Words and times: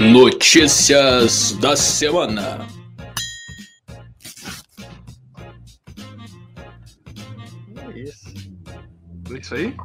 Notícias 0.00 1.52
da 1.60 1.76
semana. 1.76 2.66
É 7.76 7.98
isso. 7.98 8.34
É 9.30 9.38
isso 9.38 9.54
aí? 9.54 9.76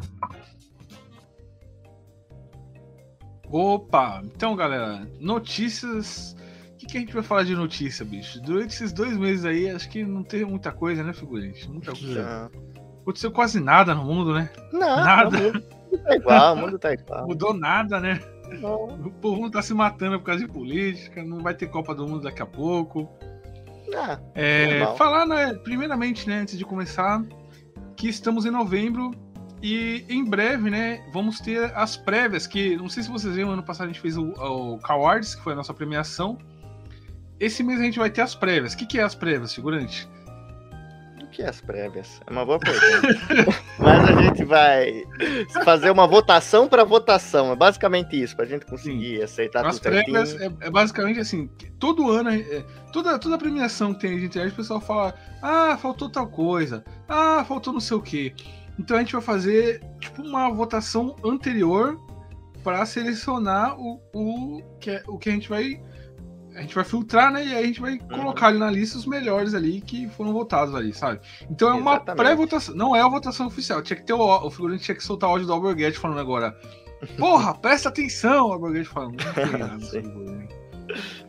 Opa! 3.49 4.21
Então, 4.23 4.55
galera, 4.55 5.05
notícias. 5.19 6.33
O 6.71 6.77
que, 6.77 6.85
que 6.85 6.97
a 6.97 6.99
gente 7.01 7.13
vai 7.13 7.21
falar 7.21 7.43
de 7.43 7.53
notícia, 7.53 8.05
bicho? 8.05 8.41
Durante 8.41 8.73
esses 8.73 8.93
dois 8.93 9.17
meses 9.17 9.43
aí, 9.43 9.69
acho 9.69 9.89
que 9.89 10.05
não 10.05 10.23
teve 10.23 10.45
muita 10.45 10.71
coisa, 10.71 11.03
né, 11.03 11.11
figurante? 11.11 11.69
Muita 11.69 11.91
coisa. 11.91 12.49
Não, 12.53 12.75
Aconteceu 13.01 13.33
quase 13.33 13.59
nada 13.59 13.93
no 13.93 14.05
mundo, 14.05 14.33
né? 14.33 14.49
não 14.71 14.79
Nada. 14.79 15.37
o 15.37 15.41
mundo 15.41 16.03
tá 16.05 16.15
igual, 16.15 16.53
o 16.53 16.57
mundo 16.57 16.79
tá 16.79 16.93
igual. 16.93 17.27
Mudou 17.27 17.53
nada, 17.53 17.99
né? 17.99 18.21
Não. 18.59 18.85
O 19.05 19.11
povo 19.11 19.41
não 19.41 19.51
tá 19.51 19.61
se 19.61 19.73
matando 19.73 20.19
por 20.19 20.25
causa 20.25 20.45
de 20.45 20.51
política, 20.51 21.23
não 21.23 21.39
vai 21.39 21.53
ter 21.53 21.67
Copa 21.67 21.93
do 21.93 22.07
Mundo 22.07 22.23
daqui 22.23 22.41
a 22.41 22.45
pouco. 22.45 23.09
Ah, 23.95 24.19
É, 24.33 24.85
falar, 24.97 25.25
né, 25.25 25.53
primeiramente, 25.53 26.27
né, 26.27 26.39
antes 26.39 26.57
de 26.57 26.65
começar, 26.65 27.23
que 27.95 28.07
estamos 28.07 28.45
em 28.45 28.51
novembro 28.51 29.11
e 29.61 30.05
em 30.09 30.23
breve, 30.23 30.69
né, 30.69 31.03
vamos 31.13 31.39
ter 31.39 31.71
as 31.75 31.95
prévias, 31.95 32.45
que 32.45 32.75
não 32.77 32.89
sei 32.89 33.03
se 33.03 33.09
vocês 33.09 33.35
viram, 33.35 33.51
ano 33.51 33.63
passado 33.63 33.85
a 33.85 33.91
gente 33.91 34.01
fez 34.01 34.17
o, 34.17 34.31
o 34.31 34.79
Cowards, 34.79 35.35
que 35.35 35.41
foi 35.41 35.53
a 35.53 35.55
nossa 35.55 35.73
premiação. 35.73 36.37
Esse 37.39 37.63
mês 37.63 37.79
a 37.79 37.83
gente 37.83 37.99
vai 37.99 38.09
ter 38.09 38.21
as 38.21 38.33
prévias. 38.33 38.73
O 38.73 38.77
que, 38.77 38.85
que 38.85 38.99
é 38.99 39.03
as 39.03 39.15
prévias, 39.15 39.53
figurante? 39.53 40.07
Que 41.35 41.41
é 41.43 41.49
as 41.49 41.59
prévias? 41.59 42.21
É 42.25 42.31
uma 42.31 42.45
boa 42.45 42.57
pergunta. 42.57 43.07
Mas 43.77 44.09
a 44.09 44.21
gente 44.21 44.45
vai 44.45 45.03
fazer 45.65 45.91
uma 45.91 46.07
votação 46.07 46.67
para 46.67 46.85
votação. 46.85 47.51
É 47.51 47.55
basicamente 47.55 48.21
isso, 48.21 48.35
pra 48.35 48.45
gente 48.45 48.65
conseguir 48.65 49.21
aceitar 49.21 49.65
as 49.65 49.77
tudo 49.77 49.83
certinho. 49.93 50.13
prévias 50.13 50.41
é, 50.41 50.67
é 50.67 50.69
basicamente 50.71 51.19
assim, 51.19 51.47
todo 51.77 52.09
ano, 52.09 52.29
é, 52.29 52.63
toda, 52.93 53.19
toda 53.19 53.37
premiação 53.37 53.93
que 53.93 53.99
tem 53.99 54.17
de 54.17 54.25
internet, 54.27 54.53
o 54.53 54.55
pessoal 54.55 54.79
fala, 54.79 55.13
ah, 55.41 55.77
faltou 55.77 56.09
tal 56.09 56.27
coisa, 56.27 56.85
ah, 57.09 57.43
faltou 57.45 57.73
não 57.73 57.81
sei 57.81 57.97
o 57.97 58.01
quê. 58.01 58.33
Então 58.79 58.95
a 58.95 59.01
gente 59.01 59.13
vai 59.13 59.21
fazer 59.21 59.83
tipo 59.99 60.21
uma 60.21 60.49
votação 60.49 61.17
anterior 61.23 61.99
para 62.63 62.85
selecionar 62.85 63.77
o, 63.77 64.01
o, 64.13 64.61
que, 64.79 64.89
é- 64.89 65.03
o 65.05 65.17
que 65.17 65.29
a 65.29 65.31
gente 65.33 65.49
vai. 65.49 65.81
A 66.55 66.61
gente 66.61 66.73
vai 66.73 66.83
filtrar, 66.83 67.31
né? 67.31 67.45
E 67.45 67.53
aí 67.53 67.63
a 67.63 67.67
gente 67.67 67.81
vai 67.81 67.93
Uhum. 67.93 68.07
colocar 68.07 68.47
ali 68.47 68.57
na 68.57 68.71
lista 68.71 68.97
os 68.97 69.05
melhores 69.05 69.53
ali 69.53 69.81
que 69.81 70.07
foram 70.09 70.31
votados 70.31 70.73
ali, 70.73 70.93
sabe? 70.93 71.19
Então 71.49 71.69
é 71.69 71.73
uma 71.73 71.99
pré-votação, 71.99 72.73
não 72.75 72.95
é 72.95 73.01
a 73.01 73.07
votação 73.07 73.47
oficial. 73.47 73.81
Tinha 73.81 73.97
que 73.97 74.05
ter 74.05 74.13
o, 74.13 74.19
o 74.21 74.49
figurante 74.49 74.83
tinha 74.83 74.95
que 74.95 75.03
soltar 75.03 75.29
o 75.29 75.33
áudio 75.33 75.47
do 75.47 75.53
Alborguete 75.53 75.97
falando 75.99 76.19
agora. 76.19 76.55
Porra, 77.17 77.53
presta 77.59 77.89
atenção, 77.89 78.47
o 78.49 78.53
Alborguete 78.53 78.87
falando. 78.87 79.21
Não 79.23 79.33
tem 79.33 79.57
nada 79.59 79.79
sobre 79.85 80.47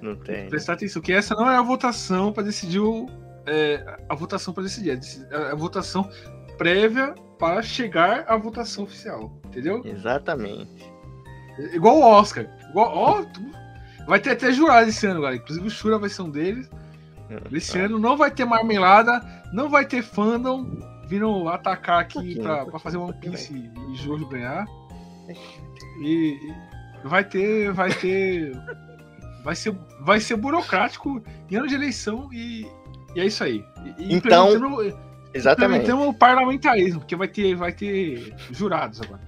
Não 0.01 0.17
tem. 0.17 0.49
prestar 0.49 0.75
atenção, 0.75 1.03
que 1.03 1.13
essa 1.13 1.35
não 1.35 1.51
é 1.51 1.57
a 1.57 1.63
votação 1.63 2.33
para 2.33 2.45
decidir 2.45 2.79
o. 2.81 3.07
é, 3.47 3.85
a 4.09 4.15
votação 4.15 4.53
para 4.55 4.63
decidir, 4.63 4.91
é 4.91 5.35
é 5.35 5.51
a 5.53 5.55
votação 5.55 6.09
prévia 6.59 7.15
para 7.39 7.61
chegar 7.63 8.25
à 8.29 8.37
votação 8.37 8.85
oficial, 8.85 9.33
entendeu? 9.47 9.83
Exatamente. 9.85 10.91
Igual 11.73 11.97
o 11.99 12.03
Oscar. 12.03 12.47
Igual, 12.71 12.93
ó, 12.95 13.25
vai 14.07 14.21
ter 14.21 14.31
até 14.31 14.53
jurado 14.53 14.89
esse 14.89 15.07
ano, 15.07 15.21
galera. 15.21 15.37
Inclusive 15.37 15.67
o 15.67 15.71
Shura 15.71 15.99
vai 15.99 16.09
ser 16.09 16.23
um 16.23 16.31
deles. 16.31 16.69
Esse 17.53 17.79
ano 17.79 17.99
não 17.99 18.17
vai 18.17 18.31
ter 18.31 18.45
marmelada, 18.45 19.21
não 19.53 19.69
vai 19.69 19.85
ter 19.85 20.03
fandom 20.03 20.65
vindo 21.09 21.49
atacar 21.49 22.01
aqui 22.01 22.37
para 22.41 22.59
pouquinho, 22.59 22.79
fazer 22.81 22.97
One 22.99 23.13
Piece 23.21 23.53
e 23.55 23.97
Jojo 23.97 24.27
ganhar. 24.29 24.65
E, 26.03 26.35
e 27.05 27.09
vai 27.09 27.25
ter, 27.25 27.73
vai 27.73 27.93
ter, 27.93 28.53
vai 29.45 29.55
ser, 29.57 29.75
vai 30.01 30.21
ser 30.21 30.37
burocrático 30.37 31.23
em 31.51 31.57
ano 31.57 31.67
de 31.67 31.75
eleição 31.75 32.29
e, 32.33 32.67
e 33.15 33.21
é 33.21 33.27
isso 33.27 33.43
aí. 33.43 33.65
E- 33.99 34.15
Então, 34.15 34.51
Exatamente. 35.35 35.83
implementando 35.83 36.09
o 36.11 36.15
parlamentarismo, 36.15 37.01
porque 37.01 37.17
vai 37.17 37.29
ter, 37.29 37.55
vai 37.57 37.73
ter 37.73 38.35
jurados 38.53 39.01
agora. 39.03 39.21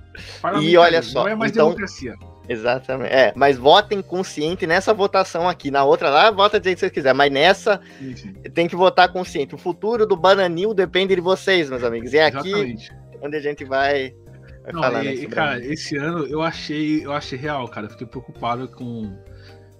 E 0.62 0.76
olha 0.76 1.02
só, 1.02 1.22
não 1.24 1.28
é 1.28 1.34
mais 1.34 1.50
então- 1.52 1.66
democracia. 1.66 2.16
Exatamente. 2.48 3.12
É, 3.12 3.32
mas 3.36 3.58
votem 3.58 4.00
consciente 4.00 4.66
nessa 4.66 4.94
votação 4.94 5.48
aqui. 5.48 5.70
Na 5.70 5.84
outra 5.84 6.08
lá, 6.08 6.30
vota 6.30 6.58
do 6.58 6.64
jeito 6.64 6.76
que 6.76 6.80
vocês 6.80 6.92
quiserem. 6.92 7.16
Mas 7.16 7.30
nessa, 7.30 7.80
sim. 7.98 8.32
tem 8.54 8.66
que 8.66 8.74
votar 8.74 9.12
consciente. 9.12 9.54
O 9.54 9.58
futuro 9.58 10.06
do 10.06 10.16
Bananil 10.16 10.72
depende 10.72 11.14
de 11.14 11.20
vocês, 11.20 11.68
meus 11.68 11.84
amigos. 11.84 12.12
E 12.12 12.18
é 12.18 12.26
aqui 12.26 12.48
Exatamente. 12.48 12.92
onde 13.22 13.36
a 13.36 13.40
gente 13.40 13.64
vai, 13.64 14.14
vai 14.62 14.72
Não, 14.72 14.82
falar, 14.82 15.04
e, 15.04 15.26
cara, 15.26 15.64
esse 15.64 15.96
ano 15.96 16.26
eu 16.26 16.40
achei, 16.40 17.04
eu 17.04 17.12
achei 17.12 17.38
real, 17.38 17.68
cara. 17.68 17.86
Eu 17.86 17.90
Fiquei 17.90 18.06
preocupado 18.06 18.68
com, 18.68 19.14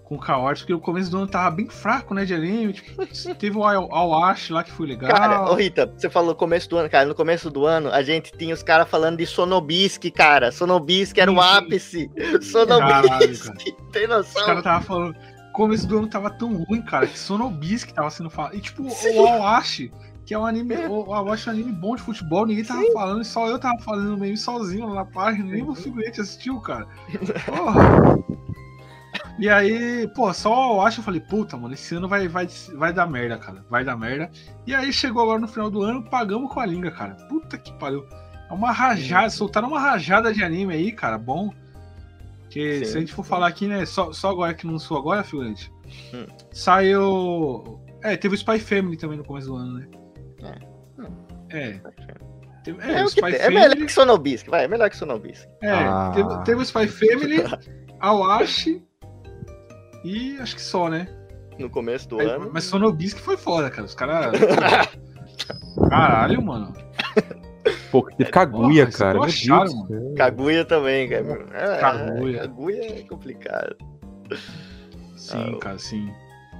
com 0.09 0.15
o 0.15 0.19
Kawaii, 0.19 0.57
porque 0.57 0.73
o 0.73 0.81
começo 0.81 1.11
do 1.11 1.19
ano 1.19 1.27
tava 1.27 1.51
bem 1.55 1.69
fraco, 1.69 2.15
né, 2.15 2.25
de 2.25 2.33
anime. 2.35 2.73
Tipo, 2.73 3.07
teve 3.35 3.59
o 3.59 3.63
Ao- 3.63 3.95
Awashi 3.95 4.55
lá 4.55 4.65
que 4.65 4.71
foi 4.73 4.87
legal. 4.87 5.11
Cara, 5.11 5.51
ô 5.51 5.55
Rita, 5.55 5.93
você 5.95 6.09
falou 6.09 6.35
começo 6.35 6.69
do 6.71 6.79
ano, 6.79 6.89
cara. 6.89 7.05
No 7.07 7.15
começo 7.15 7.51
do 7.51 7.67
ano, 7.67 7.91
a 7.91 8.03
gente 8.03 8.33
tinha 8.33 8.55
os 8.55 8.63
caras 8.63 8.89
falando 8.89 9.19
de 9.19 9.27
Sonobisk, 9.27 10.11
cara. 10.11 10.51
Sonobisk 10.51 11.19
era 11.19 11.31
o 11.31 11.35
Sim, 11.35 11.41
sim. 11.43 11.57
ápice. 11.57 12.11
Sonobisk. 12.41 13.53
Tem 13.93 14.05
Os 14.05 14.09
noção? 14.09 14.47
caras 14.47 14.63
tava 14.65 14.83
falando. 14.85 15.17
Começo 15.53 15.87
do 15.87 15.99
ano 15.99 16.07
tava 16.09 16.31
tão 16.31 16.55
ruim, 16.65 16.81
cara, 16.83 17.07
que 17.07 17.19
Sonobisque 17.19 17.93
tava 17.93 18.09
sendo 18.11 18.31
falado. 18.31 18.55
E 18.57 18.61
tipo, 18.61 18.89
Sim. 18.91 19.19
o 19.19 19.27
Awashi, 19.27 19.93
que 20.25 20.33
é 20.33 20.39
um 20.39 20.47
anime. 20.47 20.75
É. 20.75 20.89
O 20.89 21.13
Awashi 21.13 21.49
é 21.49 21.53
um 21.53 21.55
anime 21.57 21.73
bom 21.73 21.97
de 21.97 22.03
futebol, 22.03 22.47
ninguém 22.47 22.65
tava 22.65 22.83
falando, 22.95 23.25
só 23.25 23.47
eu 23.49 23.59
tava 23.59 23.77
falando 23.81 24.17
meio 24.17 24.37
sozinho 24.39 24.87
lá 24.89 24.95
na 24.95 25.05
página, 25.05 25.51
nem 25.53 25.63
o 25.63 25.75
figurante 25.75 26.21
assistiu, 26.21 26.61
cara. 26.61 26.87
Porra. 27.45 28.19
E 29.39 29.49
aí, 29.49 30.09
pô, 30.17 30.33
só 30.35 30.51
o 30.51 30.81
Awashi 30.81 30.99
eu 30.99 31.05
falei, 31.05 31.21
puta, 31.21 31.57
mano, 31.57 31.73
esse 31.75 31.95
ano 31.95 32.09
vai, 32.09 32.27
vai, 32.27 32.49
vai 32.75 32.93
dar 32.93 33.07
merda, 33.07 33.39
cara. 33.39 33.65
Vai 33.71 33.85
dar 33.85 33.97
merda. 33.97 34.29
E 34.67 34.75
aí 34.75 34.93
chegou 34.93 35.23
agora 35.23 35.39
no 35.39 35.47
final 35.47 35.71
do 35.71 35.83
ano, 35.83 36.03
pagamos 36.03 36.53
com 36.53 36.59
a 36.59 36.67
língua, 36.67 36.91
cara. 36.91 37.15
Puta 37.29 37.57
que 37.57 37.73
pariu. 37.79 38.05
É 38.51 38.53
uma 38.53 38.73
rajada, 38.73 39.31
soltaram 39.31 39.69
uma 39.69 39.79
rajada 39.79 40.33
de 40.33 40.43
anime 40.43 40.75
aí, 40.75 40.91
cara, 40.91 41.17
bom. 41.17 41.53
Que 42.51 42.79
Sim, 42.81 42.85
se 42.87 42.97
a 42.97 43.01
gente 43.01 43.13
for 43.15 43.23
sim. 43.25 43.29
falar 43.31 43.47
aqui, 43.47 43.67
né, 43.69 43.85
só, 43.87 44.13
só 44.13 44.31
agora 44.31 44.55
que 44.55 44.67
não 44.67 44.79
sou 44.79 44.97
agora, 44.99 45.23
figurante. 45.23 45.71
Hum. 46.13 46.27
Saiu. 46.51 47.79
É, 48.03 48.17
teve 48.17 48.35
o 48.35 48.39
Spy 48.39 48.59
Family 48.59 48.97
também 48.97 49.19
no 49.19 49.25
começo 49.25 49.47
do 49.49 49.57
ano, 49.57 49.79
né? 49.79 49.87
É. 51.51 51.81
Teve, 52.65 52.81
é, 52.83 52.93
É, 53.01 53.03
o 53.05 53.07
que 53.07 53.11
Spy 53.13 53.31
tem. 53.33 53.41
É 53.41 53.49
melhor 53.51 53.69
Family. 53.71 53.87
que 53.87 53.93
Sonobisk, 53.93 54.49
vai. 54.49 54.65
É 54.65 54.69
melhor 54.69 54.91
que 54.91 54.97
Sonobisk. 54.97 55.47
É, 55.63 55.71
Ah. 55.71 56.13
teve, 56.15 56.45
teve 56.45 56.61
o 56.61 56.65
Spy 56.65 56.87
Family, 56.89 57.37
Awashi 58.01 58.83
e 60.05 60.37
acho 60.41 60.55
que 60.57 60.63
só, 60.63 60.89
né? 60.89 61.09
No 61.59 61.69
começo 61.69 62.09
do 62.09 62.21
Aí, 62.21 62.27
ano. 62.27 62.51
mas 62.53 62.65
Sonobisque 62.65 63.21
foi 63.21 63.37
foda, 63.37 63.69
cara. 63.71 63.85
Os 63.87 63.95
caras. 63.95 64.33
Caralho, 65.89 66.43
mano. 66.43 66.73
Pô, 67.91 68.03
que 68.03 68.17
teve 68.17 68.31
Kaguya, 68.31 68.87
Porra, 68.87 68.99
cara. 68.99 69.13
Meu 69.15 69.23
Deus 69.23 69.35
esculacharam, 69.35 69.83
do 69.83 69.87
céu. 69.89 70.15
Kaguya 70.17 70.65
também, 70.65 71.09
cara. 71.09 71.47
É, 71.53 71.79
Kaguya. 71.79 72.41
Kaguya 72.43 72.99
é 73.01 73.03
complicado. 73.03 73.77
Sim, 75.17 75.55
Ah, 75.57 75.59
cara, 75.59 75.79
sim. 75.79 76.11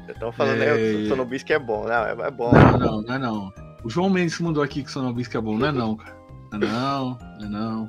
Estão 0.09 0.33
falando 0.33 0.63
É, 0.63 0.71
aí, 0.73 0.97
o 0.97 1.01
e- 1.03 1.09
Sonobisk 1.09 1.51
é 1.51 1.59
bom. 1.59 1.85
Não, 1.85 2.05
é, 2.07 2.13
é 2.13 2.31
bom. 2.31 2.51
Não, 2.53 2.79
não, 2.79 3.03
não 3.03 3.15
é 3.15 3.19
não. 3.19 3.53
O 3.85 3.91
João 3.91 4.09
Mendes 4.11 4.39
mandou 4.41 4.63
aqui 4.63 4.83
que 4.83 4.91
Sonobisque 4.91 5.37
é 5.37 5.41
bom. 5.41 5.57
Não 5.57 5.69
é 5.69 5.73
não, 5.73 5.97
cara. 5.97 6.17
Não 6.53 6.59
é 6.59 6.71
não, 6.73 7.19
não 7.41 7.47
é 7.47 7.49
não. 7.49 7.87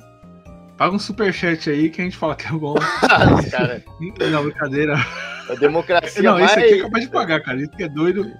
Paga 0.76 0.94
um 0.94 0.98
superchat 0.98 1.68
aí 1.70 1.90
que 1.90 2.00
a 2.00 2.04
gente 2.04 2.16
fala 2.16 2.36
que 2.36 2.46
é 2.46 2.52
bom. 2.52 2.74
cara, 3.50 3.82
Não, 4.30 4.44
brincadeira. 4.44 4.94
A 5.48 5.54
democracia 5.54 6.22
Não, 6.22 6.34
vai... 6.34 6.44
esse 6.44 6.58
aqui 6.58 6.74
é 6.74 6.82
capaz 6.82 7.04
de 7.04 7.10
pagar, 7.10 7.40
cara. 7.42 7.58
Isso 7.60 7.70
que 7.70 7.82
é 7.84 7.88
doido. 7.88 8.30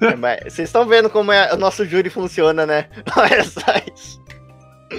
É, 0.00 0.14
mas 0.14 0.40
Vocês 0.44 0.68
estão 0.68 0.86
vendo 0.86 1.10
como 1.10 1.32
é, 1.32 1.52
o 1.52 1.56
nosso 1.56 1.84
júri 1.84 2.08
funciona, 2.10 2.64
né? 2.64 2.86
Olha 3.16 3.44
só 3.44 3.60
isso. 3.94 4.22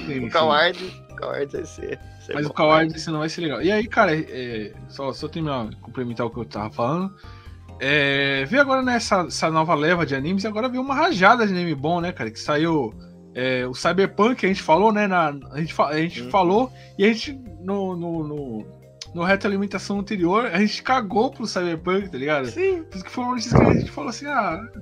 Sim. 0.06 0.28
O 0.28 0.32
Coward, 0.32 1.04
o 1.10 1.16
Coward 1.16 1.52
vai 1.52 1.66
ser. 1.66 2.00
vai 2.28 2.36
Mas 2.36 2.46
bom. 2.46 2.52
o 2.52 2.54
Kawhi 2.54 2.88
disse 2.88 3.10
não 3.10 3.20
vai 3.20 3.30
ser 3.30 3.42
legal. 3.42 3.62
E 3.62 3.72
aí, 3.72 3.88
cara, 3.88 4.16
é, 4.16 4.72
só, 4.88 5.12
só 5.14 5.28
terminar, 5.28 5.70
complementar 5.82 6.28
o 6.28 6.30
que 6.30 6.38
eu 6.38 6.46
tava 6.46 6.70
falando. 6.70 7.14
É, 7.80 8.44
veio 8.46 8.62
agora 8.62 8.82
nessa 8.82 9.22
essa 9.22 9.50
nova 9.50 9.74
leva 9.74 10.06
de 10.06 10.14
animes 10.14 10.44
e 10.44 10.48
agora 10.48 10.68
veio 10.68 10.82
uma 10.84 10.94
rajada 10.94 11.48
de 11.48 11.54
anime 11.54 11.74
bom, 11.74 12.02
né, 12.02 12.12
cara? 12.12 12.30
Que 12.30 12.40
saiu 12.40 12.94
é, 13.34 13.66
o 13.66 13.74
Cyberpunk, 13.74 14.46
a 14.46 14.50
gente 14.50 14.62
falou, 14.62 14.92
né? 14.92 15.08
Na, 15.08 15.30
a 15.52 15.60
gente, 15.60 15.74
a 15.82 15.98
gente 15.98 16.24
Uhum. 16.24 16.30
falou 16.30 16.72
e 16.98 17.06
a 17.06 17.08
gente, 17.08 17.34
no, 17.62 17.96
no, 17.96 18.28
no, 18.28 18.66
no 19.14 19.24
retroalimentação 19.24 20.00
anterior, 20.00 20.46
a 20.46 20.60
gente 20.60 20.84
cagou 20.84 21.32
pro 21.32 21.48
Cyberpunk, 21.48 22.10
tá 22.10 22.18
ligado? 22.18 22.48
Sim, 22.48 22.84
Por 22.84 22.96
isso 22.96 23.06
que 23.06 23.12
foi 23.12 23.24
uma 23.24 23.34
notícia 23.34 23.58
que 23.58 23.66
a 23.66 23.74
gente 23.74 23.92
falou 23.92 24.10
assim, 24.10 24.28
ah. 24.28 24.60
é 24.76 24.80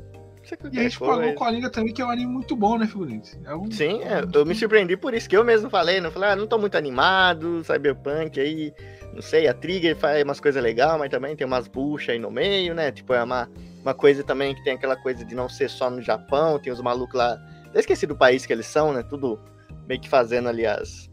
E 0.50 0.54
a 0.54 0.58
qualquer 0.58 0.84
gente 0.84 1.00
pagou 1.00 1.34
com 1.34 1.44
a 1.44 1.52
língua 1.52 1.70
também, 1.70 1.94
que 1.94 2.02
é 2.02 2.06
um 2.06 2.10
anime 2.10 2.32
muito 2.32 2.56
bom, 2.56 2.78
né, 2.78 2.88
figurante? 2.88 3.40
É 3.46 3.56
um, 3.56 3.72
Sim, 3.72 4.02
é, 4.04 4.24
eu 4.34 4.46
me 4.46 4.54
surpreendi 4.56 4.98
por 4.98 5.14
isso 5.14 5.30
que 5.30 5.38
eu 5.38 5.44
mesmo 5.44 5.70
falei, 5.70 6.02
não 6.02 6.12
falei, 6.12 6.32
ah, 6.32 6.36
não 6.36 6.48
tô 6.48 6.58
muito 6.58 6.76
animado, 6.76 7.64
Cyberpunk 7.64 8.40
aí, 8.40 8.74
não 9.14 9.22
sei, 9.22 9.48
a 9.48 9.54
Trigger 9.54 9.96
faz 9.96 10.24
umas 10.24 10.40
coisas 10.40 10.62
legais, 10.62 10.98
mas 11.00 11.10
também 11.10 11.36
tem 11.36 11.48
umas 11.48 11.68
buchas 11.68 12.10
aí 12.10 12.20
no 12.20 12.30
meio, 12.30 12.76
né? 12.76 12.92
Tipo, 12.92 13.14
é 13.14 13.24
uma, 13.24 13.50
uma 13.82 13.94
coisa 13.94 14.24
também 14.24 14.54
que 14.54 14.64
tem 14.64 14.74
aquela 14.74 14.96
coisa 14.96 15.24
de 15.24 15.34
não 15.34 15.48
ser 15.48 15.70
só 15.70 15.90
no 15.90 16.02
Japão, 16.02 16.60
tem 16.60 16.72
os 16.72 16.82
malucos 16.82 17.16
lá, 17.16 17.38
até 17.66 17.80
esqueci 17.80 18.06
do 18.06 18.16
país 18.16 18.46
que 18.46 18.52
eles 18.52 18.66
são, 18.66 18.92
né? 18.92 19.04
Tudo 19.04 19.40
meio 19.88 20.02
que 20.02 20.10
fazendo 20.10 20.50
ali 20.50 20.66
as, 20.66 21.07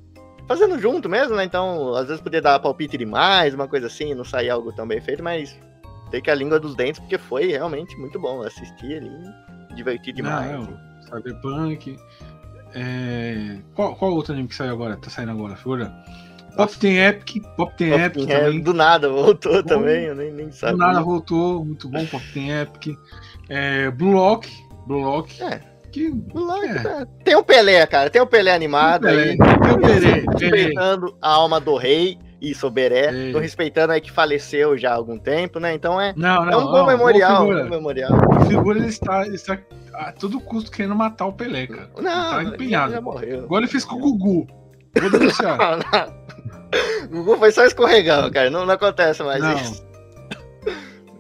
fazendo 0.46 0.79
junto 0.79 1.08
mesmo, 1.08 1.37
né? 1.37 1.44
Então, 1.44 1.94
às 1.94 2.06
vezes 2.06 2.23
podia 2.23 2.41
dar 2.41 2.58
palpite 2.58 2.96
demais, 2.96 3.55
uma 3.55 3.69
coisa 3.69 3.87
assim, 3.87 4.14
não 4.14 4.25
sair 4.25 4.50
algo 4.50 4.73
tão 4.73 4.87
bem 4.87 5.00
feito, 5.00 5.23
mas 5.23 5.58
tem 6.11 6.23
que 6.23 6.31
a 6.31 6.35
língua 6.35 6.61
dos 6.61 6.75
dentes, 6.75 7.00
porque 7.00 7.19
foi 7.19 7.46
realmente 7.46 7.96
muito 7.99 8.19
bom 8.19 8.43
assistir 8.43 8.99
ali, 8.99 9.11
divertir 9.75 10.14
demais. 10.14 10.52
Não, 10.52 10.61
é 10.61 11.14
o 11.14 11.19
Cyberpunk. 11.19 11.99
É... 12.75 13.58
Qual, 13.75 13.94
qual 13.96 14.12
outro 14.12 14.32
anime 14.32 14.49
que 14.49 14.55
saiu 14.55 14.73
agora? 14.73 14.96
Tá 14.96 15.11
saindo 15.11 15.32
agora, 15.32 15.56
figura? 15.56 15.93
Pop 16.56 16.79
tem 16.79 16.99
Epic, 16.99 17.43
Pop 17.56 17.76
tem 17.76 17.90
Pop 17.90 18.00
Epic 18.00 18.31
é, 18.31 18.44
também. 18.44 18.61
do 18.61 18.73
nada 18.73 19.08
voltou 19.08 19.62
também, 19.64 20.05
eu 20.05 20.14
nem, 20.14 20.32
nem 20.32 20.49
Do 20.49 20.55
sabia. 20.55 20.76
nada 20.76 21.02
voltou, 21.02 21.64
muito 21.64 21.88
bom, 21.88 22.06
Pop 22.06 22.25
tem 22.32 22.52
Epic. 22.52 22.97
É, 23.49 23.90
Blue 23.90 24.12
Lock, 24.12 24.49
Blue 24.87 25.00
Lock. 25.00 25.43
É. 25.43 25.74
Que 25.94 26.12
Lá, 26.35 26.67
É. 26.67 26.75
tá. 26.82 27.06
Tem 27.23 27.37
o 27.37 27.44
Pelé, 27.44 27.87
cara, 27.87 28.11
tem 28.11 28.20
o 28.20 28.26
Pelé 28.26 28.52
animado 28.52 29.02
Pelé, 29.02 29.23
aí. 29.31 29.38
tem 29.38 29.70
o 29.73 29.79
Pelé, 29.81 30.00
Pelé. 30.00 30.23
respeitando 30.41 31.17
a 31.23 31.31
alma 31.31 31.61
do 31.61 31.76
rei 31.76 32.19
e 32.41 32.52
Soberé, 32.52 33.29
É. 33.29 33.32
tô 33.32 33.38
respeitando 33.38 33.93
aí 33.93 34.00
que 34.00 34.11
faleceu 34.11 34.76
já 34.76 34.91
há 34.91 34.94
algum 34.96 35.17
tempo, 35.17 35.61
né? 35.61 35.73
Então 35.73 36.00
é, 36.00 36.12
Não, 36.17 36.44
não, 36.44 36.52
é 36.52 36.56
um 36.56 36.64
bom 36.64 36.73
não, 36.79 36.87
memorial, 36.87 37.46
um 37.49 37.70
memorial. 37.70 38.11
o 38.12 38.44
Figura 38.46 38.76
ele 38.81 38.88
está, 38.88 39.25
ele 39.25 39.37
está 39.37 39.56
a 39.94 40.11
todo 40.11 40.41
custo 40.41 40.69
querendo 40.73 40.96
matar 40.96 41.26
o 41.26 41.32
Pelé, 41.32 41.69
cara. 41.69 41.88
Ele 41.97 42.05
Não, 42.06 42.31
tá 42.31 42.43
ele 42.43 42.50
empenhado. 42.56 42.93
já 42.93 43.00
morreu. 43.00 43.44
Igual 43.44 43.61
ele 43.61 43.69
fez 43.70 43.85
com 43.85 43.94
o 43.94 44.00
Gugu. 44.00 44.47
Vou 45.00 45.11
denunciar. 45.11 45.56
Não, 45.58 45.76
não. 45.79 47.20
O 47.20 47.25
Gugu 47.25 47.37
foi 47.38 47.52
só 47.52 47.64
escorregão, 47.64 48.29
cara. 48.32 48.50
Não, 48.50 48.67
não 48.67 48.75
acontece 48.75 49.23
mais 49.23 49.40
Não. 49.40 49.55
isso. 49.55 49.87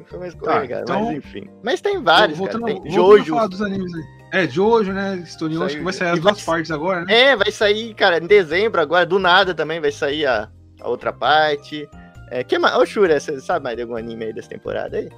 Foi 0.06 0.18
mais 0.18 0.34
Tá, 0.34 0.64
então- 0.64 1.04
mas 1.06 1.16
enfim. 1.16 1.48
Mas 1.62 1.80
tem 1.80 2.02
vários, 2.02 2.38
cara. 2.40 2.58
Tem 2.58 2.90
Jojo. 2.90 3.34
falar 3.34 3.46
dos 3.46 3.62
animes 3.62 3.92
aí. 3.94 4.02
É, 4.34 4.48
Jojo, 4.48 4.92
né? 4.92 5.22
Stone 5.26 5.62
acho 5.62 5.76
que 5.76 5.82
vai 5.82 5.92
sair 5.92 6.08
as 6.10 6.18
E 6.18 6.20
vai- 6.20 6.32
duas 6.32 6.44
partes 6.44 6.70
agora, 6.70 7.04
né? 7.04 7.14
É, 7.14 7.36
vai 7.36 7.50
sair, 7.50 7.94
cara, 7.94 8.18
em 8.18 8.26
dezembro 8.26 8.80
agora, 8.80 9.06
do 9.06 9.18
nada 9.18 9.54
também 9.54 9.80
vai 9.80 9.92
sair 9.92 10.26
a, 10.26 10.48
a 10.80 10.88
outra 10.88 11.12
parte. 11.12 11.88
É, 12.30 12.42
que 12.42 12.58
mais? 12.58 12.74
Ô, 12.76 12.84
Shura, 12.86 13.18
você 13.20 13.40
sabe 13.40 13.64
mais 13.64 13.76
de 13.76 13.82
algum 13.82 13.96
anime 13.96 14.24
aí 14.26 14.32
dessa 14.32 14.48
temporada 14.48 14.96
aí? 14.96 15.08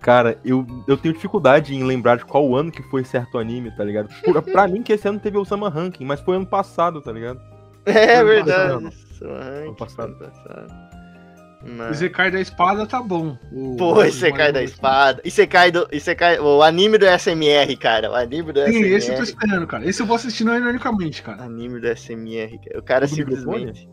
Cara, 0.00 0.38
eu, 0.44 0.64
eu 0.86 0.96
tenho 0.96 1.14
dificuldade 1.14 1.74
em 1.74 1.82
lembrar 1.82 2.16
de 2.18 2.24
qual 2.24 2.54
ano 2.54 2.70
que 2.70 2.82
foi 2.84 3.02
certo 3.04 3.38
anime, 3.38 3.70
tá 3.76 3.82
ligado? 3.82 4.08
Por, 4.24 4.40
pra 4.42 4.68
mim 4.68 4.82
que 4.82 4.92
esse 4.92 5.08
ano 5.08 5.18
teve 5.18 5.36
o 5.38 5.44
Sama 5.44 5.68
Ranking, 5.68 6.04
mas 6.04 6.20
foi 6.20 6.36
ano 6.36 6.46
passado, 6.46 7.00
tá 7.00 7.10
ligado? 7.12 7.40
É 7.84 8.16
Ano 8.18 8.28
verdade. 8.28 8.84
passado. 8.84 9.32
Ano 9.32 9.74
passado. 9.76 10.14
passado. 10.18 10.85
O 11.66 11.70
Mas... 11.70 11.96
Zekai 11.96 12.30
da 12.30 12.40
espada 12.40 12.86
tá 12.86 13.02
bom. 13.02 13.36
O, 13.52 13.76
Pô, 13.76 13.94
você 13.96 14.30
cai 14.30 14.52
da 14.52 14.62
espada. 14.62 15.20
E 15.24 15.30
você 15.30 15.46
cai 15.46 15.72
do. 15.72 15.86
E 15.90 15.98
você 15.98 16.14
cai. 16.14 16.38
O 16.38 16.62
anime 16.62 16.96
do 16.96 17.06
SMR, 17.06 17.76
cara. 17.76 18.10
O 18.10 18.14
anime 18.14 18.52
do 18.52 18.64
Sim, 18.64 18.72
SMR. 18.72 18.94
esse 18.94 19.10
eu 19.10 19.16
tô 19.16 19.22
esperando, 19.24 19.66
cara. 19.66 19.84
Esse 19.84 20.00
eu 20.00 20.06
vou 20.06 20.16
assistindo 20.16 20.54
ironicamente, 20.54 21.22
cara. 21.22 21.42
Anime 21.42 21.80
do 21.80 21.88
SMR, 21.88 22.58
cara. 22.58 22.78
O 22.78 22.82
cara 22.82 23.08
simplesmente. 23.08 23.88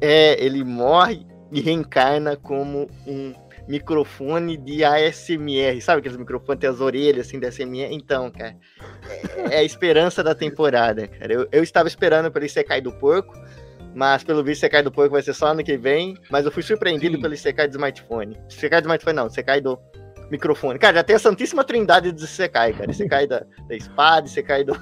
É, 0.00 0.42
ele 0.44 0.62
morre 0.62 1.26
e 1.50 1.60
reencarna 1.60 2.36
como 2.36 2.88
um 3.06 3.34
microfone 3.66 4.56
de 4.56 4.84
ASMR. 4.84 5.80
Sabe 5.80 5.98
aqueles 5.98 6.16
microfones 6.16 6.54
que 6.54 6.60
tem 6.60 6.70
as 6.70 6.80
orelhas 6.80 7.26
assim 7.26 7.40
da 7.40 7.48
ASMR? 7.48 7.92
Então, 7.92 8.30
cara. 8.30 8.56
É, 9.50 9.56
é 9.56 9.58
a 9.58 9.64
esperança 9.64 10.22
da 10.22 10.34
temporada, 10.34 11.08
cara. 11.08 11.32
Eu, 11.32 11.48
eu 11.50 11.62
estava 11.62 11.88
esperando 11.88 12.30
pra 12.30 12.40
ele 12.40 12.48
ser 12.48 12.62
cair 12.62 12.82
do 12.82 12.92
porco. 12.92 13.34
Mas 13.96 14.22
pelo 14.22 14.44
visto, 14.44 14.60
Sekai 14.60 14.82
do 14.82 14.92
porco 14.92 15.12
vai 15.12 15.22
ser 15.22 15.32
só 15.32 15.46
ano 15.46 15.64
que 15.64 15.74
vem. 15.78 16.18
Mas 16.30 16.44
eu 16.44 16.52
fui 16.52 16.62
surpreendido 16.62 17.16
Sim. 17.16 17.22
pelo 17.22 17.34
Sekai 17.34 17.66
do 17.66 17.70
smartphone. 17.70 18.38
Sekai 18.46 18.82
do 18.82 18.84
smartphone 18.84 19.16
não, 19.16 19.30
Sekai 19.30 19.58
do 19.58 19.78
microfone. 20.30 20.78
Cara, 20.78 20.96
já 20.96 21.02
tem 21.02 21.16
a 21.16 21.18
santíssima 21.18 21.64
trindade 21.64 22.12
do 22.12 22.26
Sekai, 22.26 22.74
cara. 22.74 22.92
Sekai 22.92 23.24
da, 23.26 23.42
da 23.66 23.74
espada, 23.74 24.28
Sekai 24.28 24.64
do, 24.64 24.74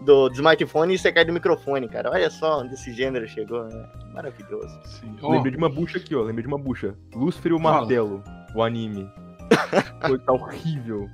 do, 0.00 0.30
do 0.30 0.32
smartphone 0.32 0.94
e 0.94 0.98
Sekai 0.98 1.26
do 1.26 1.32
microfone, 1.34 1.86
cara. 1.90 2.10
Olha 2.10 2.30
só 2.30 2.62
onde 2.62 2.72
esse 2.72 2.90
gênero 2.94 3.28
chegou, 3.28 3.64
né? 3.64 3.86
Maravilhoso. 4.14 4.80
Sim. 4.86 5.14
Ó, 5.20 5.32
Lembrei 5.32 5.52
de 5.52 5.58
uma 5.58 5.68
bucha 5.68 5.98
aqui, 5.98 6.14
ó. 6.14 6.22
Lembrei 6.22 6.42
de 6.42 6.48
uma 6.48 6.58
bucha. 6.58 6.94
Lúcifer 7.14 7.52
e 7.52 7.54
o. 7.54 7.60
Martelo, 7.60 8.24
o 8.54 8.62
anime. 8.62 9.06
Foi, 10.08 10.18
tá 10.20 10.32
horrível. 10.32 11.06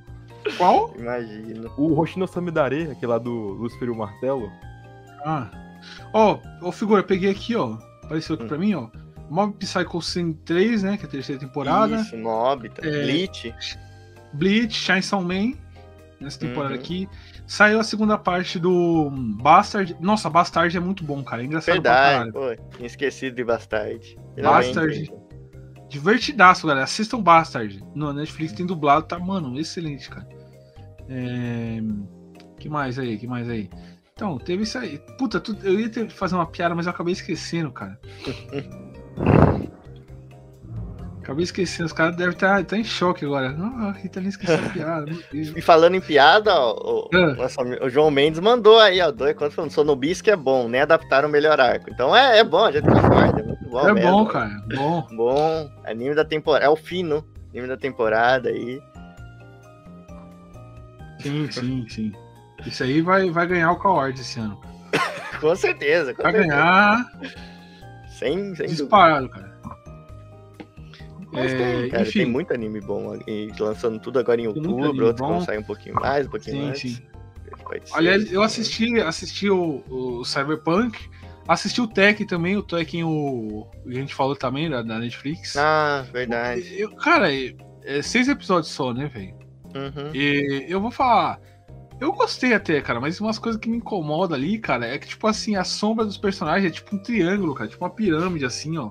qual? 0.57 0.95
Imagino. 0.97 1.69
O 1.77 1.99
Hoshino 1.99 2.29
Samidare, 2.29 2.93
aquele 2.93 3.11
lá 3.11 3.19
do 3.19 3.33
Lúcifer 3.33 3.89
e 3.89 3.91
o 3.91 3.97
Martelo. 3.97 4.49
Ah. 5.25 5.51
Ó, 6.13 6.39
ô 6.63 6.73
figura, 6.73 7.03
peguei 7.03 7.31
aqui, 7.31 7.55
ó. 7.57 7.77
Apareceu 8.03 8.35
aqui 8.35 8.45
Hum. 8.45 8.49
pra 8.49 8.59
mim, 8.59 8.75
ó. 8.75 8.89
Mob 9.29 9.55
Psycho 9.59 10.03
103, 10.03 10.83
né? 10.83 10.97
Que 10.97 11.05
é 11.05 11.07
a 11.07 11.11
terceira 11.11 11.41
temporada. 11.41 11.97
Isso, 12.01 12.17
Nobita, 12.17 12.85
É. 12.87 13.03
Bleach. 13.05 13.55
Bleach, 14.33 14.75
Chainsaw 14.75 15.23
Man. 15.23 15.53
Nessa 16.21 16.39
temporada 16.41 16.75
Uhum. 16.75 16.81
aqui. 16.81 17.09
Saiu 17.47 17.81
a 17.81 17.83
segunda 17.85 18.19
parte 18.19 18.59
do 18.59 19.09
Bastard. 19.41 19.97
Nossa, 20.01 20.29
Bastard 20.29 20.77
é 20.77 20.81
muito 20.81 21.03
bom, 21.03 21.23
cara. 21.25 21.43
É 21.43 21.47
engraçado 21.47 21.81
pra 21.81 21.93
Verdade, 21.93 22.33
caralho. 22.33 22.59
pô. 22.79 22.85
Esquecido 22.85 23.37
de 23.37 23.43
Bastard. 23.45 24.19
Bastard. 24.43 25.11
Divertidaço, 25.89 26.67
galera. 26.67 26.85
Assistam 26.85 27.21
Bastard. 27.23 27.83
No 27.95 28.13
Netflix 28.13 28.53
tem 28.53 28.67
dublado, 28.67 29.07
tá, 29.07 29.19
mano, 29.19 29.59
excelente, 29.59 30.09
cara. 30.11 30.29
É... 31.09 31.79
Que 32.59 32.69
mais 32.69 32.99
aí? 32.99 33.17
Que 33.17 33.27
mais 33.27 33.49
aí? 33.49 33.71
Então, 34.21 34.37
teve 34.37 34.65
isso 34.65 34.77
aí. 34.77 34.99
Puta, 35.17 35.41
tu- 35.41 35.57
eu 35.63 35.81
ia 35.81 35.89
ter, 35.89 36.11
fazer 36.11 36.35
uma 36.35 36.45
piada, 36.45 36.75
mas 36.75 36.85
eu 36.85 36.93
acabei 36.93 37.15
esquecendo, 37.15 37.73
cara. 37.73 37.99
acabei 41.23 41.43
esquecendo. 41.43 41.87
Os 41.87 41.93
caras 41.95 42.17
devem 42.17 42.35
estar 42.35 42.77
em 42.77 42.85
choque 42.85 43.25
agora. 43.25 43.51
Não, 43.51 43.89
a 43.89 43.93
Rita 43.93 44.21
nem 44.21 44.29
esqueceu 44.29 44.63
a 44.63 44.69
piada. 44.69 45.11
E 45.33 45.63
falando 45.63 45.95
em 45.95 46.03
piada, 46.03 46.55
ó, 46.55 47.09
o, 47.09 47.35
nosso 47.35 47.59
ami- 47.63 47.79
o 47.81 47.89
João 47.89 48.11
Mendes 48.11 48.41
mandou 48.41 48.79
aí, 48.79 49.01
ó, 49.01 49.11
dois 49.11 49.35
quando 49.35 49.53
falando, 49.53 49.71
Sonobisque 49.71 50.31
é 50.31 50.37
bom, 50.37 50.69
nem 50.69 50.83
adaptaram 50.83 51.27
o 51.27 51.33
melhor 51.33 51.59
arco. 51.59 51.89
Então 51.91 52.15
é, 52.15 52.41
é 52.41 52.45
bom, 52.45 52.67
a 52.67 52.73
gente 52.73 52.85
concorda, 52.85 53.41
é 53.41 53.43
muito 53.43 53.71
bom 53.71 53.89
é 53.89 53.95
mesmo, 53.95 54.11
bom, 54.11 54.25
né? 54.25 54.31
cara. 54.31 54.63
Bom. 54.77 55.07
Bom, 55.13 55.71
anime 55.87 56.15
da 56.15 56.27
temporada, 56.27 56.67
é 56.67 56.69
o 56.69 56.77
fino, 56.77 57.25
anime 57.53 57.69
da 57.69 57.79
temporada 57.79 58.51
aí. 58.51 58.83
Sim, 61.21 61.51
sim, 61.51 61.87
sim. 61.89 62.13
Isso 62.67 62.83
aí 62.83 63.01
vai, 63.01 63.31
vai 63.31 63.47
ganhar 63.47 63.73
o 63.73 63.77
Coward 63.77 64.21
esse 64.21 64.39
ano. 64.41 64.61
Com 65.41 65.55
certeza, 65.57 66.13
com 66.15 66.23
Vai 66.23 66.33
certeza. 66.33 66.55
ganhar 66.55 67.11
Sem, 68.09 68.37
sem 68.37 68.67
dúvida. 68.67 68.67
disparado, 68.67 69.29
cara. 69.31 69.51
Mas 71.33 71.53
É, 71.53 71.57
tem, 71.57 71.89
cara, 71.91 72.03
enfim. 72.03 72.19
tem 72.21 72.27
muito 72.27 72.53
anime 72.53 72.81
bom 72.81 73.17
e 73.27 73.53
lançando 73.59 73.99
tudo 74.01 74.19
agora 74.19 74.41
em 74.41 74.49
outubro, 74.49 74.85
outros 75.07 75.19
vão 75.19 75.39
bom. 75.39 75.41
sair 75.41 75.59
um 75.59 75.63
pouquinho 75.63 75.95
mais, 75.95 76.27
um 76.27 76.31
pouquinho 76.31 76.57
Sim, 76.57 76.69
antes. 76.69 76.97
sim. 76.97 77.03
Aliás, 77.93 78.33
eu 78.33 78.43
assisti, 78.43 79.01
assisti 79.01 79.49
o, 79.49 79.85
o 79.89 80.25
Cyberpunk, 80.25 80.99
assisti 81.47 81.81
o 81.81 81.87
Tekken 81.87 82.27
também, 82.27 82.57
o 82.57 82.63
Tekken, 82.63 83.05
o, 83.05 83.69
a 83.87 83.93
gente 83.93 84.13
falou 84.15 84.35
também 84.35 84.69
da, 84.69 84.83
da 84.83 84.99
Netflix. 84.99 85.57
Ah, 85.57 86.05
verdade. 86.13 86.79
Eu- 86.81 86.91
cara, 86.97 87.33
é, 87.33 87.55
é 87.85 88.03
seis 88.03 88.29
episódios 88.29 88.73
só, 88.73 88.93
né, 88.93 89.07
velho? 89.07 89.35
Uhum. 89.75 90.11
E 90.13 90.67
eu 90.69 90.81
vou 90.81 90.91
falar, 90.91 91.39
eu 92.01 92.13
gostei 92.13 92.55
até, 92.55 92.81
cara, 92.81 93.01
mas 93.01 93.21
umas 93.21 93.39
coisas 93.39 93.61
que 93.61 93.69
me 93.69 93.77
incomodam 93.77 94.37
ali, 94.37 94.59
cara, 94.59 94.87
é 94.87 94.99
que, 94.99 95.07
tipo 95.09 95.27
assim, 95.27 95.57
a 95.57 95.65
sombra 95.65 96.05
dos 96.05 96.17
personagens 96.17 96.71
é 96.71 96.75
tipo 96.75 96.97
um 96.97 96.99
triângulo, 96.99 97.55
cara, 97.55 97.69
tipo 97.69 97.85
uma 97.85 97.91
pirâmide, 97.91 98.45
assim, 98.45 98.77
ó. 98.79 98.91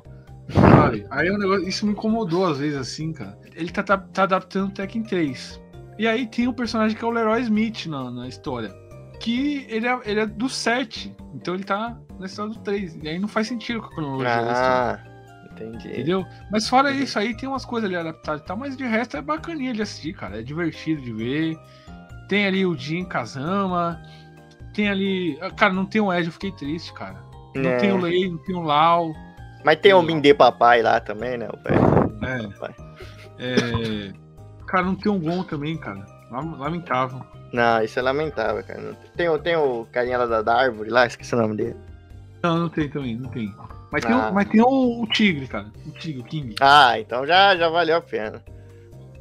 Sabe? 0.49 1.05
Aí 1.11 1.27
é 1.27 1.31
um 1.33 1.37
negócio, 1.37 1.67
isso 1.67 1.85
me 1.85 1.91
incomodou 1.91 2.45
às 2.47 2.57
vezes, 2.57 2.77
assim, 2.77 3.11
cara. 3.13 3.37
Ele 3.55 3.69
tá, 3.71 3.83
tá, 3.83 3.97
tá 3.97 4.23
adaptando 4.23 4.69
o 4.69 4.73
Tekken 4.73 5.03
3. 5.03 5.61
E 5.97 6.07
aí 6.07 6.25
tem 6.25 6.47
um 6.47 6.53
personagem 6.53 6.97
que 6.97 7.03
é 7.03 7.07
o 7.07 7.11
Leroy 7.11 7.41
Smith 7.41 7.85
na, 7.87 8.09
na 8.09 8.27
história. 8.27 8.73
Que 9.19 9.65
ele 9.69 9.85
é, 9.87 9.99
ele 10.05 10.19
é 10.21 10.25
do 10.25 10.47
7. 10.49 11.13
Então 11.35 11.53
ele 11.53 11.65
tá 11.65 11.97
na 12.17 12.25
história 12.25 12.53
do 12.53 12.59
3. 12.61 12.95
E 13.03 13.09
aí 13.09 13.19
não 13.19 13.27
faz 13.27 13.47
sentido 13.47 13.81
com 13.81 13.87
a 13.87 13.95
cronologia 13.95 14.41
da 14.41 14.51
história. 14.53 15.03
Ah, 15.03 15.47
entendi. 15.51 15.87
Entendeu? 15.89 16.25
Mas 16.51 16.67
fora 16.69 16.89
Uhum. 16.89 16.99
isso 16.99 17.19
aí, 17.19 17.35
tem 17.35 17.47
umas 17.49 17.65
coisas 17.65 17.87
ali 17.87 17.97
adaptadas 17.97 18.41
e 18.41 18.45
tal, 18.45 18.55
mas 18.57 18.77
de 18.77 18.85
resto 18.85 19.17
é 19.17 19.21
bacaninha 19.21 19.73
de 19.73 19.81
assistir, 19.81 20.13
cara. 20.13 20.39
É 20.39 20.41
divertido 20.41 21.01
de 21.01 21.11
ver. 21.11 21.57
Tem 22.29 22.45
ali 22.45 22.65
o 22.65 22.77
Jin 22.77 23.03
Kazama. 23.03 24.01
Tem 24.73 24.87
ali. 24.89 25.37
ah, 25.41 25.49
Cara, 25.51 25.73
não 25.73 25.85
tem 25.85 25.99
o 25.99 26.13
Ed, 26.13 26.27
eu 26.27 26.31
fiquei 26.31 26.51
triste, 26.53 26.93
cara. 26.93 27.17
Não 27.55 27.69
É. 27.71 27.77
tem 27.77 27.91
o 27.91 27.97
Lei, 27.97 28.29
não 28.29 28.37
tem 28.37 28.55
o 28.55 28.61
Lau. 28.61 29.11
Mas 29.65 29.79
tem 29.79 29.93
o 29.93 30.01
Mindê 30.01 30.33
Papai 30.33 30.81
lá 30.81 31.01
também, 31.01 31.37
né? 31.37 31.49
O 31.51 31.57
pai. 31.57 31.73
É. 32.23 32.47
Papai. 32.47 32.75
é, 33.39 34.13
Cara, 34.67 34.83
não 34.85 34.95
tem 34.95 35.11
o 35.11 35.19
Gon 35.19 35.43
também, 35.43 35.75
cara. 35.77 36.05
Lam- 36.31 36.57
Lamentável. 36.57 37.21
Não, 37.51 37.81
isso 37.83 37.97
é 37.97 38.01
lamentável, 38.03 38.63
cara. 38.63 38.95
Tem, 39.17 39.27
o- 39.27 39.39
tem 39.39 39.55
o 39.55 39.87
carinha 39.91 40.19
lá 40.19 40.25
da, 40.27 40.41
da 40.43 40.55
árvore 40.55 40.89
lá, 40.91 41.07
esqueci 41.07 41.33
o 41.33 41.39
nome 41.39 41.55
dele. 41.57 41.75
Não, 42.43 42.57
não 42.59 42.69
tem 42.69 42.87
também, 42.87 43.15
não 43.17 43.29
tem. 43.31 43.51
Mas 43.91 44.05
tem, 44.05 44.13
Ah. 44.13 44.29
o, 44.29 44.33
mas 44.35 44.47
tem 44.47 44.61
o, 44.61 45.01
o 45.01 45.07
Tigre, 45.07 45.47
cara. 45.47 45.65
O 45.87 45.91
Tigre, 45.91 46.21
o 46.21 46.25
King. 46.25 46.53
Ah, 46.61 46.99
então 46.99 47.25
já, 47.25 47.57
já 47.57 47.67
valeu 47.69 47.97
a 47.97 48.01
pena. 48.01 48.43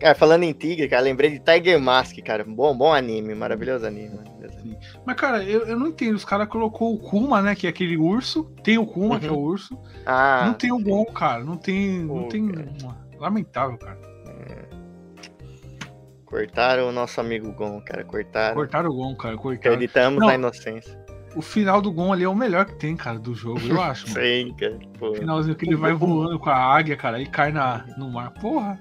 Cara, 0.00 0.14
falando 0.14 0.44
em 0.44 0.52
tigre, 0.52 0.88
cara, 0.88 1.02
lembrei 1.02 1.30
de 1.30 1.40
Tiger 1.40 1.80
Mask, 1.80 2.16
cara. 2.24 2.44
Bom, 2.44 2.76
bom 2.76 2.92
anime, 2.94 3.34
maravilhoso 3.34 3.84
anime. 3.84 4.14
maravilhoso 4.14 4.58
anime. 4.60 4.78
Mas, 5.04 5.16
cara, 5.16 5.42
eu, 5.42 5.66
eu 5.66 5.76
não 5.78 5.88
entendo. 5.88 6.14
Os 6.14 6.24
caras 6.24 6.46
colocou 6.48 6.94
o 6.94 6.98
Kuma, 6.98 7.42
né? 7.42 7.54
Que 7.56 7.66
é 7.66 7.70
aquele 7.70 7.96
urso. 7.96 8.44
Tem 8.62 8.78
o 8.78 8.86
Kuma, 8.86 9.18
que 9.18 9.26
é 9.26 9.30
o 9.32 9.38
urso. 9.38 9.76
Ah, 10.06 10.44
Não 10.46 10.54
tem 10.54 10.70
o 10.70 10.78
Gon, 10.78 11.04
cara. 11.06 11.42
Não 11.42 11.56
tem. 11.56 11.98
Não 12.04 12.22
Pô, 12.22 12.28
tem. 12.28 12.48
cara. 12.48 12.68
Lamentável, 13.18 13.76
cara. 13.78 13.98
cortaram 16.24 16.88
o 16.88 16.92
nosso 16.92 17.20
amigo 17.20 17.52
Gon, 17.52 17.80
cara. 17.80 18.04
Cortaram. 18.04 18.54
Cortaram 18.54 18.90
o 18.90 18.94
Gon, 18.94 19.16
cara. 19.16 19.36
Cortaram. 19.36 19.74
Acreditamos 19.74 20.20
Não. 20.20 20.26
na 20.28 20.34
inocência. 20.34 20.96
o 21.34 21.42
final 21.42 21.80
do 21.82 21.90
Gon 21.90 22.12
ali 22.12 22.24
é 22.24 22.28
o 22.28 22.34
melhor 22.36 22.66
que 22.66 22.74
tem, 22.76 22.96
cara, 22.96 23.18
do 23.18 23.34
jogo, 23.34 23.60
eu 23.66 23.80
acho. 23.82 24.08
mano. 24.10 24.20
Sim, 24.20 24.54
cara. 24.58 24.78
Pô. 24.98 25.10
O 25.10 25.14
finalzinho 25.16 25.56
que 25.56 25.66
ele 25.66 25.76
vai 25.76 25.92
voando 25.94 26.38
com 26.38 26.50
a 26.50 26.56
águia, 26.56 26.96
cara, 26.96 27.20
e 27.20 27.26
cai 27.26 27.50
na, 27.50 27.84
no 27.96 28.10
mar. 28.10 28.30
Porra! 28.34 28.78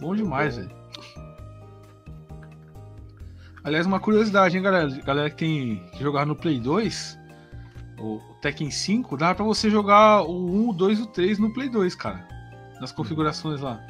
Bom 0.00 0.14
demais, 0.14 0.56
velho. 0.56 0.70
Aliás, 3.64 3.86
uma 3.86 4.00
curiosidade, 4.00 4.56
hein, 4.56 4.62
galera? 4.62 4.88
Galera 5.04 5.30
que 5.30 5.36
tem 5.36 5.82
que 5.92 6.02
jogar 6.02 6.24
no 6.24 6.34
Play 6.34 6.58
2, 6.60 7.18
o 7.98 8.20
Tekken 8.40 8.70
5, 8.70 9.16
dá 9.16 9.34
pra 9.34 9.44
você 9.44 9.68
jogar 9.68 10.22
o 10.22 10.46
1, 10.50 10.68
o 10.70 10.72
2 10.72 10.98
e 11.00 11.02
o 11.02 11.06
3 11.06 11.38
no 11.38 11.52
Play 11.52 11.68
2, 11.68 11.94
cara. 11.94 12.26
Nas 12.80 12.92
configurações 12.92 13.60
lá. 13.60 13.80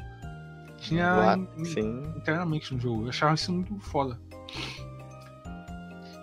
Tinha 0.79 1.13
Lá- 1.13 1.37
in- 1.37 1.65
Sim. 1.65 2.03
internamente 2.17 2.73
no 2.73 2.79
jogo. 2.79 3.03
Eu 3.03 3.09
achava 3.09 3.35
isso 3.35 3.51
muito 3.53 3.77
foda. 3.79 4.19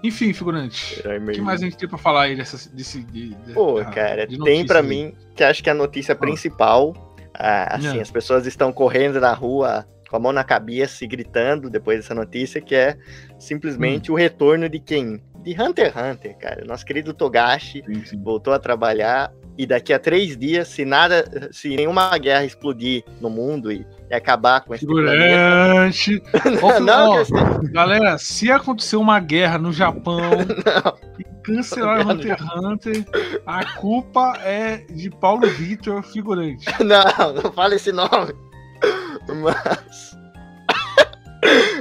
Enfim, 0.03 0.33
figurante. 0.33 0.99
Herói 1.01 1.19
O 1.19 1.33
que 1.33 1.41
mais 1.41 1.63
a 1.63 1.65
gente 1.65 1.77
tem 1.77 1.89
pra 1.89 1.99
falar 1.99 2.23
aí 2.23 2.37
dessa, 2.37 2.69
desse. 2.75 3.03
De, 3.05 3.35
Pô, 3.55 3.79
ah, 3.79 3.85
cara, 3.87 4.27
de 4.27 4.39
tem 4.39 4.67
pra 4.67 4.81
aí? 4.81 4.87
mim 4.87 5.15
que 5.35 5.43
acho 5.45 5.63
que 5.63 5.71
a 5.71 5.75
notícia 5.75 6.15
principal, 6.15 7.06
ah, 7.39 7.77
assim, 7.77 7.95
Não. 7.95 8.01
as 8.01 8.11
pessoas 8.11 8.47
estão 8.47 8.73
correndo 8.73 9.21
na 9.21 9.33
rua 9.33 9.87
com 10.09 10.17
a 10.17 10.21
mão 10.21 10.33
na 10.33 10.45
cabeça 10.45 11.05
e 11.05 11.09
gritando 11.09 11.69
depois 11.69 11.99
dessa 11.99 12.15
notícia, 12.15 12.61
que 12.61 12.75
é 12.75 12.97
simplesmente 13.39 14.11
o 14.11 14.15
retorno 14.15 14.69
de 14.69 14.79
quem? 14.79 15.21
De 15.43 15.53
Hunter 15.61 15.87
x 15.87 15.97
Hunter, 15.97 16.37
cara. 16.39 16.65
Nosso 16.65 16.85
querido 16.85 17.13
Togashi 17.13 17.83
Sim, 17.85 18.05
sim. 18.05 18.23
voltou 18.23 18.53
a 18.53 18.59
trabalhar 18.59 19.33
e 19.59 19.67
daqui 19.67 19.93
a 19.93 19.99
três 19.99 20.37
dias, 20.37 20.69
se 20.69 20.85
nada, 20.85 21.25
se 21.51 21.75
nenhuma 21.75 22.17
guerra 22.19 22.45
explodir 22.45 23.05
no 23.21 23.31
mundo 23.31 23.73
e, 23.73 23.87
e 24.11 24.15
acabar 24.15 24.61
com 24.63 24.75
esse 24.75 24.87
planeta. 24.87 25.91
Figurante. 25.93 26.23
Ó, 26.63 26.81
Não, 26.81 27.11
ó, 27.11 27.15
que 27.17 27.21
esse- 27.23 27.73
Galera, 27.73 28.19
se 28.19 28.51
acontecer 28.51 28.97
uma 28.97 29.19
guerra 29.21 29.59
no 29.59 29.73
Japão 29.73 30.21
e 31.19 31.25
cancelar 31.43 32.07
Hunter 32.09 32.33
x 32.33 32.47
Hunter, 32.57 33.05
a 33.47 33.65
culpa 33.77 34.35
é 34.45 34.79
de 34.91 35.11
Paulo 35.11 35.49
Vitor, 35.49 36.03
figurante. 36.03 36.65
Não, 36.85 37.33
não 37.43 37.53
fala 37.53 37.75
esse 37.75 37.91
nome. 37.93 38.33
Mas. 39.43 40.17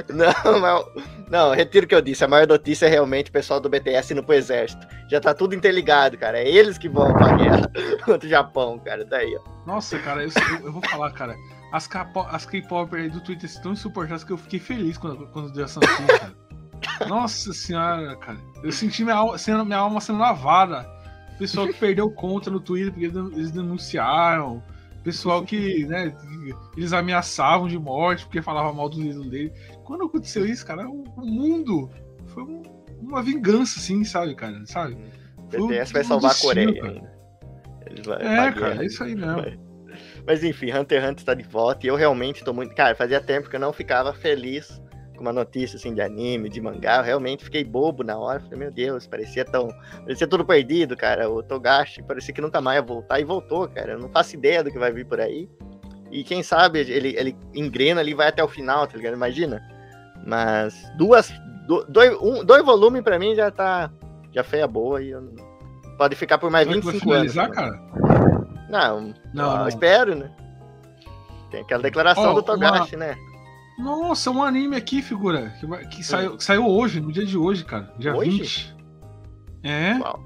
Não, 0.08 0.60
mas. 0.60 0.84
Não, 1.30 1.52
retiro 1.52 1.86
o 1.86 1.88
que 1.88 1.94
eu 1.94 2.00
disse. 2.00 2.24
A 2.24 2.28
maior 2.28 2.46
notícia 2.46 2.86
é 2.86 2.88
realmente 2.88 3.30
o 3.30 3.32
pessoal 3.32 3.58
do 3.60 3.68
BTS 3.68 4.12
indo 4.12 4.22
pro 4.22 4.34
exército. 4.34 4.86
Já 5.10 5.20
tá 5.20 5.34
tudo 5.34 5.54
interligado, 5.54 6.16
cara. 6.16 6.38
É 6.38 6.48
eles 6.48 6.78
que 6.78 6.88
vão 6.88 7.12
pra 7.12 7.36
guerra 7.36 7.70
contra 8.04 8.26
o 8.26 8.30
Japão, 8.30 8.78
cara. 8.78 9.04
Tá 9.04 9.16
aí, 9.18 9.36
ó. 9.36 9.66
Nossa, 9.66 9.98
cara, 9.98 10.22
eu, 10.22 10.30
eu 10.64 10.72
vou 10.72 10.82
falar, 10.88 11.10
cara. 11.12 11.34
As 11.72 11.88
as 12.30 12.46
K-pop 12.46 12.94
aí 12.96 13.10
do 13.10 13.20
Twitter 13.20 13.46
estão 13.48 13.72
insuportáveis 13.72 14.24
que 14.24 14.32
eu 14.32 14.38
fiquei 14.38 14.58
feliz 14.60 14.96
quando, 14.96 15.26
quando 15.28 15.52
deu 15.52 15.64
essa 15.64 15.80
notícia, 15.80 16.18
cara. 16.18 16.46
Nossa 17.08 17.52
senhora, 17.52 18.16
cara. 18.16 18.38
Eu 18.62 18.70
senti 18.72 19.02
minha 19.02 19.16
alma 19.16 19.36
sendo, 19.38 19.64
minha 19.64 19.78
alma 19.78 20.00
sendo 20.00 20.18
lavada. 20.18 20.88
Pessoal 21.38 21.66
que 21.66 21.74
perdeu 21.74 22.10
conta 22.10 22.50
no 22.50 22.60
Twitter 22.60 22.92
porque 22.92 23.06
eles 23.36 23.50
denunciaram. 23.50 24.62
Pessoal 25.02 25.44
que, 25.44 25.84
né, 25.86 26.12
eles 26.76 26.92
ameaçavam 26.92 27.68
de 27.68 27.78
morte 27.78 28.24
porque 28.24 28.40
falava 28.42 28.72
mal 28.72 28.88
do 28.88 29.00
ídolo 29.02 29.28
dele. 29.30 29.52
Quando 29.84 30.04
aconteceu 30.04 30.44
isso, 30.46 30.64
cara, 30.66 30.88
o, 30.88 31.04
o 31.16 31.26
mundo 31.26 31.90
foi 32.26 32.42
um- 32.42 32.62
uma 33.00 33.22
vingança, 33.22 33.78
assim, 33.78 34.02
sabe, 34.02 34.34
cara? 34.34 34.64
Sabe? 34.66 34.96
O 35.36 35.50
Foi 35.50 35.60
um- 35.60 35.66
BTS 35.68 35.92
vai 35.92 36.04
salvar 36.04 36.30
a 36.30 36.34
destino, 36.34 36.48
Coreia 36.54 36.80
cara. 36.80 36.92
ainda. 36.92 38.14
É, 38.24 38.52
cara, 38.52 38.82
é 38.82 38.86
isso 38.86 39.04
aí 39.04 39.14
mesmo. 39.14 39.34
Vai. 39.42 39.58
Mas 40.26 40.42
enfim, 40.42 40.72
Hunter 40.72 41.00
x 41.00 41.10
Hunter 41.10 41.24
tá 41.24 41.34
de 41.34 41.44
volta 41.44 41.86
e 41.86 41.88
eu 41.88 41.94
realmente 41.96 42.42
tô 42.44 42.52
muito. 42.52 42.74
Cara, 42.74 42.94
fazia 42.96 43.20
tempo 43.20 43.48
que 43.48 43.56
eu 43.56 43.60
não 43.60 43.72
ficava 43.72 44.12
feliz 44.12 44.82
com 45.14 45.22
uma 45.22 45.32
notícia 45.32 45.76
assim 45.76 45.94
de 45.94 46.00
anime, 46.02 46.48
de 46.48 46.60
mangá. 46.60 46.98
Eu 46.98 47.04
realmente 47.04 47.44
fiquei 47.44 47.62
bobo 47.64 48.02
na 48.02 48.18
hora. 48.18 48.40
Falei, 48.40 48.58
meu 48.58 48.70
Deus, 48.72 49.06
parecia 49.06 49.44
tão. 49.44 49.68
Parecia 50.00 50.26
tudo 50.26 50.44
perdido, 50.44 50.96
cara. 50.96 51.30
O 51.30 51.42
Togashi 51.42 52.02
parecia 52.02 52.34
que 52.34 52.40
nunca 52.40 52.60
mais 52.60 52.76
ia 52.78 52.82
voltar 52.82 53.20
e 53.20 53.24
voltou, 53.24 53.68
cara. 53.68 53.92
Eu 53.92 53.98
não 54.00 54.08
faço 54.10 54.34
ideia 54.34 54.64
do 54.64 54.70
que 54.70 54.78
vai 54.78 54.90
vir 54.92 55.06
por 55.06 55.20
aí. 55.20 55.48
E 56.10 56.22
quem 56.24 56.42
sabe 56.42 56.80
ele, 56.80 57.14
ele 57.16 57.36
engrena 57.54 58.00
ali 58.00 58.10
e 58.10 58.14
vai 58.14 58.28
até 58.28 58.42
o 58.42 58.48
final, 58.48 58.86
tá 58.86 58.96
ligado? 58.96 59.14
Imagina. 59.14 59.62
Mas 60.26 60.74
duas. 60.98 61.32
do- 61.66 61.84
dois, 61.88 62.16
um, 62.20 62.44
dois 62.44 62.64
volumes 62.64 63.02
pra 63.02 63.18
mim 63.18 63.34
já 63.34 63.50
tá. 63.50 63.90
Já 64.32 64.42
foi 64.44 64.60
a 64.60 64.66
boa 64.66 65.00
e 65.02 65.10
eu 65.10 65.34
pode 65.96 66.14
ficar 66.14 66.36
por 66.38 66.50
mais 66.50 66.66
vai 66.66 66.74
25 66.76 67.12
anos. 67.12 67.32
finalizar, 67.32 67.50
cara? 67.50 68.45
Não, 68.68 69.14
Não, 69.32 69.58
não. 69.58 69.68
espero, 69.68 70.14
né? 70.14 70.30
Tem 71.50 71.60
aquela 71.60 71.82
declaração 71.82 72.30
Ó, 72.30 72.34
do 72.34 72.42
Togashi, 72.42 72.96
né? 72.96 73.16
Nossa, 73.78 74.30
um 74.30 74.42
anime 74.42 74.74
aqui, 74.76 75.02
figura. 75.02 75.52
Que, 75.60 75.66
que 75.98 76.04
saiu, 76.04 76.36
que 76.36 76.42
saiu 76.44 76.66
hoje, 76.66 77.00
no 77.00 77.12
dia 77.12 77.24
de 77.26 77.36
hoje, 77.36 77.64
cara. 77.64 77.92
Dia 77.98 78.14
Hoje? 78.16 78.30
20. 78.30 78.76
É. 79.62 79.98
Qual? 79.98 80.20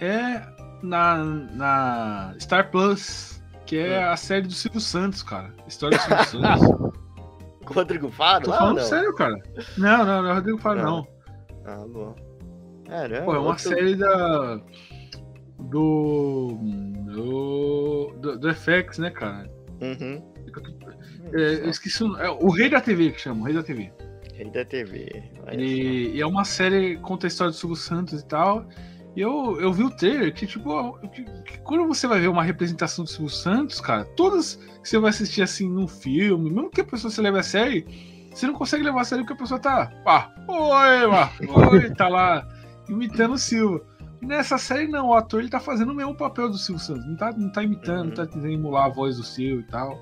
É 0.00 0.42
na, 0.82 1.16
na 1.24 2.34
Star 2.38 2.70
Plus, 2.70 3.42
que 3.66 3.76
é 3.78 4.04
a 4.04 4.16
série 4.16 4.42
do 4.46 4.52
Silvio 4.52 4.80
Santos, 4.80 5.22
cara. 5.22 5.52
História 5.66 5.96
do 5.98 6.02
Silvio 6.24 6.24
Santos. 6.48 6.68
Com 7.64 7.72
o 7.72 7.76
Rodrigo 7.76 8.10
Faro 8.10 8.44
Tô 8.44 8.50
lá 8.50 8.58
falando 8.58 8.76
não? 8.76 8.84
sério, 8.84 9.14
cara. 9.14 9.34
Não, 9.78 10.04
não, 10.04 10.22
não 10.22 10.30
é 10.30 10.34
Rodrigo 10.34 10.58
Faro, 10.58 10.82
Não. 10.82 10.96
não. 10.96 11.06
Ah, 11.64 11.84
bom. 11.88 12.14
Caramba. 12.86 13.24
Pô, 13.24 13.34
é 13.34 13.38
uma 13.38 13.48
outro- 13.48 13.68
série 13.70 13.96
da. 13.96 14.60
Do. 15.70 16.58
Do. 17.06 18.14
Do, 18.20 18.38
do 18.38 18.54
FX, 18.54 18.98
né, 18.98 19.10
cara? 19.10 19.50
Uhum. 19.80 20.22
É, 21.32 21.66
eu 21.66 21.70
esqueci 21.70 22.02
o, 22.04 22.16
é 22.16 22.30
o 22.30 22.48
Rei 22.50 22.68
da 22.68 22.80
TV 22.80 23.10
que 23.12 23.20
chama, 23.20 23.42
o 23.42 23.44
Rei 23.44 23.54
da 23.54 23.62
TV. 23.62 23.92
Rei 24.34 24.50
da 24.50 24.64
TV. 24.64 25.22
E, 25.58 26.10
e 26.16 26.20
é 26.20 26.26
uma 26.26 26.44
série 26.44 26.96
que 26.96 27.02
conta 27.02 27.26
a 27.26 27.28
história 27.28 27.50
do 27.50 27.56
Silvio 27.56 27.76
Santos 27.76 28.20
e 28.20 28.26
tal. 28.26 28.66
E 29.16 29.20
eu, 29.20 29.60
eu 29.60 29.72
vi 29.72 29.84
o 29.84 29.90
trailer 29.90 30.32
que, 30.34 30.44
tipo, 30.46 30.98
que- 31.10 31.24
que 31.24 31.58
quando 31.60 31.86
você 31.86 32.06
vai 32.06 32.18
ver 32.20 32.28
uma 32.28 32.42
representação 32.42 33.04
do 33.04 33.10
Silvio 33.10 33.30
Santos, 33.30 33.80
cara, 33.80 34.04
todas 34.16 34.56
que 34.82 34.88
você 34.88 34.98
vai 34.98 35.10
assistir 35.10 35.40
assim 35.42 35.68
num 35.68 35.86
filme, 35.86 36.50
mesmo 36.50 36.68
que 36.70 36.80
a 36.80 36.84
pessoa 36.84 37.10
se 37.10 37.20
leve 37.20 37.38
a 37.38 37.42
sério, 37.42 37.84
você 38.32 38.46
não 38.46 38.54
consegue 38.54 38.82
levar 38.82 39.02
a 39.02 39.04
sério 39.04 39.24
porque 39.24 39.34
a 39.38 39.42
pessoa 39.42 39.60
tá. 39.60 39.92
Ah, 40.04 40.32
oi, 40.48 41.10
ah, 41.12 41.30
oi, 41.70 41.90
tá 41.94 42.08
lá 42.08 42.46
imitando 42.88 43.34
o 43.34 43.38
Silvio. 43.38 43.84
Nessa 44.24 44.58
série, 44.58 44.88
não, 44.88 45.08
o 45.08 45.14
ator 45.14 45.40
ele 45.40 45.50
tá 45.50 45.60
fazendo 45.60 45.92
o 45.92 45.94
mesmo 45.94 46.14
papel 46.14 46.48
do 46.48 46.56
Silvio 46.58 46.82
Santos. 46.82 47.06
Não 47.06 47.16
tá, 47.16 47.32
não 47.32 47.50
tá 47.50 47.62
imitando, 47.62 48.04
não 48.06 48.14
tá 48.14 48.26
tentando 48.26 48.48
emular 48.48 48.86
a 48.86 48.88
voz 48.88 49.16
do 49.16 49.22
Silvio 49.22 49.60
e 49.60 49.70
tal. 49.70 49.98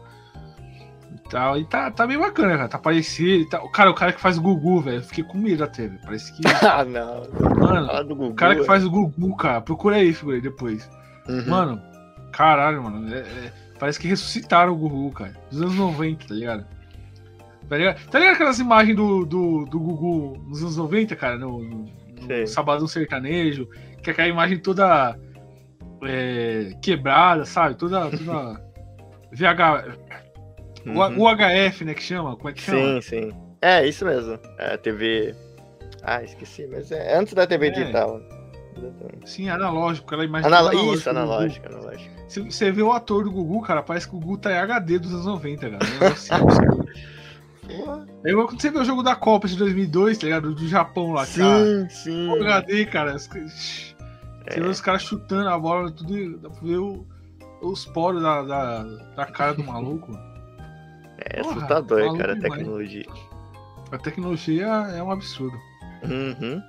E 1.14 1.28
tal. 1.30 1.58
E 1.58 1.64
tá, 1.66 1.90
tá 1.90 2.06
bem 2.06 2.18
bacana, 2.18 2.56
cara. 2.56 2.68
Tá 2.68 2.78
parecido 2.78 3.42
e 3.42 3.48
tal. 3.48 3.68
Cara, 3.70 3.90
o 3.90 3.94
cara 3.94 4.12
que 4.12 4.20
faz 4.20 4.38
o 4.38 4.42
Gugu, 4.42 4.80
velho. 4.80 4.98
Eu 4.98 5.02
fiquei 5.02 5.24
com 5.24 5.36
medo 5.38 5.64
até, 5.64 5.88
velho. 5.88 6.00
Parece 6.02 6.32
que. 6.32 6.42
Ah, 6.66 6.84
não. 6.84 7.22
Mano, 7.58 8.08
Gugu. 8.08 8.26
o 8.28 8.34
cara 8.34 8.56
que 8.56 8.64
faz 8.64 8.84
o 8.84 8.90
Gugu, 8.90 9.36
cara. 9.36 9.60
Procura 9.60 9.96
aí, 9.96 10.12
figura 10.12 10.36
aí 10.36 10.42
depois. 10.42 10.88
Uhum. 11.28 11.46
Mano, 11.48 11.82
caralho, 12.32 12.82
mano. 12.82 13.14
é- 13.14 13.18
é- 13.20 13.52
parece 13.78 13.98
que 13.98 14.08
ressuscitaram 14.08 14.72
o 14.72 14.76
Gugu, 14.76 15.10
cara. 15.12 15.34
Dos 15.50 15.60
anos 15.62 15.74
90, 15.76 16.26
tá 16.28 16.34
ligado? 16.34 16.66
Tá 17.68 17.76
ligado, 17.78 18.06
tá 18.10 18.18
ligado 18.18 18.34
aquelas 18.34 18.58
imagens 18.58 18.94
do, 18.96 19.24
do, 19.24 19.64
do 19.64 19.78
Gugu 19.80 20.36
nos 20.48 20.60
anos 20.62 20.76
90, 20.76 21.16
cara? 21.16 21.38
No- 21.38 21.62
no 21.62 22.01
Sei. 22.32 22.46
Sabadão 22.46 22.86
Sertanejo. 22.86 23.68
Que 24.02 24.10
é 24.10 24.12
aquela 24.12 24.28
imagem 24.28 24.58
toda 24.58 25.18
é, 26.04 26.72
quebrada, 26.82 27.44
sabe? 27.44 27.74
Toda. 27.76 28.10
toda 28.10 28.60
VH. 29.32 29.98
Uhum. 30.84 31.22
UHF, 31.22 31.84
né? 31.84 31.94
Que 31.94 32.02
chama? 32.02 32.36
Como 32.36 32.48
é 32.48 32.52
que 32.52 32.60
chama? 32.60 33.00
Sim, 33.00 33.30
sim. 33.30 33.32
É, 33.60 33.86
isso 33.86 34.04
mesmo. 34.04 34.38
É, 34.58 34.76
TV. 34.76 35.34
Ah, 36.02 36.22
esqueci, 36.22 36.66
mas 36.66 36.90
é 36.90 37.16
antes 37.16 37.32
da 37.32 37.46
TV 37.46 37.68
É. 37.68 37.70
digital. 37.70 38.20
Sim, 39.24 39.48
analógico, 39.48 40.06
aquela 40.06 40.24
imagem 40.24 40.50
toda 40.50 40.74
Isso, 40.94 41.08
analógico, 41.08 41.68
analógico. 41.68 42.10
Você, 42.28 42.72
vê 42.72 42.82
o 42.82 42.90
ator 42.90 43.24
do 43.24 43.30
Gugu, 43.30 43.60
cara, 43.62 43.82
parece 43.82 44.08
que 44.08 44.16
o 44.16 44.18
Gugu 44.18 44.38
tá 44.38 44.50
em 44.50 44.56
HD 44.56 44.98
dos 44.98 45.12
anos 45.12 45.26
90, 45.26 45.70
cara. 45.70 45.84
Um 45.84 46.06
assim, 46.06 46.34
absurdo. 46.34 46.86
Porra. 47.66 48.07
É 48.25 48.31
igual 48.31 48.47
quando 48.49 48.61
você 48.61 48.71
vê 48.71 48.78
o 48.78 48.85
jogo 48.85 49.02
da 49.02 49.14
Copa 49.14 49.47
de 49.49 49.57
2002, 49.57 50.19
tá 50.19 50.25
ligado? 50.25 50.54
Do 50.54 50.66
Japão 50.69 51.12
lá, 51.12 51.26
cara. 51.26 51.87
Sim, 51.87 51.88
sim. 51.88 52.31
HD, 52.42 52.87
cara. 52.87 53.14
os- 53.16 53.26
Você 53.28 53.95
É. 54.47 54.61
vê 54.61 54.66
os 54.69 54.81
caras 54.81 55.02
chutando 55.02 55.49
a 55.49 55.59
bola, 55.59 55.90
tudo. 55.90 56.38
Dá 56.38 56.50
pra 56.50 56.61
ver 56.61 56.78
o- 56.78 57.07
os 57.62 57.85
poros 57.87 58.21
da, 58.23 58.42
da, 58.42 58.83
da 59.16 59.26
cara 59.26 59.54
do 59.54 59.62
maluco. 59.64 60.12
É 61.19 61.40
Porra, 61.40 61.57
assustador, 61.57 62.00
maluco 62.00 62.19
cara, 62.19 62.33
a 62.33 62.40
tecnologia. 62.40 63.07
A 63.92 63.99
tecnologia 63.99 64.66
é 64.66 65.02
um 65.02 65.12
absurdo. 65.12 65.57
Uhum. 66.02 66.61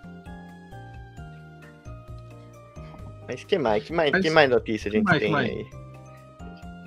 Mas 3.27 3.43
que 3.43 3.57
mais? 3.57 3.83
Que 3.83 3.93
mais, 3.93 4.11
Mas- 4.11 4.21
que 4.21 4.29
mais 4.29 4.49
notícia 4.49 4.89
a 4.89 4.91
gente 4.91 5.05
mais, 5.05 5.19
tem 5.19 5.31
mais? 5.31 5.49
aí? 5.49 5.67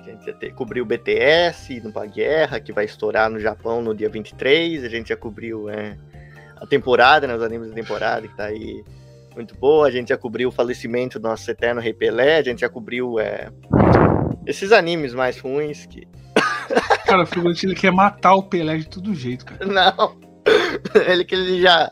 A 0.07 0.11
gente 0.11 0.25
já 0.25 0.33
te- 0.33 0.51
cobriu 0.51 0.83
o 0.83 0.87
BTS, 0.87 1.81
pra 1.91 2.05
guerra, 2.05 2.59
que 2.61 2.71
vai 2.71 2.85
estourar 2.85 3.29
no 3.29 3.39
Japão 3.39 3.81
no 3.81 3.93
dia 3.93 4.09
23. 4.09 4.83
A 4.85 4.89
gente 4.89 5.09
já 5.09 5.17
cobriu 5.17 5.69
é, 5.69 5.97
a 6.55 6.65
temporada, 6.65 7.27
né? 7.27 7.35
Os 7.35 7.43
animes 7.43 7.69
da 7.69 7.75
temporada, 7.75 8.25
que 8.25 8.35
tá 8.35 8.45
aí 8.45 8.83
muito 9.35 9.55
boa. 9.55 9.87
A 9.87 9.91
gente 9.91 10.09
já 10.09 10.17
cobriu 10.17 10.49
o 10.49 10.51
falecimento 10.51 11.19
do 11.19 11.27
nosso 11.27 11.49
eterno 11.51 11.81
Rei 11.81 11.93
Pelé. 11.93 12.37
A 12.37 12.43
gente 12.43 12.61
já 12.61 12.69
cobriu 12.69 13.19
é, 13.19 13.49
esses 14.45 14.71
animes 14.71 15.13
mais 15.13 15.39
ruins 15.39 15.85
que. 15.85 16.07
Cara, 17.05 17.23
o 17.23 17.25
figurante 17.25 17.65
ele 17.65 17.75
quer 17.75 17.91
matar 17.91 18.33
o 18.35 18.43
Pelé 18.43 18.77
de 18.77 18.87
todo 18.87 19.13
jeito, 19.13 19.45
cara. 19.45 19.65
Não! 19.65 20.17
ele 21.07 21.25
que 21.25 21.35
ele 21.35 21.61
já. 21.61 21.91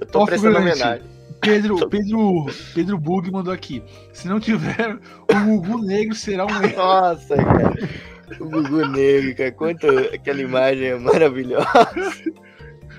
Eu 0.00 0.06
tô 0.06 0.20
Ó, 0.20 0.26
prestando 0.26 0.58
homenagem. 0.58 1.15
Pedro, 1.46 1.88
Pedro, 1.88 2.46
Pedro 2.74 2.98
Bug 2.98 3.30
mandou 3.30 3.52
aqui. 3.52 3.82
Se 4.12 4.26
não 4.26 4.40
tiver, 4.40 4.98
o 5.30 5.44
Gugu 5.44 5.84
Negro 5.84 6.14
será 6.14 6.44
um 6.44 6.50
erro. 6.50 6.76
Nossa, 6.76 7.36
cara. 7.36 7.74
O 8.40 8.48
Gugu 8.48 8.88
Negro, 8.88 9.36
cara. 9.36 9.52
Quanto 9.52 9.86
aquela 10.12 10.42
imagem 10.42 10.88
é 10.88 10.98
maravilhosa. 10.98 11.68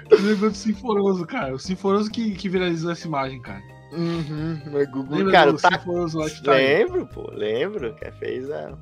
Negócio 0.10 0.50
do 0.50 0.56
Sinforoso, 0.56 1.27
cara. 1.27 1.54
O 1.54 1.60
Sinforoso 1.60 2.10
que, 2.10 2.32
que 2.32 2.48
viralizou 2.48 2.92
essa 2.92 3.06
imagem, 3.06 3.42
cara. 3.42 3.62
Uhum, 3.92 4.62
mas 4.72 4.89
Gugu, 4.92 5.16
Lembra 5.16 5.32
cara, 5.32 5.51
do 5.51 5.60
tá... 5.60 5.70
Sinforoso 5.72 6.20
lá 6.20 6.30
que 6.30 6.44
tá 6.44 6.54
aí? 6.54 6.84
Lembro, 6.84 7.08
pô, 7.08 7.30
lembro. 7.34 7.94
Que 7.96 8.12
fez 8.12 8.50
a. 8.50 8.77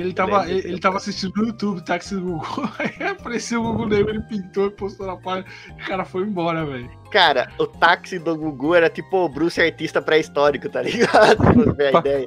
Que 0.00 0.06
ele 0.06 0.14
tava, 0.14 0.50
ele, 0.50 0.66
ele 0.66 0.80
tava 0.80 0.96
assistindo 0.96 1.32
no 1.36 1.48
YouTube, 1.48 1.82
táxi 1.82 2.14
do 2.14 2.22
Gugu. 2.22 2.70
Aí 2.78 3.06
apareceu 3.06 3.62
o 3.62 3.72
Gugu 3.72 3.86
Negro, 3.86 4.10
ele 4.10 4.22
pintou 4.22 4.68
e 4.68 4.70
postou 4.70 5.06
na 5.06 5.16
página. 5.16 5.44
E 5.78 5.82
o 5.82 5.86
cara 5.86 6.06
foi 6.06 6.22
embora, 6.22 6.64
velho. 6.64 6.90
Cara, 7.10 7.52
o 7.58 7.66
táxi 7.66 8.18
do 8.18 8.34
Gugu 8.34 8.74
era 8.74 8.88
tipo 8.88 9.14
o 9.18 9.28
Bruce 9.28 9.60
artista 9.60 10.00
pré-histórico, 10.00 10.70
tá 10.70 10.80
ligado? 10.80 11.36
Pra 11.44 11.52
você 11.52 11.72
ver 11.72 11.96
a 11.96 11.98
ideia. 12.00 12.26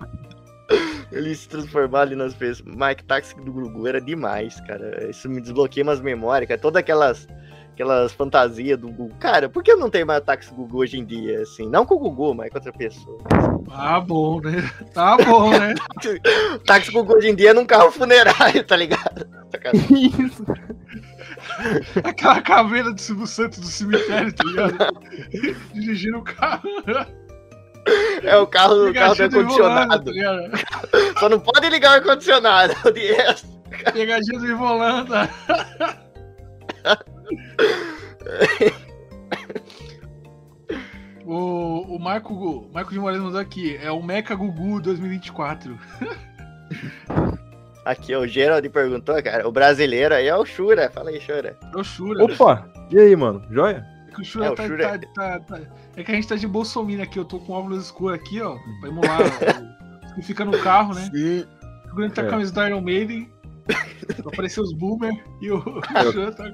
Ele 1.12 1.34
se 1.34 1.50
transformar 1.50 2.01
ali 2.01 2.15
nas 2.15 2.36
pessoas. 2.36 2.62
Mike, 2.75 3.03
táxi 3.06 3.36
do 3.42 3.51
Gugu 3.51 3.88
era 3.88 4.00
demais, 4.00 4.62
cara. 4.62 5.10
Isso 5.10 5.27
me 5.27 5.42
desbloqueia 5.42 5.84
umas 5.84 6.00
memórias, 6.00 6.48
cara. 6.48 6.62
Todas 6.62 6.80
aquelas, 6.80 7.27
aquelas 7.74 8.13
fantasias 8.13 8.80
do 8.80 8.88
Gugu. 8.88 9.15
Cara, 9.20 9.50
por 9.50 9.63
que 9.63 9.75
não 9.75 9.89
tem 9.89 10.06
mais 10.06 10.24
táxi 10.24 10.50
do 10.50 10.56
Gugu 10.56 10.80
hoje 10.80 10.98
em 10.98 11.06
dia, 11.06 11.42
assim? 11.42 11.68
Não 11.68 11.86
com 11.86 11.96
o 11.96 12.00
Gugu, 12.00 12.34
mas 12.34 12.50
com 12.50 12.58
outra 12.58 12.72
pessoa. 12.72 13.18
Tá 13.68 14.00
bom, 14.00 14.39
né? 14.39 14.72
Tá 14.94 15.18
bom, 15.18 15.50
né? 15.51 15.74
Táxi 16.65 16.92
Gugu 16.92 17.15
hoje 17.15 17.30
em 17.30 17.36
dia 17.36 17.50
é 17.50 17.53
num 17.53 17.65
carro 17.65 17.92
funerário, 17.92 18.63
tá 18.63 18.75
ligado? 18.75 19.27
Isso. 19.89 20.46
Aquela 22.03 22.42
caveira 22.42 22.92
do 22.92 23.00
Silvio 23.00 23.27
Santos 23.27 23.60
do 23.60 23.68
cemitério, 23.68 24.34
tá 24.34 24.44
ligado? 24.44 25.01
Dirigindo 25.74 26.20
o 26.20 26.24
carro. 26.24 26.70
É 28.24 28.38
o 28.38 28.48
carro, 28.48 28.89
o 28.89 28.94
carro 28.94 29.15
do 29.15 29.24
ar-condicionado. 29.24 30.12
tá? 30.13 31.20
Só 31.20 31.27
não 31.27 31.39
pode 31.39 31.70
ligar 31.70 31.92
o 31.92 31.94
ar-condicionado. 31.96 32.74
De. 32.94 33.13
Pegadinha 33.92 34.39
do 34.39 34.48
Ivolanda. 34.48 35.30
O, 41.25 41.96
o 41.96 42.00
Marco, 42.00 42.70
Marco 42.74 42.92
de 42.92 43.00
Moraes 43.00 43.22
mandou 43.22 43.40
aqui, 43.40 43.78
é 43.78 43.90
o 43.92 44.04
Mecha 44.04 44.36
Gugu 44.36 44.82
2024. 44.82 45.78
Aqui, 47.86 48.16
o 48.16 48.25
Gerald 48.25 48.68
perguntou, 48.70 49.22
cara. 49.22 49.46
O 49.46 49.52
brasileiro 49.52 50.16
aí 50.16 50.28
é 50.28 50.36
o 50.36 50.46
Shura. 50.46 50.90
Fala 50.90 51.10
aí, 51.10 51.20
Shura. 51.20 51.58
É 51.74 51.78
o 51.78 51.84
Shura. 51.84 52.24
Opa! 52.24 52.66
E 52.90 52.98
aí, 52.98 53.13
mano? 53.13 53.44
Joia? 53.52 53.86
É 54.08 54.12
que 54.16 54.22
o 54.22 54.24
Shura, 54.24 54.46
É, 54.46 54.50
o 54.52 54.56
tá, 54.56 54.66
Shura- 54.68 55.00
tá- 55.00 55.08
tá- 55.13 55.40
tá- 55.42 55.60
É 55.98 56.02
que 56.04 56.10
a 56.12 56.16
gente 56.16 56.25
tá 56.28 56.36
de 56.38 56.48
Bolsonaro 56.48 57.02
aqui, 57.02 57.20
eu 57.20 57.25
tô 57.25 57.40
com 57.40 57.52
óculos 57.52 57.84
escuros 57.84 58.16
aqui, 58.18 58.42
ó. 58.42 58.56
Pra 58.80 58.88
emular 58.90 59.20
o 60.12 60.16
que 60.16 60.22
fica 60.22 60.46
no 60.46 60.58
carro, 60.60 60.94
né? 60.94 61.10
Sim. 61.13 61.46
O 61.92 61.96
Grande 61.96 62.13
tá 62.13 62.22
com 62.22 62.28
É. 62.28 62.30
a 62.30 62.32
camisa 62.32 62.54
do 62.54 62.66
Iron 62.66 62.80
Maiden. 62.82 63.30
Apareceu 64.25 64.63
os 64.63 64.74
Boomer 64.74 65.13
e 65.42 65.52
o, 65.52 65.58
o 65.60 65.82
É. 65.94 66.04
Shura 66.12 66.32
tá. 66.32 66.46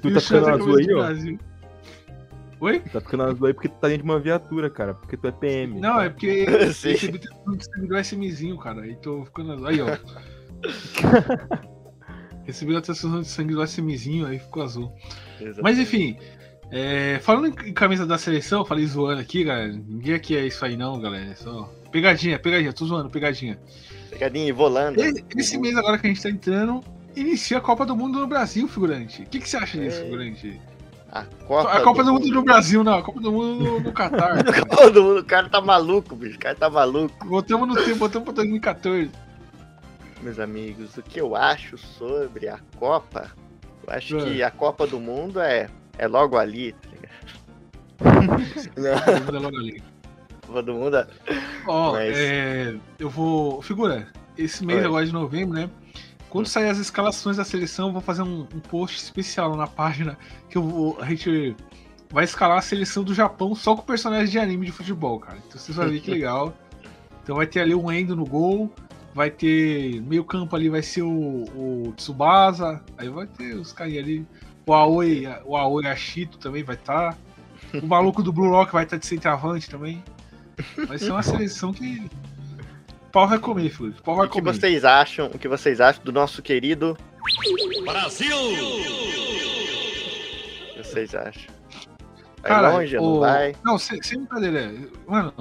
Tu 0.00 0.08
e 0.08 0.14
tá 0.14 0.20
ficando 0.20 0.48
azul 0.48 0.76
aí, 0.76 0.86
do 0.86 0.98
ó. 0.98 2.66
Oi? 2.66 2.80
Tá 2.80 3.00
ficando 3.00 3.22
azul 3.22 3.46
aí 3.46 3.54
porque 3.54 3.68
tu 3.68 3.74
tá 3.76 3.88
dentro 3.88 4.04
de 4.04 4.10
uma 4.10 4.20
viatura, 4.20 4.68
cara. 4.68 4.94
Porque 4.94 5.16
tu 5.16 5.26
é 5.26 5.32
PM. 5.32 5.80
Não, 5.80 6.00
é 6.00 6.10
porque 6.10 6.26
eu 6.48 6.58
recebi 6.58 7.20
um 7.46 7.56
distribuidor 7.56 7.98
SMzinho, 8.00 8.58
cara. 8.58 8.82
Aí 8.82 8.96
tô 8.96 9.24
ficando 9.24 9.52
azul. 9.52 9.66
Aí, 9.66 9.80
ó. 9.80 9.86
recebi 12.44 12.76
a 12.76 12.80
transfusão 12.80 13.20
de 13.20 13.28
sangue 13.28 13.54
do 13.54 13.62
SMzinho, 13.64 14.26
aí 14.26 14.38
ficou 14.38 14.62
azul. 14.62 14.92
Mas 15.62 15.78
enfim, 15.78 16.16
é, 16.70 17.18
falando 17.20 17.46
em 17.66 17.72
camisa 17.72 18.06
da 18.06 18.18
seleção, 18.18 18.64
falei 18.64 18.86
zoando 18.86 19.20
aqui, 19.20 19.44
galera. 19.44 19.72
Ninguém 19.72 20.14
aqui 20.14 20.36
é 20.36 20.46
isso 20.46 20.64
aí, 20.64 20.76
não, 20.76 21.00
galera. 21.00 21.30
É 21.30 21.34
só. 21.34 21.72
Pegadinha, 21.90 22.38
pegadinha, 22.38 22.72
tô 22.72 22.86
zoando, 22.86 23.10
pegadinha. 23.10 23.58
Pegadinha 24.10 24.48
e 24.48 24.52
volando. 24.52 25.00
E- 25.00 25.24
Esse 25.36 25.58
mês 25.58 25.76
agora 25.76 25.98
que 25.98 26.06
a 26.06 26.10
gente 26.10 26.22
tá 26.22 26.30
entrando, 26.30 26.82
inicia 27.20 27.58
a 27.58 27.60
Copa 27.60 27.84
do 27.86 27.94
Mundo 27.96 28.18
no 28.18 28.26
Brasil, 28.26 28.66
figurante. 28.68 29.22
O 29.22 29.26
que, 29.26 29.38
que 29.40 29.48
você 29.48 29.56
acha 29.56 29.78
disso, 29.78 30.00
É. 30.00 30.04
figurante? 30.04 30.60
A 31.12 31.24
Copa, 31.24 31.72
a 31.72 31.80
Copa 31.82 32.04
do 32.04 32.12
Mundo 32.12 32.28
no 32.28 32.42
Brasil, 32.42 32.84
não. 32.84 32.94
A 32.98 33.02
Copa 33.02 33.20
do 33.20 33.32
Mundo 33.32 33.64
no, 33.64 33.80
no 33.80 33.92
Catar. 33.92 34.42
cara. 34.44 34.64
Todo 34.66 35.02
mundo, 35.02 35.20
o 35.20 35.24
cara 35.24 35.48
tá 35.48 35.60
maluco, 35.60 36.14
bicho. 36.14 36.36
O 36.36 36.38
cara 36.40 36.54
tá 36.54 36.70
maluco. 36.70 37.26
Botamos 37.26 37.66
no 37.68 37.74
tempo, 37.84 37.96
botamos 37.98 38.24
pra 38.26 38.34
2014. 38.34 39.10
Meus 40.22 40.38
amigos, 40.38 40.96
o 40.96 41.02
que 41.02 41.20
eu 41.20 41.34
acho 41.34 41.76
sobre 41.78 42.46
a 42.48 42.58
Copa, 42.78 43.32
eu 43.86 43.92
acho 43.92 44.18
É. 44.18 44.22
que 44.24 44.42
a 44.42 44.50
Copa 44.50 44.86
do 44.86 45.00
Mundo 45.00 45.40
é, 45.40 45.68
é 45.98 46.06
logo 46.06 46.36
ali, 46.36 46.72
tá 46.74 46.88
ligado? 46.92 47.10
Não, 48.76 49.24
Manda 49.26 49.38
logo 49.40 49.56
ali. 49.56 49.82
a 50.42 50.46
Copa 50.46 50.62
do 50.62 50.74
Mundo 50.74 50.96
é... 50.96 51.06
Ó, 51.66 51.92
Mas- 51.92 52.16
é, 52.18 52.74
eu 52.98 53.10
vou. 53.10 53.60
Figura, 53.62 54.06
esse 54.38 54.64
mês 54.64 54.80
Oi. 54.80 54.86
agora 54.86 55.06
de 55.06 55.12
novembro, 55.12 55.54
né? 55.58 55.68
Quando 56.30 56.46
sair 56.46 56.68
as 56.68 56.78
escalações 56.78 57.36
da 57.36 57.44
seleção, 57.44 57.88
eu 57.88 57.92
vou 57.92 58.00
fazer 58.00 58.22
um, 58.22 58.42
um 58.42 58.60
post 58.60 58.96
especial 58.96 59.56
na 59.56 59.66
página 59.66 60.16
que 60.48 60.56
eu 60.56 60.62
vou, 60.62 60.98
a 61.00 61.06
gente 61.06 61.56
vai 62.08 62.22
escalar 62.22 62.58
a 62.58 62.62
seleção 62.62 63.02
do 63.02 63.12
Japão 63.12 63.52
só 63.54 63.74
com 63.74 63.82
personagens 63.82 64.30
de 64.30 64.38
anime 64.38 64.66
de 64.66 64.72
futebol, 64.72 65.18
cara. 65.18 65.38
Então 65.46 65.60
vocês 65.60 65.76
vão 65.76 65.88
ver 65.88 66.00
que 66.00 66.10
legal. 66.10 66.54
Então 67.22 67.36
vai 67.36 67.48
ter 67.48 67.60
ali 67.60 67.74
o 67.74 67.90
Endo 67.90 68.14
no 68.14 68.24
gol, 68.24 68.72
vai 69.12 69.28
ter 69.28 70.00
meio 70.02 70.24
campo 70.24 70.54
ali 70.54 70.68
vai 70.68 70.82
ser 70.82 71.02
o, 71.02 71.08
o 71.08 71.92
Tsubasa, 71.96 72.80
aí 72.96 73.08
vai 73.08 73.26
ter 73.26 73.54
os 73.54 73.72
caras 73.72 73.96
ali, 73.96 74.24
o 74.64 74.72
Aoi, 74.72 75.26
o 75.44 75.56
Aoi 75.56 75.86
Ashito 75.86 76.38
também 76.38 76.62
vai 76.62 76.76
estar. 76.76 77.18
O 77.82 77.86
maluco 77.86 78.22
do 78.22 78.32
Blue 78.32 78.50
Rock 78.50 78.72
vai 78.72 78.84
estar 78.84 78.96
de 78.96 79.06
centroavante 79.06 79.68
também. 79.68 80.02
Vai 80.86 80.96
ser 80.98 81.10
uma 81.10 81.22
seleção 81.24 81.72
que 81.72 82.08
pau 83.12 83.28
vai 83.28 83.38
comer, 83.38 83.70
filho. 83.70 83.94
O 83.98 84.02
pau 84.02 84.16
vai 84.16 84.26
O 84.26 84.30
que 84.30 84.38
comer. 84.40 84.54
vocês 84.54 84.84
acham? 84.84 85.26
O 85.26 85.38
que 85.38 85.48
vocês 85.48 85.80
acham 85.80 86.02
do 86.04 86.12
nosso 86.12 86.42
querido? 86.42 86.96
Brasil! 87.84 88.36
O 90.70 90.72
que 90.74 90.82
vocês 90.82 91.14
acham? 91.14 91.52
Vai 92.42 92.50
Cara, 92.50 92.72
longe, 92.72 92.96
não 92.96 93.02
o- 93.04 93.20
vai? 93.20 93.54
Não, 93.64 93.78
sem, 93.78 94.02
sem 94.02 94.18
brincadeira. 94.18 94.72
Mano, 95.06 95.32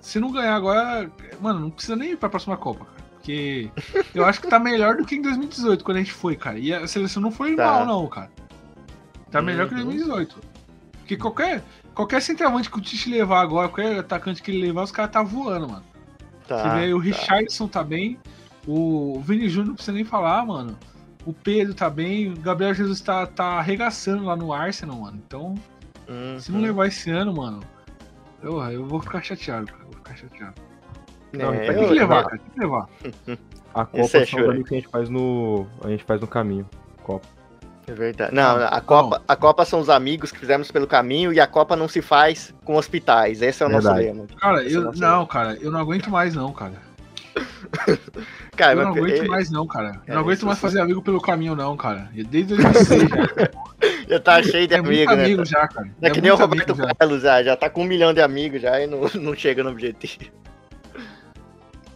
se 0.00 0.18
não 0.18 0.32
ganhar 0.32 0.54
agora, 0.54 1.10
mano, 1.40 1.60
não 1.60 1.70
precisa 1.70 1.96
nem 1.96 2.12
ir 2.12 2.16
pra 2.16 2.28
próxima 2.30 2.56
Copa, 2.56 2.84
cara. 2.86 2.98
Porque 3.14 3.70
eu 4.14 4.24
acho 4.24 4.40
que 4.40 4.46
tá 4.48 4.58
melhor 4.58 4.96
do 4.96 5.04
que 5.04 5.16
em 5.16 5.22
2018, 5.22 5.84
quando 5.84 5.98
a 5.98 6.00
gente 6.00 6.12
foi, 6.12 6.34
cara. 6.34 6.58
E 6.58 6.72
a 6.72 6.86
seleção 6.86 7.22
não 7.22 7.30
foi 7.30 7.54
Tá. 7.56 7.66
mal, 7.66 7.84
não, 7.86 8.06
cara. 8.06 8.30
Tá 9.30 9.42
melhor 9.42 9.68
que 9.68 9.74
em 9.74 9.78
Uhum. 9.78 9.84
2018. 9.84 10.40
Porque 11.00 11.16
qualquer, 11.16 11.62
qualquer 11.94 12.22
centroavante 12.22 12.70
que 12.70 12.78
o 12.78 12.80
Tite 12.80 13.10
levar 13.10 13.40
agora, 13.42 13.68
qualquer 13.68 13.98
atacante 13.98 14.42
que 14.42 14.50
ele 14.50 14.62
levar, 14.66 14.82
os 14.84 14.92
caras 14.92 15.10
tá 15.10 15.22
voando, 15.22 15.68
mano. 15.68 15.84
Você 16.48 16.62
Tá, 16.62 16.74
vê 16.74 16.80
aí, 16.84 16.94
o 16.94 16.98
tá. 16.98 17.04
Richardson 17.04 17.68
tá 17.68 17.84
bem, 17.84 18.18
o 18.66 19.20
Vini 19.20 19.48
Júnior 19.48 19.68
não 19.68 19.74
precisa 19.74 19.94
nem 19.94 20.04
falar, 20.04 20.44
mano. 20.46 20.76
O 21.26 21.32
Pedro 21.32 21.74
tá 21.74 21.90
bem, 21.90 22.32
o 22.32 22.36
Gabriel 22.40 22.72
Jesus 22.72 23.00
tá, 23.00 23.26
tá 23.26 23.58
arregaçando 23.58 24.24
lá 24.24 24.34
no 24.34 24.52
Arsenal, 24.52 24.96
mano. 24.96 25.20
Então, 25.26 25.54
se 26.38 26.50
não 26.50 26.58
Uhum. 26.60 26.64
levar 26.64 26.86
esse 26.86 27.10
ano, 27.10 27.34
mano, 27.36 27.60
eu, 28.42 28.58
eu 28.70 28.86
vou 28.86 29.00
ficar 29.00 29.22
chateado, 29.22 29.66
cara. 29.66 29.84
Vou 29.84 29.92
ficar 29.94 30.16
chateado. 30.16 30.54
Não, 31.34 31.52
É, 31.52 31.72
Tem 31.74 31.86
que 31.86 31.92
levar, 31.94 32.24
cara. 32.24 32.38
Tem 32.38 32.50
que 32.50 32.60
levar. 32.60 32.88
A 33.74 33.84
Copa 33.84 34.16
é 34.18 34.24
choro. 34.24 34.50
ali 34.50 34.64
que 34.64 34.74
a 34.74 34.78
gente 34.78 34.88
faz 34.88 35.10
no. 35.10 35.66
A 35.84 35.88
gente 35.88 36.02
faz 36.04 36.18
no 36.20 36.26
caminho. 36.26 36.66
Copa. 37.02 37.28
É 37.88 37.92
verdade. 37.92 38.34
Não, 38.34 38.56
a 38.66 38.80
Copa, 38.80 39.22
a 39.26 39.34
Copa 39.36 39.64
são 39.64 39.80
os 39.80 39.88
amigos 39.88 40.30
que 40.30 40.38
fizemos 40.38 40.70
pelo 40.70 40.86
caminho 40.86 41.32
e 41.32 41.40
a 41.40 41.46
Copa 41.46 41.74
não 41.74 41.88
se 41.88 42.02
faz 42.02 42.54
com 42.64 42.76
hospitais. 42.76 43.40
Esse 43.40 43.62
é 43.62 43.66
o 43.66 43.68
nosso 43.68 43.86
Verdade. 43.86 44.06
lema. 44.08 44.26
Cara, 44.40 44.62
Esse 44.64 44.74
é 44.74 44.78
eu. 44.78 44.82
nosso 44.84 45.00
Não, 45.00 45.26
cara, 45.26 45.56
eu 45.60 45.70
não 45.70 45.80
aguento 45.80 46.10
mais, 46.10 46.34
não, 46.34 46.52
cara. 46.52 46.74
Cara, 48.56 48.72
Eu 48.72 48.82
não 48.84 48.88
aguento 48.90 49.22
eu- 49.22 49.28
mais, 49.28 49.50
não, 49.50 49.66
cara. 49.66 50.00
Eu 50.06 50.12
É, 50.12 50.14
não 50.14 50.22
aguento 50.22 50.38
isso 50.38 50.46
mais 50.46 50.58
fazer 50.58 50.80
amigo 50.80 51.00
pelo 51.00 51.20
caminho, 51.20 51.54
não, 51.54 51.76
cara. 51.76 52.10
Desde 52.12 52.56
2006 52.56 53.02
já. 53.08 53.16
já 54.08 54.20
tá 54.20 54.42
cheio 54.42 54.66
de 54.66 54.74
É 54.74 54.82
muito 54.82 54.92
amigos, 55.08 55.16
né? 55.16 55.24
amigo 55.24 55.44
já, 55.44 55.68
cara. 55.68 55.88
É 56.02 56.10
que 56.10 56.20
nem 56.20 56.32
o 56.32 56.34
Roberto 56.36 56.72
amigo 56.72 56.88
já. 56.88 56.94
Carlos, 56.94 57.22
já, 57.22 57.42
já 57.44 57.56
tá 57.56 57.70
com 57.70 57.82
um 57.82 57.86
milhão 57.86 58.12
de 58.12 58.20
amigos 58.20 58.60
já 58.62 58.80
e 58.80 58.86
não, 58.88 59.02
não 59.22 59.34
chega 59.36 59.62
no 59.62 59.70
objetivo. 59.70 60.30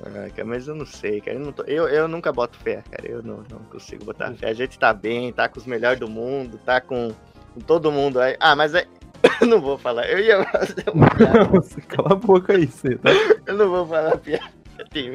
Ah, 0.05 0.29
cara, 0.31 0.49
mas 0.49 0.67
eu 0.67 0.75
não 0.75 0.85
sei, 0.85 1.21
cara. 1.21 1.37
Eu, 1.37 1.45
não 1.45 1.53
tô- 1.53 1.63
eu, 1.65 1.89
eu 1.89 2.09
nunca 2.09 2.33
boto 2.33 2.59
fé, 2.59 2.83
cara. 2.91 3.09
Eu 3.09 3.23
não, 3.23 3.45
não 3.51 3.59
consigo 3.71 4.05
botar 4.05 4.33
fé. 4.35 4.49
A 4.49 4.53
gente 4.55 4.79
tá 4.79 4.93
bem, 4.93 5.33
tá 5.33 5.49
com 5.49 5.59
os 5.61 5.67
melhores 5.67 6.01
do 6.01 6.09
mundo, 6.09 6.59
tá 6.65 6.81
com, 6.81 7.13
com 7.55 7.61
todo 7.61 7.93
mundo 7.93 8.21
aí. 8.21 8.37
Ah, 8.41 8.57
mas 8.57 8.75
é. 8.75 8.87
Eu 9.41 9.47
não 9.47 9.61
vou 9.61 9.79
falar. 9.79 10.09
Eu 10.09 10.19
ia 10.19 10.45
fazer 10.45 10.85
uma 10.93 11.09
piada. 11.15 11.49
Cala 11.89 12.13
a 12.13 12.17
boca 12.17 12.53
aí, 12.55 12.67
você, 12.67 12.97
tá? 12.97 13.11
Eu 13.47 13.55
não 13.55 13.71
vou 13.71 13.87
falar 13.87 14.17
piada. 14.19 14.51
Tim. 14.93 15.13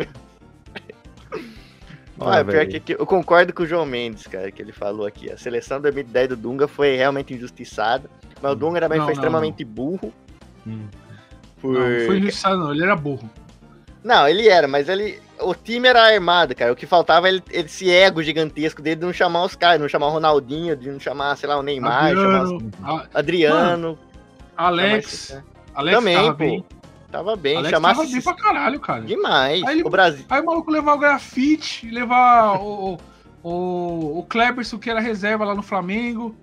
Ah, 2.20 2.26
Olha, 2.26 2.46
pior 2.46 2.66
que, 2.66 2.80
que 2.80 2.94
eu 2.94 3.06
concordo 3.06 3.54
com 3.54 3.64
o 3.64 3.68
João 3.68 3.86
Mendes, 3.86 4.26
cara, 4.26 4.52
que 4.52 4.62
ele 4.62 4.72
falou 4.72 5.06
aqui. 5.06 5.32
A 5.32 5.38
seleção 5.38 5.80
2010 5.80 6.30
do 6.30 6.36
Dunga 6.38 6.68
foi 6.68 6.96
realmente 6.96 7.34
injustiçada. 7.34 8.10
Mas 8.42 8.52
o 8.52 8.56
Dunga 8.56 8.80
também 8.80 8.98
Não, 8.98 9.06
foi 9.06 9.14
não, 9.14 9.22
extremamente 9.22 9.64
burro. 9.64 10.12
Hum. 10.66 10.88
Por... 11.62 11.74
Não, 11.74 11.90
não 11.90 12.06
foi 12.06 12.18
injustiçado, 12.18 12.58
não. 12.58 12.72
Ele 12.72 12.84
era 12.84 12.96
burro. 12.96 13.30
Não, 14.08 14.28
ele 14.28 14.48
era, 14.48 14.68
mas 14.68 14.88
ele. 14.88 15.20
O 15.40 15.54
time 15.54 15.88
era 15.88 16.02
armado, 16.02 16.56
cara. 16.56 16.72
O 16.72 16.76
que 16.76 16.86
faltava 16.88 17.28
é 17.28 17.32
ele, 17.32 17.44
esse 17.52 17.92
ego 17.92 18.24
gigantesco 18.24 18.82
dele 18.82 18.96
de 18.96 19.06
não 19.06 19.12
chamar 19.14 19.44
os 19.44 19.54
caras, 19.56 19.80
não 19.82 19.90
chamar 19.90 20.08
o 20.08 20.12
Ronaldinho, 20.12 20.76
de 20.76 20.90
não 20.90 21.00
chamar, 21.00 21.36
sei 21.36 21.50
lá, 21.50 21.58
o 21.58 21.62
Neymar, 21.62 22.10
chamar 22.16 22.44
os- 22.44 22.52
Adriano, 22.54 23.08
Adriano. 23.14 24.00
Alex. 24.56 25.28
Tá 25.30 25.44
Alex 25.76 25.98
Também, 25.98 26.16
tava 26.16 26.28
pô. 26.32 26.38
bem. 26.38 26.66
Tava 27.12 27.36
bem. 27.36 27.58
Alex 27.58 27.70
chamasse 27.70 27.96
tava 28.02 28.12
bem 28.12 28.22
pra 28.22 28.34
caralho, 28.36 28.80
cara. 28.80 29.02
demais. 29.02 29.64
Aí 29.64 29.76
ele- 29.80 29.84
O 29.88 29.90
Brasil. 29.90 30.26
Aí 30.30 30.42
o 30.42 30.46
maluco 30.46 30.72
levar 30.72 30.94
o 30.94 30.98
grafite, 30.98 31.90
levar 31.92 32.58
o, 32.60 32.98
o, 33.44 34.20
o 34.20 34.26
Kleberson, 34.28 34.78
que 34.80 34.90
era 34.90 35.00
reserva 35.00 35.46
lá 35.46 35.54
no 35.54 35.62
Flamengo. 35.62 36.36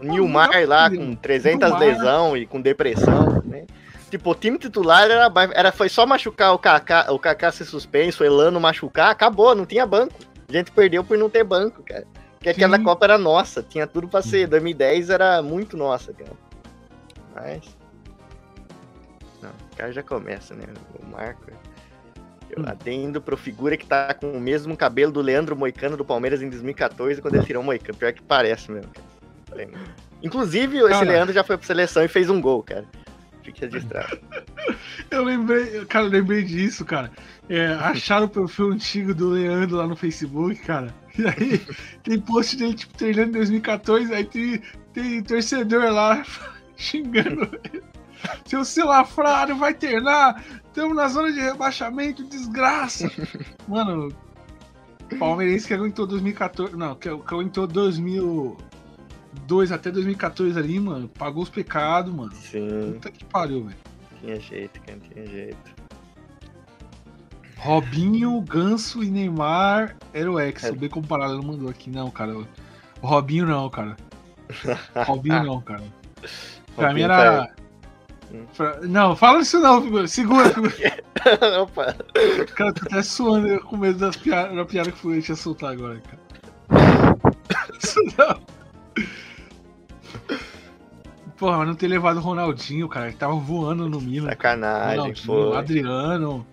O 0.00 0.04
Nilmar 0.04 0.50
lá 0.66 0.90
com 0.90 1.14
300 1.14 1.60
Nilmar. 1.70 1.80
lesão 1.80 2.36
e 2.36 2.46
com 2.46 2.60
depressão, 2.60 3.42
né? 3.44 3.64
Tipo, 4.10 4.30
o 4.32 4.34
time 4.34 4.58
titular 4.58 5.08
era, 5.08 5.30
era 5.54 5.70
foi 5.72 5.88
só 5.88 6.04
machucar 6.04 6.52
o 6.52 6.58
Kaká, 6.58 7.06
o 7.12 7.18
Kaká 7.18 7.52
ser 7.52 7.64
suspenso, 7.64 8.22
o 8.22 8.26
Elano 8.26 8.60
machucar, 8.60 9.10
acabou, 9.10 9.54
não 9.54 9.64
tinha 9.64 9.86
banco. 9.86 10.14
A 10.48 10.52
gente 10.52 10.72
perdeu 10.72 11.04
por 11.04 11.16
não 11.16 11.30
ter 11.30 11.44
banco, 11.44 11.82
cara. 11.84 12.04
Porque 12.32 12.48
aquela 12.48 12.76
Sim. 12.76 12.82
Copa 12.84 13.04
era 13.06 13.16
nossa, 13.18 13.62
tinha 13.62 13.86
tudo 13.86 14.08
pra 14.08 14.20
ser. 14.20 14.48
2010 14.48 15.10
era 15.10 15.40
muito 15.42 15.76
nossa, 15.76 16.12
cara. 16.12 16.32
Mas 17.34 17.62
não, 19.40 19.50
o 19.50 19.76
cara 19.76 19.92
já 19.92 20.02
começa, 20.02 20.54
né? 20.54 20.64
O 21.00 21.06
Marco. 21.06 21.50
Eu 22.50 22.62
Hum. 22.62 22.66
atendo 22.66 23.20
pro 23.20 23.36
figura 23.36 23.76
que 23.76 23.86
tá 23.86 24.12
com 24.12 24.32
o 24.32 24.40
mesmo 24.40 24.76
cabelo 24.76 25.12
do 25.12 25.20
Leandro 25.20 25.54
Moicano 25.54 25.96
do 25.96 26.04
Palmeiras 26.04 26.42
em 26.42 26.50
2014, 26.50 27.22
quando 27.22 27.36
ele 27.36 27.44
tirou 27.44 27.62
o 27.62 27.64
Moicano. 27.66 27.96
Pior 27.96 28.12
que 28.12 28.22
parece 28.22 28.72
mesmo, 28.72 28.90
cara. 28.90 29.68
Inclusive, 30.20 30.78
esse. 30.78 31.04
Leandro 31.04 31.32
já 31.32 31.44
foi 31.44 31.56
pra 31.56 31.66
seleção 31.66 32.02
e 32.02 32.08
fez 32.08 32.28
um 32.28 32.40
gol, 32.40 32.62
cara. 32.62 32.86
Fique 33.50 33.66
registrado. 33.66 34.18
Eu 35.10 35.24
lembrei, 35.24 35.84
cara, 35.86 36.06
eu 36.06 36.10
lembrei 36.10 36.44
disso, 36.44 36.84
cara. 36.84 37.10
É, 37.48 37.66
acharam 37.74 38.26
o 38.26 38.28
perfil 38.28 38.70
antigo 38.72 39.12
do 39.12 39.30
Leandro 39.30 39.76
lá 39.76 39.86
no 39.86 39.96
Facebook, 39.96 40.60
cara. 40.60 40.94
E 41.18 41.26
aí 41.26 41.60
tem 42.04 42.20
post 42.20 42.56
dele, 42.56 42.74
tipo, 42.74 42.96
treinando 42.96 43.30
em 43.30 43.32
2014, 43.32 44.14
aí 44.14 44.24
tem, 44.24 44.62
tem 44.92 45.22
torcedor 45.22 45.90
lá 45.90 46.24
xingando 46.76 47.50
ele. 47.64 47.82
Seu 48.44 48.64
Silafrário 48.64 49.56
vai 49.56 49.74
treinar, 49.74 50.44
estamos 50.64 50.94
na 50.94 51.08
zona 51.08 51.32
de 51.32 51.40
rebaixamento, 51.40 52.22
desgraça. 52.24 53.10
Mano, 53.66 54.14
palmeirense 55.18 55.66
que 55.66 55.74
aguentou 55.74 56.06
2014, 56.06 56.76
não, 56.76 56.94
que, 56.94 57.08
aguentou 57.08 57.66
2002 59.32 59.72
até 59.72 59.90
2014 59.90 60.58
ali, 60.58 60.78
mano, 60.80 61.08
pagou 61.08 61.42
os 61.42 61.48
pecados, 61.48 62.12
mano. 62.12 62.32
Sim, 62.32 62.92
Puta 62.94 63.10
que 63.10 63.24
pariu, 63.24 63.64
velho. 63.64 63.76
tinha 64.20 64.40
jeito, 64.40 64.80
cara, 64.82 64.98
tinha 65.12 65.26
jeito. 65.26 65.80
Robinho, 67.56 68.40
Ganso 68.40 69.02
e 69.02 69.10
Neymar 69.10 69.96
era 70.14 70.30
o 70.30 70.40
ex. 70.40 70.64
É. 70.64 70.70
O 70.70 70.74
bem 70.74 70.88
comparado 70.88 71.36
não 71.36 71.42
mandou 71.42 71.68
aqui, 71.68 71.90
não, 71.90 72.10
cara. 72.10 72.34
O 72.34 72.46
Robinho 73.06 73.46
não, 73.46 73.68
cara. 73.68 73.96
Robinho 75.06 75.44
não, 75.44 75.60
cara. 75.60 75.82
Pra 76.74 76.92
mim 76.94 77.02
era. 77.02 77.50
Hum. 78.32 78.46
Pra- 78.56 78.80
Não, 78.82 79.14
fala 79.16 79.40
isso 79.40 79.58
não, 79.60 79.82
figura. 79.82 80.06
Segura, 80.06 80.48
figura. 80.50 80.72
tá- 81.14 81.60
Opa, 81.62 81.94
Cara, 82.54 82.72
tô 82.72 82.86
até 82.86 83.02
suando 83.02 83.60
com 83.64 83.76
medo 83.76 83.98
das 83.98 84.16
piadas, 84.16 84.56
da 84.56 84.64
piada 84.64 84.90
que 84.92 84.98
foi 84.98 85.18
eu 85.18 85.22
ia 85.28 85.36
soltar 85.36 85.72
agora, 85.72 86.00
cara. 86.00 86.20
Isso 87.82 88.00
não. 88.16 88.40
Porra, 91.40 91.56
mas 91.56 91.68
não 91.68 91.74
ter 91.74 91.88
levado 91.88 92.18
o 92.18 92.20
Ronaldinho, 92.20 92.86
cara, 92.86 93.10
que 93.10 93.16
tava 93.16 93.34
voando 93.34 93.88
no 93.88 93.98
Milan. 93.98 94.28
sacanagem, 94.28 94.98
Ronaldinho, 94.98 95.26
foi. 95.26 95.56
Adriano. 95.56 96.46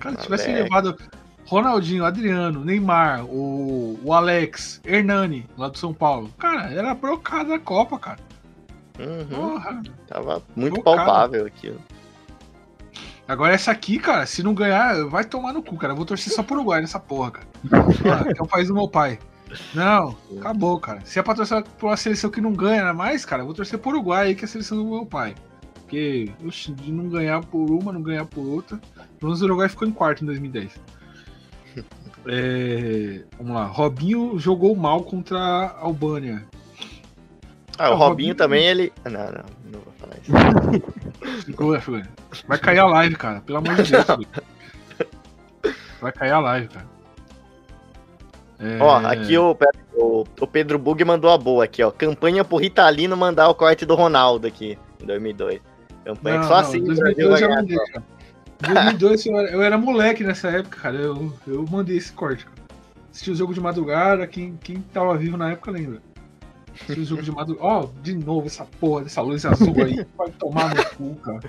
Cara, 0.00 0.16
se 0.16 0.22
tivesse 0.24 0.50
levado 0.50 0.96
Ronaldinho, 1.46 2.04
Adriano, 2.04 2.64
Neymar, 2.64 3.24
o, 3.24 3.96
o 4.02 4.12
Alex, 4.12 4.80
Hernani, 4.84 5.46
lá 5.56 5.68
do 5.68 5.78
São 5.78 5.94
Paulo. 5.94 6.28
Cara, 6.36 6.72
era 6.72 6.92
brocada 6.92 7.54
a 7.54 7.58
Copa, 7.60 8.00
cara. 8.00 8.18
Uhum, 8.98 9.26
Porra. 9.26 9.82
tava 10.08 10.42
muito 10.56 10.74
Bom, 10.74 10.82
cara. 10.82 10.96
palpável 10.96 11.46
aquilo. 11.46 11.80
Agora 13.28 13.54
essa 13.54 13.70
aqui, 13.70 14.00
cara, 14.00 14.26
se 14.26 14.42
não 14.42 14.54
ganhar, 14.54 15.04
vai 15.04 15.22
tomar 15.22 15.52
no 15.52 15.62
cu, 15.62 15.76
cara. 15.76 15.92
Eu 15.92 15.96
vou 15.96 16.04
torcer 16.04 16.32
só 16.32 16.42
pro 16.42 16.56
Uruguai 16.56 16.80
nessa 16.80 16.98
porra, 16.98 17.30
cara. 17.30 17.46
É 18.36 18.42
o 18.42 18.46
país 18.46 18.66
do 18.66 18.74
meu 18.74 18.88
pai. 18.88 19.20
Não, 19.74 20.16
acabou, 20.38 20.78
cara. 20.78 21.00
Se 21.04 21.18
é 21.18 21.22
pra 21.22 21.34
torcer 21.34 21.62
pra 21.62 21.88
uma 21.88 21.96
seleção 21.96 22.30
que 22.30 22.40
não 22.40 22.52
ganha 22.52 22.92
mais, 22.92 23.24
cara, 23.24 23.42
eu 23.42 23.46
vou 23.46 23.54
torcer 23.54 23.78
pro 23.78 23.90
Uruguai 23.90 24.26
aí, 24.28 24.34
que 24.34 24.44
é 24.44 24.46
a 24.46 24.48
seleção 24.48 24.76
do 24.78 24.84
meu 24.88 25.06
pai. 25.06 25.34
Porque, 25.74 26.30
oxe, 26.46 26.70
de 26.72 26.92
não 26.92 27.08
ganhar 27.08 27.40
por 27.44 27.70
uma, 27.70 27.92
não 27.92 28.02
ganhar 28.02 28.26
por 28.26 28.44
outra. 28.46 28.78
Pelo 29.18 29.30
menos 29.30 29.40
o 29.40 29.44
Uruguai 29.46 29.68
ficou 29.68 29.88
em 29.88 29.92
quarto 29.92 30.22
em 30.22 30.26
2010. 30.26 30.72
É, 32.30 33.22
vamos 33.38 33.54
lá. 33.54 33.64
Robinho 33.64 34.38
jogou 34.38 34.76
mal 34.76 35.02
contra 35.02 35.38
a 35.38 35.78
Albânia. 35.80 36.44
Ah, 37.78 37.90
o 37.90 37.92
Ah, 37.92 37.94
o 37.94 37.96
Robinho 37.96 38.08
Robinho- 38.08 38.34
também, 38.34 38.66
ele. 38.66 38.92
Não, 39.04 39.12
não, 39.12 39.44
não 39.72 39.80
vou 39.80 39.92
falar 39.96 40.16
isso. 40.20 41.52
Vai 42.46 42.58
cair 42.58 42.80
a 42.80 42.86
live, 42.86 43.16
cara. 43.16 43.40
Pelo 43.40 43.58
amor 43.58 43.76
de 43.76 43.90
Deus. 43.92 44.04
Vai 46.02 46.12
cair 46.12 46.32
a 46.32 46.38
live, 46.40 46.68
cara. 46.68 46.86
É, 48.60 48.78
Ó, 48.80 48.96
aqui 49.06 49.38
o, 49.38 49.56
o, 49.94 50.24
o 50.40 50.46
Pedro 50.46 50.78
Bug 50.78 51.04
mandou 51.04 51.30
a 51.30 51.38
boa 51.38 51.64
aqui, 51.64 51.82
ó. 51.82 51.90
Campanha 51.90 52.44
pro 52.44 52.56
Ritalino 52.56 53.16
mandar 53.16 53.48
o 53.48 53.54
corte 53.54 53.86
do 53.86 53.94
Ronaldo 53.94 54.46
aqui, 54.46 54.76
em 55.00 55.06
2002. 55.06 55.60
Campanha 56.04 56.36
Não, 56.36 56.42
que 56.42 56.48
só 56.48 56.54
não, 56.54 56.68
assim 56.68 56.80
o 56.80 56.86
2002 56.86 57.28
Brasil 57.28 57.48
eu 57.48 57.54
mandei, 57.54 57.76
cara. 57.76 58.04
2002 58.60 59.26
eu 59.26 59.38
era, 59.38 59.50
eu 59.50 59.62
era 59.62 59.78
moleque 59.78 60.24
nessa 60.24 60.48
época, 60.48 60.80
cara. 60.80 60.96
Eu, 60.96 61.32
eu 61.46 61.64
mandei 61.70 61.96
esse 61.96 62.12
corte, 62.12 62.44
cara. 62.44 62.58
Assisti 63.10 63.30
o 63.30 63.34
jogo 63.34 63.54
de 63.54 63.60
madrugada, 63.60 64.26
quem, 64.26 64.58
quem 64.62 64.80
tava 64.80 65.16
vivo 65.16 65.36
na 65.36 65.52
época 65.52 65.70
lembra. 65.70 66.00
Assisti 66.74 67.00
o 67.00 67.04
jogo 67.04 67.22
de 67.22 67.30
madrugada. 67.30 67.66
Ó, 67.68 67.88
de 68.02 68.14
novo 68.16 68.48
essa 68.48 68.64
porra 68.80 69.04
dessa 69.04 69.20
luz 69.20 69.44
azul 69.46 69.74
aí. 69.84 70.04
Vai 70.18 70.30
tomar 70.30 70.74
no 70.74 70.84
cu, 70.96 71.14
cara. 71.16 71.40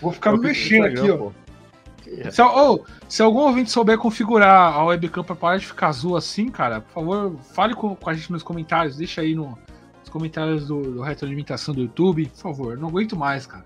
Vou 0.00 0.12
ficar 0.12 0.32
me 0.32 0.40
mexendo 0.40 0.86
aqui, 0.86 1.08
ó. 1.08 1.30
Se, 2.30 2.42
ô, 2.42 2.84
se 3.08 3.22
algum 3.22 3.40
ouvinte 3.40 3.70
souber 3.70 3.98
configurar 3.98 4.72
a 4.72 4.84
webcam 4.84 5.22
pra 5.22 5.36
parar 5.36 5.58
de 5.58 5.66
ficar 5.66 5.88
azul 5.88 6.16
assim, 6.16 6.48
cara, 6.48 6.80
por 6.80 6.92
favor, 6.92 7.36
fale 7.52 7.74
com, 7.74 7.94
com 7.94 8.10
a 8.10 8.14
gente 8.14 8.32
nos 8.32 8.42
comentários. 8.42 8.96
Deixa 8.96 9.20
aí 9.20 9.34
no, 9.34 9.58
nos 10.00 10.08
comentários 10.08 10.66
do, 10.66 10.80
do 10.82 11.02
Retroalimentação 11.02 11.74
do 11.74 11.82
YouTube. 11.82 12.26
Por 12.26 12.38
favor, 12.38 12.78
não 12.78 12.88
aguento 12.88 13.16
mais, 13.16 13.46
cara. 13.46 13.64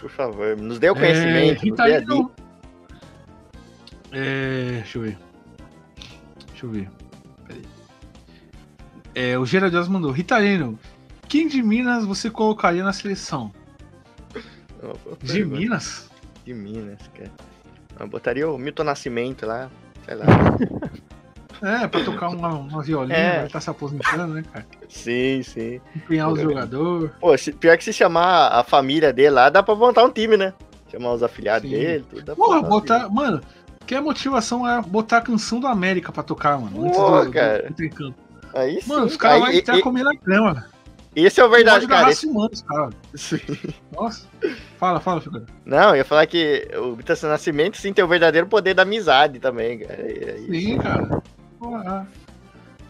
Por 0.00 0.10
favor, 0.10 0.56
nos 0.56 0.78
dê 0.78 0.90
o 0.90 0.94
conhecimento, 0.94 1.36
É, 1.36 1.52
nos 1.52 1.60
dê. 1.60 1.70
Ritalino. 1.70 2.32
É, 4.12 4.70
deixa 4.82 4.98
eu 4.98 5.02
ver. 5.02 5.18
Deixa 6.48 6.66
eu 6.66 6.70
ver. 6.70 6.90
Peraí. 7.46 7.62
É, 9.14 9.38
o 9.38 9.46
Geraldo 9.46 9.90
mandou. 9.90 10.10
Ritalino, 10.10 10.78
quem 11.28 11.48
de 11.48 11.62
Minas 11.62 12.04
você 12.04 12.30
colocaria 12.30 12.84
na 12.84 12.92
seleção? 12.92 13.52
De. 15.22 15.44
Minas? 15.44 16.10
De 16.44 16.52
Minas, 16.52 16.98
cara. 17.14 17.30
Eu 18.02 18.08
botaria 18.08 18.50
o 18.50 18.58
Milton 18.58 18.84
Nascimento 18.84 19.46
lá, 19.46 19.70
sei 20.04 20.14
lá. 20.16 20.26
É, 21.64 21.86
pra 21.86 22.02
tocar 22.02 22.28
uma, 22.30 22.48
uma 22.48 22.82
violinha, 22.82 23.16
É. 23.16 23.36
vai 23.36 23.46
estar 23.46 23.60
se 23.60 23.70
aposentando, 23.70 24.34
né, 24.34 24.42
cara? 24.52 24.66
Sim, 24.88 25.44
sim. 25.44 25.80
Empenhar 25.94 26.28
os 26.32 26.40
jogadores. 26.40 27.12
Pô, 27.20 27.38
se- 27.38 27.52
pior 27.52 27.78
que 27.78 27.84
se 27.84 27.92
chamar 27.92 28.48
a 28.48 28.64
família 28.64 29.12
dele 29.12 29.30
lá, 29.30 29.48
dá 29.48 29.62
pra 29.62 29.76
montar 29.76 30.02
um 30.02 30.10
time, 30.10 30.36
né? 30.36 30.52
Chamar 30.90 31.12
os 31.12 31.22
afiliados 31.22 31.70
Sim. 31.70 31.76
dele, 31.76 32.04
tudo. 32.10 32.34
Porra, 32.34 32.56
montar 32.62 32.66
um 32.66 32.70
botar. 32.70 33.08
Mano, 33.10 33.40
que 33.86 33.94
a 33.94 34.02
motivação 34.02 34.68
é 34.68 34.82
botar 34.82 35.18
a 35.18 35.20
canção 35.20 35.60
do 35.60 35.68
América 35.68 36.10
pra 36.10 36.24
tocar, 36.24 36.58
mano. 36.58 36.84
Antes 36.84 36.96
Pô, 36.98 37.24
do, 37.26 37.30
cara. 37.30 37.62
do 37.62 37.68
intercampo. 37.70 38.14
time. 38.40 38.50
Aí 38.54 38.82
sim, 38.82 38.88
Mano, 38.88 39.06
os 39.06 39.16
caras 39.16 39.38
vão 39.40 39.52
entrar 39.52 39.78
e- 39.78 39.82
comendo 39.82 40.10
a 40.10 40.14
grama. 40.14 40.66
Esse 41.14 41.40
é 41.40 41.44
o 41.44 41.50
verdade, 41.50 41.86
cara. 41.86 42.10
esse- 42.10 42.26
humano, 42.26 42.50
os 42.52 42.62
caras. 42.62 42.94
Sim. 43.14 43.38
Nossa. 43.92 44.26
Fala, 44.78 44.98
fala, 45.00 45.20
figura. 45.20 45.44
Não, 45.64 45.90
eu 45.90 45.96
ia 45.96 46.04
falar 46.04 46.26
que 46.26 46.68
o 46.76 46.96
Milton 46.96 47.26
Nascimento 47.28 47.76
sim 47.76 47.92
tem 47.92 48.04
o 48.04 48.08
verdadeiro 48.08 48.46
poder 48.46 48.72
da 48.74 48.82
amizade 48.82 49.38
também, 49.38 49.80
cara. 49.80 50.02
Aí- 50.02 50.46
Sim, 50.50 50.78
cara. 50.78 51.22
Porra. 51.58 52.08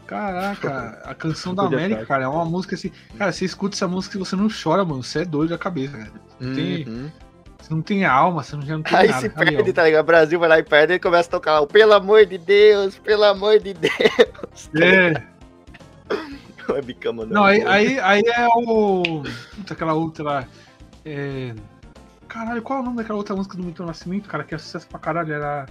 Caraca, 0.07 1.01
a 1.05 1.15
canção 1.15 1.55
da 1.55 1.63
América, 1.65 2.05
cara, 2.05 2.25
é 2.25 2.29
uma 2.29 2.45
música 2.45 2.75
assim. 2.75 2.93
Cara, 3.17 3.33
você 3.33 3.45
escuta 3.45 3.75
essa 3.75 3.89
música 3.89 4.17
e 4.17 4.19
você 4.19 4.37
não 4.37 4.49
chora, 4.49 4.85
mano. 4.85 5.03
Você 5.03 5.21
é 5.21 5.25
doido 5.25 5.51
da 5.51 5.59
cabeça, 5.59 5.97
cara. 5.97 6.13
Tem- 6.39 6.87
Uhum. 6.87 7.11
Você 7.59 7.73
não 7.75 7.81
tem 7.83 8.05
alma, 8.05 8.43
você 8.43 8.57
não, 8.57 8.63
já 8.63 8.75
não 8.75 8.83
tem 8.83 8.99
Aí 8.99 9.09
nada. 9.09 9.21
se 9.21 9.29
perde, 9.31 9.73
tá 9.73 9.85
ligado? 9.85 10.03
O 10.03 10.07
Brasil 10.07 10.39
vai 10.39 10.49
lá 10.49 10.59
e 10.59 10.65
perde 10.65 10.95
e 10.95 10.99
começa 10.99 11.29
a 11.29 11.31
tocar 11.31 11.53
lá, 11.53 11.61
o 11.61 11.67
pelo 11.67 11.93
amor 11.95 12.27
de 12.27 12.37
Deus, 12.37 12.99
pelo 12.99 13.23
amor 13.25 13.59
de 13.61 13.73
Deus. 13.73 14.71
É. 14.81 15.23
O 16.69 16.73
webcam 16.75 17.13
mandando 17.13 17.35
Não, 17.35 17.45
aí, 17.45 17.63
aí, 17.67 17.99
aí 18.01 18.23
é 18.27 18.47
o. 18.49 19.23
Puta, 19.55 19.75
aquela 19.75 19.95
outra 19.95 20.25
lá. 20.25 20.49
É... 21.05 21.55
Caralho, 22.29 22.63
qual 22.63 22.79
é 22.79 22.83
o 22.83 22.85
nome 22.85 22.97
daquela 22.97 23.19
outra 23.19 23.35
música 23.37 23.57
do 23.57 23.63
Milton 23.63 23.85
Nascimento, 23.87 24.29
cara, 24.29 24.45
que 24.45 24.55
é 24.55 24.59
sucesso 24.59 24.87
pra 24.89 24.99
caralho? 24.99 25.33
Era. 25.33 25.67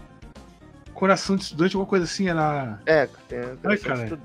Coração 0.93 1.35
de 1.35 1.43
Estudante, 1.43 1.75
alguma 1.75 1.89
coisa 1.89 2.05
assim, 2.05 2.27
era. 2.29 2.79
É, 2.85 3.07
tem. 3.27 3.41
tem 3.41 3.71
Ai, 3.71 3.77
cara. 3.77 4.03
estu- 4.03 4.19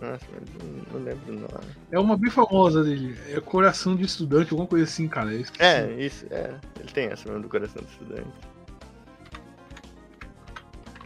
Nossa, 0.00 0.24
mas 0.32 0.48
não- 0.62 0.84
não 1.00 1.04
lembro 1.04 1.32
o 1.32 1.40
nome. 1.40 1.74
É 1.90 1.98
uma 1.98 2.16
bem 2.16 2.30
famosa 2.30 2.84
dele. 2.84 3.18
É 3.28 3.40
Coração 3.40 3.96
de 3.96 4.04
Estudante, 4.04 4.52
alguma 4.52 4.68
coisa 4.68 4.84
assim, 4.84 5.08
cara. 5.08 5.30
É, 5.58 5.90
isso, 5.98 6.24
é. 6.30 6.54
Ele 6.78 6.88
tem 6.92 7.06
essa 7.06 7.28
mesmo 7.28 7.42
do 7.42 7.48
coração 7.48 7.82
do 7.82 7.88
estudante. 7.88 8.28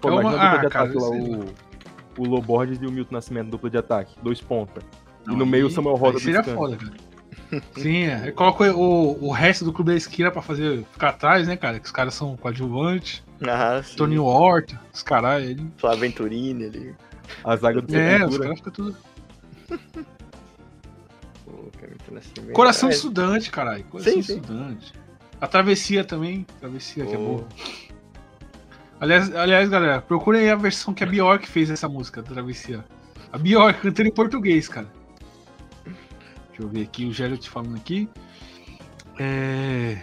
Pô, 0.00 0.08
É 0.08 0.12
uma- 0.12 0.20
a 0.20 0.32
dupla 0.32 0.44
ah, 0.44 0.56
de 0.58 0.68
cara, 0.68 0.92
lá, 0.94 1.08
o, 1.08 1.44
o 2.18 2.24
Loborges 2.24 2.78
e 2.80 2.86
o 2.86 2.90
Milton 2.92 3.14
Nascimento, 3.14 3.50
dupla 3.50 3.70
de 3.70 3.78
ataque, 3.78 4.14
dois 4.22 4.40
pontas. 4.40 4.82
Não, 5.26 5.34
e 5.34 5.36
no 5.38 5.46
meio 5.46 5.66
aí- 5.66 5.70
o 5.72 5.74
Samuel 5.74 5.96
Rosa 5.96 6.18
aí 6.18 6.22
do 6.22 6.24
seria 6.24 6.44
foda, 6.44 6.76
cara. 6.76 6.92
Sim, 7.76 8.04
é. 8.04 8.32
Coloca 8.32 8.74
o, 8.74 9.26
o 9.26 9.30
resto 9.30 9.64
do 9.64 9.72
clube 9.72 9.90
da 9.92 9.96
esquina 9.96 10.30
pra 10.30 10.42
fazer 10.42 10.84
ficar 10.92 11.10
atrás, 11.10 11.46
né, 11.46 11.56
cara? 11.56 11.78
Que 11.78 11.86
os 11.86 11.92
caras 11.92 12.14
são 12.14 12.36
coadjuvantes. 12.36 13.22
Ah, 13.46 13.80
sim. 13.82 13.96
Toninho 13.96 14.24
Horta, 14.24 14.80
os 14.92 15.02
caras. 15.02 15.42
Ele... 15.42 15.64
Flávio 15.76 16.00
Venturini 16.00 16.64
ali. 16.64 16.94
A 17.44 17.56
zaga 17.56 17.80
do 17.80 17.94
É, 17.96 18.24
os 18.26 18.38
caras 18.38 18.58
ficam 18.58 18.72
tudo. 18.72 18.96
Pô, 21.44 21.70
cara. 21.78 21.92
Coração 22.52 22.88
É, 22.88 22.92
estudante, 22.92 23.50
caralho. 23.50 23.84
Coração 23.84 24.12
Sim, 24.12 24.22
sim. 24.22 24.34
estudante. 24.36 24.92
A 25.40 25.46
travessia 25.46 26.04
também. 26.04 26.46
Travessia, 26.60 27.04
que 27.06 27.14
é 27.14 27.18
boa. 27.18 27.46
Aliás, 29.04 29.36
aliás, 29.36 29.68
galera, 29.68 30.00
procurem 30.00 30.40
aí 30.40 30.50
a 30.50 30.56
versão 30.56 30.94
que 30.94 31.04
a 31.04 31.06
Bjork 31.06 31.46
fez 31.46 31.68
essa 31.68 31.86
música, 31.86 32.22
da 32.22 32.30
Travessia. 32.30 32.82
A 33.30 33.36
Bjork 33.36 33.82
cantando 33.82 34.08
em 34.08 34.12
português, 34.12 34.66
cara. 34.66 34.86
Deixa 35.84 36.62
eu 36.62 36.68
ver 36.68 36.84
aqui, 36.84 37.04
o 37.04 37.12
Geralt 37.12 37.46
falando 37.46 37.76
aqui. 37.76 38.08
É... 39.18 39.98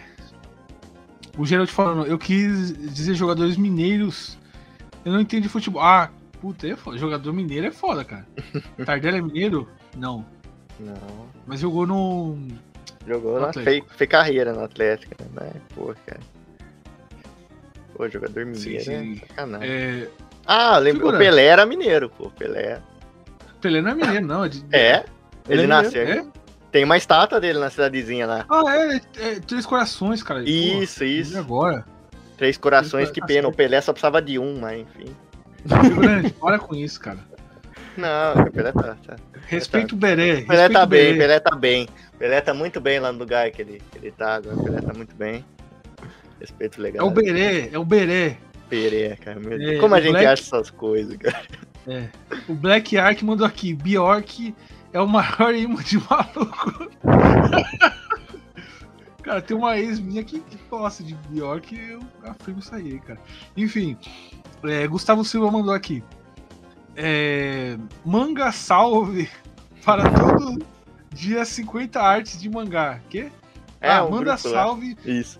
O 1.36 1.44
Geralt 1.48 1.72
falando, 1.72 2.06
eu 2.06 2.20
quis 2.20 2.74
dizer 2.94 3.16
jogadores 3.16 3.58
mineiros. 3.58 4.38
Eu 5.04 5.14
não 5.14 5.22
entendo 5.22 5.42
de 5.42 5.50
futebol. 5.50 5.82
Ah, 5.82 6.12
puta, 6.40 6.68
é 6.68 6.76
foda. 6.76 6.96
Jogador 7.00 7.34
mineiro 7.34 7.66
é 7.66 7.72
foda, 7.72 8.06
cara. 8.06 8.28
Tardelli 8.86 9.18
é 9.18 9.22
mineiro? 9.24 9.68
Não. 9.98 10.24
Não. 10.80 11.28
Mas 11.48 11.60
jogou 11.60 11.88
no. 11.88 12.38
Jogou 13.08 13.40
No 13.40 13.48
na 13.48 13.54
fez, 13.54 13.84
fez 13.98 14.08
carreira 14.08 14.54
no 14.54 14.64
Atlético, 14.64 15.16
né? 15.34 15.54
Pô, 15.74 15.92
cara. 16.06 16.20
Pô, 18.02 18.10
jogador 18.10 18.48
Sim, 18.56 18.70
mineiro 18.70 18.84
sim. 18.84 19.14
é 19.14 19.28
sacanagem. 19.28 19.70
É... 19.70 20.08
Ah, 20.48 20.80
lembro, 20.80 21.02
o 21.02 21.12
Figurante. 21.12 21.24
Pelé 21.24 21.46
era 21.46 21.66
mineiro, 21.68 22.10
pô. 22.10 22.32
Pelé. 22.32 22.82
Pelé 23.62 23.80
não 23.80 23.92
é 23.92 23.94
mineiro, 23.94 24.26
não. 24.26 24.44
É, 24.44 24.50
de... 24.50 24.66
É, 24.72 25.06
ele 25.48 25.64
é 25.64 25.68
nasceu. 25.68 26.02
É? 26.02 26.26
Tem 26.72 26.84
uma 26.84 26.98
estátua 26.98 27.40
dele 27.40 27.60
na 27.60 27.70
cidadezinha 27.70 28.26
lá. 28.26 28.46
Ah, 28.50 28.64
é, 28.76 29.02
é 29.20 29.40
Três 29.42 29.68
Corações, 29.68 30.24
cara. 30.24 30.42
Isso, 30.50 30.98
Pô, 30.98 31.06
isso. 31.06 31.38
agora? 31.38 31.86
Três 32.38 32.58
corações, 32.58 33.10
Tá 33.10 33.14
que 33.14 33.22
pena. 33.22 33.48
O 33.48 33.54
Pelé 33.54 33.80
só 33.82 33.94
precisava 33.94 34.20
de 34.20 34.40
um, 34.40 34.60
mas 34.60 34.82
enfim. 34.82 35.16
Rio 35.84 35.96
Grande, 35.98 36.34
para 36.34 36.58
com 36.58 36.74
isso, 36.74 37.00
cara. 37.00 37.20
Não, 37.96 38.34
o 38.34 38.52
Pelé 38.52 38.72
tá. 38.72 38.98
tá. 39.06 39.16
Respeita 39.46 39.94
o 39.94 39.98
Beré. 39.98 40.40
O 40.40 40.48
Pelé 40.48 40.70
tá 40.70 40.84
o 40.84 40.88
bem. 40.88 41.18
Pelé 41.20 41.40
tá 41.40 41.56
bem. 41.56 41.88
Pelé 42.18 42.42
tá 42.42 42.52
muito 42.52 42.82
bem 42.82 43.00
lá 43.00 43.12
no 43.12 43.20
lugar 43.20 43.52
que 43.52 43.62
ele, 43.62 43.80
que 43.92 44.00
ele 44.00 44.12
tá 44.12 44.38
agora. 44.38 44.56
O 44.56 44.64
Pelé 44.64 44.82
tá 44.82 44.92
muito 44.92 45.16
bem. 45.16 45.46
Respeito 46.42 46.80
É 46.80 46.84
legal. 46.84 47.08
o 47.08 47.12
Beré, 47.12 47.70
é 47.72 47.80
o 47.80 47.86
Beré. 47.86 48.38
Pelé, 48.70 49.16
cara. 49.16 49.40
Meu 49.40 49.58
Deus. 49.58 49.72
É, 49.74 49.78
Como 49.80 49.96
a 49.96 50.02
gente 50.02 50.12
Black- 50.12 50.26
acha 50.28 50.42
essas 50.44 50.70
coisas, 50.70 51.16
cara? 51.18 51.42
É. 51.88 52.08
O 52.48 52.54
Black 52.54 52.98
Ark 52.98 53.24
mandou 53.24 53.46
aqui. 53.46 53.74
Bjork 53.74 54.54
é 54.94 55.00
o 55.02 55.08
maior 55.08 55.54
imã 55.54 55.82
de 55.84 55.98
maluco. 55.98 56.90
cara, 59.24 59.42
tem 59.42 59.56
uma 59.56 59.78
ex 59.78 60.00
minha 60.00 60.24
que, 60.24 60.40
que 60.40 60.58
gosta 60.70 61.04
de 61.04 61.14
Bjork 61.30 61.76
e 61.76 61.92
eu 61.92 62.00
afirmo 62.24 62.60
isso 62.60 62.74
aí, 62.74 63.00
cara. 63.00 63.20
Enfim, 63.56 63.98
é, 64.64 64.88
Gustavo 64.88 65.24
Silva 65.24 65.52
mandou 65.52 65.74
aqui. 65.74 66.04
É, 66.96 67.78
manga 68.06 68.52
salve 68.52 69.30
para 69.86 70.10
todo 70.12 70.64
dia 71.14 71.46
50 71.46 72.00
artes 72.02 72.40
de 72.40 72.50
mangá. 72.50 73.00
Quê? 73.10 73.32
ah, 73.82 74.06
um 74.06 74.12
manda 74.12 74.32
lá. 74.32 74.38
salve 74.38 74.98
Isso. 75.06 75.40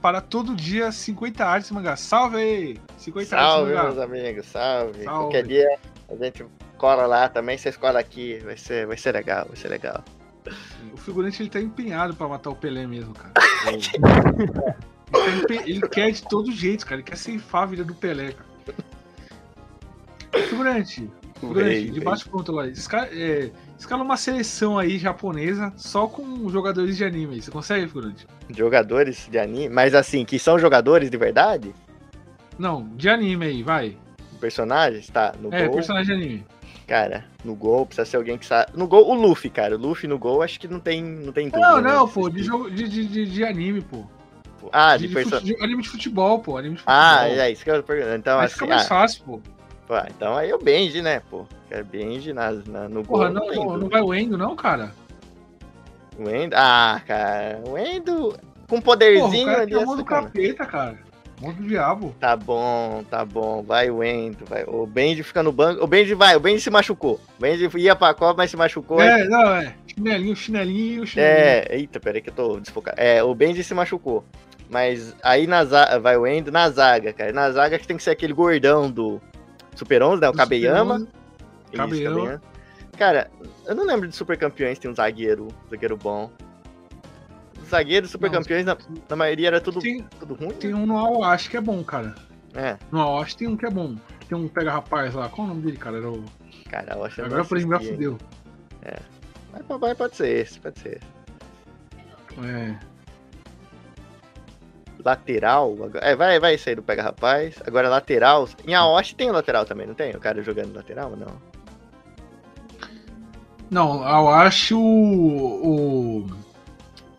Para 0.00 0.20
todo 0.20 0.54
dia 0.54 0.90
50 0.90 1.44
artes 1.44 1.70
mangá. 1.70 1.96
Salve 1.96 2.36
aí! 2.36 2.78
50 2.96 3.28
Salve, 3.28 3.72
artes 3.74 3.94
meus 3.94 4.08
mangá. 4.08 4.20
amigos, 4.20 4.46
salve. 4.46 5.04
Salve. 5.04 5.04
Qualquer 5.04 5.46
dia 5.46 5.78
a 6.08 6.16
gente 6.16 6.46
cola 6.76 7.06
lá 7.06 7.28
também, 7.28 7.58
vocês 7.58 7.76
colam 7.76 8.00
aqui, 8.00 8.38
vai 8.38 8.56
ser, 8.56 8.86
vai 8.86 8.96
ser 8.96 9.12
legal, 9.12 9.46
vai 9.46 9.56
ser 9.56 9.68
legal. 9.68 10.02
O 10.92 10.96
figurante 10.96 11.42
ele 11.42 11.50
tá 11.50 11.60
empenhado 11.60 12.14
pra 12.14 12.28
matar 12.28 12.50
o 12.50 12.56
Pelé 12.56 12.86
mesmo, 12.86 13.12
cara. 13.12 13.32
ele, 13.68 15.46
tá 15.46 15.54
ele 15.66 15.88
quer 15.88 16.10
de 16.10 16.22
todo 16.22 16.50
jeito, 16.50 16.84
cara. 16.84 16.96
Ele 16.96 17.02
quer 17.02 17.16
ceifar 17.16 17.64
a 17.64 17.66
vida 17.66 17.84
do 17.84 17.94
Pelé, 17.94 18.32
cara. 18.32 18.48
Figurante, 20.48 21.10
Véi, 21.42 21.90
de 21.90 22.00
pronto 22.00 22.52
lá. 22.52 22.66
Escala, 22.66 23.08
é, 23.12 23.50
escala 23.78 24.02
uma 24.02 24.16
seleção 24.16 24.78
aí 24.78 24.98
japonesa 24.98 25.72
só 25.76 26.06
com 26.06 26.48
jogadores 26.48 26.96
de 26.96 27.04
anime. 27.04 27.40
Você 27.40 27.50
consegue, 27.50 27.86
figurante? 27.86 28.26
Jogadores 28.50 29.28
de 29.30 29.38
anime, 29.38 29.68
mas 29.68 29.94
assim, 29.94 30.24
que 30.24 30.38
são 30.38 30.58
jogadores 30.58 31.10
de 31.10 31.16
verdade? 31.16 31.74
Não, 32.58 32.88
de 32.96 33.08
anime 33.08 33.46
aí, 33.46 33.62
vai. 33.62 33.96
Personagens? 34.40 35.08
Tá, 35.08 35.32
no 35.40 35.52
É, 35.54 35.66
gol. 35.66 35.76
personagem 35.76 36.06
de 36.16 36.24
anime. 36.24 36.46
Cara, 36.86 37.24
no 37.44 37.54
gol 37.54 37.84
precisa 37.86 38.06
ser 38.06 38.16
alguém 38.16 38.38
que 38.38 38.46
sabe. 38.46 38.72
No 38.74 38.88
gol, 38.88 39.08
o 39.08 39.14
Luffy, 39.14 39.50
cara. 39.50 39.76
O 39.76 39.78
Luffy 39.78 40.08
no 40.08 40.18
gol, 40.18 40.42
acho 40.42 40.58
que 40.58 40.66
não 40.66 40.80
tem, 40.80 41.02
não 41.02 41.32
tem 41.32 41.48
dúvida. 41.48 41.68
Não, 41.68 41.80
né? 41.82 41.92
não, 41.92 42.08
pô, 42.08 42.28
de, 42.30 42.42
jogo, 42.42 42.70
de, 42.70 42.88
de, 42.88 43.26
de, 43.26 43.44
anime, 43.44 43.82
pô. 43.82 44.04
Ah, 44.72 44.96
De, 44.96 45.06
de, 45.06 45.12
fute- 45.14 45.44
de 45.44 45.62
anime 45.62 45.82
de 45.82 45.88
futebol, 45.88 46.40
pô. 46.40 46.56
Anime 46.56 46.76
de 46.76 46.80
futebol. 46.80 47.00
Ah, 47.00 47.28
é 47.28 47.50
isso 47.52 47.62
que 47.62 47.70
eu 47.70 47.76
tô 47.76 47.82
perguntando. 47.82 48.16
Então, 48.16 48.38
Aí 48.40 48.46
assim, 48.46 48.54
fica 48.54 48.66
mais 48.66 48.86
ah, 48.86 48.88
fácil, 48.88 49.22
pô. 49.24 49.40
Pô, 49.88 49.94
então 50.08 50.36
aí 50.36 50.52
o 50.52 50.58
Benji, 50.58 51.02
né, 51.02 51.20
pô? 51.30 51.44
É 51.70 51.82
Benji 51.82 52.32
na, 52.32 52.52
na- 52.52 52.88
no 52.88 53.02
Porra, 53.02 53.30
gol. 53.30 53.34
não, 53.34 53.54
não, 53.64 53.76
não 53.78 53.88
vai 53.88 54.00
o 54.02 54.14
Endo, 54.14 54.38
não, 54.38 54.54
cara? 54.54 54.92
O 56.18 56.28
Endo. 56.28 56.54
Ah, 56.54 57.00
cara. 57.06 57.60
O 57.66 57.76
Endo. 57.78 58.36
Com 58.68 58.80
Porra, 58.80 58.80
o 58.80 58.82
poderzinho 58.82 59.46
cara 59.46 59.62
ali. 59.62 59.74
é 59.74 59.84
mão 59.84 59.96
do 59.96 60.04
capeta, 60.04 60.66
cara. 60.66 60.98
Mão 61.40 61.52
do 61.52 61.62
diabo. 61.62 62.14
Tá 62.18 62.34
bom, 62.36 63.04
tá 63.08 63.24
bom. 63.24 63.62
Vai 63.62 63.88
o 63.90 64.02
Endo. 64.02 64.44
Vai. 64.46 64.64
O 64.66 64.84
Benji 64.86 65.22
fica 65.22 65.42
no 65.42 65.52
banco. 65.52 65.82
O 65.82 65.86
Benji 65.86 66.12
vai. 66.14 66.34
O 66.36 66.40
Benji 66.40 66.60
se 66.60 66.70
machucou. 66.70 67.20
O 67.38 67.40
Benji 67.40 67.68
ia 67.76 67.94
pra 67.94 68.12
Copa, 68.12 68.34
mas 68.38 68.50
se 68.50 68.56
machucou. 68.56 69.00
É, 69.00 69.24
não, 69.28 69.54
é. 69.54 69.74
Chinelinho, 69.86 70.34
chinelinho, 70.36 71.06
chinelinho. 71.06 71.36
É, 71.38 71.66
eita, 71.76 72.00
peraí 72.00 72.20
que 72.20 72.30
eu 72.30 72.34
tô 72.34 72.58
desfocado. 72.60 73.00
É, 73.00 73.22
o 73.22 73.32
Benji 73.34 73.62
se 73.62 73.72
machucou. 73.72 74.24
Mas 74.68 75.14
aí 75.22 75.46
na 75.46 75.64
zaga, 75.64 75.98
vai 76.00 76.16
o 76.16 76.26
Endo 76.26 76.50
na 76.52 76.68
zaga, 76.70 77.12
cara. 77.12 77.32
Na 77.32 77.50
zaga 77.52 77.78
que 77.78 77.86
tem 77.86 77.96
que 77.96 78.02
ser 78.02 78.10
aquele 78.10 78.32
gordão 78.32 78.90
do 78.90 79.20
Super 79.78 80.02
11, 80.02 80.20
né? 80.20 80.28
O 80.28 80.32
Kabeyama. 80.32 81.06
Kabeyama. 81.72 82.16
Kabeyama. 82.16 82.42
Cara, 82.98 83.30
eu 83.66 83.74
não 83.76 83.84
lembro 83.86 84.08
de 84.08 84.16
Super 84.16 84.36
Campeões 84.36 84.78
tem 84.78 84.90
um 84.90 84.94
zagueiro, 84.94 85.48
zagueiro 85.70 85.96
bom. 85.96 86.30
Os 87.62 87.68
zagueiros 87.68 88.10
Super 88.10 88.30
Não, 88.30 88.40
Campeões, 88.40 88.64
na, 88.66 88.76
na 89.08 89.16
maioria 89.16 89.46
era 89.48 89.60
tudo, 89.60 89.80
Tem, 89.80 90.02
tudo 90.18 90.34
ruim. 90.34 90.50
tem 90.50 90.74
um 90.74 90.84
no 90.84 90.98
Awashi 90.98 91.48
que 91.50 91.56
é 91.56 91.60
bom, 91.60 91.82
cara. 91.84 92.14
É, 92.54 92.76
No 92.90 93.00
Awashi 93.00 93.36
tem 93.36 93.46
um 93.46 93.56
que 93.56 93.66
é 93.66 93.70
bom. 93.70 93.94
Tem 94.28 94.36
um 94.36 94.48
pega 94.48 94.72
rapaz 94.72 95.14
lá. 95.14 95.28
Qual 95.28 95.46
o 95.46 95.50
nome 95.50 95.62
dele, 95.62 95.76
cara? 95.76 95.98
Era 95.98 96.10
o... 96.10 96.24
cara, 96.68 96.94
eu 96.96 97.04
acho 97.04 97.14
que 97.14 97.20
eu 97.20 97.26
Agora 97.26 97.44
por 97.44 97.56
exemplo, 97.56 97.76
ainda. 97.76 97.90
fudeu. 97.92 98.18
Mas 99.52 99.62
papai 99.66 99.94
pode 99.94 100.16
ser 100.16 100.28
esse, 100.28 100.58
pode 100.58 100.78
ser. 100.80 101.00
É. 102.44 102.76
Lateral, 105.04 105.76
é, 106.00 106.16
vai, 106.16 106.40
vai 106.40 106.58
sair 106.58 106.74
do 106.74 106.82
Pega 106.82 107.02
Rapaz. 107.02 107.56
Agora 107.66 107.88
lateral, 107.88 108.48
em 108.66 108.74
Aoshi 108.74 109.14
tem 109.14 109.30
o 109.30 109.32
lateral 109.32 109.64
também, 109.64 109.86
não 109.86 109.94
tem? 109.94 110.10
O 110.14 110.20
cara 110.20 110.42
jogando 110.42 110.74
lateral, 110.74 111.14
não? 111.16 111.40
Não, 113.70 114.02
Awashi 114.02 114.74
o. 114.74 114.80
O. 114.80 116.26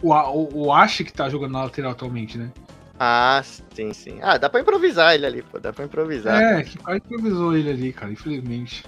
O, 0.01 0.13
o, 0.13 0.65
o 0.65 0.73
Ashi 0.73 1.03
que 1.03 1.11
tá 1.11 1.27
jogando 1.27 1.51
na 1.51 1.63
lateral 1.63 1.91
atualmente, 1.91 2.37
né? 2.37 2.51
Ah, 2.97 3.41
sim, 3.73 3.93
sim. 3.93 4.19
Ah, 4.21 4.37
dá 4.37 4.49
pra 4.49 4.61
improvisar 4.61 5.13
ele 5.13 5.25
ali, 5.25 5.41
pô, 5.41 5.59
dá 5.59 5.73
pra 5.73 5.85
improvisar. 5.85 6.41
É, 6.41 6.63
que 6.63 6.77
cara 6.77 6.97
improvisou 6.97 7.55
ele 7.55 7.69
ali, 7.69 7.93
cara, 7.93 8.11
infelizmente. 8.11 8.83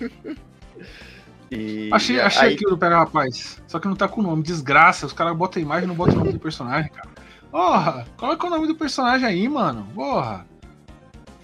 E 1.52 1.90
Achei, 1.92 2.20
achei 2.20 2.48
aí, 2.50 2.54
aqui 2.54 2.64
do 2.64 2.78
Pega 2.78 2.98
Rapaz. 2.98 3.60
Só 3.66 3.80
que 3.80 3.88
não 3.88 3.96
tá 3.96 4.06
com 4.06 4.20
o 4.20 4.22
nome. 4.22 4.40
Desgraça, 4.40 5.04
os 5.04 5.12
caras 5.12 5.36
botam 5.36 5.60
a 5.60 5.64
imagem 5.64 5.84
e 5.84 5.88
não 5.88 5.96
botam 5.96 6.14
o 6.14 6.18
nome 6.18 6.32
do 6.32 6.38
personagem, 6.38 6.92
cara. 6.92 7.09
Porra, 7.50 8.06
coloca 8.16 8.46
o 8.46 8.50
nome 8.50 8.66
do 8.66 8.74
personagem 8.74 9.26
aí, 9.26 9.48
mano. 9.48 9.86
Porra. 9.94 10.46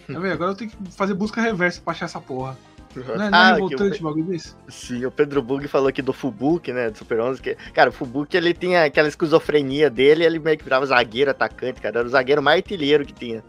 Tá 0.07 0.19
vendo? 0.21 0.33
Agora 0.33 0.53
eu 0.53 0.55
tenho 0.55 0.71
que 0.71 0.77
fazer 0.93 1.15
busca 1.15 1.41
reversa 1.41 1.81
pra 1.81 1.93
achar 1.93 2.05
essa 2.07 2.21
porra. 2.21 2.57
Não 2.95 3.03
é, 3.03 3.17
não 3.17 3.25
é 3.25 3.29
Ah, 3.31 3.47
que 3.49 3.53
revoltante 3.55 4.01
o 4.01 4.05
bagulho 4.05 4.25
desse? 4.25 4.55
Sim, 4.69 5.05
o 5.05 5.11
Pedro 5.11 5.43
Bug 5.43 5.69
falou 5.69 5.89
aqui 5.89 6.01
do 6.01 6.15
Fubuki, 6.15 6.73
né, 6.73 6.89
do 6.91 6.97
Super 6.97 7.21
11, 7.21 7.43
que, 7.43 7.55
cara, 7.75 7.91
o 7.91 7.93
Fubuki, 7.93 8.37
ele 8.37 8.55
tinha 8.55 8.85
aquela 8.85 9.09
esquizofrenia 9.09 9.91
dele, 9.91 10.25
ele 10.25 10.39
meio 10.39 10.57
que 10.57 10.65
virava 10.65 10.87
zagueiro, 10.87 11.31
atacante, 11.31 11.81
cara, 11.81 11.99
era 11.99 12.07
o 12.07 12.11
zagueiro 12.11 12.43
mais 12.43 12.57
artilheiro 12.59 13.05
que 13.05 13.13
tinha. 13.13 13.45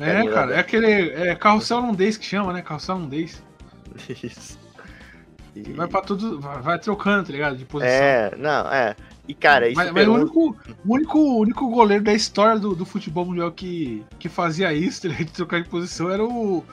É, 0.00 0.26
cara, 0.28 0.54
é 0.54 0.58
aquele 0.60 1.10
é, 1.10 1.34
carrossel 1.34 1.78
holandês 1.78 2.16
que 2.16 2.24
chama, 2.24 2.52
né? 2.54 2.62
Carrossel 2.62 2.96
holandês. 2.96 3.42
Isso. 4.08 4.58
E- 5.54 5.72
Vai 5.74 5.86
pra 5.86 6.00
tudo, 6.00 6.40
vai, 6.40 6.60
vai 6.62 6.78
trocando, 6.78 7.26
tá 7.26 7.32
ligado? 7.32 7.56
De 7.56 7.64
posição. 7.64 7.92
É, 7.94 8.32
não, 8.36 8.72
é. 8.72 8.96
E, 9.26 9.34
cara, 9.34 9.68
isso 9.68 9.76
mas, 9.76 9.90
mas 9.90 10.06
o 10.06 10.12
único, 10.12 10.56
o 10.84 10.94
único, 10.94 11.18
o 11.18 11.38
único 11.38 11.70
goleiro 11.70 12.04
da 12.04 12.12
história 12.12 12.58
do, 12.58 12.74
do 12.74 12.84
futebol 12.84 13.24
mundial 13.24 13.50
que, 13.50 14.04
que 14.18 14.28
fazia 14.28 14.72
isso, 14.72 15.06
ligado? 15.08 15.24
de 15.24 15.32
trocar 15.32 15.62
de 15.62 15.68
posição, 15.68 16.10
era 16.10 16.24
o. 16.24 16.64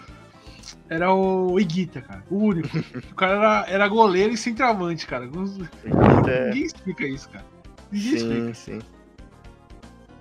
Era 0.90 1.14
o 1.14 1.58
Iguita, 1.58 2.02
cara. 2.02 2.24
O 2.30 2.38
único. 2.38 2.78
o 2.78 3.16
cara 3.16 3.34
era, 3.34 3.66
era 3.70 3.88
goleiro 3.88 4.34
e 4.34 4.38
centroavante, 4.38 5.08
cara. 5.08 5.26
É, 6.28 6.46
Ninguém 6.48 6.64
explica 6.64 7.06
isso, 7.06 7.30
cara. 7.30 7.46
Ninguém 7.90 8.16
explica. 8.16 8.54
sim, 8.54 8.54
sim. 8.54 8.80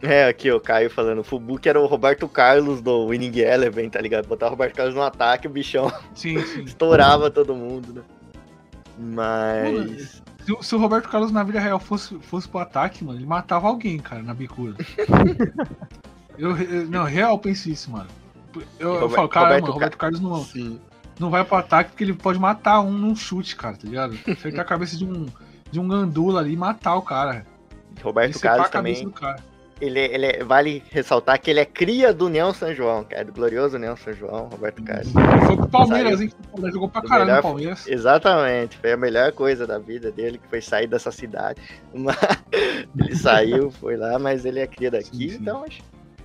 É, 0.03 0.29
aqui 0.29 0.51
o 0.51 0.59
Caio 0.59 0.89
falando, 0.89 1.19
o 1.19 1.25
Fubuki 1.25 1.69
era 1.69 1.79
o 1.79 1.87
Roberto 1.87 2.27
Carlos 2.27 2.81
do 2.81 3.09
Winning 3.09 3.39
Eleven, 3.39 3.91
tá 3.91 4.01
ligado? 4.01 4.27
Botar 4.27 4.47
o 4.47 4.51
Roberto 4.51 4.75
Carlos 4.75 4.95
no 4.95 5.03
ataque, 5.03 5.47
o 5.47 5.51
bichão 5.51 5.93
Sim, 6.15 6.41
sim. 6.41 6.63
estourava 6.65 7.31
todo 7.31 7.55
mundo, 7.55 7.93
né? 7.93 8.03
Mas. 8.99 10.23
Se, 10.45 10.53
o- 10.53 10.63
se 10.63 10.75
o 10.75 10.79
Roberto 10.79 11.09
Carlos 11.09 11.31
na 11.31 11.43
vida 11.43 11.61
real 11.61 11.79
fosse, 11.79 12.19
fosse 12.21 12.49
pro 12.49 12.61
ataque, 12.61 13.05
mano, 13.05 13.19
ele 13.19 13.27
matava 13.27 13.69
alguém, 13.69 13.99
cara, 13.99 14.23
na 14.23 14.35
bicuda. 14.35 14.77
eu, 16.39 16.57
eu- 16.57 16.89
não, 16.89 17.05
real 17.05 17.33
eu 17.33 17.39
penso 17.39 17.69
isso, 17.71 17.91
mano. 17.91 18.09
Eu, 18.55 18.63
eu 18.79 18.93
Roberto- 18.95 19.15
falo, 19.15 19.29
cara, 19.29 19.45
Roberto 19.47 19.61
mano, 19.63 19.71
o 19.71 19.75
Roberto 19.75 19.97
Carlos 19.99 20.21
não, 20.21 20.45
Sim. 20.45 20.81
não 21.19 21.31
vai 21.31 21.45
pro 21.45 21.57
ataque 21.57 21.91
porque 21.91 22.05
ele 22.05 22.15
pode 22.15 22.39
matar 22.39 22.81
um 22.81 22.91
num 22.93 23.15
chute, 23.15 23.55
cara, 23.55 23.77
tá 23.77 23.87
ligado? 23.87 24.19
Acertar 24.27 24.61
a 24.63 24.65
cabeça 24.65 24.97
de 24.97 25.05
um, 25.05 25.27
de 25.71 25.79
um 25.79 25.87
gandula 25.87 26.41
ali 26.41 26.55
e 26.55 26.57
matar 26.57 26.97
o 26.97 27.03
cara. 27.03 27.47
Roberto 28.03 28.33
Decepar 28.33 28.53
Carlos 28.53 28.67
a 28.67 28.73
cabeça 28.73 29.01
também. 29.03 29.37
Ele, 29.81 29.99
ele 29.99 30.27
é- 30.27 30.45
vale 30.45 30.83
ressaltar 30.91 31.41
que 31.41 31.51
ele 31.51 31.61
é 31.61 31.65
cria 31.65 32.13
do 32.13 32.27
União 32.27 32.53
São 32.53 32.75
João, 32.75 33.03
cara, 33.05 33.25
do 33.25 33.33
glorioso 33.33 33.77
União 33.77 33.97
São 33.97 34.13
João, 34.13 34.49
Roberto 34.49 34.83
Carlos. 34.83 35.11
Foi 35.47 35.57
pro 35.57 35.69
Palmeiras, 35.69 36.19
Saiu. 36.19 36.23
hein? 36.29 36.35
Ele 36.59 36.73
jogou 36.73 36.89
pra 36.89 37.01
O 37.01 37.05
caralho 37.05 37.25
melhor- 37.27 37.37
no 37.39 37.43
Palmeiras. 37.43 37.87
Exatamente, 37.89 38.77
foi 38.77 38.93
a 38.93 38.97
melhor 38.97 39.33
coisa 39.33 39.67
da 39.67 39.79
vida 39.79 40.13
dele, 40.13 40.37
que 40.39 40.47
foi 40.49 40.61
sair 40.61 40.87
dessa 40.87 41.11
cidade. 41.11 41.61
Mas 41.95 42.17
ele 42.99 43.17
saiu, 43.17 43.71
foi 43.71 43.97
lá, 43.97 44.19
mas 44.19 44.45
ele 44.45 44.61
é 44.61 44.67
cria 44.67 44.91
daqui, 44.91 45.17
Sim, 45.17 45.29
sim. 45.31 45.39
então 45.41 45.65
acho. 45.65 45.81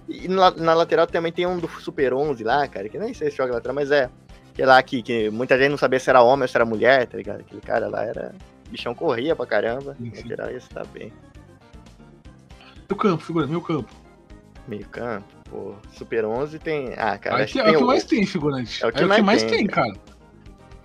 E 0.09 0.27
na, 0.27 0.51
na 0.51 0.73
lateral 0.73 1.07
também 1.07 1.31
tem 1.31 1.47
um 1.47 1.57
do 1.57 1.67
Super 1.79 2.13
11 2.13 2.43
lá, 2.43 2.67
cara, 2.67 2.89
que 2.89 2.97
nem 2.99 3.13
sei 3.13 3.31
se 3.31 3.37
joga 3.37 3.53
lateral, 3.53 3.73
mas 3.75 3.89
é. 3.89 4.09
Que 4.53 4.61
é 4.61 4.65
lá 4.65 4.81
que, 4.83 5.01
que 5.01 5.29
muita 5.29 5.57
gente 5.57 5.69
não 5.71 5.77
sabia 5.77 5.99
se 5.99 6.09
era 6.09 6.21
homem 6.21 6.43
ou 6.43 6.47
se 6.47 6.55
era 6.55 6.63
mulher, 6.65 7.07
tá 7.07 7.17
ligado? 7.17 7.39
Aquele 7.41 7.59
cara 7.61 7.87
lá 7.87 8.03
era. 8.05 8.33
O 8.67 8.69
bichão 8.71 8.93
corria 8.95 9.35
pra 9.35 9.45
caramba. 9.45 9.95
Sim, 9.99 10.11
sim. 10.13 10.21
Lateral 10.29 10.51
ia 10.51 10.57
estar 10.57 10.85
bem. 10.87 11.11
Meu 12.89 12.97
campo, 12.97 13.23
figura, 13.23 13.47
meu 13.47 13.61
campo. 13.61 13.89
Meio 14.67 14.87
campo, 14.87 15.25
pô. 15.49 15.75
Super 15.93 16.25
11 16.25 16.57
tem. 16.59 16.93
Ah, 16.97 17.17
cara, 17.17 17.37
Aí 17.37 17.45
que, 17.45 17.53
que 17.53 17.59
é 17.59 17.63
o 17.63 17.65
tem 17.65 17.77
que 17.77 17.83
o- 17.83 17.87
mais 17.87 18.03
tem, 18.03 18.25
figurante. 18.25 18.83
É 18.83 18.87
o 18.87 18.91
que 18.91 19.03
Aí 19.03 19.21
mais 19.21 19.43
tem, 19.43 19.51
tem, 19.57 19.67
cara. 19.67 19.93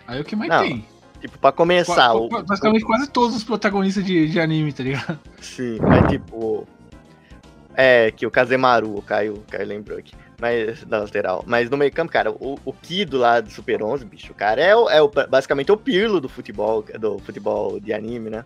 Aí 0.07 0.19
é 0.19 0.21
o 0.21 0.25
que 0.25 0.37
mais 0.37 0.51
Não, 0.51 0.63
tem. 0.63 0.85
Tipo, 1.21 1.39
pra 1.39 1.53
começar, 1.53 2.13
Qua- 2.13 2.41
o, 2.41 2.43
Basicamente 2.45 2.85
quase 2.85 3.11
todos 3.11 3.37
os 3.37 3.45
protagonistas 3.45 4.05
de, 4.05 4.29
de 4.29 4.41
anime, 4.41 4.73
tá 4.73 4.83
ligado? 4.83 5.19
Sim, 5.41 5.79
mas 5.81 6.11
tipo. 6.11 6.67
É, 7.75 8.11
que 8.11 8.27
o 8.27 8.31
Kazemaru, 8.31 8.97
o 8.97 9.01
Caio, 9.03 9.35
o 9.35 9.41
Caio 9.51 9.67
lembrou 9.67 9.99
aqui. 9.99 10.13
Mas, 10.41 10.83
da 10.85 10.99
lateral. 11.01 11.45
Mas 11.47 11.69
no 11.71 11.77
meio 11.77 11.93
campo, 11.93 12.11
cara, 12.13 12.31
o, 12.31 12.59
o 12.65 12.73
Kido 12.73 13.19
lá 13.19 13.41
do 13.41 13.51
Super 13.51 13.83
11, 13.83 14.05
bicho, 14.07 14.33
o 14.33 14.35
cara 14.35 14.61
é, 14.61 14.75
o, 14.75 14.89
é 14.89 15.01
o- 15.03 15.09
basicamente 15.29 15.71
o 15.71 15.77
Pirlo 15.77 16.21
do 16.21 16.29
futebol, 16.29 16.83
do 16.99 17.19
futebol 17.19 17.79
de 17.79 17.93
anime, 17.93 18.31
né? 18.31 18.45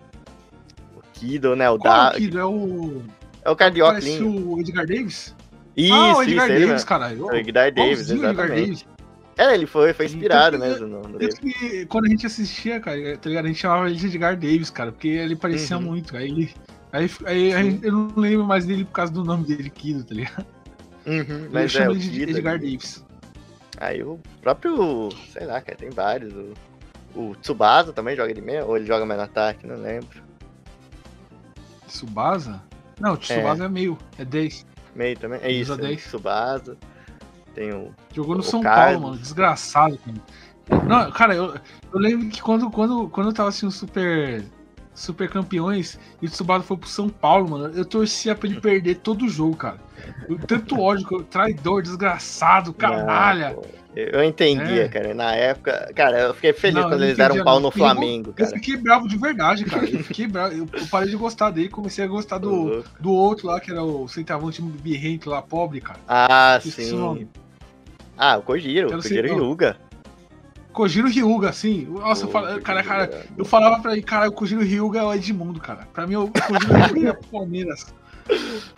O 0.97 1.01
Kido, 1.13 1.55
né? 1.57 1.71
O 1.71 1.79
Qual 1.79 1.95
da, 1.95 2.07
é 2.09 2.11
o 2.11 2.15
Kido? 2.17 2.39
É 2.39 2.45
o. 2.45 3.03
é 3.45 3.49
o 3.49 3.53
óculos. 3.53 3.81
Parece 3.81 4.23
o 4.23 4.61
Edgar 4.61 4.87
Davis? 4.87 5.35
Isso, 5.77 5.93
ah, 5.93 6.17
o 6.17 6.23
isso, 6.23 6.31
Edgar 6.31 6.45
ele 6.47 6.55
Davis, 6.55 6.69
mesmo. 6.73 6.87
caralho. 6.89 7.27
O 7.27 7.35
Edgar 7.35 7.73
Davis, 7.73 8.09
o 8.11 8.13
Edgar 8.15 8.31
exatamente. 8.33 8.67
Davis. 8.67 8.87
É, 9.37 9.53
ele 9.55 9.67
foi, 9.67 9.93
foi 9.93 10.07
inspirado 10.07 10.57
que- 10.59 10.65
mesmo 10.65 10.87
no, 10.87 11.03
no 11.03 11.19
que 11.19 11.87
quando 11.87 12.05
a 12.07 12.09
gente 12.09 12.25
assistia, 12.25 12.79
cara, 12.79 13.19
tá 13.19 13.29
ligado? 13.29 13.45
A 13.47 13.49
gente 13.49 13.59
chamava 13.61 13.87
ele 13.91 13.97
de 13.99 14.07
Edgar 14.07 14.37
Davis, 14.37 14.71
cara, 14.71 14.93
porque 14.93 15.09
ele 15.09 15.35
parecia 15.37 15.77
Uhum. 15.77 15.83
muito. 15.83 16.17
Aí 16.17 16.29
ele. 16.31 16.55
Aí, 16.93 17.11
aí, 17.27 17.53
aí 17.55 17.81
eu 17.83 17.91
não 17.93 18.13
lembro 18.17 18.45
mais 18.47 18.65
dele 18.65 18.85
por 18.85 18.93
causa 18.93 19.13
do 19.13 19.25
nome 19.25 19.45
dele, 19.45 19.69
Kido, 19.69 20.05
tá 20.05 20.15
ligado? 20.15 20.47
Uhum, 21.05 21.45
eu 21.47 21.51
mas 21.53 21.65
é, 21.65 21.69
chamo 21.79 21.91
o 21.91 21.95
ele 21.95 22.01
de. 22.09 22.23
Edgar 22.23 22.55
ali. 22.55 22.71
Davis. 22.71 23.05
Aí 23.81 24.03
o 24.05 24.21
próprio, 24.41 25.09
sei 25.33 25.45
lá, 25.47 25.61
cara, 25.61 25.77
tem 25.77 25.91
vários. 25.91 26.33
O, 26.33 27.21
o 27.31 27.35
Tsubasa 27.43 27.93
também 27.93 28.15
joga 28.15 28.33
de 28.33 28.41
meia, 28.41 28.65
ou 28.65 28.77
ele 28.77 28.87
joga 28.87 29.05
mais 29.05 29.19
no 29.19 29.25
ataque, 29.25 29.67
não 29.67 29.75
lembro. 29.77 30.23
Tsubasa? 31.89 32.63
Não, 33.01 33.17
Tsubasa 33.17 33.65
é, 33.65 33.69
meio, 33.69 33.99
é 34.19 34.25
10. 34.25 34.67
Meio 34.95 35.19
também. 35.19 35.41
É 35.43 35.51
isso? 35.51 35.77
10. 35.77 36.03
Tsubasa. 36.05 36.77
Tem 37.55 37.73
o. 37.73 37.93
Jogou 38.13 38.35
no 38.35 38.41
O 38.41 38.45
São 38.45 38.61
Carlos. 38.61 38.85
Paulo, 38.95 39.01
mano. 39.09 39.19
Desgraçado, 39.19 39.99
cara. 39.99 40.85
Não, 40.87 41.11
cara, 41.13 41.35
eu, 41.35 41.55
eu 41.93 41.99
lembro 41.99 42.29
que 42.29 42.41
quando, 42.41 42.71
quando, 42.71 43.09
quando 43.09 43.29
eu 43.29 43.33
tava 43.35 43.51
assim, 43.51 43.67
os 43.67 43.75
super, 43.75 44.43
super 44.95 45.29
campeões 45.29 45.99
e 46.23 46.27
o 46.27 46.31
Tsubasa 46.31 46.65
foi 46.65 46.77
pro 46.77 46.89
São 46.89 47.09
Paulo, 47.09 47.51
mano, 47.51 47.75
eu 47.77 47.85
torcia 47.85 48.35
pra 48.35 48.49
ele 48.49 48.61
perder 48.61 48.97
todo 48.97 49.27
o 49.27 49.29
jogo, 49.29 49.57
cara. 49.57 49.79
Eu- 50.29 50.39
tanto 50.39 50.81
ódio, 50.81 51.07
traidor, 51.25 51.83
desgraçado, 51.83 52.73
canalha. 52.73 53.51
Não. 53.61 53.84
Eu 53.97 54.07
eu 54.21 54.25
entendia, 54.25 54.85
É. 54.85 54.89
cara. 54.89 55.15
Na 55.15 55.35
época. 55.35 55.91
Cara, 55.95 56.19
eu 56.21 56.35
fiquei 56.35 56.53
feliz 56.53 56.75
Não, 56.77 56.89
quando 56.91 57.01
eu 57.03 57.07
eles 57.07 57.17
deram 57.17 57.37
um 57.37 57.45
pau 57.45 57.61
no 57.61 57.69
Eu- 57.69 57.73
Flamengo, 57.73 58.31
Eu 58.31 58.35
cara. 58.47 58.51
fiquei 58.57 58.77
bravo 58.77 59.09
de 59.09 59.17
verdade, 59.17 59.65
cara. 59.65 59.89
Eu 59.89 60.03
fiquei 60.05 60.27
bravo. 60.27 60.55
Eu 60.55 60.69
eu 60.73 60.87
parei 60.91 61.09
de 61.09 61.17
gostar 61.17 61.51
dele, 61.51 61.69
comecei 61.69 62.05
a 62.05 62.09
gostar 62.09 62.39
do, 62.39 62.85
do 63.01 63.13
outro 63.13 63.47
lá, 63.47 63.61
que 63.61 63.71
era 63.71 63.83
o 63.83 64.07
centavante 64.09 64.61
birrento 64.63 65.31
lá, 65.31 65.41
pobre, 65.43 65.81
cara. 65.81 65.99
Ah, 66.09 66.57
Esqueci 66.59 66.91
sim. 66.91 66.95
o 66.95 66.99
nome. 66.99 67.29
Ah, 68.17 68.37
o 68.37 68.43
Kojiro, 68.43 68.91
Eu 68.91 68.99
o 68.99 69.03
Kojiro 69.03 69.29
não. 69.29 69.39
Yuga. 69.51 69.77
Kojiro 70.73 71.09
Ryuga, 71.09 71.51
assim. 71.51 71.85
Nossa, 71.89 72.25
eu 72.25 72.27
Pô, 72.29 72.33
falo, 72.33 72.61
cara, 72.61 72.83
cara, 72.83 73.27
eu 73.39 73.45
falava 73.45 73.81
pra 73.81 73.93
ele, 73.93 74.03
cara, 74.03 74.29
o 74.29 74.33
Kojiro 74.33 74.61
Ryuga 74.63 74.99
é 74.99 75.03
o 75.05 75.15
Edmundo, 75.15 75.61
cara. 75.61 75.87
Pra 75.93 76.05
mim, 76.05 76.17
o 76.17 76.29
Kojiro 76.29 76.75
Ryuga 76.95 77.09
é 77.09 77.13
o 77.13 77.17
Palmeiras. 77.31 77.95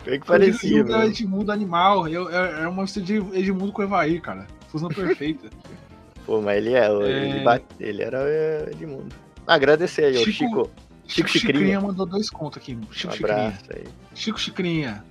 Bem 0.05 0.19
que 0.19 0.25
Kojiro 0.25 0.25
parecia, 0.25 0.69
Ryuga 0.69 0.91
é 0.91 0.95
o 0.95 0.99
mano. 0.99 1.09
Edmundo 1.09 1.51
animal. 1.51 2.07
Eu- 2.07 2.29
É 2.29 2.63
é 2.63 2.67
uma 2.67 2.83
mistura 2.83 3.03
de 3.05 3.15
Edmundo 3.33 3.71
com 3.71 3.81
Evair, 3.81 4.21
cara. 4.21 4.45
Fusão 4.67 4.89
perfeita. 4.89 5.49
Pô, 6.25 6.41
mas 6.41 6.57
ele 6.57 6.73
é, 6.73 6.85
É. 6.87 7.29
Ele, 7.29 7.39
bate- 7.43 7.65
ele 7.79 8.03
era 8.03 8.19
o 8.21 8.69
Edmundo. 8.69 9.15
Agradecer 9.45 10.05
aí, 10.05 10.17
Chico- 10.17 10.31
Chico. 10.31 10.69
Chico 11.07 11.29
Chicrinha. 11.29 11.53
Chicrinha 11.59 11.79
mandou 11.81 12.05
dois 12.05 12.29
contos 12.29 12.57
aqui. 12.57 12.75
Um 12.75 12.81
Chico 12.91 13.13
Chicrinha. 13.13 13.47
abraço 13.47 13.65
aí. 13.73 13.83
Chico 14.13 14.37
Chicrinha. 14.39 15.05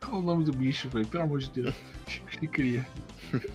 Qual 0.00 0.16
é 0.16 0.18
o 0.20 0.22
nome 0.26 0.44
do 0.44 0.52
bicho, 0.52 0.88
velho? 0.88 1.06
Pelo 1.08 1.24
amor 1.24 1.40
de 1.40 1.50
Deus. 1.50 1.74
Chico 2.06 2.30
Chicrinha. 2.30 2.86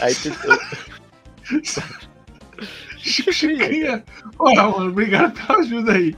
Aí 0.00 0.14
tu, 0.14 0.30
Chico 2.98 3.32
Chicrinha. 3.32 4.04
Olha, 4.38 4.62
mano, 4.68 4.88
obrigado 4.90 5.32
pela 5.46 5.58
ajuda 5.60 5.92
aí. 5.92 6.14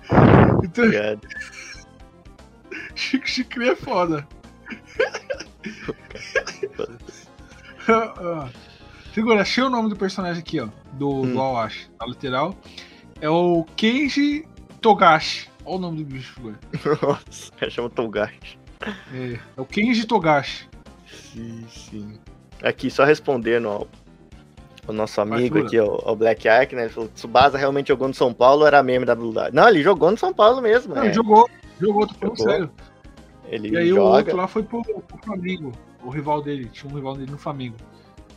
Então, 0.64 0.84
Obrigado. 0.84 1.20
Chico 2.94 3.28
Chicrinha 3.28 3.72
é 3.72 3.76
foda. 3.76 4.26
Segura, 9.14 9.42
achei 9.42 9.64
o 9.64 9.70
nome 9.70 9.88
do 9.88 9.96
personagem 9.96 10.40
aqui, 10.40 10.60
ó. 10.60 10.68
Do, 10.92 11.08
Hum. 11.22 11.32
do 11.32 11.40
Awashi, 11.40 11.90
na 11.98 12.06
lateral. 12.06 12.54
É 13.20 13.28
o 13.28 13.64
Kenji 13.76 14.46
Togashi. 14.80 15.48
Olha 15.64 15.76
o 15.76 15.80
nome 15.80 15.98
do 15.98 16.04
bicho, 16.04 16.32
figura. 16.34 16.58
Nossa, 17.02 17.52
chama 17.70 17.90
Togashi. 17.90 18.58
É, 19.12 19.38
é 19.56 19.60
o 19.60 19.64
Kenji 19.64 20.06
Togashi. 20.06 20.68
Sim, 21.32 21.64
sim. 21.68 22.18
Aqui, 22.62 22.90
só 22.90 23.04
respondendo 23.04 23.68
ao, 23.68 23.88
ao 24.86 24.94
nosso 24.94 25.20
amigo 25.20 25.58
aqui, 25.58 25.78
ao, 25.78 26.08
ao 26.08 26.16
Black 26.16 26.48
Ark, 26.48 26.74
né? 26.74 26.82
Ele 26.82 26.90
falou: 26.92 27.08
Tsubasa 27.08 27.58
realmente 27.58 27.88
jogou 27.88 28.08
no 28.08 28.14
São 28.14 28.32
Paulo 28.32 28.62
ou 28.62 28.66
era 28.66 28.82
meme 28.82 29.04
da 29.04 29.14
Blue? 29.14 29.34
Não, 29.52 29.68
ele 29.68 29.82
jogou 29.82 30.10
no 30.10 30.18
São 30.18 30.32
Paulo 30.32 30.60
mesmo. 30.62 30.94
Não, 30.94 31.02
é. 31.02 31.06
ele 31.06 31.14
jogou, 31.14 31.48
jogou, 31.80 32.06
tô 32.06 32.14
falando 32.14 32.36
Jogou. 32.38 32.52
sério. 32.52 32.70
Ele 33.50 33.70
E 33.70 33.76
aí 33.76 33.92
o 33.92 33.96
joga. 33.96 34.16
outro 34.18 34.36
lá 34.36 34.46
foi 34.46 34.62
pro, 34.62 34.82
pro 34.82 35.18
Flamengo. 35.24 35.72
O 36.02 36.10
rival 36.10 36.42
dele, 36.42 36.68
tinha 36.72 36.90
um 36.90 36.94
rival 36.94 37.14
dele 37.16 37.30
no 37.30 37.38
Flamengo. 37.38 37.76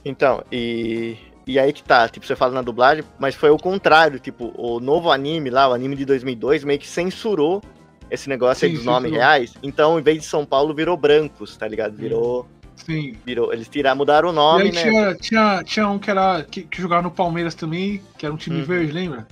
Então, 0.04 0.44
e, 0.52 1.16
e 1.46 1.60
aí 1.60 1.72
que 1.72 1.84
tá, 1.84 2.10
tipo, 2.10 2.26
você 2.26 2.36
fala 2.36 2.54
na 2.54 2.62
dublagem, 2.62 3.04
mas 3.20 3.36
foi 3.36 3.50
o 3.52 3.58
contrário, 3.58 4.20
tipo, 4.20 4.52
o 4.58 4.80
novo 4.80 5.12
anime 5.12 5.50
lá, 5.50 5.68
o 5.70 5.74
anime 5.74 5.96
de 5.96 6.06
2002, 6.06 6.64
meio 6.64 6.80
que 6.80 6.88
censurou 6.88 7.62
esse 8.10 8.28
negócio 8.28 8.66
aí 8.66 8.72
Sim, 8.72 8.78
dos 8.78 8.86
nomes 8.86 9.12
reais, 9.12 9.54
então 9.64 9.98
em 10.00 10.02
vez 10.02 10.18
de 10.20 10.26
São 10.26 10.46
Paulo 10.46 10.74
virou 10.74 10.98
Brancos, 10.98 11.56
tá 11.56 11.68
ligado? 11.68 11.96
Virou, 11.96 12.48
Sim. 12.76 13.16
virou 13.26 13.54
eles 13.54 13.70
tiraram, 13.70 13.96
mudaram 13.98 14.30
o 14.30 14.32
E 14.32 14.36
nome, 14.36 14.64
aí 14.66 14.72
né? 14.72 14.82
tinha, 14.82 15.16
tinha, 15.16 15.64
tinha 15.64 15.88
um 15.88 15.98
que 16.00 16.10
era 16.12 16.44
que, 16.44 16.64
que 16.64 16.82
jogava 16.82 17.04
no 17.04 17.12
Palmeiras 17.12 17.56
também, 17.56 18.02
que 18.18 18.26
era 18.26 18.34
um 18.34 18.38
time 18.38 18.60
Uhum. 18.60 18.66
verde, 18.66 18.92
lembra? 18.92 19.28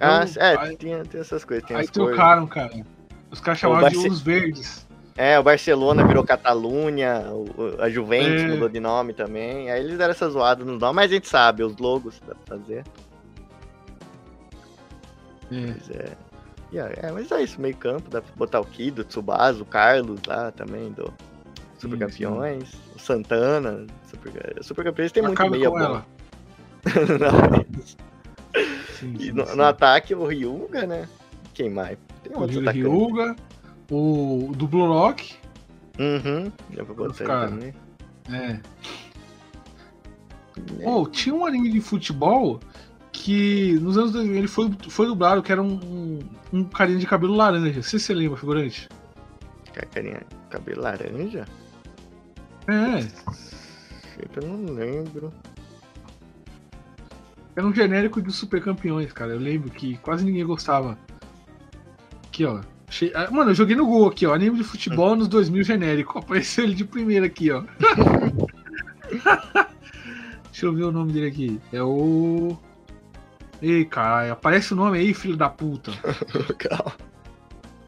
Ah, 0.00 0.24
Então, 0.24 0.42
é, 0.42 0.56
aí- 0.56 0.76
tinha, 0.76 1.04
tem 1.04 1.20
essas 1.20 1.44
coisas, 1.44 1.66
tem 1.66 1.76
aí 1.76 1.86
trocaram, 1.88 2.46
cara. 2.46 2.72
Os 3.30 3.40
caras 3.40 3.60
de 3.60 3.96
os 3.96 4.20
verdes. 4.22 4.81
É, 5.16 5.38
o 5.38 5.42
Barcelona 5.42 6.06
virou 6.06 6.24
Catalunha, 6.24 7.24
a 7.78 7.88
Juventus 7.90 8.42
É. 8.42 8.48
mudou 8.48 8.68
de 8.68 8.80
nome 8.80 9.12
também, 9.12 9.70
aí 9.70 9.80
eles 9.84 9.98
deram 9.98 10.12
essa 10.12 10.28
zoada 10.30 10.64
nos 10.64 10.80
nomes, 10.80 10.96
mas 10.96 11.10
a 11.10 11.14
gente 11.14 11.28
sabe, 11.28 11.62
os 11.62 11.76
logos 11.76 12.18
dá 12.26 12.34
pra 12.34 12.56
fazer, 12.56 12.82
É. 15.50 15.66
mas 15.66 15.90
é... 15.90 16.16
e 16.72 16.78
é, 16.78 17.12
mas 17.12 17.30
é 17.30 17.42
isso, 17.42 17.60
meio 17.60 17.76
campo, 17.76 18.08
dá 18.08 18.22
pra 18.22 18.32
botar 18.36 18.60
o 18.60 18.64
Kido, 18.64 19.02
o 19.02 19.04
Tsubasa, 19.04 19.62
o 19.62 19.66
Carlos 19.66 20.18
lá 20.26 20.50
também, 20.50 20.90
do 20.92 21.12
Super 21.78 21.94
Sim, 21.96 21.98
Campeões, 21.98 22.72
o 22.96 22.98
Santana, 22.98 23.86
Super, 24.06 24.62
Super 24.64 24.84
Campeões 24.84 25.12
tem 25.12 25.22
muito 25.22 25.50
meia 25.50 25.70
com 25.70 25.78
boa. 25.78 25.84
ela. 25.84 26.06
Não, 27.20 28.62
Sim, 28.98 29.16
sim, 29.18 29.32
no, 29.32 29.46
sim. 29.46 29.56
no 29.56 29.64
ataque 29.64 30.14
o 30.14 30.24
Ryuga, 30.26 30.86
né? 30.86 31.08
Quem 31.54 31.70
mais? 31.70 31.96
Tem 32.22 32.34
outros 32.36 32.56
atacantes. 32.58 32.82
Ryuga, 32.82 33.36
o, 33.92 34.52
do 34.56 34.66
Blue 34.66 34.86
Rock. 34.86 35.34
Uhum, 35.98 36.50
dá 36.74 36.84
pra 36.84 36.94
botar 36.94 37.24
Cara. 37.24 37.48
também. 37.50 37.74
É. 38.30 38.60
Oh, 40.84 41.06
tinha 41.06 41.34
um 41.34 41.44
anime 41.44 41.70
de 41.70 41.80
futebol 41.80 42.60
que 43.12 43.74
nos 43.80 43.98
anos 43.98 44.12
2000 44.12 44.36
ele 44.36 44.48
foi, 44.48 44.70
foi 44.88 45.06
dublado, 45.06 45.42
que 45.42 45.52
era 45.52 45.62
um, 45.62 45.74
um, 45.74 46.18
um 46.52 46.64
carinha 46.64 46.98
de 46.98 47.06
cabelo 47.06 47.34
laranja. 47.34 47.66
Não 47.76 47.82
sei 47.82 47.98
se 47.98 48.06
você 48.06 48.14
lembra, 48.14 48.38
figurante. 48.38 48.88
Carinha, 49.90 50.22
cabelo 50.50 50.82
laranja? 50.82 51.44
É, 52.68 53.06
Eu 54.36 54.48
não 54.48 54.72
lembro. 54.72 55.32
Era 57.54 57.66
um 57.66 57.74
genérico 57.74 58.22
de 58.22 58.32
super 58.32 58.62
campeões, 58.62 59.12
cara. 59.12 59.32
Eu 59.32 59.38
lembro 59.38 59.70
que 59.70 59.96
quase 59.98 60.24
ninguém 60.24 60.44
gostava. 60.44 60.98
Aqui, 62.26 62.44
ó. 62.46 62.60
Ah, 63.14 63.30
Mano, 63.30 63.50
eu 63.50 63.54
joguei 63.54 63.74
no 63.74 63.86
Google 63.86 64.08
aqui, 64.08 64.26
ó. 64.26 64.34
Anime 64.34 64.58
de 64.58 64.64
futebol 64.64 65.16
nos 65.16 65.28
2000 65.28 65.62
genérico. 65.64 66.18
Apareceu 66.20 66.64
ele 66.64 66.74
de 66.74 66.84
primeira 66.84 67.26
aqui, 67.26 67.50
ó. 67.50 67.62
Deixa 70.50 70.66
eu 70.66 70.74
ver 70.74 70.84
o 70.84 70.92
nome 70.92 71.12
dele 71.12 71.26
aqui. 71.28 71.60
É 71.72 71.82
o. 71.82 72.56
Ei, 73.60 73.84
caralho. 73.84 74.32
Aparece 74.32 74.72
o 74.72 74.76
nome 74.76 74.98
aí, 74.98 75.14
filho 75.14 75.36
da 75.36 75.48
puta. 75.48 75.92
Calma. 76.58 76.92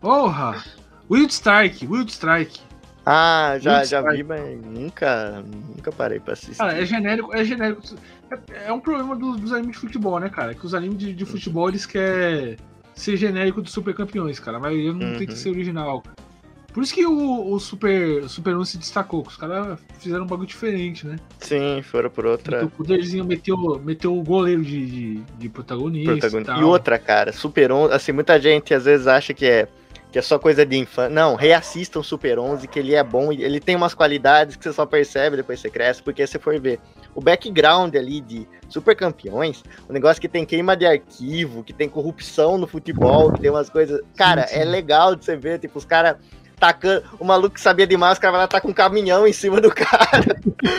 Porra! 0.00 0.62
Wild 1.10 1.32
Strike, 1.32 1.86
Wild 1.86 2.10
Strike. 2.10 2.60
Ah, 3.06 3.58
já, 3.60 3.84
já 3.84 4.00
vi, 4.00 4.22
mas 4.22 4.58
nunca, 4.62 5.42
nunca 5.42 5.92
parei 5.92 6.18
pra 6.18 6.32
assistir. 6.32 6.56
Cara, 6.56 6.80
é 6.80 6.86
genérico, 6.86 7.34
é 7.34 7.44
genérico. 7.44 7.82
É, 8.30 8.68
é 8.68 8.72
um 8.72 8.80
problema 8.80 9.14
dos, 9.14 9.38
dos 9.38 9.52
animes 9.52 9.74
de 9.76 9.80
futebol, 9.80 10.18
né, 10.18 10.30
cara? 10.30 10.54
Que 10.54 10.64
os 10.64 10.74
animes 10.74 10.98
de, 10.98 11.12
de 11.12 11.24
futebol 11.26 11.68
eles 11.68 11.84
querem 11.84 12.56
ser 12.94 13.16
genérico 13.16 13.60
dos 13.60 13.72
super 13.72 13.94
campeões, 13.94 14.38
cara. 14.40 14.58
Mas 14.58 14.72
ele 14.72 14.92
não 14.92 15.16
tem 15.16 15.26
que 15.26 15.32
Uhum. 15.32 15.38
ser 15.38 15.50
original. 15.50 16.02
Por 16.72 16.82
isso 16.82 16.92
que 16.92 17.06
o, 17.06 17.52
o 17.52 17.60
Super, 17.60 18.28
Super 18.28 18.56
1 18.56 18.64
se 18.64 18.78
destacou, 18.78 19.22
que 19.22 19.28
os 19.28 19.36
caras 19.36 19.78
fizeram 20.00 20.24
um 20.24 20.26
bagulho 20.26 20.48
diferente, 20.48 21.06
né? 21.06 21.16
Sim, 21.38 21.80
foram 21.82 22.10
por 22.10 22.26
outra 22.26 22.56
Então, 22.56 22.66
o 22.66 22.70
poderzinho 22.72 23.24
meteu, 23.24 23.56
meteu 23.84 24.12
o 24.18 24.24
goleiro 24.24 24.60
de, 24.60 24.84
de, 24.86 25.14
de 25.38 25.48
protagonista. 25.48 26.10
protagonista. 26.10 26.52
tal. 26.52 26.60
E 26.60 26.64
outra, 26.64 26.98
cara, 26.98 27.32
Super 27.32 27.70
11, 27.70 27.94
assim, 27.94 28.10
muita 28.10 28.40
gente 28.40 28.74
às 28.74 28.86
vezes 28.86 29.06
acha 29.06 29.32
que 29.32 29.46
é, 29.46 29.68
que 30.10 30.18
é 30.18 30.22
só 30.22 30.36
coisa 30.36 30.66
de 30.66 30.76
infância. 30.76 31.10
Não, 31.14 31.36
reassistam 31.36 32.02
Super 32.02 32.40
11, 32.40 32.66
que 32.66 32.80
ele 32.80 32.92
é 32.96 33.04
bom, 33.04 33.32
e 33.32 33.44
ele 33.44 33.60
tem 33.60 33.76
umas 33.76 33.94
qualidades 33.94 34.56
que 34.56 34.64
você 34.64 34.72
só 34.72 34.84
percebe 34.84 35.36
depois 35.36 35.60
que 35.62 35.68
você 35.68 35.72
cresce, 35.72 36.02
porque 36.02 36.26
se 36.26 36.40
for 36.40 36.58
ver 36.58 36.80
o 37.14 37.20
background 37.20 37.94
ali 37.94 38.20
de 38.20 38.46
Super 38.68 38.96
Campeões, 38.96 39.62
o 39.88 39.92
negócio 39.92 40.20
que 40.20 40.28
tem 40.28 40.44
queima 40.44 40.76
de 40.76 40.84
arquivo, 40.86 41.62
que 41.62 41.72
tem 41.72 41.88
corrupção 41.88 42.58
no 42.58 42.66
futebol, 42.66 43.32
que 43.32 43.40
tem 43.40 43.50
umas 43.50 43.70
coisas. 43.70 44.00
Cara, 44.16 44.46
sim. 44.46 44.56
é 44.58 44.64
legal 44.64 45.14
de 45.14 45.24
você 45.24 45.36
ver, 45.36 45.58
tipo, 45.58 45.78
os 45.78 45.84
caras 45.84 46.16
tacando. 46.58 47.04
O 47.18 47.24
maluco 47.24 47.54
que 47.54 47.60
sabia 47.60 47.86
demais, 47.86 48.14
os 48.14 48.18
caras 48.18 48.32
vai 48.32 48.40
lá 48.42 48.48
tá 48.48 48.60
com 48.60 48.68
um 48.68 48.72
caminhão 48.74 49.26
em 49.26 49.32
cima 49.32 49.60
do 49.60 49.70
cara. 49.74 50.36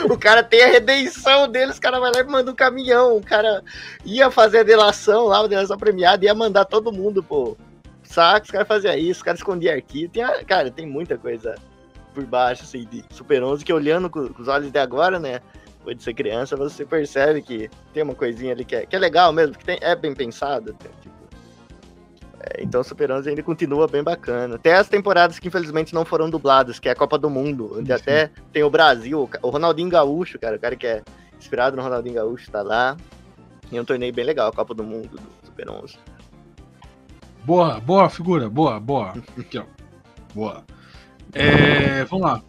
o 0.10 0.18
cara 0.18 0.44
tem 0.44 0.64
a 0.64 0.68
redenção 0.68 1.48
dele, 1.48 1.72
os 1.72 1.80
caras 1.80 2.00
vai 2.00 2.12
lá 2.14 2.20
e 2.20 2.24
manda 2.24 2.52
um 2.52 2.56
caminhão. 2.56 3.18
O 3.18 3.22
cara 3.22 3.64
ia 4.06 4.30
fazer 4.32 4.60
a 4.60 4.64
delação 4.64 5.26
lá, 5.26 5.40
a 5.40 5.48
delação 5.48 5.78
premiada, 5.78 6.26
ia 6.26 6.34
mandar 6.34 6.66
todo 6.66 6.92
mundo, 6.92 7.22
pô. 7.24 7.56
Saco, 8.04 8.46
os 8.46 8.52
caras 8.52 8.68
faziam 8.68 8.94
isso, 8.96 9.20
os 9.20 9.24
caras 9.24 9.40
escondiam 9.40 9.74
arquivo. 9.74 10.12
Tem, 10.12 10.24
a- 10.24 10.44
cara, 10.44 10.70
tem 10.72 10.86
muita 10.86 11.18
coisa 11.18 11.56
por 12.14 12.24
baixo, 12.26 12.64
assim, 12.64 12.86
de 12.86 13.04
Super 13.10 13.44
11, 13.44 13.66
que 13.66 13.74
olhando 13.74 14.10
com, 14.10 14.28
com 14.30 14.42
os 14.42 14.48
olhos 14.48 14.72
de 14.72 14.80
agora, 14.80 15.20
né? 15.20 15.42
Depois 15.86 15.98
de 15.98 16.04
ser 16.04 16.16
criança, 16.16 16.58
você 16.58 16.84
percebe 16.84 17.44
que 17.44 17.70
tem 17.94 18.02
uma 18.02 18.16
coisinha 18.16 18.54
ali 18.54 18.66
que 18.66 18.76
é, 18.76 18.88
que 18.88 18.96
é 18.96 19.00
legal 19.00 19.32
mesmo, 19.32 19.56
que 19.56 19.64
tem, 19.64 19.78
é 19.82 19.96
bem 19.96 20.16
pensado. 20.16 20.74
tem, 20.74 20.90
tipo, 21.00 21.14
é, 22.40 22.64
então 22.64 22.84
Super 22.84 23.12
11 23.12 23.30
ainda 23.30 23.44
continua 23.44 23.88
bem 23.88 24.02
bacana. 24.02 24.56
Até 24.56 24.74
as 24.74 24.90
temporadas 24.90 25.38
que 25.38 25.48
infelizmente 25.48 25.94
não 25.94 26.04
foram 26.04 26.28
dubladas, 26.28 26.80
que 26.80 26.90
é 26.90 26.92
a 26.92 26.96
Copa 26.96 27.20
do 27.20 27.30
Mundo, 27.30 27.72
onde 27.78 27.88
Sim. 27.88 27.94
até 27.94 28.32
tem 28.52 28.64
o 28.64 28.70
Brasil, 28.70 29.30
o 29.44 29.50
Ronaldinho 29.52 29.88
Gaúcho, 29.88 30.40
cara, 30.40 30.56
o 30.56 30.60
cara 30.60 30.76
que 30.76 30.88
é 30.88 31.04
inspirado 31.38 31.78
no 31.78 31.84
Ronaldinho 31.84 32.16
Gaúcho, 32.16 32.50
tá 32.50 32.64
lá. 32.64 32.98
E 33.72 33.78
é 33.78 33.82
um 33.82 33.86
torneio 33.86 34.12
bem 34.12 34.26
legal, 34.26 34.50
a 34.50 34.52
Copa 34.52 34.74
do 34.74 34.84
Mundo 34.84 35.10
do 35.10 35.46
Super 35.46 35.70
11. 35.70 36.00
Boa, 37.44 37.80
boa 37.80 38.10
figura, 38.10 38.50
boa, 38.50 38.80
boa. 38.80 39.14
Aqui, 39.38 39.60
ó. 39.60 39.66
Boa. 40.34 40.64
É, 41.32 42.04
vamos 42.06 42.26
lá. 42.26 42.42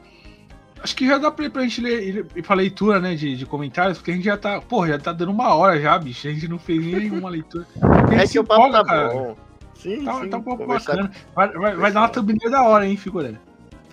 Acho 0.82 0.94
que 0.94 1.06
já 1.06 1.18
dá 1.18 1.30
pra, 1.30 1.48
pra 1.50 1.62
gente 1.62 1.80
ler, 1.80 2.26
ir, 2.36 2.42
pra 2.42 2.54
leitura, 2.54 3.00
né, 3.00 3.14
de, 3.14 3.36
de 3.36 3.46
comentários, 3.46 3.98
porque 3.98 4.10
a 4.10 4.14
gente 4.14 4.24
já 4.24 4.36
tá, 4.36 4.60
porra, 4.60 4.88
já 4.88 4.98
tá 4.98 5.12
dando 5.12 5.32
uma 5.32 5.54
hora 5.54 5.80
já, 5.80 5.98
bicho. 5.98 6.28
A 6.28 6.32
gente 6.32 6.46
não 6.48 6.58
fez 6.58 6.84
nenhuma 6.84 7.28
leitura. 7.30 7.66
É 8.12 8.26
que 8.26 8.38
o 8.38 8.44
papo 8.44 8.70
tá 8.70 8.84
cara. 8.84 9.08
bom. 9.12 9.36
Sim, 9.74 10.04
Tá, 10.04 10.20
sim. 10.20 10.28
tá 10.28 10.36
um 10.38 10.42
pouco 10.42 10.66
bacana. 10.66 11.10
Vai, 11.34 11.48
vai, 11.52 11.76
vai 11.76 11.92
dar 11.92 12.00
uma 12.02 12.08
thumbnail 12.08 12.50
da 12.50 12.62
hora, 12.62 12.86
hein, 12.86 12.96
figura? 12.96 13.40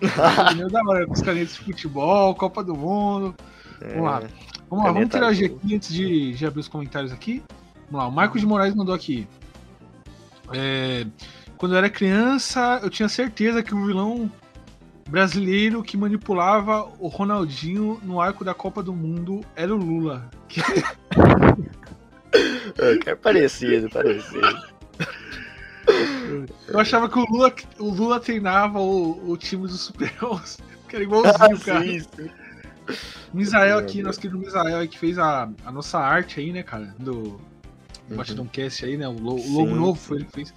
thumbnail 0.00 0.70
da 0.70 0.80
hora, 0.86 1.06
com 1.06 1.12
os 1.12 1.22
canetas 1.22 1.54
de 1.54 1.60
futebol, 1.60 2.34
Copa 2.34 2.62
do 2.62 2.74
Mundo. 2.76 3.34
Vamos 3.80 4.04
lá. 4.04 4.22
É, 4.22 4.28
Vamos 4.70 4.84
lá, 4.86 4.92
vamos 4.92 4.94
Caneta 4.94 5.04
interagir 5.18 5.46
azul. 5.46 5.58
aqui 5.62 5.74
antes 5.76 5.92
de, 5.92 6.32
de 6.34 6.46
abrir 6.46 6.60
os 6.60 6.68
comentários 6.68 7.12
aqui. 7.12 7.42
Vamos 7.90 8.00
lá, 8.00 8.06
o 8.08 8.12
Marcos 8.12 8.40
de 8.40 8.46
Moraes 8.46 8.74
mandou 8.74 8.94
aqui. 8.94 9.26
É, 10.52 11.06
quando 11.56 11.72
eu 11.72 11.78
era 11.78 11.88
criança, 11.90 12.80
eu 12.82 12.90
tinha 12.90 13.08
certeza 13.08 13.62
que 13.62 13.74
o 13.74 13.84
vilão 13.86 14.30
brasileiro 15.08 15.82
que 15.82 15.96
manipulava 15.96 16.90
o 16.98 17.08
Ronaldinho 17.08 18.00
no 18.02 18.20
arco 18.20 18.44
da 18.44 18.54
Copa 18.54 18.82
do 18.82 18.92
Mundo 18.92 19.42
era 19.54 19.72
o 19.74 19.76
Lula. 19.78 20.28
Que- 20.48 20.60
é, 22.78 23.10
é 23.10 23.14
parecido, 23.14 23.88
parecido. 23.90 24.40
Eu 26.66 26.78
achava 26.78 27.08
que 27.08 27.18
o 27.18 27.24
Lula, 27.26 27.54
o 27.78 27.90
Lula 27.90 28.18
treinava 28.20 28.80
o, 28.80 29.30
o 29.30 29.36
time 29.36 29.66
do 29.66 29.74
Super 29.76 30.12
11. 30.22 30.58
Que 30.88 30.96
era 30.96 31.04
igualzinho, 31.04 31.60
cara. 31.60 31.82
sim, 31.82 32.00
sim. 32.00 32.30
Misael 33.32 33.78
aqui, 33.78 34.02
nosso 34.02 34.20
querido 34.20 34.38
Misael 34.38 34.78
aí, 34.78 34.88
que 34.88 34.98
fez 34.98 35.18
a, 35.18 35.48
a 35.64 35.72
nossa 35.72 35.98
arte 35.98 36.40
aí, 36.40 36.52
né, 36.52 36.62
cara? 36.62 36.94
Do, 36.98 37.40
do 38.08 38.40
Uhum. 38.40 38.46
Cast 38.46 38.84
aí, 38.84 38.96
né? 38.96 39.08
O, 39.08 39.12
logo 39.18 39.74
novo 39.74 39.98
foi 39.98 40.18
ele 40.18 40.26
que 40.26 40.32
fez. 40.32 40.54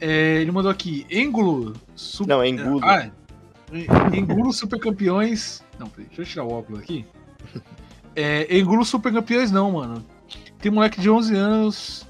É, 0.00 0.40
ele 0.40 0.52
mandou 0.52 0.70
aqui, 0.70 1.04
Engulo. 1.10 1.74
Não, 2.26 2.40
é 2.40 2.48
engulo. 2.48 2.80
Ah, 2.84 3.10
Engulo 4.14 4.52
Super 4.52 4.78
Campeões. 4.80 5.62
Não, 5.78 5.86
peraí, 5.88 6.06
deixa 6.06 6.22
eu 6.22 6.26
tirar 6.26 6.44
o 6.44 6.52
óculos 6.52 6.80
aqui. 6.82 7.04
É, 8.16 8.58
Engulo 8.58 8.84
Super 8.84 9.12
Campeões 9.12 9.50
não, 9.52 9.72
mano. 9.72 10.04
Tem 10.58 10.72
moleque 10.72 11.00
de 11.00 11.08
11 11.10 11.36
anos 11.36 12.06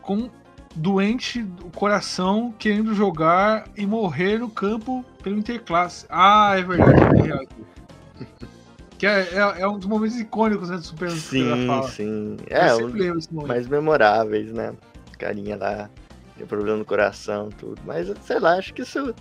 com 0.00 0.28
doente 0.74 1.42
do 1.42 1.66
coração 1.66 2.52
querendo 2.58 2.94
jogar 2.94 3.68
e 3.76 3.86
morrer 3.86 4.38
no 4.38 4.48
campo 4.48 5.04
pelo 5.22 5.38
Interclasse. 5.38 6.06
Ah, 6.08 6.54
é 6.58 6.62
verdade. 6.62 7.18
É 7.18 7.22
real. 7.22 7.44
Que 8.98 9.06
é, 9.06 9.20
é- 9.34 9.60
é 9.62 9.68
um 9.68 9.78
dos 9.78 9.86
momentos 9.86 10.18
icônicos 10.18 10.70
né, 10.70 10.76
do 10.76 10.82
Super 10.82 11.10
Sim, 11.10 11.66
fala. 11.66 11.88
sim. 11.88 12.36
É, 12.48 12.68
sempre 12.74 13.12
um 13.12 13.46
mais 13.46 13.66
memoráveis, 13.68 14.52
né? 14.52 14.72
Carinha 15.18 15.56
lá, 15.56 15.90
tem 16.36 16.46
problema 16.46 16.78
no 16.78 16.84
coração, 16.84 17.48
tudo. 17.50 17.80
Mas, 17.84 18.12
sei 18.24 18.38
lá, 18.40 18.54
acho 18.58 18.72
que 18.74 18.82
isso. 18.82 19.14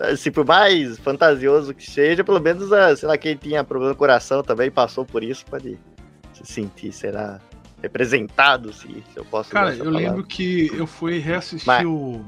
Assim, 0.00 0.30
por 0.30 0.44
mais 0.46 0.98
fantasioso 0.98 1.74
que 1.74 1.88
seja, 1.90 2.22
pelo 2.22 2.40
menos, 2.40 2.72
ah, 2.72 2.94
sei 2.96 3.08
lá, 3.08 3.18
quem 3.18 3.36
tinha 3.36 3.64
problema 3.64 3.92
no 3.92 3.98
coração 3.98 4.42
também 4.42 4.70
passou 4.70 5.04
por 5.04 5.24
isso, 5.24 5.44
pode 5.46 5.78
se 6.32 6.44
sentir, 6.52 6.92
será, 6.92 7.40
representado, 7.82 8.72
se, 8.72 8.86
se 8.86 9.16
eu 9.16 9.24
posso 9.24 9.50
Cara, 9.50 9.70
eu 9.72 9.78
palavra. 9.78 9.98
lembro 9.98 10.24
que 10.24 10.70
eu 10.72 10.86
fui 10.86 11.18
reassistir 11.18 11.66
Mas- 11.66 11.84
o, 11.84 12.22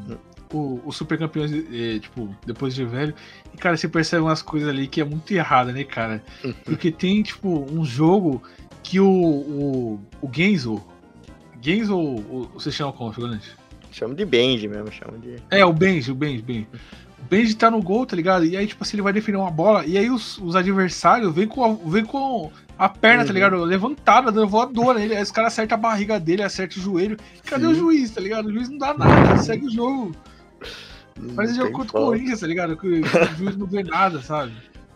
o, 0.53 0.81
o 0.85 0.93
Super 0.93 1.17
Campeões, 1.19 1.53
eh, 1.53 1.99
tipo, 2.01 2.35
depois 2.45 2.75
de 2.75 2.85
velho. 2.85 3.15
E, 3.55 3.57
cara, 3.57 3.77
você 3.77 3.87
percebe 3.89 4.23
umas 4.23 4.43
coisas 4.43 4.69
ali 4.69 4.89
que 4.89 5.01
é 5.01 5.05
muito 5.05 5.33
errada, 5.33 5.73
né, 5.73 5.85
cara? 5.85 6.23
Porque 6.65 6.91
tem, 6.91 7.23
tipo, 7.23 7.67
um 7.73 7.85
jogo 7.85 8.43
que 8.83 8.99
o, 8.99 9.07
o, 9.09 10.01
o 10.21 10.31
Genzo. 10.33 10.83
Genzo, 11.63 11.97
o, 11.97 12.51
você 12.55 12.73
chama 12.73 12.93
como, 12.93 13.13
figurante? 13.13 13.57
Chamo 13.93 14.15
de 14.15 14.25
Benji 14.25 14.67
mesmo, 14.69 14.91
chamo 14.93 15.19
de. 15.19 15.37
É, 15.51 15.65
o 15.65 15.73
Benji, 15.73 16.11
o 16.13 16.15
Benji, 16.15 16.43
Benji. 16.43 16.69
Benji 17.31 17.55
tá 17.55 17.71
no 17.71 17.81
gol, 17.81 18.05
tá 18.05 18.17
ligado? 18.17 18.45
E 18.45 18.57
aí, 18.57 18.67
tipo 18.67 18.83
assim, 18.83 18.97
ele 18.97 19.03
vai 19.03 19.13
defender 19.13 19.39
uma 19.39 19.51
bola. 19.51 19.87
E 19.87 19.97
aí 19.97 20.11
os, 20.11 20.37
os 20.39 20.57
adversários 20.57 21.33
vêm 21.33 21.47
com, 21.47 21.65
a, 21.65 21.89
vêm 21.89 22.05
com 22.05 22.51
a 22.77 22.89
perna, 22.89 23.23
tá 23.23 23.29
Uhum. 23.29 23.35
ligado? 23.35 23.57
Levantada, 23.65 24.33
dando 24.33 24.49
voadora 24.49 24.99
nele. 24.99 25.15
Aí 25.17 25.23
os 25.23 25.31
caras 25.31 25.53
acertam 25.53 25.79
a 25.79 25.81
barriga 25.81 26.19
dele, 26.19 26.43
acertam 26.43 26.79
o 26.79 26.83
joelho. 26.85 27.17
Cadê 27.47 27.67
Sim. 27.67 27.71
o 27.73 27.75
juiz, 27.75 28.11
tá 28.11 28.21
ligado? 28.21 28.47
O 28.47 28.53
juiz 28.53 28.69
não 28.69 28.79
dá 28.79 28.93
nada, 28.95 29.37
segue 29.39 29.67
o 29.67 29.71
jogo. 29.71 30.13
Parece 31.37 31.55
jogo 31.55 31.73
contra 31.73 31.99
o. 32.01 32.07
Corinthians, 32.07 32.41
tá 32.41 32.47
ligado? 32.47 32.77
Que 32.77 32.87
o 32.87 33.37
juiz 33.37 33.57
não 33.57 33.67
vê 33.67 33.83
nada, 33.85 34.21
sabe? 34.23 34.53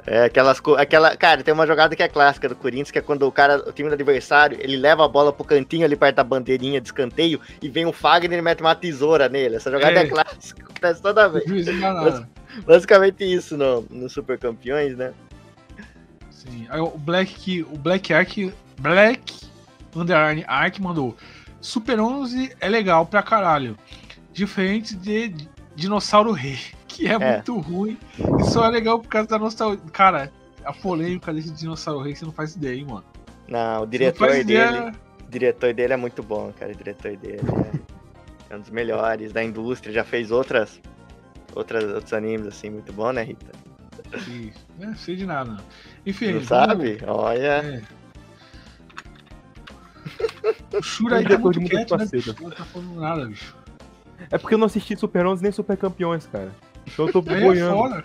É, 0.07 0.25
aquelas 0.25 0.61
aquela, 0.77 1.17
cara, 1.17 1.43
tem 1.43 1.55
uma 1.55 1.67
jogada 1.67 1.97
que 1.97 2.03
é 2.03 2.09
clássica 2.09 2.49
do 2.49 2.55
Corinthians, 2.55 2.91
que 2.91 2.99
é 2.99 3.03
quando 3.03 3.27
o 3.27 3.33
cara, 3.33 3.67
o 3.67 3.73
time 3.73 3.89
do 3.89 3.95
adversário, 3.95 4.59
ele 4.61 4.77
leva 4.77 5.05
a 5.05 5.09
bola 5.09 5.33
pro 5.33 5.45
cantinho 5.45 5.85
ali 5.85 5.97
perto 5.97 6.17
da 6.17 6.25
bandeirinha 6.25 6.79
de 6.81 6.89
escanteio 6.89 7.41
e 7.63 7.69
vem 7.71 7.87
o 7.87 7.93
Fagner 7.93 8.39
e 8.39 8.43
mete 8.43 8.61
uma 8.61 8.75
tesoura 8.75 9.29
nele. 9.31 9.57
Essa 9.57 9.71
jogada 9.71 10.01
é, 10.01 10.03
É. 10.03 10.07
clássica, 10.07 10.63
acontece 10.63 11.01
toda 11.01 11.29
vez. 11.29 11.67
nada. 11.81 12.29
Basicamente 12.67 13.25
isso 13.25 13.57
no, 13.57 13.81
no 13.91 14.09
Super 14.11 14.39
Campeões, 14.39 14.95
né? 14.97 15.13
Sim. 16.31 16.67
Aí 16.69 16.81
o 16.81 16.91
Black, 16.99 17.63
o 17.63 17.79
Black 17.79 18.13
Ark, 18.13 18.53
Black 18.79 19.47
Underline 19.97 20.45
Ark 20.47 20.81
mandou. 20.83 21.17
Super 21.61 21.99
11 21.99 22.55
é 22.61 22.69
legal 22.69 23.07
pra 23.07 23.23
caralho. 23.23 23.79
Diferente 24.33 24.95
de 24.95 25.35
Dinossauro 25.75 26.33
Rei, 26.33 26.59
que 26.95 27.07
é, 27.07 27.13
É. 27.15 27.33
muito 27.35 27.59
ruim. 27.59 27.99
E 28.41 28.45
só 28.45 28.65
é 28.67 28.71
legal 28.71 29.01
por 29.01 29.09
causa 29.09 29.29
da 29.29 29.39
nostalgia. 29.39 29.81
Cara, 29.93 30.33
a 30.65 30.73
polêmica 30.73 31.33
desse 31.33 31.51
Dinossauro 31.51 32.01
Rei, 32.03 32.15
você 32.15 32.25
não 32.25 32.33
faz 32.33 32.55
ideia, 32.57 32.77
hein, 32.79 32.87
mano. 32.89 33.05
Não, 33.49 33.77
o 33.77 33.81
não 33.81 33.87
diretor 33.87 34.29
faz 34.29 34.47
dele, 34.47 34.69
ideia. 34.77 34.93
o 35.27 35.31
diretor 35.31 35.75
dele 35.75 35.93
é 35.93 35.97
muito 35.97 36.23
bom, 36.23 36.53
cara. 36.59 36.73
O 36.73 36.75
diretor 36.75 37.17
dele 37.17 37.41
é, 37.43 38.53
é 38.55 38.57
um 38.57 38.61
dos 38.61 38.71
melhores 38.71 39.33
da 39.33 39.43
indústria. 39.43 39.93
Já 39.93 40.05
fez 40.05 40.31
outras, 40.31 40.81
outras 41.55 41.85
outros 41.93 42.13
animes 42.13 42.47
assim 42.47 42.71
muito 42.71 42.93
bom, 42.93 43.13
né, 43.13 43.23
Rita? 43.25 43.53
Isso. 44.29 44.65
Não 44.79 44.95
sei 44.97 45.17
de 45.17 45.27
nada. 45.27 45.51
não. 45.53 45.65
Enfim, 46.07 46.27
Não 46.27 46.33
vamos- 46.41 46.49
sabe? 46.49 46.99
Olha, 47.07 47.47
É. 47.47 47.83
O 50.79 50.83
Shura 50.83 51.17
aí 51.19 51.25
depois 51.25 51.57
muito 51.57 51.71
de 51.71 51.77
quieto, 51.77 51.97
né, 51.97 52.07
bicho? 52.11 52.35
Não 52.41 52.51
tá 52.51 52.65
falando 52.65 53.01
nada, 53.01 53.27
bicho. 53.27 53.57
É 54.31 54.39
porque 54.39 54.55
eu 54.55 54.59
não 54.59 54.67
assisti 54.67 54.97
Super 54.97 55.27
11 55.27 55.43
nem 55.43 55.53
Super 55.53 55.77
Campeões, 55.77 56.27
cara. 56.27 56.51
Então 56.87 57.07
eu 57.07 57.13
tô 57.13 57.19
é 57.31 57.41
boiando. 57.41 58.05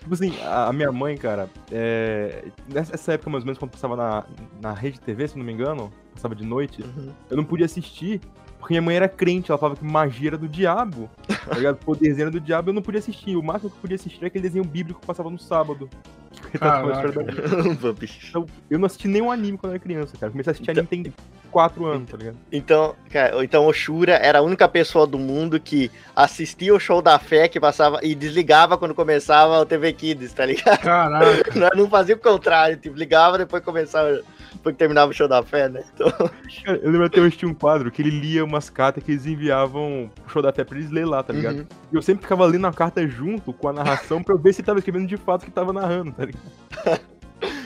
Tipo 0.00 0.12
assim, 0.12 0.34
a, 0.42 0.70
minha 0.72 0.92
mãe, 0.92 1.16
cara, 1.16 1.48
é... 1.72 2.44
nessa 2.68 3.14
época 3.14 3.30
mais 3.30 3.42
ou 3.42 3.46
menos, 3.46 3.58
quando 3.58 3.70
passava 3.70 3.96
na, 3.96 4.24
na 4.60 4.72
rede 4.74 5.00
TV, 5.00 5.28
se 5.28 5.38
não 5.38 5.44
me 5.44 5.52
engano, 5.52 5.90
passava 6.12 6.34
de 6.34 6.44
noite, 6.44 6.82
Uhum. 6.82 7.10
eu 7.30 7.36
não 7.38 7.44
podia 7.44 7.64
assistir, 7.64 8.20
porque 8.58 8.72
minha 8.74 8.82
mãe 8.82 8.96
era 8.96 9.08
crente, 9.08 9.50
ela 9.50 9.58
falava 9.58 9.78
que 9.78 9.84
magia 9.84 10.30
era 10.30 10.38
do 10.38 10.48
diabo, 10.48 11.10
tá 11.26 11.54
ligado? 11.54 11.76
Poderzinho 11.84 12.24
era 12.24 12.30
do 12.30 12.40
diabo, 12.40 12.70
eu 12.70 12.74
não 12.74 12.82
podia 12.82 12.98
assistir. 12.98 13.36
O 13.36 13.42
máximo 13.42 13.70
que 13.70 13.76
eu 13.76 13.80
podia 13.80 13.96
assistir 13.96 14.18
era 14.18 14.26
aquele 14.28 14.42
desenho 14.42 14.64
bíblico 14.64 15.00
que 15.00 15.06
passava 15.06 15.28
no 15.28 15.38
sábado. 15.38 15.88
que 16.30 16.52
retratava 16.52 16.88
a 16.88 16.92
história 16.92 17.12
da 17.12 17.22
Bíblia. 17.22 17.76
Pô, 17.80 17.92
bicho. 17.92 18.26
Então, 18.28 18.46
eu 18.70 18.78
não 18.78 18.86
assisti 18.86 19.06
nenhum 19.06 19.30
anime 19.30 19.58
quando 19.58 19.72
eu 19.72 19.76
era 19.76 19.82
criança, 19.82 20.16
cara. 20.18 20.32
Comecei 20.32 20.50
a 20.50 20.52
assistir 20.52 20.70
anime 20.70 20.86
tem 20.86 21.12
4 21.54 21.86
anos, 21.86 22.10
tá 22.10 22.16
ligado? 22.16 22.36
Então, 22.50 22.96
cara, 23.12 23.44
então 23.44 23.64
o 23.64 23.72
Shura 23.72 24.14
era 24.14 24.40
a 24.40 24.42
única 24.42 24.68
pessoa 24.68 25.06
do 25.06 25.20
mundo 25.20 25.60
que 25.60 25.88
assistia 26.16 26.74
o 26.74 26.80
show 26.80 27.00
da 27.00 27.16
fé 27.16 27.46
que 27.46 27.60
passava 27.60 28.00
e 28.02 28.12
desligava 28.12 28.76
quando 28.76 28.92
começava 28.92 29.60
o 29.60 29.64
TV 29.64 29.92
Kids, 29.92 30.32
tá 30.32 30.44
ligado? 30.44 30.80
Caraca. 30.80 31.56
Nós 31.56 31.70
não 31.78 31.88
fazia 31.88 32.16
o 32.16 32.18
contrário, 32.18 32.76
tipo, 32.76 32.98
ligava 32.98 33.38
depois 33.38 33.62
começava, 33.62 34.20
depois 34.52 34.74
que 34.74 34.78
terminava 34.80 35.12
o 35.12 35.14
show 35.14 35.28
da 35.28 35.44
fé, 35.44 35.68
né? 35.68 35.84
Então, 35.94 36.10
Cara, 36.10 36.80
eu 36.82 36.90
lembro 36.90 37.06
até 37.06 37.20
hoje 37.20 37.36
tinha 37.36 37.48
um 37.48 37.54
quadro 37.54 37.88
que 37.88 38.02
ele 38.02 38.10
lia 38.10 38.44
umas 38.44 38.68
cartas 38.68 39.04
que 39.04 39.12
eles 39.12 39.24
enviavam 39.24 40.10
pro 40.24 40.32
show 40.32 40.42
da 40.42 40.52
fé 40.52 40.64
pra 40.64 40.76
eles 40.76 40.90
ler 40.90 41.06
lá, 41.06 41.22
tá 41.22 41.32
ligado? 41.32 41.58
uhum. 41.58 41.66
E 41.92 41.94
eu 41.94 42.02
sempre 42.02 42.22
ficava 42.22 42.44
lendo 42.46 42.66
a 42.66 42.72
carta 42.72 43.06
junto 43.06 43.52
com 43.52 43.68
a 43.68 43.72
narração 43.72 44.24
pra 44.24 44.34
eu 44.34 44.38
ver 44.38 44.52
se 44.52 44.60
tava 44.60 44.80
escrevendo 44.80 45.06
de 45.06 45.16
fato 45.16 45.42
o 45.42 45.44
que 45.44 45.52
tava 45.52 45.72
narrando, 45.72 46.10
tá 46.10 46.24
ligado? 46.24 47.00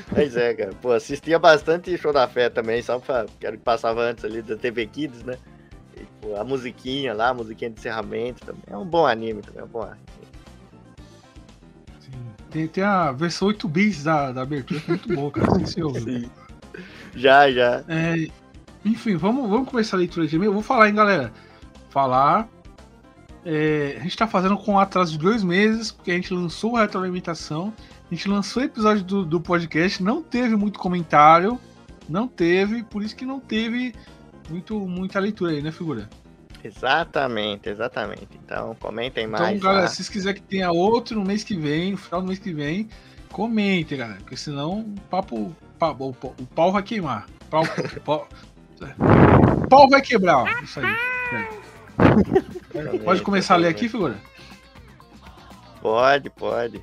Pois 0.08 0.36
é, 0.36 0.54
cara. 0.54 0.72
Pô, 0.80 0.92
assistia 0.92 1.38
bastante 1.38 1.96
show 1.98 2.12
da 2.12 2.26
fé 2.26 2.48
também, 2.48 2.82
só 2.82 2.98
pra. 2.98 3.26
Que 3.38 3.46
era 3.46 3.54
o 3.54 3.58
que 3.58 3.64
passava 3.64 4.02
antes 4.02 4.24
ali 4.24 4.42
da 4.42 4.56
TV 4.56 4.86
Kids, 4.86 5.22
né? 5.22 5.36
E, 5.96 6.04
pô, 6.20 6.36
a 6.36 6.44
musiquinha 6.44 7.14
lá, 7.14 7.28
a 7.28 7.34
musiquinha 7.34 7.70
de 7.70 7.78
encerramento 7.78 8.44
também. 8.44 8.62
É 8.66 8.76
um 8.76 8.86
bom 8.86 9.06
anime 9.06 9.42
também, 9.42 9.60
é 9.60 9.64
um 9.64 9.68
bom 9.68 9.82
anime. 9.82 9.98
Sim. 12.00 12.10
Tem, 12.50 12.66
tem 12.68 12.84
a 12.84 13.12
versão 13.12 13.48
8 13.48 13.68
bits 13.68 14.04
da, 14.04 14.32
da 14.32 14.42
abertura, 14.42 14.80
que 14.80 14.90
é 14.90 14.94
muito 14.94 15.14
boa, 15.14 15.30
cara. 15.30 15.46
Você 15.58 15.82
ouviu. 15.82 16.20
Sim. 16.20 16.30
Já, 17.14 17.50
já. 17.50 17.84
É, 17.88 18.28
enfim, 18.84 19.16
vamos, 19.16 19.48
vamos 19.48 19.68
começar 19.68 19.96
a 19.96 19.98
leitura 19.98 20.26
de 20.26 20.36
e-mail. 20.36 20.50
Eu 20.50 20.54
vou 20.54 20.62
falar, 20.62 20.88
hein, 20.88 20.94
galera. 20.94 21.32
Falar. 21.90 22.48
É, 23.44 23.96
a 23.98 24.02
gente 24.02 24.16
tá 24.16 24.26
fazendo 24.26 24.56
com 24.56 24.78
atraso 24.78 25.12
de 25.12 25.18
dois 25.18 25.42
meses, 25.42 25.90
porque 25.90 26.10
a 26.10 26.14
gente 26.14 26.32
lançou 26.32 26.76
a 26.76 26.82
retroalimentação. 26.82 27.72
A 28.10 28.14
gente 28.14 28.28
lançou 28.28 28.62
o 28.62 28.66
episódio 28.66 29.04
do, 29.04 29.24
do 29.24 29.40
podcast, 29.40 30.02
não 30.02 30.22
teve 30.22 30.56
muito 30.56 30.78
comentário. 30.78 31.60
Não 32.08 32.26
teve, 32.26 32.82
por 32.84 33.02
isso 33.02 33.14
que 33.14 33.26
não 33.26 33.38
teve 33.38 33.94
muito, 34.48 34.78
muita 34.80 35.18
leitura 35.20 35.52
aí, 35.52 35.60
né, 35.60 35.70
figura? 35.70 36.08
Exatamente, 36.64 37.68
exatamente. 37.68 38.28
Então, 38.42 38.74
comentem 38.80 39.26
Então, 39.26 39.38
mais. 39.38 39.60
galera, 39.60 39.82
lá. 39.82 39.88
se 39.88 39.96
vocês 39.96 40.08
quiserem 40.08 40.40
que 40.40 40.48
tenha 40.48 40.70
outro 40.72 41.18
no 41.20 41.24
mês 41.26 41.44
que 41.44 41.54
vem, 41.54 41.92
no 41.92 41.96
final 41.98 42.22
do 42.22 42.26
mês 42.28 42.38
que 42.38 42.50
vem, 42.52 42.88
comentem, 43.30 43.98
galera. 43.98 44.18
Porque 44.20 44.36
senão 44.38 44.80
o 44.80 45.00
papo. 45.10 45.54
pa- 45.78 45.90
o, 45.90 46.12
pau- 46.54 46.72
vai 46.72 46.82
queimar. 46.82 47.26
Pau, 47.50 47.62
pau, 48.04 48.26
o 48.80 49.68
pau 49.68 49.88
vai 49.90 50.00
quebrar. 50.00 50.62
Isso 50.62 50.80
aí. 50.80 50.86
É. 51.34 52.98
Pode 53.04 53.20
começar 53.22 53.54
a 53.54 53.58
ler 53.58 53.68
aqui, 53.68 53.86
figura? 53.88 54.16
Pode, 55.82 56.30
pode. 56.30 56.82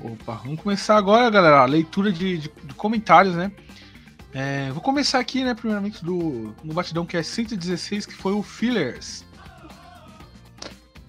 Opa, 0.00 0.34
vamos 0.44 0.60
começar 0.60 0.96
agora, 0.96 1.28
galera. 1.30 1.60
A 1.60 1.64
leitura 1.64 2.12
de, 2.12 2.38
de- 2.38 2.50
de 2.64 2.74
comentários, 2.74 3.34
né? 3.34 3.50
É, 4.32 4.70
vou 4.72 4.80
começar 4.82 5.18
aqui, 5.18 5.42
né, 5.42 5.54
primeiramente, 5.54 6.04
do, 6.04 6.54
no 6.62 6.74
batidão 6.74 7.04
que 7.06 7.16
é 7.16 7.22
116, 7.22 8.06
que 8.06 8.14
foi 8.14 8.32
o 8.32 8.42
Fillers. 8.42 9.24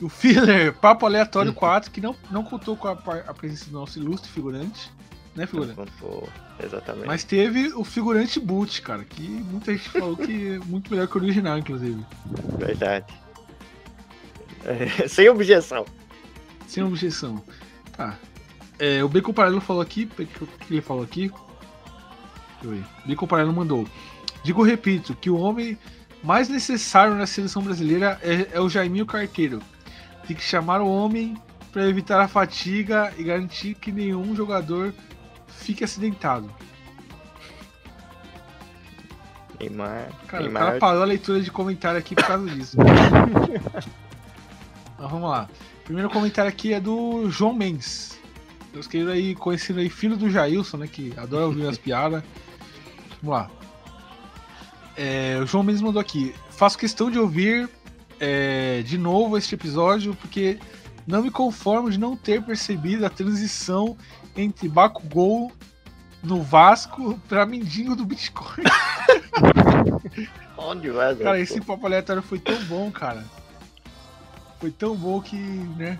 O 0.02 0.08
Filler, 0.08 0.74
Papo 0.74 1.06
Aleatório 1.06 1.54
4, 1.54 1.92
que 1.92 2.00
não, 2.00 2.16
não 2.32 2.44
contou 2.44 2.78
com 2.78 2.88
a, 2.88 2.94
a 3.28 3.34
presença 3.34 3.66
do 3.66 3.74
nosso 3.74 4.00
ilustre 4.00 4.32
figurante, 4.32 4.90
né, 5.36 5.46
figurante? 5.46 5.76
Contou, 5.76 6.30
Exatamente. 6.64 7.06
Mas 7.06 7.24
teve 7.26 7.74
o 7.76 7.84
figurante 7.84 8.40
Boot, 8.40 8.82
cara, 8.82 9.04
que 9.04 9.22
muita 9.28 9.74
gente 9.76 9.90
falou 9.90 10.16
que 10.16 10.54
é 10.54 10.60
muito 10.60 10.90
melhor 10.90 11.06
que 11.08 11.18
o 11.18 11.22
original, 11.22 11.58
inclusive. 11.58 12.04
Verdade. 12.58 13.14
É, 14.66 15.08
sem 15.08 15.28
objeção. 15.30 15.86
Sem 16.68 16.84
objeção. 16.84 17.44
Tá. 17.98 18.18
É, 18.80 19.04
o 19.04 19.10
Bacon 19.10 19.34
Paralelo 19.34 19.62
falou 19.62 19.82
aqui. 19.82 20.10
O 20.18 20.26
que 20.26 20.74
ele 20.74 20.82
falou 20.82 21.04
aqui? 21.04 21.30
Deixa 21.30 21.44
eu 22.64 22.72
ver. 22.72 22.84
Bacon 23.06 23.28
Paralelo 23.28 23.54
mandou. 23.54 23.88
Digo, 24.44 24.64
repito, 24.64 25.16
que 25.16 25.30
o 25.30 25.38
homem 25.38 25.78
mais 26.24 26.50
necessário 26.50 27.16
na 27.16 27.28
seleção 27.28 27.62
brasileira 27.62 28.20
é, 28.22 28.50
é 28.54 28.62
o 28.62 28.70
Jaiminho 28.70 29.06
Carteiro. 29.06 29.62
Tem 30.26 30.36
que 30.36 30.44
chamar 30.44 30.82
o 30.82 30.88
homem 30.88 31.36
para 31.72 31.88
evitar 31.88 32.20
a 32.22 32.28
fatiga 32.28 33.14
e 33.18 33.24
garantir 33.24 33.76
que 33.76 33.92
nenhum 33.92 34.36
jogador 34.36 34.94
fique 35.48 35.84
acidentado. 35.84 36.50
Neymar. 39.60 40.10
Cara, 40.28 40.44
o 40.44 40.46
Neymar. 40.46 40.64
cara 40.64 40.80
parou 40.80 41.04
a 41.04 41.06
leitura 41.06 41.42
de 41.42 41.52
comentário 41.52 42.00
aqui 42.00 42.16
por 42.16 42.26
causa 42.26 42.50
disso. 42.50 42.78
Mas 44.98 45.12
vamos 45.12 45.30
lá. 45.30 45.50
Primeiro 45.84 46.10
comentário 46.10 46.50
aqui 46.50 46.74
é 46.74 46.80
do 46.80 47.30
João 47.30 47.54
Mendes. 47.54 48.19
Meus 48.74 48.88
queridos 48.88 49.14
aí, 49.14 49.36
conhecido 49.36 49.80
aí, 49.80 49.90
filho 49.90 50.16
do 50.16 50.30
Jailson, 50.30 50.78
né? 50.78 50.88
Que 50.88 51.14
adora 51.18 51.46
ouvir 51.46 51.68
as 51.68 51.78
piadas. 51.80 52.24
Vamos 53.22 53.38
lá. 53.38 53.50
É, 54.96 55.40
o 55.42 55.46
João 55.46 55.64
Mendes 55.64 55.82
mandou 55.82 56.00
aqui. 56.00 56.36
Faço 56.52 56.78
questão 56.78 57.10
de 57.10 57.18
ouvir 57.18 57.70
é, 58.20 58.82
de 58.84 58.98
novo 58.98 59.38
este 59.38 59.56
episódio, 59.56 60.14
porque 60.16 60.60
não 61.08 61.24
me 61.24 61.32
conformo 61.32 61.90
de 61.90 61.98
não 61.98 62.16
ter 62.16 62.44
percebido 62.44 63.06
a 63.06 63.10
transição 63.10 63.98
entre 64.36 64.68
Bakugou 64.68 65.52
no 66.22 66.42
Vasco 66.42 67.20
para 67.28 67.46
Mindingo 67.46 67.96
do 67.96 68.06
Bitcoin. 68.06 68.64
Onde 70.58 70.90
vai, 70.90 71.16
Cara, 71.16 71.40
esse 71.40 71.62
papo 71.62 71.86
aleatório 71.86 72.22
foi 72.22 72.40
tão 72.40 72.62
bom, 72.66 72.92
cara. 72.92 73.24
Foi 74.60 74.72
tão 74.72 74.96
bom 74.96 75.22
que, 75.22 75.36
né? 75.36 75.98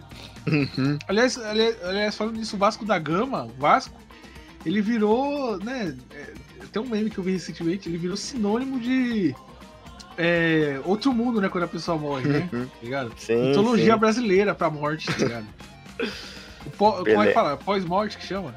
Uhum. 0.48 0.98
Aliás, 1.08 1.38
aliás, 1.38 1.84
aliás, 1.84 2.16
falando 2.16 2.36
nisso, 2.38 2.56
o 2.56 2.60
Vasco 2.60 2.84
da 2.86 3.00
Gama, 3.00 3.46
o 3.46 3.54
Vasco, 3.60 3.96
ele 4.66 4.82
virou, 4.82 5.58
né? 5.60 5.96
é, 6.12 6.34
Tem 6.72 6.82
um 6.82 6.88
meme 6.90 7.10
que 7.10 7.18
eu 7.18 7.24
vi 7.24 7.32
recentemente, 7.32 7.88
ele 7.88 7.98
virou 7.98 8.18
sinônimo 8.18 8.80
de 8.80 9.34
é, 10.18 10.80
outro 10.84 11.14
mundo, 11.14 11.40
né? 11.40 11.48
Quando 11.48 11.64
a 11.64 11.68
pessoa 11.68 11.98
morre, 11.98 12.28
né? 12.28 12.50
Uhum. 12.52 12.66
Tá 12.66 12.72
ligado? 12.84 13.14
Sim, 13.18 13.48
Mitologia 13.50 13.94
sim. 13.94 14.00
brasileira 14.00 14.54
pra 14.54 14.70
morte, 14.70 15.08
tá 15.08 15.18
ligado? 15.18 15.46
Pó- 16.78 16.98
como 17.04 17.24
é 17.24 17.28
que 17.28 17.34
fala? 17.34 17.56
Pós-morte 17.58 18.18
que 18.18 18.26
chama? 18.26 18.54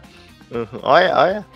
Uhum. 0.50 0.80
Olha, 0.82 1.16
olha. 1.16 1.46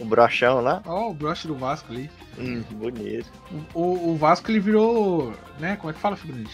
O 0.00 0.04
brochão 0.04 0.60
lá. 0.60 0.82
Ó, 0.84 1.10
o 1.10 1.14
broche 1.14 1.46
do 1.46 1.54
Vasco 1.54 1.92
ali. 1.92 2.10
Hum, 2.36 2.64
bonito. 2.72 3.30
O, 3.72 3.80
o- 3.80 4.10
o 4.12 4.16
Vasco 4.16 4.50
ele 4.50 4.58
virou, 4.58 5.32
né? 5.60 5.76
Como 5.76 5.90
é 5.90 5.94
que 5.94 6.00
fala, 6.00 6.16
figurante? 6.16 6.50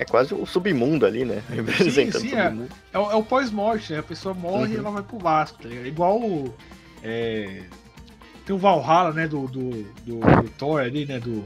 É 0.00 0.04
quase 0.06 0.32
o 0.34 0.46
submundo 0.46 1.04
ali, 1.04 1.24
né? 1.26 1.42
Representando 1.50 2.22
sim, 2.22 2.32
o 2.34 2.38
é. 2.38 2.54
É, 2.94 2.98
o- 2.98 3.10
é 3.10 3.14
o 3.14 3.22
pós-morte, 3.22 3.92
né? 3.92 3.98
A 3.98 4.02
pessoa 4.02 4.34
morre 4.34 4.72
e 4.72 4.74
Uhum. 4.76 4.80
ela 4.80 4.90
vai 4.92 5.02
pro 5.02 5.18
Vasco, 5.18 5.62
tá 5.62 5.68
ligado? 5.68 5.86
Igual 5.86 6.18
o. 6.20 6.54
é, 7.04 7.60
tem 8.46 8.56
o 8.56 8.58
Valhalla, 8.58 9.12
né? 9.12 9.28
Do, 9.28 9.46
do, 9.46 9.70
do, 10.04 10.20
do 10.42 10.48
Thor 10.58 10.80
ali, 10.80 11.04
né? 11.04 11.20
Do, 11.20 11.44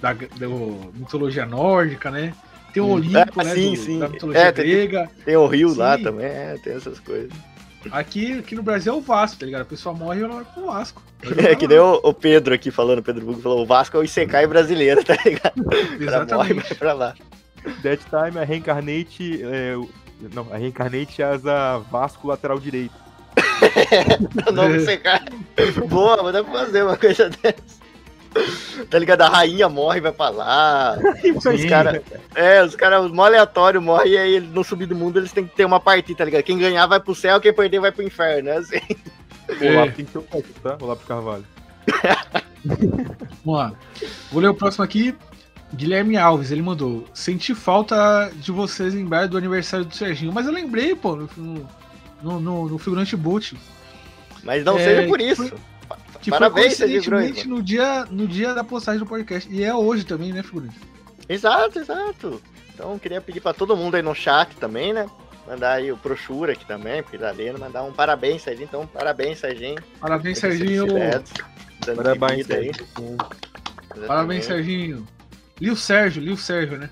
da 0.00 0.14
do 0.14 0.90
mitologia 0.94 1.44
nórdica, 1.44 2.10
né? 2.10 2.32
Tem 2.72 2.82
o 2.82 2.86
Hum. 2.86 2.92
Olimpo, 2.92 3.40
Ah, 3.40 3.44
né? 3.44 3.54
sim, 3.54 3.70
do- 3.74 3.76
sim. 3.80 3.98
Da 3.98 4.08
mitologia 4.08 4.42
É, 4.42 4.52
tem- 4.52 4.64
grega. 4.66 5.10
Tem 5.24 5.36
o 5.36 5.46
Rio 5.46 5.74
lá 5.76 5.96
Sim. 5.98 6.02
também, 6.04 6.26
é, 6.26 6.56
tem 6.62 6.72
essas 6.74 6.98
coisas. 7.00 7.30
Aqui, 7.90 8.38
aqui 8.38 8.54
no 8.54 8.62
Brasil 8.62 8.92
é 8.92 8.96
o 8.96 9.00
Vasco, 9.00 9.38
tá 9.40 9.46
ligado? 9.46 9.62
A 9.62 9.66
pessoa 9.66 9.94
morre 9.94 10.20
e 10.20 10.22
ela 10.24 10.34
vai 10.36 10.44
pro 10.44 10.66
Vasco. 10.66 11.02
É 11.46 11.54
que 11.54 11.66
nem 11.68 11.78
o, 11.78 12.00
o 12.02 12.14
Pedro 12.14 12.54
aqui 12.54 12.70
falando, 12.70 13.00
o 13.00 13.02
Pedro 13.02 13.26
Bug 13.26 13.42
falou, 13.42 13.62
o 13.62 13.66
Vasco 13.66 13.96
é 13.96 14.00
o 14.00 14.04
Isekai 14.04 14.46
brasileiro, 14.46 15.04
tá 15.04 15.16
ligado? 15.24 15.52
O 15.60 15.64
cara 15.68 15.84
morre 15.84 15.98
e 15.98 16.04
Exatamente. 16.04 16.68
vai 16.68 16.78
pra 16.78 16.92
lá. 16.94 17.14
That 17.82 18.04
time, 18.08 18.38
a 18.40 18.44
Reincarnate. 18.44 19.42
É, 19.42 19.76
o- 19.76 19.88
não, 20.34 20.46
a 20.52 20.56
Reincarnate 20.56 21.22
asa 21.22 21.78
Vasco 21.90 22.28
lateral 22.28 22.58
direito. 22.58 22.94
O 24.48 24.52
nome 24.52 24.76
do 24.76 24.82
Isekai. 24.82 25.20
Boa, 25.88 26.22
mas 26.22 26.32
dá 26.32 26.42
pra 26.44 26.52
fazer 26.52 26.82
uma 26.82 26.96
coisa 26.96 27.28
dessa. 27.30 27.80
Tá 28.88 28.98
ligado? 28.98 29.22
A 29.22 29.28
rainha 29.28 29.68
morre 29.68 29.98
e 29.98 30.00
vai 30.00 30.12
pra 30.12 30.28
lá. 30.30 30.96
Os 31.34 31.64
caras. 31.64 32.00
É, 32.34 32.62
os 32.62 32.76
caras, 32.76 33.10
mó 33.10 33.24
aleatório, 33.24 33.82
morre 33.82 34.10
e 34.10 34.18
aí 34.18 34.40
no 34.40 34.62
subir 34.62 34.86
do 34.86 34.94
mundo 34.94 35.18
eles 35.18 35.32
têm 35.32 35.44
que 35.46 35.54
ter 35.56 35.64
uma 35.64 35.80
partida, 35.80 36.18
tá 36.18 36.24
ligado? 36.24 36.42
Quem 36.44 36.56
ganhar 36.58 36.86
vai 36.86 37.00
pro 37.00 37.14
céu, 37.14 37.40
quem 37.40 37.52
perder 37.52 37.80
vai 37.80 37.90
pro 37.92 38.02
inferno, 38.04 38.50
né? 38.50 38.56
Assim. 38.58 38.80
O 39.48 39.64
É. 39.64 39.70
Olavo 39.72 39.92
tem 39.92 40.04
que 40.04 40.12
ser 40.12 40.18
o 40.18 40.22
tá? 40.62 40.78
O 40.80 40.84
Olavo 40.84 41.06
Carvalho. 41.06 41.44
Vamos 42.64 43.60
lá. 43.60 43.72
Vou 44.30 44.40
ler 44.40 44.48
o 44.48 44.54
próximo 44.54 44.84
aqui. 44.84 45.14
Guilherme 45.74 46.16
Alves, 46.16 46.50
ele 46.50 46.62
mandou. 46.62 47.06
Senti 47.14 47.54
falta 47.54 48.30
de 48.36 48.50
vocês 48.50 48.92
lembrar 48.94 49.28
do 49.28 49.38
aniversário 49.38 49.84
do 49.86 49.94
Serginho. 49.94 50.32
Mas 50.32 50.46
eu 50.46 50.52
lembrei, 50.52 50.94
pô, 50.96 51.14
no, 51.16 51.68
no, 52.22 52.40
no, 52.40 52.68
no 52.68 52.78
figurante 52.78 53.16
boot. 53.16 53.56
Mas 54.42 54.64
não 54.64 54.78
É, 54.78 54.84
seja 54.84 55.08
por 55.08 55.20
isso. 55.20 55.48
foi- 55.48 55.58
Que 56.20 56.30
Parabéns, 56.30 56.76
foi 56.76 56.86
coincidentemente 56.88 57.48
no 57.48 57.62
dia, 57.62 58.04
no 58.10 58.26
dia 58.26 58.52
da 58.54 58.62
postagem 58.62 58.98
do 58.98 59.06
podcast. 59.06 59.48
E 59.50 59.62
é 59.64 59.74
hoje 59.74 60.04
também, 60.04 60.32
né, 60.32 60.42
figurante? 60.42 60.76
Exato, 61.28 61.78
exato. 61.78 62.42
Então 62.74 62.98
queria 62.98 63.20
pedir 63.20 63.40
para 63.40 63.54
todo 63.54 63.76
mundo 63.76 63.94
aí 63.94 64.02
no 64.02 64.14
chat 64.14 64.54
também, 64.56 64.92
né? 64.92 65.06
Mandar 65.46 65.72
aí 65.74 65.90
o 65.90 65.96
brochura 65.96 66.52
aqui 66.52 66.64
também, 66.66 67.02
porque 67.02 67.16
tá 67.16 67.30
lendo, 67.30 67.58
mandar 67.58 67.82
um 67.84 67.92
parabéns, 67.92 68.42
Serginho. 68.42 68.66
Então, 68.68 68.86
parabéns, 68.86 69.38
Serginho. 69.38 69.76
Parabéns, 70.00 70.38
Serginho. 70.38 70.86
Parabéns, 71.96 72.46
Serginho. 72.46 73.16
Parabéns, 74.06 74.44
Serginho. 74.44 75.06
Li 75.60 75.70
o 75.70 75.76
Sérgio, 75.76 76.22
li 76.22 76.30
o 76.30 76.36
Sérgio, 76.36 76.78
né? 76.78 76.90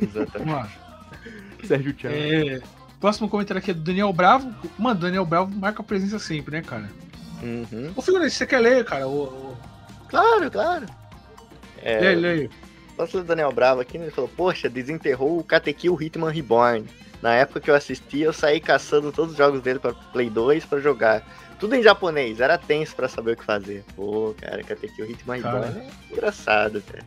Exatamente. 0.00 0.38
Vamos 0.38 0.54
lá. 0.54 0.68
Sérgio 1.64 1.94
Thiago. 1.94 2.16
É, 2.16 2.60
próximo 3.00 3.28
comentário 3.28 3.58
aqui 3.58 3.70
é 3.72 3.74
do 3.74 3.80
Daniel 3.80 4.12
Bravo. 4.12 4.54
Mano, 4.78 5.00
Daniel 5.00 5.26
Bravo 5.26 5.50
marca 5.54 5.82
presença 5.82 6.18
sempre, 6.18 6.56
né, 6.56 6.62
cara? 6.62 6.88
Uhum. 7.42 7.92
Ô, 7.96 8.02
figurante, 8.02 8.32
você 8.32 8.46
quer 8.46 8.60
ler, 8.60 8.84
cara? 8.84 9.06
O, 9.06 9.24
o... 9.24 9.56
Claro, 10.08 10.50
claro. 10.50 10.86
É... 11.82 11.98
Leia, 11.98 12.16
leia. 12.16 12.50
Posso 12.96 13.16
ler 13.16 13.24
o 13.24 13.26
Daniel 13.26 13.52
Bravo 13.52 13.80
aqui, 13.80 13.98
né? 13.98 14.04
ele 14.04 14.12
falou, 14.12 14.30
poxa, 14.36 14.68
desenterrou 14.68 15.38
o 15.38 15.44
Katekil 15.44 16.00
Hitman 16.00 16.30
Reborn. 16.30 16.86
Na 17.20 17.34
época 17.34 17.60
que 17.60 17.70
eu 17.70 17.74
assisti, 17.74 18.20
eu 18.20 18.32
saí 18.32 18.60
caçando 18.60 19.12
todos 19.12 19.32
os 19.32 19.38
jogos 19.38 19.62
dele 19.62 19.78
para 19.78 19.92
Play 19.92 20.30
2 20.30 20.64
para 20.64 20.80
jogar. 20.80 21.26
Tudo 21.58 21.76
em 21.76 21.82
japonês, 21.82 22.40
era 22.40 22.58
tenso 22.58 22.94
para 22.96 23.08
saber 23.08 23.32
o 23.32 23.36
que 23.36 23.44
fazer. 23.44 23.84
Pô, 23.94 24.34
cara, 24.40 24.62
Katekil 24.64 25.08
Hitman 25.08 25.36
Reborn 25.36 25.78
é 25.78 26.12
engraçado, 26.12 26.82
cara. 26.82 27.04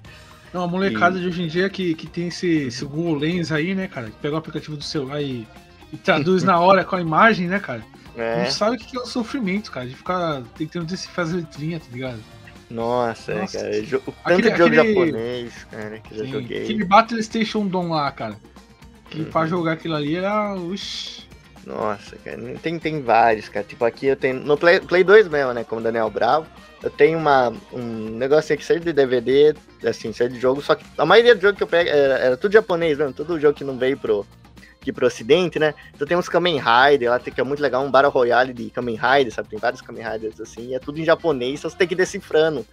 Não, 0.56 0.64
a 0.64 0.68
molecada 0.68 1.18
e... 1.18 1.22
de 1.22 1.28
hoje 1.28 1.44
em 1.44 1.48
dia 1.48 1.70
que, 1.70 1.94
que 1.94 2.08
tem 2.08 2.30
esse, 2.30 2.48
esse 2.48 2.86
Google 2.86 3.16
Lens 3.16 3.52
aí, 3.52 3.76
né, 3.76 3.90
cara? 3.90 4.08
Que 4.08 4.16
pega 4.22 4.36
o 4.36 4.38
aplicativo 4.38 4.78
do 4.78 4.84
celular 4.86 5.22
e, 5.22 5.46
e 5.92 5.98
traduz 5.98 6.44
na 6.48 6.58
hora 6.58 6.86
com 6.86 6.96
a 6.96 7.02
imagem, 7.02 7.48
né, 7.50 7.60
cara? 7.60 7.84
É. 8.16 8.46
Não 8.46 8.52
sabe 8.52 8.78
o 8.78 8.80
que 8.80 8.96
é 8.96 9.02
o 9.02 9.06
sofrimento, 9.06 9.70
cara, 9.70 9.86
de 9.86 9.94
ficar 9.94 10.44
tentando 10.58 10.86
decifrar 10.86 11.28
as 11.28 11.34
letrinhas, 11.34 11.86
tá 11.86 11.92
ligado? 11.92 12.20
Nossa, 12.70 13.34
é, 13.34 13.42
Nossa. 13.42 13.58
cara. 13.60 13.72
Tanto 13.72 14.14
aquele, 14.24 14.50
de 14.50 14.58
jogo 14.58 14.64
aquele... 14.64 14.94
japonês, 14.94 15.68
cara, 15.70 16.00
que 16.00 16.18
já 16.18 16.24
joguei. 16.24 16.64
Aquele 16.64 16.86
Battle 16.86 17.22
Station 17.22 17.68
Dom 17.68 17.90
lá, 17.90 18.10
cara. 18.14 18.38
Que 19.10 19.20
uhum. 19.20 19.26
pra 19.26 19.46
jogar 19.48 19.74
aquilo 19.74 19.96
ali 19.96 20.16
era. 20.16 20.56
Uxi. 20.56 21.26
Nossa, 21.66 22.16
cara. 22.24 22.38
Tem, 22.62 22.80
tem 22.80 23.02
vários, 23.02 23.50
cara. 23.50 23.66
Tipo, 23.66 23.84
aqui 23.84 24.06
eu 24.08 24.16
tenho. 24.16 24.40
No 24.40 24.58
Play, 24.58 24.80
Play 24.80 25.04
2 25.04 25.28
mesmo, 25.28 25.52
né? 25.52 25.66
Como 25.66 25.82
Daniel 25.82 26.10
Bravo. 26.10 26.48
Eu 26.86 26.92
tenho 26.92 27.18
uma, 27.18 27.52
um 27.74 28.12
negócio 28.12 28.54
aqui 28.54 28.64
cheio 28.64 28.80
de 28.80 28.94
DVD, 28.94 29.56
assim, 29.84 30.14
cheio 30.14 30.30
de 30.30 30.40
jogo, 30.40 30.62
só 30.62 30.76
que 30.76 30.86
a 30.96 31.04
maioria 31.04 31.34
do 31.34 31.42
jogo 31.42 31.58
que 31.58 31.64
eu 31.64 31.68
pego 31.68 31.90
era, 31.90 32.14
era 32.20 32.38
tudo 32.38 32.54
japonês 32.54 32.96
mesmo, 32.96 33.12
todo 33.12 33.40
jogo 33.40 33.58
que 33.58 33.64
não 33.64 33.76
veio 33.76 33.98
pro, 33.98 34.24
aqui 34.80 34.94
pro 34.94 35.08
ocidente, 35.08 35.58
né? 35.58 35.74
Então 35.96 36.08
tem 36.08 36.16
uns 36.16 36.30
Kamen 36.30 36.62
Rider 36.62 37.10
lá, 37.10 37.20
que 37.20 37.42
é 37.42 37.44
muito 37.44 37.60
legal, 37.60 37.84
um 37.84 37.90
Battle 37.90 38.12
Royale 38.12 38.54
de 38.54 38.70
Kamen 38.70 38.98
Rider, 38.98 39.34
sabe? 39.34 39.50
Tem 39.50 39.58
vários 39.58 39.82
Kamen 39.82 40.08
Riders 40.08 40.40
assim, 40.40 40.68
e 40.68 40.76
é 40.76 40.80
tudo 40.80 41.00
em 41.00 41.04
japonês, 41.04 41.60
então 41.60 41.72
você 41.72 41.76
tem 41.76 41.88
que 41.88 41.96
ir 41.96 41.98
decifrando. 41.98 42.64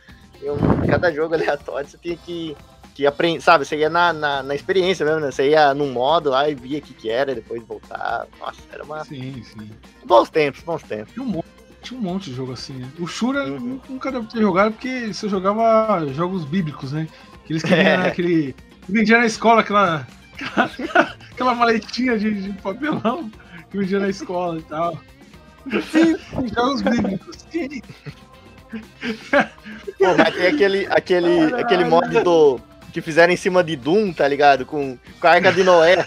Um, 0.42 0.86
cada 0.86 1.10
jogo 1.10 1.32
aleatório 1.34 1.88
você 1.88 1.96
tinha 1.96 2.16
que, 2.18 2.54
que 2.94 3.06
aprender, 3.06 3.40
sabe? 3.40 3.64
Você 3.64 3.78
ia 3.78 3.88
na, 3.88 4.12
na, 4.12 4.42
na, 4.42 4.54
experiência 4.54 5.06
mesmo, 5.06 5.20
né? 5.20 5.30
Você 5.30 5.48
ia 5.48 5.72
num 5.72 5.90
modo 5.90 6.28
lá 6.28 6.50
e 6.50 6.54
via 6.54 6.80
o 6.80 6.82
que, 6.82 6.92
que 6.92 7.08
era, 7.08 7.32
e 7.32 7.36
depois 7.36 7.62
voltar. 7.62 8.26
Nossa, 8.38 8.60
era 8.70 8.84
uma. 8.84 9.06
Sim, 9.06 9.42
sim. 9.42 9.70
Bons 10.04 10.28
tempos, 10.28 10.60
bons 10.62 10.82
tempos. 10.82 11.14
Tinha 11.14 11.24
um 11.24 11.28
monte, 11.28 11.46
tinha 11.82 11.98
um 11.98 12.02
monte 12.02 12.30
de 12.30 12.36
jogo 12.36 12.52
assim, 12.52 12.74
né? 12.74 12.88
O 12.98 13.06
Shura 13.06 13.44
uhum. 13.44 13.80
nunca 13.88 14.10
deve 14.10 14.26
ter 14.26 14.40
jogado 14.40 14.72
porque 14.72 15.12
você 15.12 15.28
jogava 15.28 16.06
jogos 16.12 16.44
bíblicos, 16.44 16.92
né? 16.92 17.08
Que 17.44 17.52
eles 17.52 17.62
queriam 17.62 18.02
é. 18.02 18.08
aquele. 18.08 18.54
Vendia 18.88 19.18
na 19.18 19.26
escola 19.26 19.60
aquela 19.60 20.06
Aquela 21.32 21.54
maletinha 21.54 22.18
de, 22.18 22.42
de, 22.42 22.52
papelão 22.60 23.30
que 23.70 23.78
vendia 23.78 23.98
na 23.98 24.08
escola 24.08 24.58
e 24.58 24.62
tal. 24.62 24.98
Sim, 25.90 26.16
jogos 26.54 26.82
bíblicos. 26.82 27.36
Sim. 27.50 27.82
Pô, 29.98 30.16
mas 30.16 30.34
tem 30.34 30.46
aquele, 30.46 30.86
aquele, 30.90 31.54
aquele 31.54 31.84
mod 31.84 32.20
do. 32.22 32.60
Que 32.92 33.00
fizeram 33.00 33.32
em 33.32 33.36
cima 33.36 33.64
de 33.64 33.74
Doom, 33.74 34.12
tá 34.12 34.28
ligado? 34.28 34.66
Com, 34.66 34.98
com 35.18 35.26
a 35.26 35.30
arca 35.30 35.50
de 35.50 35.64
Noé. 35.64 36.04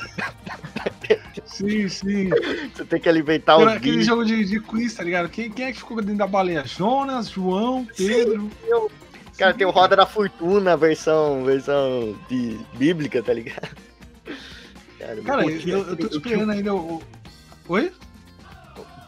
Sim, 1.55 1.87
sim. 1.87 2.29
Você 2.73 2.83
tem 2.83 2.99
que 2.99 3.07
alimentar 3.07 3.57
os 3.57 3.67
Aquele 3.67 4.03
jogo 4.03 4.25
de, 4.25 4.43
de 4.43 4.59
quiz, 4.59 4.93
tá 4.93 5.03
ligado? 5.03 5.29
Quem, 5.29 5.49
quem 5.49 5.67
é 5.67 5.71
que 5.71 5.77
ficou 5.77 6.01
dentro 6.01 6.17
da 6.17 6.27
baleia? 6.27 6.65
Jonas, 6.65 7.29
João, 7.29 7.87
Pedro. 7.95 8.49
Sim, 8.61 8.87
Cara, 9.37 9.53
tem 9.53 9.65
o 9.65 9.71
Roda 9.71 9.95
da 9.95 10.05
Fortuna, 10.05 10.75
versão, 10.75 11.43
versão 11.43 12.15
de 12.29 12.57
bíblica, 12.77 13.23
tá 13.23 13.33
ligado? 13.33 13.75
Cara, 14.99 15.21
cara 15.21 15.45
eu, 15.45 15.59
eu, 15.59 15.87
eu 15.89 15.95
tô 15.95 16.07
esperando 16.07 16.51
ainda 16.51 16.73
o. 16.73 17.01
Oi? 17.67 17.91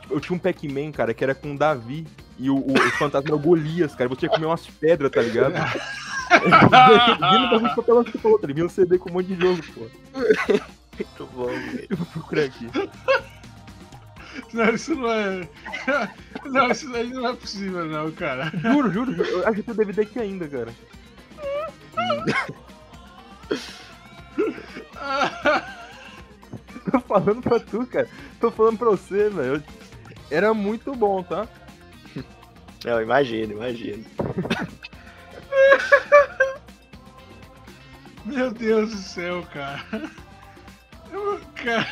Eu 0.09 0.19
tinha 0.19 0.35
um 0.35 0.39
Pac-Man, 0.39 0.91
cara, 0.91 1.13
que 1.13 1.23
era 1.23 1.35
com 1.35 1.53
o 1.53 1.57
Davi 1.57 2.05
e 2.39 2.49
o, 2.49 2.55
o, 2.55 2.73
o 2.73 2.91
fantasma 2.91 3.29
era 3.29 3.35
o 3.35 3.39
Golias, 3.39 3.95
cara. 3.95 4.09
Você 4.09 4.21
tinha 4.21 4.29
que 4.29 4.35
comer 4.35 4.47
umas 4.47 4.67
pedras, 4.67 5.11
tá 5.11 5.21
ligado? 5.21 5.53
Vindo 6.43 7.61
da 7.61 7.75
papelão 7.75 8.03
que 8.03 8.11
você 8.11 8.17
falou, 8.17 8.39
tá 8.39 8.47
ligado? 8.47 8.65
um 8.65 8.69
CD 8.69 8.97
com 8.97 9.09
um 9.09 9.13
monte 9.13 9.33
de 9.33 9.41
jogo, 9.41 9.61
pô. 9.73 9.87
Muito 10.97 11.25
bom, 11.33 11.47
velho. 11.47 11.87
Eu 11.89 11.97
vou 11.97 12.05
procurar 12.07 12.43
aqui. 12.45 12.67
Não, 14.53 14.69
isso 14.69 14.93
não 14.95 15.11
é. 15.11 15.49
Não, 16.45 16.69
isso 16.69 16.95
aí 16.95 17.09
não 17.09 17.27
é 17.27 17.35
possível, 17.35 17.85
não, 17.85 18.11
cara. 18.11 18.51
Juro, 18.61 18.91
juro. 18.91 19.23
Eu 19.23 19.47
acho 19.47 19.63
que 19.63 19.71
o 19.71 19.73
DVD 19.73 20.01
aqui 20.03 20.19
ainda, 20.19 20.47
cara. 20.47 20.71
Tô 26.91 26.99
falando 27.01 27.41
pra 27.41 27.59
tu, 27.59 27.85
cara. 27.87 28.07
Tô 28.39 28.51
falando 28.51 28.77
pra 28.77 28.89
você, 28.91 29.27
velho. 29.29 29.63
Era 30.29 30.53
muito 30.53 30.93
bom, 30.95 31.23
tá? 31.23 31.47
Não, 32.85 33.01
imagino, 33.01 33.53
imagino. 33.53 34.05
Meu 38.23 38.51
Deus 38.51 38.91
do 38.91 38.97
céu, 38.97 39.43
cara. 39.51 39.83
Eu, 41.17 41.39
cara. 41.55 41.87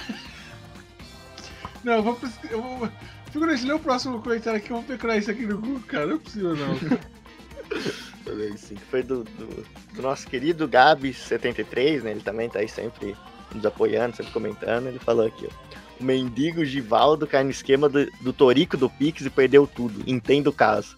Não, 1.84 1.94
eu 1.94 2.04
vou. 2.04 2.20
Eu 2.50 2.62
vou... 2.62 2.90
Figurante, 3.32 3.66
lê 3.66 3.74
o 3.74 3.80
próximo 3.80 4.22
comentário 4.22 4.58
aqui, 4.60 4.70
eu 4.70 4.78
vou 4.78 4.86
procurar 4.86 5.18
isso 5.18 5.30
aqui 5.30 5.46
no 5.46 5.58
Google, 5.58 5.82
cara. 5.88 6.06
Não 6.06 6.16
é 6.16 6.20
possível, 6.20 6.56
não. 6.56 6.76
Sim, 8.58 8.76
foi 8.90 9.04
do, 9.04 9.24
do, 9.24 9.66
do, 9.94 10.02
nosso 10.02 10.26
querido 10.28 10.68
Gabi73, 10.68 12.02
né? 12.02 12.12
Ele 12.12 12.22
também 12.22 12.50
tá 12.50 12.60
aí 12.60 12.68
sempre 12.68 13.16
nos 13.54 13.66
apoiando, 13.66 14.16
sempre 14.16 14.32
comentando. 14.32 14.88
Ele 14.88 15.00
falou 15.00 15.28
aqui, 15.28 15.48
ó. 15.48 15.76
O 16.00 16.04
mendigo 16.04 16.66
Givaldo 16.66 17.28
cai 17.28 17.44
no 17.44 17.52
esquema 17.52 17.88
do, 17.88 18.10
do 18.22 18.34
Torico 18.34 18.78
do 18.78 18.90
Pix 18.90 19.22
e 19.26 19.30
perdeu 19.30 19.68
tudo. 19.68 20.04
Entendo 20.10 20.48
o 20.48 20.54
caso. 20.54 20.98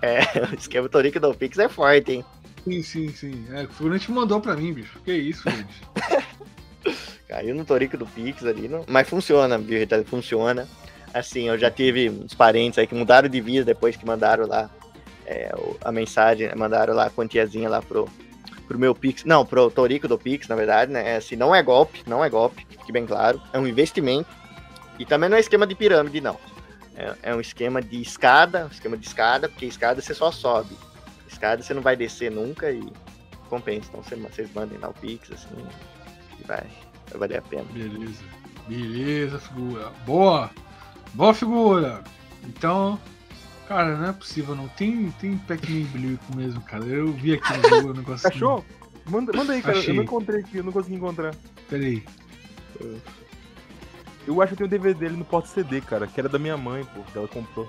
É, 0.00 0.20
o 0.50 0.54
esquema 0.54 0.88
Torico 0.88 1.20
do 1.20 1.34
Pix 1.34 1.58
é 1.58 1.68
forte, 1.68 2.12
hein? 2.12 2.24
Sim, 2.64 2.82
sim, 2.82 3.08
sim. 3.12 3.46
É, 3.50 3.64
o 3.64 3.68
figurante 3.68 4.10
mandou 4.10 4.40
pra 4.40 4.56
mim, 4.56 4.72
bicho. 4.72 4.98
Que 5.04 5.12
isso, 5.12 5.42
gente. 5.50 5.82
Caiu 7.28 7.54
no 7.54 7.64
Torico 7.64 7.96
do 7.96 8.06
Pix 8.06 8.44
ali, 8.44 8.68
não... 8.68 8.84
mas 8.88 9.08
funciona, 9.08 9.58
viu, 9.58 9.78
Funciona. 10.04 10.68
Assim, 11.12 11.48
eu 11.48 11.58
já 11.58 11.70
tive 11.70 12.10
uns 12.10 12.34
parentes 12.34 12.78
aí 12.78 12.86
que 12.86 12.94
mudaram 12.94 13.28
de 13.28 13.40
vida 13.40 13.64
depois 13.64 13.96
que 13.96 14.04
mandaram 14.04 14.46
lá 14.46 14.70
é, 15.24 15.50
a 15.82 15.90
mensagem, 15.90 16.54
mandaram 16.54 16.94
lá 16.94 17.06
a 17.06 17.10
quantiazinha 17.10 17.68
lá 17.68 17.82
pro, 17.82 18.08
pro 18.68 18.78
meu 18.78 18.94
Pix, 18.94 19.24
não, 19.24 19.44
pro 19.44 19.70
Torico 19.70 20.06
do 20.06 20.18
Pix, 20.18 20.46
na 20.46 20.54
verdade, 20.54 20.92
né? 20.92 21.14
É, 21.14 21.16
assim, 21.16 21.34
não 21.34 21.54
é 21.54 21.62
golpe, 21.62 22.02
não 22.06 22.24
é 22.24 22.28
golpe, 22.28 22.66
fique 22.68 22.92
bem 22.92 23.06
claro, 23.06 23.40
é 23.52 23.58
um 23.58 23.66
investimento 23.66 24.28
e 24.98 25.04
também 25.04 25.28
não 25.28 25.36
é 25.36 25.40
esquema 25.40 25.66
de 25.66 25.74
pirâmide, 25.74 26.20
não. 26.20 26.38
É, 26.96 27.14
é 27.24 27.34
um 27.34 27.40
esquema 27.40 27.82
de 27.82 28.00
escada, 28.00 28.66
um 28.66 28.72
esquema 28.72 28.96
de 28.96 29.06
escada, 29.06 29.48
porque 29.48 29.66
escada 29.66 30.00
você 30.00 30.14
só 30.14 30.30
sobe, 30.30 30.76
escada 31.28 31.62
você 31.62 31.74
não 31.74 31.82
vai 31.82 31.96
descer 31.96 32.30
nunca 32.30 32.70
e 32.70 32.82
compensa. 33.48 33.88
Então 33.88 34.02
vocês 34.02 34.52
mandem 34.54 34.78
lá 34.78 34.88
o 34.88 34.94
Pix, 34.94 35.30
assim, 35.30 35.66
e 36.40 36.46
vai, 36.46 36.64
vai 37.10 37.18
valer 37.20 37.38
a 37.38 37.42
pena. 37.42 37.64
Beleza, 37.72 38.22
beleza, 38.68 39.38
figura. 39.38 39.90
Boa, 40.04 40.50
boa 41.14 41.34
figura. 41.34 42.02
Então, 42.44 42.98
Cara, 43.68 43.96
não 43.96 44.08
é 44.08 44.12
possível, 44.12 44.54
não. 44.54 44.68
Tem, 44.68 45.10
tem 45.20 45.36
Pac-Man 45.38 45.84
Blue 45.86 46.18
mesmo, 46.36 46.60
cara. 46.62 46.84
Eu 46.84 47.12
vi 47.12 47.34
aqui 47.34 47.52
no 47.56 47.68
jogo, 47.68 47.88
eu 47.88 47.94
não 47.94 48.04
consegui. 48.04 48.36
Achou? 48.36 48.64
Manda, 49.06 49.32
manda 49.36 49.52
aí, 49.52 49.62
cara. 49.62 49.78
Achei. 49.78 49.90
Eu 49.90 49.96
não 49.96 50.02
encontrei 50.04 50.40
aqui, 50.40 50.58
eu 50.58 50.64
não 50.64 50.72
consegui 50.72 50.94
encontrar. 50.94 51.34
Pera 51.68 51.84
aí. 51.84 52.04
Eu 54.26 54.40
acho 54.40 54.52
que 54.52 54.58
tem 54.58 54.66
um 54.66 54.70
DVD 54.70 54.94
dele 54.94 55.16
no 55.16 55.24
porta 55.24 55.48
CD, 55.48 55.80
cara, 55.80 56.06
que 56.06 56.18
era 56.18 56.28
da 56.28 56.38
minha 56.38 56.56
mãe, 56.56 56.84
pô, 56.84 57.02
que 57.02 57.18
ela 57.18 57.28
comprou. 57.28 57.66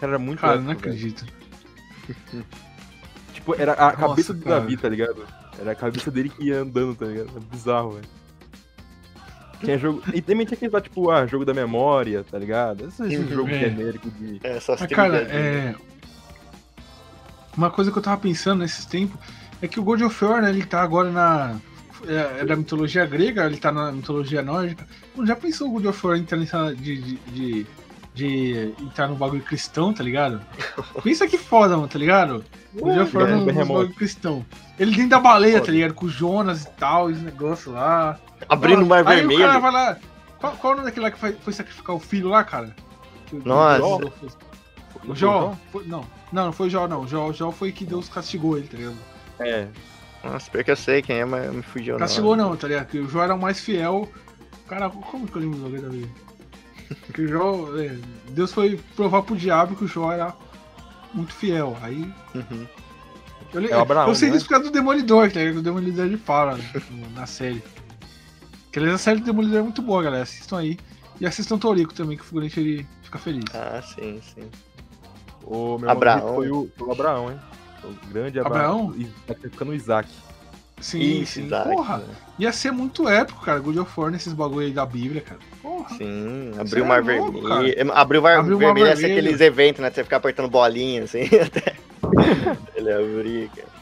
Cara, 0.00 0.12
era 0.12 0.18
muito 0.18 0.40
Cara, 0.40 0.54
épico, 0.54 0.66
não 0.66 0.72
acredito. 0.72 1.26
tipo, 3.34 3.54
era 3.54 3.72
a 3.74 3.84
Nossa, 3.92 3.96
cabeça 3.96 4.34
do 4.34 4.44
cara. 4.44 4.60
Davi, 4.60 4.76
tá 4.76 4.88
ligado? 4.88 5.26
Era 5.58 5.72
a 5.72 5.74
cabeça 5.74 6.10
dele 6.10 6.30
que 6.30 6.44
ia 6.44 6.60
andando, 6.62 6.94
tá 6.94 7.04
ligado? 7.04 7.30
Era 7.30 7.40
bizarro, 7.40 7.92
velho. 7.92 8.08
Tinha 9.64 9.78
jogo. 9.78 10.02
E 10.12 10.20
também 10.20 10.46
tinha 10.46 10.56
aquele 10.56 10.72
lá, 10.72 10.80
tipo, 10.80 11.10
ah, 11.10 11.26
jogo 11.26 11.44
da 11.44 11.54
memória, 11.54 12.24
tá 12.28 12.38
ligado? 12.38 12.86
Esse, 12.86 13.02
esse 13.04 13.28
jogo 13.28 13.50
é. 13.50 13.58
genérico 13.60 14.10
de. 14.10 14.40
É, 14.42 14.58
Mas, 14.68 14.86
cara, 14.86 15.18
é. 15.18 15.74
Uma 17.56 17.70
coisa 17.70 17.92
que 17.92 17.98
eu 17.98 18.02
tava 18.02 18.20
pensando 18.20 18.60
nesses 18.60 18.86
tempos 18.86 19.18
é 19.60 19.68
que 19.68 19.78
o 19.78 19.82
God 19.82 20.00
of 20.02 20.24
War, 20.24 20.42
né, 20.42 20.50
ele 20.50 20.64
tá 20.64 20.82
agora 20.82 21.10
na. 21.10 21.56
É, 22.06 22.40
é 22.40 22.44
da 22.44 22.56
mitologia 22.56 23.06
grega, 23.06 23.46
ele 23.46 23.58
tá 23.58 23.70
na 23.70 23.92
mitologia 23.92 24.42
nórdica. 24.42 24.86
Já 25.24 25.36
pensou 25.36 25.68
o 25.68 25.72
God 25.72 25.86
of 25.86 26.06
War 26.06 26.16
entrar 26.16 26.36
nessa 26.36 26.74
de, 26.74 27.00
de, 27.00 27.16
de 27.30 27.66
de 28.14 28.74
entrar 28.80 29.08
no 29.08 29.14
bagulho 29.14 29.42
cristão, 29.42 29.92
tá 29.92 30.02
ligado? 30.04 30.40
Pensa 31.02 31.26
que 31.26 31.38
foda, 31.38 31.76
mano, 31.76 31.88
tá 31.88 31.98
ligado? 31.98 32.44
O 32.74 32.92
já 32.92 33.06
foi 33.06 33.26
no, 33.26 33.46
bagulho 33.46 33.94
cristão. 33.94 34.44
Ele 34.78 34.90
dentro 34.92 35.10
da 35.10 35.20
baleia, 35.20 35.60
tá 35.60 35.70
ligado? 35.70 35.94
Com 35.94 36.06
o 36.06 36.08
Jonas 36.08 36.64
e 36.64 36.70
tal, 36.70 37.10
esse 37.10 37.20
negócio 37.20 37.72
lá. 37.72 38.18
Abrindo 38.48 38.82
o 38.82 38.86
mar 38.86 39.06
Aí 39.06 39.16
vermelho. 39.16 39.40
o 39.40 39.46
cara 39.46 39.58
vai 39.58 39.72
lá. 39.72 39.96
Qual, 40.38 40.52
qual 40.56 40.72
o 40.72 40.76
nome 40.76 40.88
daquele 40.88 41.04
lá 41.04 41.10
que 41.10 41.18
foi, 41.18 41.32
foi 41.32 41.52
sacrificar 41.52 41.94
o 41.94 42.00
filho 42.00 42.28
lá, 42.28 42.42
cara? 42.44 42.74
Nossa. 43.44 44.12
O 45.06 45.14
Jó? 45.14 45.56
Foi- 45.70 45.86
não, 45.86 46.04
não, 46.32 46.46
não 46.46 46.52
foi 46.52 46.66
o 46.66 46.70
Jó, 46.70 46.86
não. 46.86 47.02
O 47.02 47.08
Jó, 47.08 47.28
o 47.28 47.32
Jó 47.32 47.50
foi 47.50 47.72
que 47.72 47.84
Deus 47.84 48.08
castigou 48.08 48.58
ele, 48.58 48.68
tá 48.68 48.76
ligado? 48.76 48.96
É. 49.38 49.68
Nossa, 50.22 50.50
pior 50.50 50.62
que 50.64 50.70
eu 50.70 50.76
sei 50.76 51.02
quem 51.02 51.16
é, 51.16 51.24
mas 51.24 51.52
me 51.52 51.62
fugiu. 51.62 51.96
Castigou 51.96 52.36
nome. 52.36 52.50
não, 52.50 52.56
tá 52.56 52.68
ligado? 52.68 52.86
Que 52.86 52.98
o 52.98 53.08
Jó 53.08 53.22
era 53.22 53.34
o 53.34 53.40
mais 53.40 53.60
fiel. 53.60 54.08
Cara, 54.68 54.88
como 54.90 55.26
que 55.26 55.36
eu 55.36 55.42
lembro 55.42 55.58
do 55.58 55.82
da 55.82 55.88
vida? 55.88 56.08
Que 57.12 57.22
o 57.22 57.28
Jó. 57.28 57.78
é, 57.78 57.96
Deus 58.30 58.52
foi 58.52 58.78
provar 58.96 59.22
pro 59.22 59.36
diabo 59.36 59.76
que 59.76 59.84
o 59.84 59.88
Jó 59.88 60.12
era 60.12 60.34
muito 61.14 61.32
fiel. 61.34 61.76
Aí. 61.82 62.12
Uhum. 62.34 62.66
Eu, 63.52 63.66
É 63.68 63.76
o 63.76 63.80
Abraão, 63.80 64.08
eu 64.08 64.14
sei 64.14 64.28
né? 64.28 64.34
disso 64.34 64.46
por 64.46 64.52
causa 64.54 64.64
do 64.70 64.72
Demolidor, 64.72 65.28
tá? 65.30 65.40
Que 65.40 65.50
O 65.50 65.62
Demolidor 65.62 66.06
ele 66.06 66.16
fala 66.16 66.58
no- 66.90 67.10
na 67.10 67.26
série. 67.26 67.62
Que 68.70 68.78
aliás, 68.78 68.94
a 68.94 68.98
série 68.98 69.20
do 69.20 69.26
Demolidor 69.26 69.58
é 69.58 69.62
muito 69.62 69.82
boa, 69.82 70.02
galera. 70.02 70.22
Assistam 70.22 70.58
aí. 70.58 70.78
E 71.20 71.26
assistam 71.26 71.58
Torico 71.58 71.92
também, 71.92 72.16
que 72.16 72.22
o 72.22 72.26
figurante 72.26 72.58
ele 72.58 72.86
fica 73.02 73.18
feliz. 73.18 73.44
Ah, 73.54 73.82
sim, 73.82 74.20
sim. 74.34 74.48
O 75.44 75.76
meu 75.78 75.90
Abraão. 75.90 76.34
foi 76.34 76.50
o, 76.50 76.70
o 76.80 76.92
Abraão, 76.92 77.30
hein? 77.30 77.38
O 77.84 78.08
grande 78.12 78.40
Abraão? 78.40 78.88
Abraão. 78.88 78.94
E 78.96 79.04
tá 79.26 79.34
ficando 79.34 79.72
o 79.72 79.74
Isaac. 79.74 80.08
Sim, 80.82 81.22
Isso, 81.22 81.34
sim. 81.34 81.48
Porra, 81.48 81.98
né? 81.98 82.14
ia 82.38 82.52
ser 82.52 82.72
muito 82.72 83.08
épico, 83.08 83.40
cara. 83.40 83.60
God 83.60 83.76
of 83.76 83.92
War 83.98 84.10
nesses 84.10 84.32
bagulho 84.32 84.66
aí 84.66 84.72
da 84.72 84.84
Bíblia, 84.84 85.20
cara. 85.20 85.40
Porra. 85.62 85.96
Sim, 85.96 86.50
Você 86.52 86.60
abriu 86.60 86.82
o 86.82 86.86
é 86.86 86.88
mar 86.88 87.02
vermelho. 87.02 87.92
Abriu 87.94 88.20
o 88.20 88.24
mar 88.24 88.38
Abriu 88.38 88.58
vermelho 88.58 88.88
ia 88.88 88.96
ser 88.96 89.12
aqueles 89.12 89.40
eventos, 89.40 89.80
né? 89.80 89.90
Você 89.90 90.02
ficar 90.02 90.16
apertando 90.16 90.50
bolinha, 90.50 91.04
assim, 91.04 91.22
até 91.40 91.76
ele 92.74 92.92
abrir, 92.92 93.48
cara. 93.50 93.72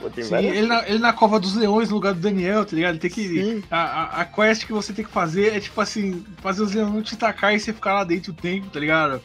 Pô, 0.00 0.10
Sim, 0.20 0.34
ele 0.34 0.66
na, 0.66 0.88
ele 0.88 0.98
na 0.98 1.12
cova 1.12 1.38
dos 1.38 1.54
leões 1.54 1.88
no 1.88 1.94
lugar 1.94 2.12
do 2.12 2.18
Daniel, 2.18 2.64
tá 2.64 2.74
ligado? 2.74 2.94
Ele 2.94 2.98
tem 2.98 3.10
que. 3.10 3.62
A, 3.70 3.78
a, 3.78 4.20
a 4.22 4.24
quest 4.24 4.66
que 4.66 4.72
você 4.72 4.92
tem 4.92 5.04
que 5.04 5.10
fazer 5.12 5.56
é 5.56 5.60
tipo 5.60 5.80
assim, 5.80 6.24
fazer 6.38 6.62
os 6.62 6.74
leões 6.74 6.92
não 6.92 7.02
te 7.02 7.14
atacar 7.14 7.54
e 7.54 7.60
você 7.60 7.72
ficar 7.72 7.94
lá 7.94 8.02
dentro 8.02 8.32
o 8.32 8.34
tempo, 8.34 8.66
tá 8.66 8.80
ligado? 8.80 9.22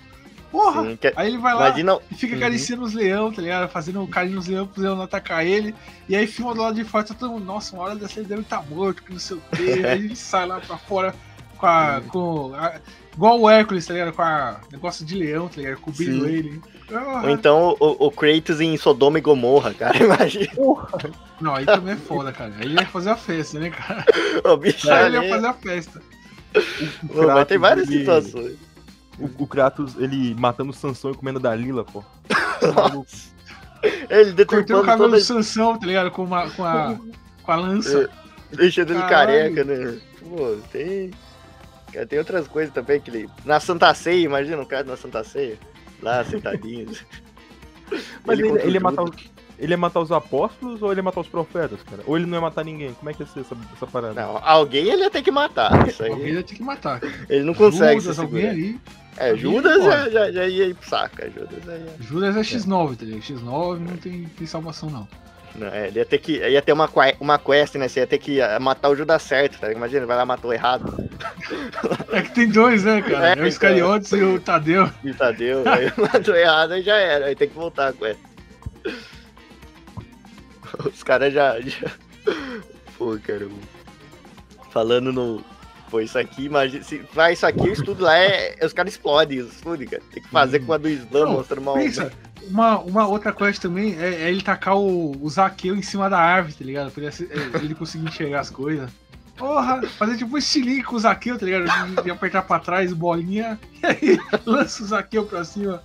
Porra! 0.52 0.84
Sim, 0.84 0.96
que- 0.96 1.14
Aí 1.16 1.28
ele 1.28 1.38
vai 1.38 1.54
lá 1.54 1.68
Imagina, 1.68 2.00
e 2.10 2.16
fica 2.16 2.34
Uhum. 2.34 2.40
acariciando 2.40 2.84
os 2.84 2.94
leões, 2.94 3.36
tá 3.36 3.42
ligado? 3.42 3.70
Fazendo 3.70 4.08
carinho 4.08 4.36
nos 4.36 4.48
leões 4.48 4.70
pro 4.70 4.82
leão 4.82 4.96
não 4.96 5.04
atacar 5.04 5.46
ele. 5.46 5.76
E 6.08 6.16
aí 6.16 6.26
filma 6.26 6.54
do 6.56 6.62
lado 6.62 6.76
de 6.76 6.84
fora, 6.84 7.04
tá 7.04 7.14
todo 7.14 7.32
mundo, 7.32 7.46
nossa, 7.46 7.76
uma 7.76 7.84
hora 7.84 7.96
dessa 7.96 8.20
ele 8.20 8.28
deve 8.30 8.42
estar 8.42 8.62
morto, 8.70 9.04
que 9.04 9.12
não 9.12 9.20
sei 9.20 9.38
o 9.38 9.42
quê. 9.56 9.82
aí 9.86 10.00
ele 10.06 10.16
sai 10.16 10.46
lá 10.48 10.60
pra 10.60 10.78
fora 10.78 11.14
com 11.58 11.66
a. 11.66 12.02
Com 12.08 12.54
a- 12.56 12.74
igual 13.14 13.40
o 13.42 13.50
Hércules, 13.50 13.86
tá 13.86 13.94
ligado? 13.94 14.14
Com 14.14 14.22
a 14.22 14.60
negócio 14.72 15.04
de 15.06 15.16
leão, 15.16 15.48
tá 15.48 15.58
ligado? 15.58 15.80
Cobrindo 15.82 16.26
Sim. 16.26 16.32
ele. 16.32 16.62
Ah, 16.94 17.22
ou 17.26 17.30
então 17.32 17.76
o, 17.82 18.06
o 18.08 18.12
Kratos 18.12 18.62
em 18.62 18.78
Sodoma 18.78 19.18
e 19.18 19.22
Gomorra, 19.22 19.74
cara, 19.74 19.98
imagina. 20.02 20.48
Não, 21.42 21.54
aí 21.56 21.66
também 21.66 21.96
é 21.96 21.98
foda, 21.98 22.32
cara. 22.32 22.54
Aí 22.58 22.64
ele 22.66 22.80
ia 22.80 22.86
fazer 22.86 23.10
a 23.10 23.18
festa, 23.18 23.60
né, 23.60 23.70
cara? 23.70 24.06
O 24.46 24.56
bicho 24.56 24.90
Aí 24.90 25.08
ele 25.08 25.18
ia 25.20 25.30
fazer 25.30 25.48
a 25.48 25.54
festa. 25.54 26.02
O 27.04 27.08
pô, 27.10 27.28
mas 27.28 27.48
tem 27.48 27.58
várias 27.58 27.88
situações. 27.90 28.56
O, 29.20 29.44
o 29.44 29.48
Kratos, 29.48 29.96
ele 29.98 30.36
matando 30.36 30.72
o 30.72 30.74
Sansão 30.74 31.12
e 31.12 31.16
comendo 31.16 31.40
a 31.40 31.42
Dalila, 31.42 31.84
pô. 31.84 32.04
Ele 33.84 34.00
Cortando 34.10 34.32
o 34.32 34.34
deturpando 34.34 34.84
cabelo 34.84 35.10
toda 35.10 35.18
do 35.18 35.24
Sansão, 35.24 35.78
tá 35.78 35.86
ligado? 35.86 36.12
Com, 36.12 36.24
uma, 36.24 36.50
com, 36.50 36.64
a, 36.64 36.98
com 37.44 37.52
a 37.52 37.56
lança. 37.56 38.10
deixando 38.52 38.94
ele 38.94 39.02
careca, 39.04 39.64
né? 39.64 40.00
Pô, 40.20 40.58
tem. 40.72 41.12
Cara, 41.94 42.06
tem 42.06 42.20
outras 42.20 42.48
coisas 42.48 42.74
também 42.74 43.00
que 43.00 43.10
ele. 43.10 43.30
Na 43.46 43.60
Santa 43.60 43.94
Ceia, 43.94 44.24
imagina 44.24 44.62
um 44.62 44.66
cara 44.66 44.84
na 44.84 44.98
Santa 44.98 45.24
Ceia. 45.24 45.58
Lá, 46.02 46.24
sentadinho. 46.24 46.88
Mas 48.26 48.40
ele, 48.40 48.52
o 48.52 48.58
ele 48.58 48.74
ia 48.74 48.80
matar 48.80 49.04
os, 49.04 49.12
ele 49.58 49.74
ia 49.74 49.78
matar 49.78 50.02
os 50.02 50.12
apóstolos 50.12 50.82
ou 50.82 50.92
ele 50.92 51.00
ia 51.00 51.04
matar 51.04 51.22
os 51.22 51.28
profetas, 51.28 51.82
cara? 51.84 52.04
Ou 52.06 52.18
ele 52.18 52.26
não 52.26 52.38
ia 52.38 52.42
matar 52.42 52.64
ninguém? 52.66 52.94
Como 52.94 53.10
é 53.10 53.14
que 53.14 53.24
ia 53.24 53.28
ser 53.28 53.40
essa, 53.40 53.56
essa 53.74 53.88
parada? 53.88 54.14
Não, 54.14 54.38
alguém 54.44 54.88
ele 54.90 55.04
ia 55.04 55.10
ter 55.10 55.22
que 55.22 55.32
matar. 55.32 55.88
Isso 55.88 56.04
Alguém 56.04 56.26
aí. 56.26 56.34
ia 56.34 56.44
ter 56.44 56.56
que 56.56 56.64
matar. 56.64 57.00
Ele 57.30 57.44
não 57.44 57.54
consegue 57.54 58.02
Judas, 58.02 58.16
se 58.16 58.22
alguém 58.22 58.50
ali. 58.50 58.82
É, 59.18 59.30
alguém 59.30 59.42
Judas 59.42 59.84
já, 59.84 60.10
já, 60.10 60.32
já 60.32 60.48
ia 60.48 60.66
ir 60.66 60.74
pro 60.76 60.90
saco. 60.90 61.16
é, 61.22 61.30
Judas 61.30 61.66
ia. 61.66 61.96
Judas 62.00 62.38
é 62.38 62.40
X9, 62.42 62.98
tá 62.98 63.06
ligado? 63.06 63.22
X9 63.24 63.80
não 63.80 63.98
tem, 63.98 64.24
tem 64.26 64.48
salvação, 64.48 64.90
não. 64.90 65.08
Não, 65.56 65.68
é, 65.68 65.88
ele 65.88 65.98
ia 66.00 66.06
ter 66.06 66.20
que. 66.20 66.38
Ia 66.38 66.62
ter 66.62 66.72
uma, 66.72 66.88
uma 67.20 67.40
quest, 67.40 67.76
né? 67.76 67.88
Você 67.88 68.02
ia 68.02 68.08
ter 68.08 68.20
que 68.20 68.40
ah, 68.42 68.60
matar 68.60 68.90
o 68.90 68.96
Judas 68.96 69.24
certo, 69.24 69.60
tá? 69.60 69.68
ligado? 69.68 69.80
Imagina, 69.80 70.06
vai 70.06 70.18
lá 70.18 70.24
e 70.24 70.26
matou 70.26 70.54
errado. 70.54 70.94
É 72.12 72.22
que 72.22 72.32
tem 72.34 72.48
dois, 72.48 72.84
né, 72.84 73.02
cara? 73.02 73.28
É, 73.28 73.30
É, 73.30 73.34
então. 73.34 73.44
o 73.44 73.48
Iscariotes 73.48 74.12
e 74.12 74.22
o 74.22 74.40
Tadeu. 74.40 74.90
E 75.04 75.14
Tadeu, 75.14 75.64
aí 75.68 75.92
matou 75.98 76.36
errado, 76.36 76.74
aí 76.74 76.82
já 76.82 76.96
era. 76.96 77.26
Aí 77.26 77.36
tem 77.36 77.50
que 77.50 77.56
voltar 77.56 77.90
a 77.90 77.94
quest. 77.94 78.20
Os 80.86 81.04
caras 81.04 81.34
já, 81.34 81.60
já. 81.60 81.92
Pô, 82.98 83.18
cara. 83.26 83.48
Falando 84.72 85.12
no. 85.12 85.44
Pô, 85.90 86.02
isso 86.02 86.18
aqui, 86.20 86.46
imagina. 86.46 86.84
Se 86.84 87.00
faz 87.14 87.38
isso 87.38 87.46
aqui, 87.46 87.62
o 87.70 87.72
estudo 87.74 88.04
lá 88.04 88.18
é. 88.18 88.58
Os 88.64 88.74
caras 88.74 88.94
explodem, 88.94 89.40
explodem, 89.40 89.88
cara. 89.88 90.04
Tem 90.14 90.22
que 90.22 90.30
fazer 90.30 90.60
com 90.60 90.74
a 90.74 90.78
do 90.78 90.90
Islã, 90.90 91.22
Não, 91.26 91.34
mostrando 91.34 91.62
uma. 91.62 91.74
Pensa, 91.76 92.12
uma, 92.50 92.80
uma 92.80 93.08
outra 93.08 93.32
quest 93.32 93.62
também 93.62 93.96
é, 93.98 94.24
é 94.24 94.30
ele 94.30 94.42
tacar 94.42 94.76
o, 94.78 95.12
o 95.24 95.30
Zaqueu 95.30 95.76
em 95.76 95.82
cima 95.82 96.10
da 96.10 96.20
árvore, 96.20 96.54
tá 96.56 96.66
ligado? 96.66 96.92
Pra 96.92 97.04
ele, 97.04 97.12
é, 97.32 97.58
ele 97.64 97.74
conseguir 97.76 98.06
enxergar 98.08 98.42
as 98.42 98.50
coisas. 98.50 98.90
Porra, 99.38 99.82
fazer 100.00 100.18
tipo 100.18 100.34
um 100.36 100.38
estilingue 100.38 100.84
com 100.84 100.96
o 100.96 101.00
Zaqueu, 101.00 101.38
tá 101.38 101.46
ligado? 101.46 101.96
De, 101.96 102.04
de 102.04 102.12
apertar 102.12 102.42
pra 102.42 102.60
trás, 102.60 102.92
bolinha, 102.92 103.58
e 103.82 103.86
aí 103.86 104.20
lança 104.46 104.84
o 104.84 104.88
Zaqueu 104.88 105.26
pra 105.26 105.44
cima. 105.46 105.82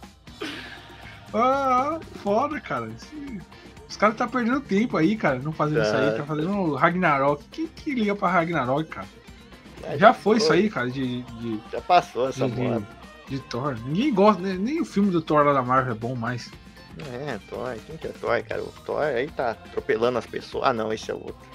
Ah, 1.33 1.99
foda, 2.23 2.61
cara. 2.61 2.89
Esse- 2.97 3.41
os 3.89 3.97
caras 3.97 4.17
tá 4.17 4.27
perdendo 4.27 4.61
tempo 4.61 4.97
aí, 4.97 5.17
cara, 5.17 5.39
não 5.39 5.53
fazendo 5.53 5.83
isso 5.83 5.95
aí, 5.95 6.11
Tá. 6.13 6.17
tá 6.19 6.25
fazendo 6.25 6.75
Ragnarok. 6.75 7.45
Quem 7.53 7.67
que 7.67 7.95
liga 7.95 8.15
pra 8.17 8.29
Ragnarok, 8.31 8.89
cara? 8.89 9.07
É, 9.85 9.99
Já 9.99 10.15
foi 10.15 10.37
isso 10.37 10.53
aí, 10.53 10.69
cara, 10.71 10.91
de, 10.91 11.23
de, 11.23 11.61
Já 11.71 11.81
passou 11.81 12.29
essa 12.29 12.49
de, 12.49 12.61
moda. 12.61 12.87
de 13.29 13.39
Thor. 13.41 13.77
Ninguém 13.87 14.15
gosta, 14.15 14.43
né? 14.43 14.55
nem 14.59 14.81
o 14.81 14.85
filme 14.85 15.11
do 15.11 15.21
Thor 15.21 15.45
lá 15.45 15.53
da 15.53 15.63
Marvel 15.63 15.93
é 15.93 15.97
bom 15.97 16.15
mais. 16.15 16.51
É, 17.13 17.39
Thor. 17.49 17.75
Quem 17.87 17.97
que 17.97 18.07
é 18.07 18.11
Thor, 18.11 18.43
cara? 18.45 18.63
O 18.63 18.73
Thor 18.85 19.03
aí 19.03 19.29
tá 19.29 19.51
atropelando 19.53 20.19
as 20.19 20.27
pessoas. 20.27 20.65
Ah, 20.65 20.73
não, 20.73 20.93
esse 20.93 21.11
é 21.11 21.15
o 21.15 21.19
outro. 21.19 21.53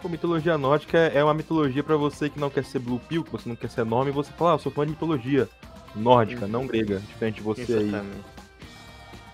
Pô, 0.00 0.08
mitologia 0.08 0.56
nórdica 0.56 0.98
é 0.98 1.22
uma 1.22 1.34
mitologia 1.34 1.82
pra 1.82 1.96
você 1.96 2.30
que 2.30 2.38
não 2.38 2.48
quer 2.48 2.64
ser 2.64 2.78
blue 2.78 3.00
pill, 3.00 3.24
que 3.24 3.32
você 3.32 3.48
não 3.48 3.56
quer 3.56 3.68
ser 3.68 3.84
nome, 3.84 4.10
e 4.10 4.14
você 4.14 4.30
fala, 4.32 4.52
ah, 4.52 4.54
eu 4.54 4.58
sou 4.58 4.70
fã 4.70 4.84
de 4.84 4.92
mitologia 4.92 5.48
nórdica, 5.94 6.46
não 6.46 6.66
grega, 6.66 7.00
diferente 7.00 7.36
de 7.36 7.42
você 7.42 7.72
aí. 7.72 7.92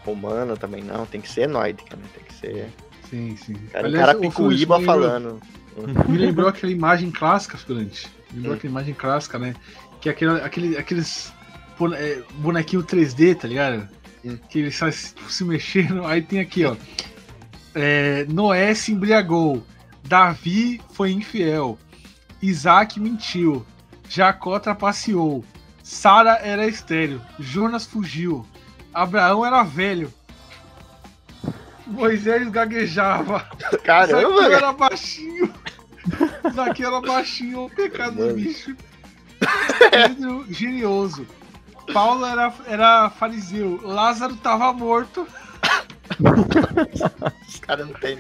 Romana 0.05 0.57
também 0.57 0.83
não, 0.83 1.07
tem 1.07 1.21
que 1.21 1.31
ser 1.31 1.49
nórdica, 1.49 1.97
né? 1.97 2.03
Tem 2.15 2.25
que 2.25 2.35
ser. 2.35 2.73
Sim, 3.09 3.37
sim. 3.37 3.55
Cara, 3.73 3.87
Aliás, 3.87 4.05
o 4.05 4.07
cara 4.07 4.19
picuíba 4.19 4.81
falando. 4.81 5.41
Me 6.09 6.19
lembrou 6.19 6.49
aquela 6.49 6.73
imagem 6.73 7.11
clássica, 7.11 7.57
figurante. 7.59 8.09
Me 8.31 8.37
lembrou 8.37 8.55
Hum. 8.55 8.57
aquela 8.57 8.71
imagem 8.71 8.95
clássica, 8.95 9.39
né? 9.39 9.55
Que 10.01 10.09
é 10.09 10.13
aquele, 10.13 10.41
aquele, 10.41 10.77
aqueles 10.79 11.33
é, 11.97 12.23
bonequinho 12.37 12.83
3D, 12.83 13.37
tá 13.37 13.49
ligado? 13.49 13.89
Hum. 14.25 14.39
Que 14.49 14.61
ele 14.61 14.71
sai 14.71 14.93
se, 14.93 15.15
se 15.29 15.45
mexendo. 15.45 16.05
Aí 16.05 16.23
tem 16.23 16.41
aqui, 16.41 16.65
ó. 16.65 16.77
É, 17.75 18.25
Noé 18.29 18.75
se 18.75 18.93
embriagou. 18.93 19.65
Davi 20.05 20.81
foi 20.93 21.11
infiel. 21.13 21.79
Isaac 22.43 23.01
mentiu. 23.01 23.65
Jacó 24.09 24.59
trapaceou. 24.59 25.45
Sara 25.83 26.39
era 26.43 26.67
estéreo. 26.67 27.21
Jonas 27.39 27.85
fugiu. 27.87 28.47
Abraão 28.93 29.45
era 29.45 29.63
velho. 29.63 30.13
Moisés 31.87 32.49
gaguejava. 32.49 33.47
Zaqueu 33.61 33.81
Caramba, 33.83 34.41
cara. 34.43 34.55
era 34.55 34.73
baixinho. 34.73 35.53
Zaqueu 36.53 36.89
era 36.89 37.01
baixinho, 37.01 37.65
o 37.65 37.71
pecado 37.71 38.17
do 38.29 38.35
bicho. 38.35 38.77
Pedro, 39.91 40.47
genioso. 40.51 41.27
Paulo 41.93 42.25
era, 42.25 42.53
era 42.67 43.11
fariseu. 43.11 43.81
Lázaro 43.83 44.37
tava 44.37 44.73
morto. 44.73 45.27
os 47.49 47.57
caras 47.61 47.87
não 47.87 47.95
tem. 47.95 48.19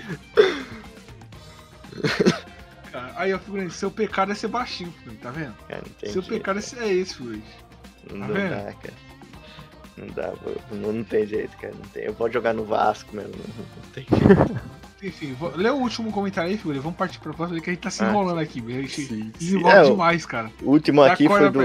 Cara, 2.90 3.12
aí, 3.16 3.32
ó, 3.34 3.38
figurante, 3.38 3.74
seu 3.74 3.90
pecado 3.90 4.32
é 4.32 4.34
ser 4.34 4.48
baixinho, 4.48 4.92
figurante, 4.92 5.20
tá 5.22 5.30
vendo? 5.30 5.54
Cara, 5.68 5.82
não 5.86 5.92
tem 5.94 6.10
seu 6.12 6.22
pecado 6.22 6.58
é, 6.58 6.62
ser- 6.62 6.82
é 6.82 6.92
esse, 6.92 7.14
figurante. 7.16 7.44
Não, 8.10 8.20
tá 8.20 8.26
não 8.28 8.34
dá, 8.50 8.72
cara. 8.72 8.94
Não 9.96 10.06
dá, 10.08 10.32
não, 10.70 10.92
não 10.92 11.04
tem 11.04 11.26
jeito, 11.26 11.56
cara. 11.56 11.74
Não 11.74 11.88
tem. 11.88 12.04
Eu 12.04 12.14
vou 12.14 12.30
jogar 12.30 12.52
no 12.52 12.64
Vasco 12.64 13.14
mesmo. 13.14 13.32
Não 13.36 13.90
tem 13.92 14.06
jeito. 14.10 14.60
Enfim, 15.07 15.34
vou, 15.38 15.52
lê 15.55 15.68
o 15.70 15.74
último 15.74 16.11
comentário 16.11 16.50
aí, 16.50 16.57
figurante. 16.57 16.82
Vamos 16.82 16.96
partir 16.98 17.18
pra 17.20 17.32
próxima, 17.32 17.61
que 17.61 17.70
a 17.70 17.72
gente 17.72 17.82
tá 17.82 17.90
se 17.90 18.02
Ah, 18.02 18.09
enrolando 18.09 18.38
aqui. 18.40 18.62
A 18.66 18.80
gente 18.80 19.02
Sim, 19.07 19.32
desenvolve 19.38 19.76
É, 19.76 19.82
o- 19.82 19.90
demais, 19.90 20.24
cara. 20.26 20.50
o 20.62 20.70
último 20.70 21.05
Dá 21.05 21.12
aqui 21.12 21.26
foi 21.26 21.50
do. 21.50 21.61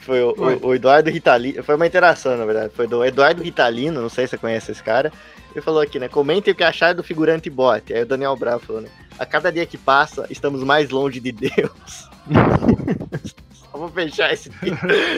Foi 0.00 0.22
o, 0.22 0.30
o- 0.36 0.66
o 0.68 0.74
Eduardo 0.74 1.10
Ritalino. 1.10 1.62
Foi 1.62 1.76
uma 1.76 1.86
interação, 1.86 2.36
na 2.36 2.44
verdade. 2.44 2.72
Foi 2.74 2.86
do 2.86 3.04
Eduardo 3.04 3.42
Ritalino, 3.42 4.00
não 4.02 4.08
sei 4.08 4.26
se 4.26 4.30
você 4.32 4.38
conhece 4.38 4.70
esse 4.72 4.82
cara. 4.82 5.12
Ele 5.52 5.60
falou 5.62 5.80
aqui, 5.80 5.98
né? 5.98 6.08
Comentem 6.08 6.52
o 6.52 6.56
que 6.56 6.62
acharam 6.64 6.96
do 6.96 7.02
figurante 7.02 7.48
bot. 7.50 7.92
Aí 7.92 8.02
o 8.02 8.06
Daniel 8.06 8.36
Bravo 8.36 8.64
falou, 8.64 8.82
né? 8.82 8.88
A 9.18 9.24
cada 9.26 9.50
dia 9.52 9.64
que 9.66 9.76
passa, 9.78 10.26
estamos 10.30 10.62
mais 10.64 10.88
longe 10.90 11.20
de 11.20 11.32
Deus. 11.32 12.08
Vamos 13.72 13.92
fechar 13.92 14.32
esse, 14.32 14.50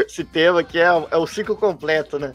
esse 0.07 0.23
tema 0.25 0.63
que 0.63 0.79
é, 0.79 0.85
é 1.11 1.17
o 1.17 1.27
ciclo 1.27 1.57
completo, 1.57 2.19
né? 2.21 2.33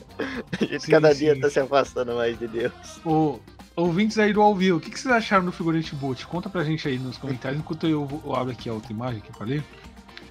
A 0.60 0.64
gente 0.66 0.84
Sim, 0.84 0.92
cada 0.92 1.14
sim. 1.14 1.20
dia 1.20 1.40
tá 1.40 1.50
se 1.50 1.60
afastando 1.60 2.14
mais 2.16 2.38
de 2.38 2.48
Deus. 2.48 2.74
Ô, 3.06 3.40
ouvintes 3.80 4.18
aí 4.18 4.32
do 4.34 4.42
ao 4.42 4.56
vivo, 4.56 4.78
o 4.78 4.80
que, 4.80 4.90
que 4.90 5.00
vocês 5.00 5.14
acharam 5.14 5.46
do 5.46 5.52
figurante 5.52 5.96
boot? 5.96 6.26
Conta 6.28 6.50
pra 6.50 6.64
gente 6.64 6.88
aí 6.88 6.98
nos 7.00 7.18
comentários, 7.18 7.60
enquanto 7.60 7.88
eu, 7.88 8.06
vou- 8.06 8.22
eu 8.26 8.36
abro 8.36 8.52
aqui 8.52 8.70
a 8.70 8.74
outra 8.74 8.92
imagem 8.92 9.20
aqui 9.20 9.32
pra 9.32 9.46
ler. 9.46 9.64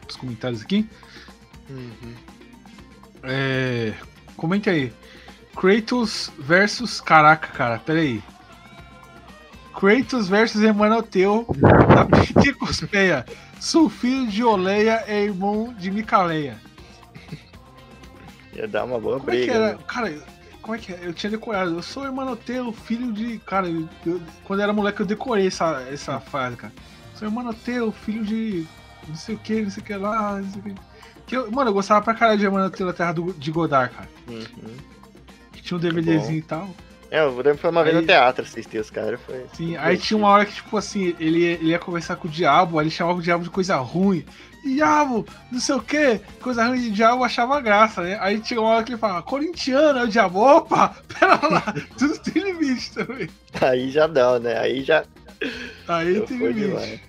Os 0.08 0.16
comentários 0.16 0.62
aqui. 0.62 0.88
É, 3.22 3.92
comente 4.36 4.70
aí. 4.70 4.92
Kratos 5.56 6.30
versus. 6.38 7.00
Caraca, 7.00 7.48
cara, 7.48 7.78
pera 7.78 8.00
aí. 8.00 8.22
Kratos 9.74 10.28
versus 10.28 10.62
Emanoteu 10.62 11.46
da 11.88 12.04
Pique 12.04 12.52
Cospeia. 12.54 13.24
Sou 13.60 13.88
filho 13.88 14.26
de 14.28 14.42
Oleia 14.44 15.04
e 15.08 15.24
irmão 15.24 15.74
de 15.76 15.90
Micaleia. 15.90 16.58
Ia 18.54 18.66
dar 18.68 18.84
uma 18.84 18.98
boa 18.98 19.18
Como 19.18 19.30
é 19.30 19.34
que 19.34 19.38
briga. 19.46 19.54
era? 19.54 19.72
né? 19.74 19.78
Cara, 19.86 20.14
como 20.68 20.76
é 20.76 20.78
que 20.82 20.92
é? 20.92 20.98
Eu 21.00 21.14
tinha 21.14 21.30
decorado. 21.30 21.70
Eu 21.76 21.82
sou 21.82 22.04
Emanoteu, 22.04 22.70
filho 22.74 23.10
de. 23.10 23.38
Cara, 23.38 23.66
eu- 23.70 23.88
eu- 24.04 24.20
quando 24.44 24.60
eu 24.60 24.64
era 24.64 24.72
moleque 24.72 25.00
eu 25.00 25.06
decorei 25.06 25.46
essa, 25.46 25.80
essa 25.90 26.20
frase, 26.20 26.56
cara. 26.56 26.72
Sou 27.14 27.26
Emanoteu, 27.26 27.90
filho 27.90 28.22
de. 28.22 28.66
Não 29.08 29.14
sei 29.14 29.34
o 29.34 29.38
que, 29.38 29.62
não 29.62 29.70
sei 29.70 29.82
o 29.82 29.86
que 29.86 29.94
lá, 29.96 30.38
não 30.38 30.50
sei 30.50 30.60
o 30.60 30.64
que. 30.64 30.74
que 31.26 31.36
eu- 31.38 31.50
mano, 31.50 31.70
eu 31.70 31.74
gostava 31.74 32.02
pra 32.04 32.12
caralho 32.12 32.38
de 32.38 32.44
Emanoteu 32.44 32.86
da 32.86 32.92
Terra 32.92 33.12
do, 33.12 33.32
de 33.32 33.50
Godard, 33.50 33.94
cara. 33.94 34.08
Uhum. 34.28 34.76
Que 35.52 35.62
tinha 35.62 35.78
um 35.78 35.80
DVDzinho 35.80 36.38
e 36.38 36.42
tal. 36.42 36.68
É, 37.10 37.20
eu 37.20 37.34
lembro 37.36 37.54
que 37.54 37.60
foi 37.62 37.70
uma 37.70 37.82
vez 37.82 37.94
Aí- 37.96 38.00
no 38.02 38.06
teatro 38.06 38.44
assistir 38.44 38.78
os 38.78 38.90
caras. 38.90 39.18
Foi... 39.24 39.46
Sim, 39.54 39.76
aí 39.76 39.96
tinha 39.96 40.16
uma 40.18 40.28
hora 40.28 40.44
que, 40.44 40.52
tipo 40.54 40.76
assim, 40.76 41.14
ele, 41.18 41.42
ele 41.42 41.70
ia 41.70 41.78
conversar 41.78 42.16
com 42.16 42.28
o 42.28 42.30
diabo, 42.30 42.78
aí 42.78 42.84
ele 42.84 42.90
chamava 42.90 43.18
o 43.18 43.22
diabo 43.22 43.44
de 43.44 43.50
coisa 43.50 43.76
ruim. 43.76 44.24
Diabo, 44.64 45.24
não 45.50 45.60
sei 45.60 45.74
o 45.76 45.80
que, 45.80 46.20
coisa 46.42 46.66
ruim 46.66 46.80
de 46.80 46.90
diabo 46.90 47.24
achava 47.24 47.60
graça, 47.60 48.02
né? 48.02 48.18
Aí 48.20 48.40
tinha 48.40 48.60
uma 48.60 48.68
hora 48.70 48.84
que 48.84 48.90
ele 48.92 48.98
falava, 48.98 49.22
corintiano, 49.22 50.00
é 50.00 50.04
o 50.04 50.08
diabo, 50.08 50.40
opa, 50.40 50.94
pera 51.18 51.40
lá, 51.48 51.74
tudo 51.96 52.18
tem 52.18 52.42
limite 52.42 52.92
também. 52.92 53.30
Aí 53.60 53.90
já 53.90 54.06
não, 54.06 54.38
né? 54.38 54.58
Aí 54.58 54.82
já 54.84 55.04
Aí 55.86 56.16
já 56.16 56.26
tem 56.26 56.36
limite. 56.38 56.66
demais. 56.66 57.00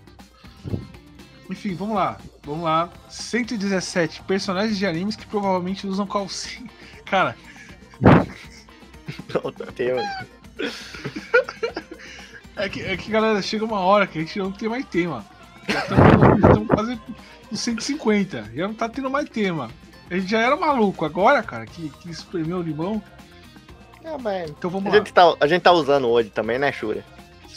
Enfim, 1.49 1.73
vamos 1.75 1.95
lá, 1.95 2.17
vamos 2.43 2.63
lá. 2.63 2.89
117 3.09 4.21
personagens 4.21 4.77
de 4.77 4.85
animes 4.85 5.15
que 5.15 5.25
provavelmente 5.25 5.87
usam 5.87 6.05
calcinha. 6.05 6.69
Cara, 7.05 7.35
Não, 9.33 9.51
tá 9.51 9.65
tema. 9.71 10.01
é 12.55 12.69
que, 12.69 12.81
é 12.81 12.97
que, 12.97 13.09
galera, 13.11 13.41
chega 13.41 13.65
uma 13.65 13.79
hora 13.79 14.05
que 14.07 14.17
a 14.17 14.21
gente 14.21 14.37
não 14.39 14.51
tem 14.51 14.67
mais 14.69 14.85
tema. 14.85 15.25
Já 15.67 15.79
estamos 15.81 16.67
quase 16.67 16.99
nos 17.51 17.59
150, 17.59 18.51
já 18.55 18.67
não 18.67 18.73
tá 18.73 18.89
tendo 18.89 19.09
mais 19.09 19.29
tema. 19.29 19.69
A 20.09 20.15
gente 20.15 20.29
já 20.29 20.39
era 20.39 20.55
maluco, 20.55 21.05
agora, 21.05 21.41
cara, 21.43 21.65
que, 21.65 21.89
que 21.89 22.09
espremeu 22.09 22.57
o 22.57 22.61
limão. 22.61 23.01
Não, 24.03 24.17
mas 24.17 24.49
Então 24.49 24.69
vamos 24.69 24.87
a 24.87 24.89
lá. 24.91 24.97
gente, 24.97 25.13
tá, 25.13 25.35
a 25.39 25.47
gente 25.47 25.61
tá 25.61 25.71
usando 25.71 26.07
hoje 26.07 26.29
também, 26.29 26.57
né, 26.57 26.71
Shura? 26.71 27.03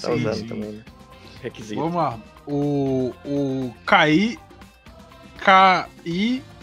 Tá 0.00 0.08
Sim, 0.08 0.14
usando 0.14 0.34
sim. 0.34 0.46
também, 0.46 0.70
né? 0.72 0.82
Requisito. 1.42 1.80
Vamos 1.80 1.96
lá. 1.96 2.18
O, 2.46 3.14
o 3.24 3.74
KI, 3.86 4.38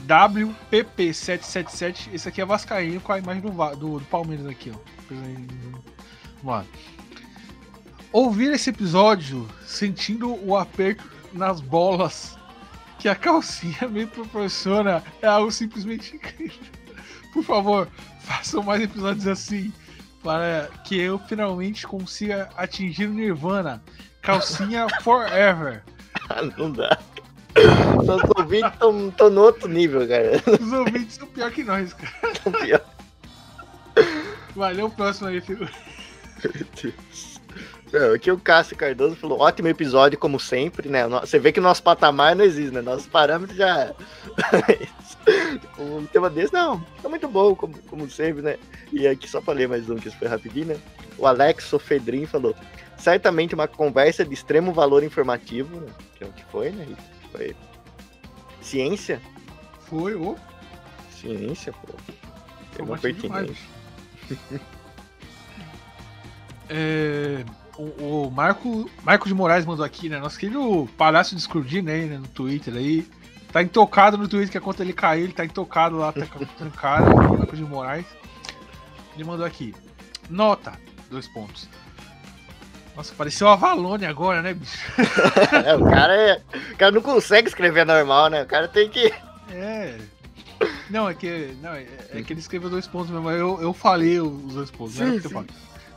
KIWPP777, 0.09 2.09
esse 2.11 2.27
aqui 2.27 2.41
é 2.41 2.45
Vascaíno 2.45 2.99
com 2.99 3.13
a 3.13 3.19
imagem 3.19 3.43
do, 3.43 3.51
do, 3.75 3.99
do 3.99 4.05
Palmeiras 4.05 4.47
aqui, 4.47 4.71
ó. 4.71 4.75
Vamos 5.07 5.47
lá. 6.43 6.65
Ouvir 8.11 8.51
esse 8.51 8.71
episódio 8.71 9.47
sentindo 9.63 10.33
o 10.43 10.57
aperto 10.57 11.07
nas 11.31 11.61
bolas 11.61 12.35
que 12.97 13.07
a 13.07 13.13
calcinha 13.13 13.87
me 13.87 14.07
proporciona 14.07 15.03
é 15.21 15.27
algo 15.27 15.51
simplesmente 15.51 16.15
incrível. 16.15 16.57
Por 17.31 17.43
favor, 17.43 17.87
façam 18.21 18.63
mais 18.63 18.81
episódios 18.81 19.27
assim 19.27 19.71
para 20.23 20.71
que 20.85 20.99
eu 20.99 21.19
finalmente 21.19 21.85
consiga 21.85 22.49
atingir 22.57 23.05
o 23.05 23.13
Nirvana. 23.13 23.79
Calcinha 24.23 24.87
forever. 25.03 25.83
Ah, 26.31 26.43
não 26.43 26.71
dá. 26.71 26.99
Os 27.55 28.37
ouvintes 28.37 28.71
estão 28.73 29.29
no 29.29 29.41
outro 29.41 29.67
nível, 29.67 30.07
cara. 30.07 30.41
Os 30.61 30.71
ouvintes 30.71 31.15
são 31.15 31.27
pior 31.27 31.51
que 31.51 31.63
nós, 31.63 31.93
cara. 31.93 32.11
Pior. 32.61 32.81
Valeu 34.55 34.87
o 34.87 34.91
próximo 34.91 35.27
aí, 35.27 35.41
filho. 35.41 35.69
Meu 36.43 36.65
Deus. 36.81 37.39
Não, 37.91 38.13
aqui 38.13 38.31
o 38.31 38.37
Cássio 38.37 38.77
Cardoso 38.77 39.15
falou, 39.15 39.39
ótimo 39.39 39.67
episódio, 39.67 40.17
como 40.17 40.39
sempre, 40.39 40.89
né? 40.89 41.07
Você 41.07 41.39
vê 41.39 41.51
que 41.51 41.59
o 41.59 41.63
nosso 41.63 41.81
patamar 41.81 42.35
não 42.35 42.45
existe, 42.45 42.71
né? 42.71 42.81
Nosso 42.81 43.09
parâmetro 43.09 43.55
já. 43.55 43.93
um 45.79 46.05
tema 46.05 46.29
desse, 46.29 46.53
não, 46.53 46.79
tá 47.01 47.09
muito 47.09 47.27
bom, 47.27 47.55
como, 47.55 47.75
como 47.83 48.09
sempre, 48.09 48.43
né? 48.43 48.57
E 48.91 49.07
aqui 49.07 49.27
só 49.27 49.41
pra 49.41 49.55
ler 49.55 49.67
mais 49.67 49.89
um, 49.89 49.95
que 49.95 50.07
isso 50.07 50.17
foi 50.17 50.27
rapidinho, 50.27 50.67
né? 50.67 50.77
O 51.17 51.25
Alex 51.25 51.63
Sofedrin 51.63 52.27
falou, 52.27 52.55
certamente 52.95 53.55
uma 53.55 53.67
conversa 53.67 54.23
de 54.23 54.33
extremo 54.33 54.71
valor 54.71 55.03
informativo, 55.03 55.81
né? 55.81 55.87
que 56.15 56.23
é 56.23 56.27
o 56.27 56.31
que 56.31 56.45
foi, 56.45 56.69
né? 56.69 56.85
Foi 57.31 57.55
ciência? 58.61 59.21
Foi, 59.87 60.15
ô. 60.15 60.35
Ciência, 61.11 61.73
pô. 61.73 61.93
Pertinente. 62.97 63.51
bicho. 64.29 64.61
É, 66.71 67.43
o, 67.75 68.27
o 68.27 68.31
Marco, 68.31 68.87
Marco 69.01 69.27
de 69.27 69.33
Moraes 69.33 69.65
mandou 69.65 69.83
aqui, 69.83 70.07
né? 70.07 70.19
Nosso 70.19 70.37
querido 70.37 70.87
Palácio 70.95 71.35
de 71.35 71.41
Scrooge, 71.41 71.81
né? 71.81 72.05
No 72.05 72.27
Twitter 72.27 72.75
aí. 72.75 73.07
Tá 73.51 73.63
intocado 73.63 74.19
no 74.19 74.27
Twitter, 74.27 74.51
que 74.51 74.57
a 74.59 74.61
conta 74.61 74.83
ele 74.83 74.93
caiu, 74.93 75.23
ele 75.23 75.33
tá 75.33 75.43
intocado 75.43 75.97
lá, 75.97 76.11
tá 76.11 76.27
trancado. 76.55 77.09
Marco 77.39 77.55
de 77.55 77.63
Moraes. 77.63 78.05
Ele 79.15 79.23
mandou 79.23 79.43
aqui. 79.43 79.73
Nota, 80.29 80.79
dois 81.09 81.27
pontos. 81.27 81.67
Nossa, 82.99 83.15
pareceu 83.15 83.47
a 83.47 83.55
Valone 83.55 84.05
agora, 84.05 84.41
né, 84.41 84.53
bicho? 84.53 84.77
É, 85.65 85.73
o 85.73 85.85
cara 85.89 86.13
é. 86.13 86.41
O 86.73 86.75
cara 86.75 86.91
não 86.91 87.01
consegue 87.01 87.47
escrever 87.47 87.85
normal, 87.85 88.29
né? 88.29 88.43
O 88.43 88.45
cara 88.45 88.67
tem 88.67 88.89
que. 88.89 89.13
É. 89.51 89.97
Não, 90.89 91.07
é 91.07 91.13
que. 91.13 91.55
Não, 91.61 91.71
é, 91.71 91.87
é 92.09 92.21
que 92.21 92.33
ele 92.33 92.41
escreveu 92.41 92.69
dois 92.69 92.87
pontos 92.87 93.09
mesmo. 93.09 93.31
Eu, 93.31 93.61
eu 93.61 93.71
falei 93.71 94.19
os 94.19 94.53
dois 94.53 94.69
pontos, 94.69 94.97
né? 94.97 95.11
Sim, 95.11 95.15
eu 95.15 95.29
sim. 95.29 95.47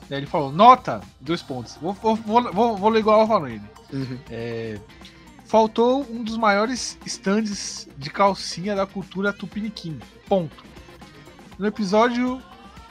Daí 0.08 0.20
ele 0.20 0.28
falou, 0.28 0.52
nota, 0.52 1.00
dois 1.20 1.42
pontos. 1.42 1.76
Vou, 1.82 1.92
vou, 1.92 2.14
vou, 2.14 2.76
vou, 2.76 2.88
ler 2.88 3.00
igual 3.00 3.22
eu 3.22 3.26
falei. 3.26 3.60
É, 4.30 4.78
faltou 5.44 6.06
um 6.08 6.22
dos 6.22 6.36
maiores 6.36 6.96
stands 7.04 7.88
de 7.98 8.10
calcinha 8.10 8.76
da 8.76 8.86
cultura 8.86 9.32
tupiniquim. 9.32 9.98
Ponto. 10.28 10.64
No 11.58 11.66
episódio, 11.66 12.40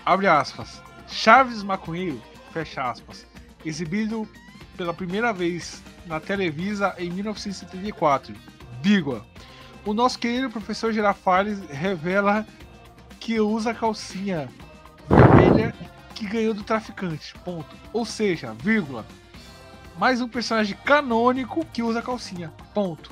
abre 0.05 0.27
aspas, 0.27 0.83
Chaves 1.07 1.63
Maconheiro, 1.63 2.21
fecha 2.51 2.91
aspas, 2.91 3.30
exibido 3.65 4.27
pela 4.77 4.93
primeira 4.93 5.31
vez 5.31 5.81
na 6.05 6.19
Televisa 6.19 6.95
em 6.97 7.09
1974, 7.09 8.35
vírgula. 8.81 9.25
O 9.85 9.93
nosso 9.93 10.19
querido 10.19 10.49
professor 10.49 10.93
Girafales 10.93 11.59
revela 11.69 12.45
que 13.19 13.39
usa 13.39 13.73
calcinha 13.73 14.49
vermelha 15.07 15.73
que 16.15 16.27
ganhou 16.27 16.53
do 16.53 16.63
traficante. 16.63 17.33
Ponto. 17.39 17.75
Ou 17.93 18.05
seja, 18.05 18.53
vírgula. 18.53 19.05
Mais 19.97 20.21
um 20.21 20.27
personagem 20.27 20.77
canônico 20.85 21.65
que 21.65 21.83
usa 21.83 22.01
calcinha. 22.01 22.53
Ponto. 22.73 23.11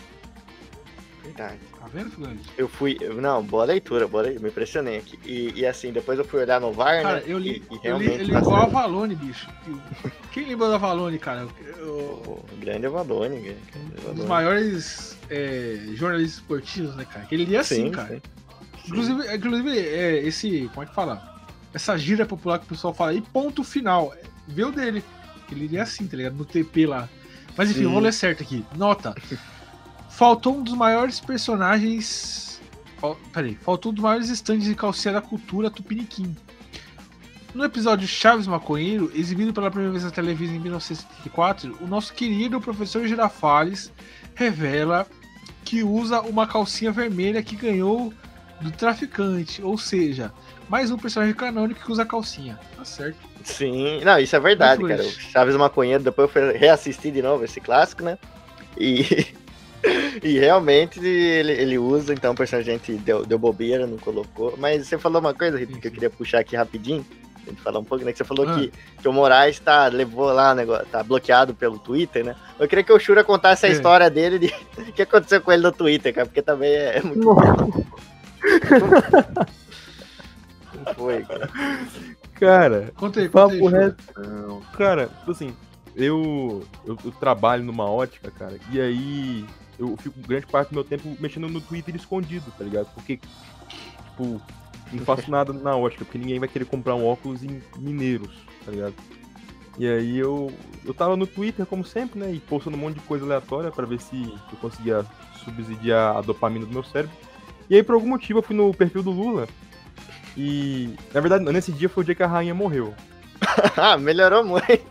Verdade. 1.24 1.60
Tá 1.92 1.98
vendo, 1.98 2.12
figurante? 2.12 2.42
Eu 2.58 2.68
fui. 2.68 2.98
não, 3.20 3.44
boa 3.44 3.66
leitura, 3.66 4.08
boa 4.08 4.24
leitura. 4.24 4.44
Me 4.44 4.50
impressionei 4.50 4.98
aqui. 5.00 5.20
E, 5.26 5.54
e 5.62 5.66
assim, 5.66 5.92
depois 5.92 6.20
eu 6.20 6.26
fui 6.26 6.42
olhar 6.42 6.62
no 6.62 6.72
VAR, 6.72 7.02
Cara, 7.02 7.16
né? 7.18 7.24
eu 7.26 7.38
li, 7.40 7.64
e, 7.72 7.76
e 7.76 7.80
eu 7.88 7.98
li, 7.98 8.08
eu 8.08 8.24
li 8.24 8.36
igual 8.36 8.64
a. 8.64 8.68
Valone, 8.68 9.16
bicho. 9.16 9.48
Quem 10.32 10.48
lembra 10.48 10.70
da 10.70 10.78
Valone, 10.78 11.18
cara? 11.18 11.48
Eu- 11.78 11.90
O 11.90 12.46
grande 12.60 12.86
Avalone, 12.86 13.56
cara. 13.72 14.12
um 14.12 14.14
dos 14.14 14.26
maiores 14.26 15.18
é, 15.30 15.80
jornalistas 15.96 16.36
esportivos, 16.42 16.96
né, 16.96 17.06
cara? 17.06 17.26
Que 17.26 17.36
ele 17.36 17.46
lia 17.46 17.62
assim, 17.62 17.86
Sim, 17.86 17.92
cara. 17.92 18.16
sim. 18.16 18.22
Inclusive, 18.88 19.36
inclusive 19.36 19.80
é, 19.80 20.20
esse. 20.28 20.70
Como 20.74 20.84
é 20.84 20.86
que 20.86 20.94
fala? 20.94 21.28
Essa 21.74 21.98
gíria 21.98 22.26
popular 22.26 22.60
que 22.60 22.66
o 22.66 22.70
pessoal 22.70 22.94
fala 22.94 23.12
aí, 23.12 23.22
ponto 23.22 23.64
final. 23.64 24.14
é, 24.16 24.22
Veio 24.48 24.72
dele. 24.72 25.04
Ele 25.52 25.68
lia 25.68 25.84
assim, 25.84 26.06
tá 26.08 26.16
ligado? 26.18 26.36
No 26.36 26.46
TP 26.46 26.86
lá. 26.86 27.10
Mas 27.58 27.72
enfim, 27.72 27.84
eu 27.84 27.90
vou 27.90 28.00
Sim. 28.00 28.06
ler 28.06 28.14
certo 28.14 28.44
aqui. 28.44 28.64
Nota. 28.76 29.16
Faltou 30.20 30.58
um 30.58 30.62
dos 30.62 30.74
maiores 30.74 31.22
personagens. 31.22 32.60
Peraí, 33.32 33.56
faltou 33.56 33.90
um 33.90 33.96
dos 33.96 34.04
maiores 34.04 34.28
estandes 34.28 34.68
de 34.68 34.76
calcinha 34.76 35.14
da 35.14 35.22
cultura 35.22 35.72
tupiniquim. 35.72 36.36
No 37.56 37.64
episódio 37.64 38.06
Chaves 38.06 38.46
Maconheiro, 38.46 39.10
exibido 39.16 39.54
pela 39.54 39.72
primeira 39.72 39.94
vez 39.94 40.04
na 40.04 40.12
televisão 40.12 40.58
em 40.58 40.60
1974, 40.60 41.78
o 41.80 41.88
nosso 41.88 42.14
querido 42.14 42.60
professor 42.60 43.08
Girafales 43.08 43.94
revela 44.36 45.08
que 45.64 45.84
usa 45.84 46.20
uma 46.20 46.46
calcinha 46.46 46.92
vermelha 46.92 47.42
que 47.42 47.56
ganhou 47.56 48.14
do 48.60 48.72
traficante, 48.72 49.64
ou 49.64 49.78
seja, 49.78 50.34
mais 50.68 50.92
um 50.92 50.98
personagem 50.98 51.34
canônico 51.34 51.86
que 51.86 51.92
usa 51.94 52.06
calcinha. 52.06 52.60
Tá 52.76 52.84
certo. 52.84 53.18
Sim, 53.42 54.04
não, 54.04 54.20
isso 54.20 54.36
é 54.36 54.40
verdade, 54.42 54.86
cara. 54.86 55.02
O. 55.02 55.10
Chaves 55.10 55.56
Maconheiro, 55.56 56.04
depois 56.04 56.28
eu 56.28 56.34
fui 56.34 56.58
reassistir 56.58 57.14
de 57.14 57.22
novo 57.22 57.46
esse 57.46 57.62
clássico, 57.62 58.04
né? 58.04 58.20
E, 58.78 59.28
E 60.22 60.38
realmente 60.38 61.00
ele, 61.00 61.54
ele 61.54 61.78
usa, 61.78 62.14
então, 62.14 62.34
o 62.34 62.36
personagem 62.36 62.80
deu, 63.06 63.26
deu 63.26 63.40
bobeira, 63.40 63.88
não 63.88 63.98
colocou. 63.98 64.56
Mas 64.58 64.86
você 64.88 64.98
falou 64.98 65.22
uma 65.22 65.34
coisa, 65.34 65.58
Rita, 65.58 65.80
que 65.80 65.88
eu 65.88 65.92
queria 65.92 66.10
puxar 66.10 66.40
aqui 66.40 66.56
rapidinho. 66.56 67.06
A 67.46 67.50
gente 67.50 67.62
falar 67.62 67.80
um 67.80 67.84
pouco, 67.84 68.04
né? 68.04 68.12
Que 68.12 68.18
você 68.18 68.24
falou 68.26 68.48
Ah. 68.50 68.54
que, 68.56 68.72
que 69.02 69.08
o 69.08 69.14
Moraes 69.14 69.60
tá, 69.60 69.88
levou 69.88 70.32
lá, 70.34 70.52
o 70.52 70.56
negócio, 70.56 70.86
tá 70.88 71.02
bloqueado 71.02 71.56
pelo 71.56 71.80
Twitter, 71.80 72.26
né? 72.26 72.36
Eu 72.60 72.68
queria 72.68 72.84
que 72.84 72.92
o 72.92 73.00
Shura 73.00 73.24
contasse 73.24 73.66
a 73.66 73.70
É. 73.70 73.72
história 73.72 74.10
dele 74.10 74.38
de 74.40 74.48
o 74.78 74.84
que 74.92 75.02
aconteceu 75.04 75.40
com 75.42 75.52
ele 75.52 75.64
no 75.64 75.72
Twitter, 75.72 76.14
cara, 76.14 76.28
porque 76.28 76.42
também 76.42 76.70
é, 76.72 76.98
é 76.98 77.02
muito. 77.02 77.28
Não 80.74 80.94
foi, 80.96 81.24
cara. 81.24 81.50
Cara, 82.36 82.92
Conta 82.96 83.20
aí, 83.20 83.28
reto. 83.28 84.04
Cara, 84.78 85.08
tipo 85.08 85.32
assim, 85.32 85.54
eu, 85.96 86.64
eu, 86.86 86.98
eu 87.04 87.12
trabalho 87.12 87.64
numa 87.64 87.90
ótica, 87.90 88.32
cara, 88.32 88.58
e 88.72 88.80
aí 88.80 89.46
eu 89.80 89.96
fico 89.98 90.20
grande 90.20 90.46
parte 90.46 90.70
do 90.70 90.76
meu 90.76 90.84
tempo 90.84 91.16
mexendo 91.20 91.48
no 91.48 91.62
Twitter 91.62 91.96
escondido, 91.96 92.52
tá 92.58 92.64
ligado? 92.64 92.94
Porque, 92.94 93.18
tipo, 93.18 94.42
não 94.92 95.06
faço 95.06 95.32
nada 95.32 95.54
na 95.54 95.76
ótica, 95.76 96.04
porque 96.04 96.18
ninguém 96.18 96.40
vai 96.40 96.50
querer 96.50 96.66
comprar 96.66 96.96
um 96.96 97.06
óculos 97.06 97.44
em 97.44 97.62
Mineiros, 97.78 98.46
tá 98.66 98.72
ligado? 98.72 98.94
E 99.78 99.88
aí 99.88 100.18
eu, 100.18 100.52
eu 100.84 100.94
tava 100.94 101.16
no 101.16 101.26
Twitter, 101.26 101.66
como 101.66 101.86
sempre, 101.86 102.20
né, 102.20 102.34
e 102.34 102.40
postando 102.42 102.76
um 102.76 102.80
monte 102.80 102.96
de 102.96 103.02
coisa 103.02 103.24
aleatória 103.24 103.72
pra 103.72 103.86
ver 103.86 104.02
se 104.02 104.22
eu 104.52 104.58
conseguia 104.60 105.06
subsidiar 105.46 106.18
a 106.18 106.22
dopamina 106.22 106.66
do 106.66 106.74
meu 106.74 106.84
cérebro. 106.84 107.16
E 107.70 107.76
aí, 107.76 107.84
por 107.84 107.96
algum 107.96 108.10
motivo, 108.10 108.40
eu 108.40 108.44
fui 108.44 108.56
no 108.56 108.74
perfil 108.74 109.02
do 109.02 109.12
Lula. 109.12 109.48
E, 110.36 110.94
na 111.14 111.22
verdade, 111.22 111.46
nesse 111.46 111.72
dia 111.72 111.88
foi 111.88 112.04
o 112.04 112.06
dia 112.06 112.16
que 112.16 112.24
a 112.24 112.28
rainha 112.28 112.54
morreu. 112.54 112.94
ah, 113.78 113.98
melhorou 113.98 114.44
muito. 114.44 114.86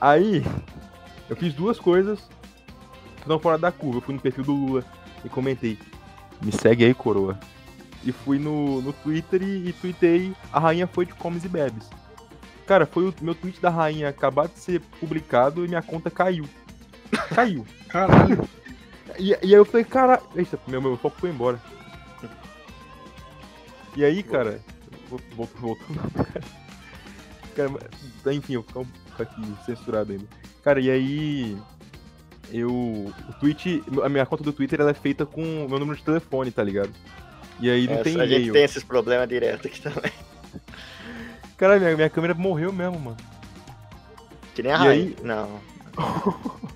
Aí, 0.00 0.42
eu 1.28 1.36
fiz 1.36 1.52
duas 1.52 1.78
coisas 1.78 2.20
estão 3.24 3.38
fora 3.38 3.58
da 3.58 3.72
curva. 3.72 3.98
Eu 3.98 4.02
fui 4.02 4.14
no 4.14 4.20
perfil 4.20 4.44
do 4.44 4.54
Lula 4.54 4.84
e 5.24 5.28
comentei: 5.28 5.78
Me 6.42 6.52
segue 6.52 6.84
aí, 6.84 6.94
coroa. 6.94 7.38
E 8.04 8.12
fui 8.12 8.38
no, 8.38 8.82
no 8.82 8.92
Twitter 8.92 9.42
e, 9.42 9.68
e 9.68 9.72
tuitei: 9.72 10.34
A 10.52 10.60
rainha 10.60 10.86
foi 10.86 11.06
de 11.06 11.14
comes 11.14 11.44
e 11.44 11.48
bebes. 11.48 11.88
Cara, 12.66 12.86
foi 12.86 13.08
o 13.08 13.14
meu 13.20 13.34
tweet 13.34 13.60
da 13.60 13.68
rainha 13.70 14.08
acabar 14.08 14.48
de 14.48 14.58
ser 14.58 14.80
publicado 15.00 15.64
e 15.64 15.68
minha 15.68 15.82
conta 15.82 16.10
caiu. 16.10 16.48
Caiu. 17.34 17.66
Caralho. 17.88 18.48
E, 19.18 19.28
e 19.30 19.34
aí 19.34 19.52
eu 19.52 19.64
falei: 19.64 19.84
Cara, 19.84 20.20
eita, 20.34 20.58
meu, 20.66 20.80
meu 20.82 20.96
foco 20.96 21.16
foi 21.20 21.30
embora. 21.30 21.60
E 23.96 24.04
aí, 24.04 24.22
cara, 24.22 24.60
vou- 25.08 25.20
voltou, 25.36 25.60
voltou. 25.60 25.86
Cara, 27.54 27.70
enfim, 28.34 28.54
eu 28.54 28.62
vou 28.62 28.68
ficar 28.68 28.80
um 28.80 29.22
aqui 29.22 29.64
censurado 29.64 30.12
ainda. 30.12 30.26
Cara, 30.62 30.80
e 30.80 30.90
aí. 30.90 31.56
Eu. 32.52 32.70
O 32.70 33.32
tweet. 33.40 33.82
A 34.02 34.08
minha 34.08 34.26
conta 34.26 34.44
do 34.44 34.52
Twitter 34.52 34.80
ela 34.80 34.90
é 34.90 34.94
feita 34.94 35.24
com 35.26 35.64
o 35.64 35.68
meu 35.68 35.78
número 35.78 35.96
de 35.96 36.04
telefone, 36.04 36.50
tá 36.50 36.62
ligado? 36.62 36.90
E 37.60 37.70
aí 37.70 37.86
não 37.86 37.94
É, 37.94 38.02
tem 38.02 38.20
a 38.20 38.26
gente 38.26 38.50
tem 38.50 38.64
esses 38.64 38.82
problemas 38.82 39.28
direto 39.28 39.66
aqui 39.66 39.80
também. 39.80 40.12
Cara, 41.56 41.78
minha, 41.78 41.94
minha 41.94 42.10
câmera 42.10 42.34
morreu 42.34 42.72
mesmo, 42.72 42.98
mano. 42.98 43.16
Que 44.54 44.62
nem 44.62 44.72
a 44.72 44.76
rainha. 44.76 44.92
aí? 44.92 45.16
Não. 45.22 45.60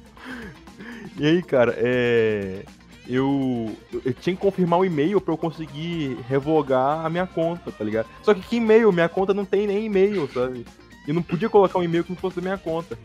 E 1.19 1.27
aí, 1.27 1.43
cara, 1.43 1.75
é. 1.77 2.63
Eu, 3.09 3.75
eu 4.05 4.13
tinha 4.13 4.37
que 4.37 4.41
confirmar 4.43 4.79
o 4.79 4.85
e-mail 4.85 5.21
pra 5.21 5.33
eu 5.33 5.39
conseguir 5.39 6.17
revogar 6.29 7.05
a 7.05 7.11
minha 7.11 7.27
conta, 7.27 7.73
tá 7.73 7.83
ligado? 7.83 8.07
Só 8.23 8.35
que 8.35 8.41
que 8.43 8.57
e-mail? 8.57 8.93
Minha 8.93 9.09
conta 9.09 9.33
não 9.33 9.45
tem 9.47 9.67
nem 9.67 9.87
e-mail, 9.87 10.29
sabe? 10.33 10.65
E 11.07 11.13
não 11.13 11.23
podia 11.23 11.49
colocar 11.49 11.79
um 11.79 11.83
e-mail 11.83 12.05
que 12.05 12.11
não 12.11 12.19
fosse 12.19 12.37
da 12.37 12.43
minha 12.43 12.59
conta. 12.59 12.99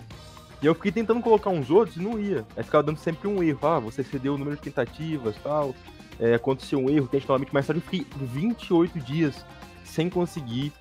E 0.64 0.66
eu 0.66 0.74
fiquei 0.74 0.94
tentando 0.94 1.20
colocar 1.20 1.50
uns 1.50 1.70
outros 1.70 1.98
e 1.98 2.00
não 2.00 2.18
ia. 2.18 2.46
Aí 2.56 2.64
ficava 2.64 2.82
dando 2.82 2.98
sempre 2.98 3.28
um 3.28 3.44
erro. 3.44 3.60
Ah, 3.68 3.80
você 3.80 4.02
cedeu 4.02 4.36
o 4.36 4.38
número 4.38 4.56
de 4.56 4.62
tentativas 4.62 5.36
tal. 5.44 5.76
É, 6.18 6.36
aconteceu 6.36 6.80
um 6.80 6.90
erro, 6.90 7.06
tente 7.06 7.28
novamente. 7.28 7.50
Mas 7.52 7.66
sabe, 7.66 7.80
eu 7.80 7.84
fiquei 7.84 8.08
28 8.16 8.98
dias 9.02 9.46
sem 9.84 10.10
conseguir 10.10 10.72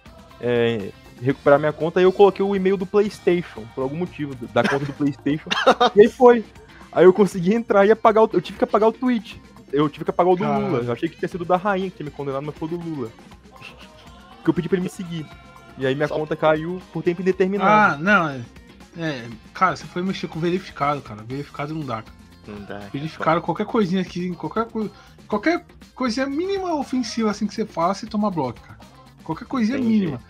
é, 0.40 0.90
recuperar 1.20 1.58
minha 1.58 1.72
conta. 1.72 1.98
Aí 1.98 2.04
eu 2.04 2.12
coloquei 2.12 2.46
o 2.46 2.54
e-mail 2.54 2.76
do 2.76 2.86
PlayStation, 2.86 3.64
por 3.74 3.82
algum 3.82 3.96
motivo, 3.96 4.36
da 4.52 4.62
conta 4.62 4.84
do 4.84 4.92
PlayStation. 4.92 5.48
e 5.96 6.02
aí 6.02 6.08
foi. 6.08 6.44
Aí 6.92 7.04
eu 7.04 7.12
consegui 7.12 7.52
entrar 7.52 7.84
e 7.84 7.90
apagar 7.90 8.22
o. 8.22 8.30
Eu 8.32 8.40
tive 8.40 8.58
que 8.58 8.64
apagar 8.64 8.88
o 8.88 8.92
tweet. 8.92 9.42
Eu 9.72 9.88
tive 9.88 10.04
que 10.04 10.10
apagar 10.10 10.32
o 10.32 10.36
do 10.36 10.44
Caralho. 10.44 10.66
Lula. 10.66 10.84
Eu 10.84 10.92
achei 10.92 11.08
que 11.08 11.16
tinha 11.16 11.28
sido 11.28 11.44
da 11.44 11.56
rainha 11.56 11.90
que 11.90 11.96
tinha 11.96 12.04
me 12.04 12.12
condenado, 12.12 12.46
mas 12.46 12.54
foi 12.54 12.68
do 12.68 12.76
Lula. 12.76 13.10
Porque 14.36 14.50
eu 14.50 14.54
pedi 14.54 14.68
pra 14.68 14.76
ele 14.76 14.84
me 14.84 14.90
seguir. 14.90 15.26
E 15.76 15.84
aí 15.84 15.94
minha 15.96 16.06
Só- 16.06 16.14
conta 16.14 16.36
caiu 16.36 16.80
por 16.92 17.02
tempo 17.02 17.20
indeterminado. 17.20 17.94
Ah, 17.94 17.98
não. 17.98 18.44
É, 18.96 19.02
é, 19.02 19.28
cara, 19.54 19.76
você 19.76 19.84
foi 19.86 20.02
mexer 20.02 20.28
com 20.28 20.38
verificado, 20.40 21.00
cara. 21.00 21.22
Verificado 21.22 21.74
não 21.74 21.84
dá. 21.84 22.02
cara. 22.02 22.16
Não 22.46 22.60
dá. 22.64 22.78
Verificado 22.92 23.40
qualquer 23.40 23.66
coisinha 23.66 24.02
aqui, 24.02 24.30
qualquer 24.34 24.66
coisa. 24.66 24.90
Qualquer 25.28 25.64
coisinha 25.94 26.26
mínima 26.26 26.74
ofensiva 26.74 27.30
assim 27.30 27.46
que 27.46 27.54
você 27.54 27.64
fala, 27.64 27.94
você 27.94 28.06
toma 28.06 28.30
bloco, 28.30 28.60
cara. 28.60 28.78
Qualquer 29.24 29.46
coisinha 29.46 29.78
Tem 29.78 29.86
mínima. 29.86 30.20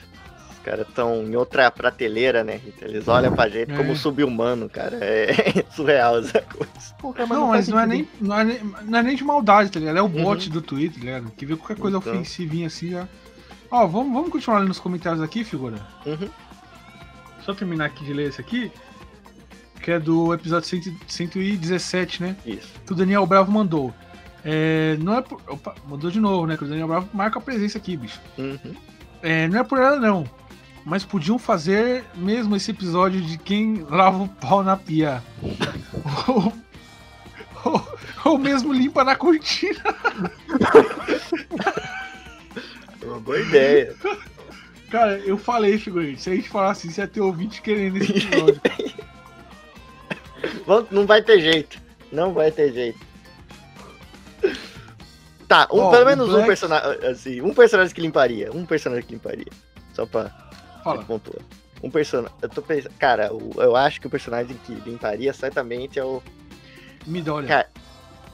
Os 0.52 0.58
caras 0.64 0.86
estão 0.86 1.24
em 1.24 1.34
outra 1.34 1.68
prateleira, 1.72 2.44
né, 2.44 2.54
Rita? 2.54 2.84
Eles 2.84 3.08
olham 3.08 3.32
pra 3.34 3.48
gente 3.48 3.72
É. 3.72 3.76
como 3.76 3.96
sub-humano, 3.96 4.68
cara. 4.68 4.96
É 5.02 5.64
surreal 5.74 6.18
essa 6.20 6.40
coisa. 6.42 7.26
Não, 7.28 7.48
mas 7.48 7.66
não 7.66 7.80
é, 7.80 7.86
nem, 7.86 8.08
não, 8.20 8.38
é 8.38 8.44
nem, 8.44 8.60
não 8.84 8.98
é 8.98 9.02
nem 9.02 9.16
de 9.16 9.24
maldade, 9.24 9.70
tá 9.72 9.80
ligado? 9.80 9.96
É 9.98 10.02
o 10.02 10.08
bot 10.08 10.48
do 10.50 10.62
Twitter, 10.62 11.00
tá 11.00 11.04
ligado? 11.04 11.32
Que 11.32 11.44
vê 11.46 11.56
qualquer 11.56 11.76
coisa 11.78 11.96
Então. 11.96 12.12
ofensivinha 12.12 12.68
assim 12.68 12.90
já. 12.90 13.08
Ó, 13.72 13.86
vamos, 13.88 14.12
vamos 14.12 14.30
continuar 14.30 14.60
nos 14.60 14.78
comentários 14.78 15.20
aqui, 15.22 15.42
figura. 15.42 15.78
Uhum. 16.06 16.28
Só 17.44 17.54
terminar 17.54 17.86
aqui 17.86 18.04
de 18.04 18.12
ler 18.12 18.28
esse 18.28 18.40
aqui. 18.40 18.70
Que 19.80 19.92
é 19.92 19.98
do 19.98 20.32
episódio 20.32 20.68
100 20.68 20.96
117, 21.06 22.22
né? 22.22 22.36
Isso. 22.46 22.68
Que 22.86 22.92
o 22.92 22.96
Daniel 22.96 23.26
Bravo 23.26 23.50
mandou. 23.50 23.92
É, 24.44 24.96
não 25.00 25.18
é 25.18 25.22
por. 25.22 25.40
Opa, 25.48 25.74
mandou 25.88 26.10
de 26.10 26.20
novo, 26.20 26.46
né? 26.46 26.56
Que 26.56 26.64
o 26.64 26.68
Daniel 26.68 26.88
Bravo 26.88 27.08
marca 27.12 27.38
a 27.38 27.42
presença 27.42 27.78
aqui, 27.78 27.96
bicho. 27.96 28.20
Uhum. 28.38 28.76
É, 29.22 29.48
não 29.48 29.60
é 29.60 29.64
por 29.64 29.78
nada, 29.78 29.98
não. 29.98 30.24
Mas 30.84 31.04
podiam 31.04 31.38
fazer 31.38 32.04
mesmo 32.14 32.56
esse 32.56 32.70
episódio 32.70 33.20
de 33.20 33.38
quem 33.38 33.86
lava 33.88 34.22
o 34.22 34.28
pau 34.28 34.62
na 34.62 34.76
pia. 34.76 35.22
ou, 36.28 36.52
ou, 37.64 37.98
ou 38.24 38.38
mesmo 38.38 38.72
limpa 38.72 39.04
na 39.04 39.14
cortina. 39.14 39.82
Uma 43.02 43.20
boa 43.20 43.40
ideia. 43.40 43.94
Cara, 44.92 45.18
eu 45.20 45.36
falei, 45.38 45.78
figurante. 45.78 46.20
Se 46.22 46.30
a 46.30 46.34
gente 46.34 46.48
falasse 46.48 46.86
isso, 46.86 47.00
ia 47.00 47.08
ter 47.08 47.20
ouvinte 47.22 47.60
querendo 47.62 47.96
esse 47.96 48.12
episódio. 48.12 48.60
Não 50.90 51.06
vai 51.06 51.22
ter 51.22 51.40
jeito. 51.40 51.80
Não 52.12 52.32
vai 52.34 52.50
ter 52.52 52.72
jeito. 52.72 52.98
Tá, 55.48 55.66
um, 55.72 55.80
Ó, 55.80 55.90
pelo 55.90 56.06
menos 56.06 56.28
um 56.28 56.32
Black- 56.32 56.46
personagem. 56.46 57.06
Assim, 57.08 57.40
um 57.40 57.52
personagem 57.54 57.94
que 57.94 58.00
limparia. 58.00 58.50
Um 58.52 58.64
personagem 58.64 59.04
que 59.04 59.12
limparia. 59.14 59.46
Só 59.92 60.06
pra 60.06 60.30
Fala. 60.82 61.02
pontuar. 61.04 61.42
Um 61.82 61.90
personagem. 61.90 62.36
Eu 62.40 62.48
tô 62.48 62.62
pensando. 62.62 62.92
Cara, 62.98 63.32
o- 63.32 63.52
eu 63.58 63.74
acho 63.76 64.00
que 64.00 64.06
o 64.06 64.10
personagem 64.10 64.56
que 64.66 64.72
limparia 64.74 65.32
certamente 65.32 65.98
é 65.98 66.04
o. 66.04 66.22
Midoriya. 67.06 67.48
Cara, 67.48 67.68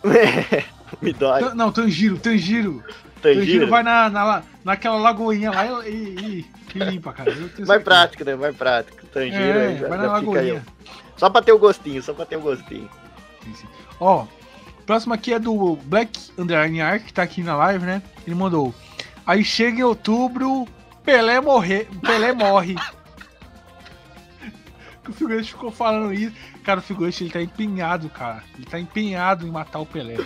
Midori. 1.03 1.55
Não, 1.55 1.73
Tanjiro, 1.73 2.19
Tanjiro. 2.19 2.85
Tanjiro. 3.23 3.69
vai 3.69 3.83
na, 3.83 4.09
na, 4.09 4.43
naquela 4.65 4.97
lagoinha 4.99 5.51
lá 5.51 5.87
e, 5.87 5.91
e- 5.91 6.47
e 6.75 6.79
limpa, 6.79 7.13
cara. 7.13 7.35
Mais 7.67 7.83
prático, 7.83 8.25
né? 8.25 8.35
Mais 8.37 8.57
prático. 8.57 9.07
Tanjiro 9.07 9.59
É, 9.59 9.77
já, 9.77 9.89
vai 9.89 9.99
já 9.99 10.07
na 10.07 10.17
aí. 10.17 10.25
lagoinha. 10.27 10.67
Só 11.17 11.29
pra 11.31 11.43
ter 11.43 11.53
o 11.53 11.59
gostinho, 11.59 12.03
só 12.03 12.13
pra 12.15 12.25
ter 12.27 12.37
o 12.37 12.41
gostinho. 12.41 12.89
Sim, 13.45 13.55
sim. 13.55 13.67
Ó, 14.01 14.25
próximo 14.87 15.13
aqui 15.15 15.33
é 15.35 15.39
do 15.39 15.77
Black 15.85 16.19
Underline 16.39 16.81
Ark, 16.81 17.05
que 17.07 17.13
tá 17.13 17.23
aqui 17.23 17.43
na 17.43 17.57
live, 17.57 17.85
né? 17.85 18.03
Ele 18.27 18.35
mandou. 18.37 18.75
Aí 19.27 19.45
chega 19.45 19.81
em 19.81 19.83
outubro, 19.83 20.67
Pelé 21.05 21.41
morre, 21.41 21.87
Pelé 22.03 22.33
morre. 22.33 22.77
o 25.09 25.13
figurante 25.13 25.51
ficou 25.51 25.71
falando 25.71 26.13
isso. 26.13 26.35
Cara, 26.63 26.81
o 26.81 26.83
figurante 26.83 27.25
ele 27.25 27.31
tá 27.31 27.41
empenhado, 27.41 28.09
cara. 28.11 28.43
Ele 28.57 28.67
tá 28.67 28.79
empenhado 28.79 29.47
em 29.47 29.51
matar 29.51 29.79
o 29.81 29.87
Pelé. 29.87 30.17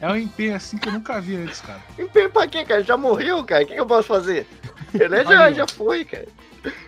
É 0.00 0.08
um 0.08 0.16
empenho 0.16 0.54
assim 0.56 0.78
que 0.78 0.88
eu 0.88 0.92
nunca 0.92 1.20
vi 1.20 1.36
antes, 1.36 1.60
cara. 1.60 1.80
Empenho 1.98 2.30
pra 2.30 2.46
quê, 2.46 2.64
cara? 2.64 2.82
Já 2.82 2.96
morreu, 2.96 3.44
cara? 3.44 3.62
O 3.64 3.66
que, 3.66 3.74
que 3.74 3.80
eu 3.80 3.86
posso 3.86 4.08
fazer? 4.08 4.46
Ele 4.94 5.24
já, 5.24 5.52
já 5.52 5.66
foi, 5.68 6.04
cara. 6.04 6.26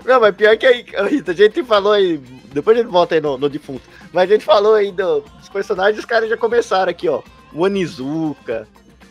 Não, 0.04 0.20
mas 0.20 0.34
pior 0.34 0.56
que 0.56 0.66
aí, 0.66 0.84
Rita, 1.10 1.32
a 1.32 1.34
gente 1.34 1.62
falou 1.64 1.92
aí. 1.92 2.18
Depois 2.52 2.76
a 2.76 2.82
gente 2.82 2.90
volta 2.90 3.14
aí 3.14 3.20
no, 3.20 3.36
no 3.38 3.48
defunto. 3.48 3.82
Mas 4.12 4.30
a 4.30 4.32
gente 4.34 4.44
falou 4.44 4.74
aí 4.74 4.90
do- 4.92 5.20
dos 5.20 5.48
personagens, 5.48 5.98
os 5.98 6.04
caras 6.04 6.28
já 6.28 6.36
começaram 6.36 6.90
aqui, 6.90 7.08
ó. 7.08 7.22
O 7.52 7.62
Onizuka, 7.64 8.66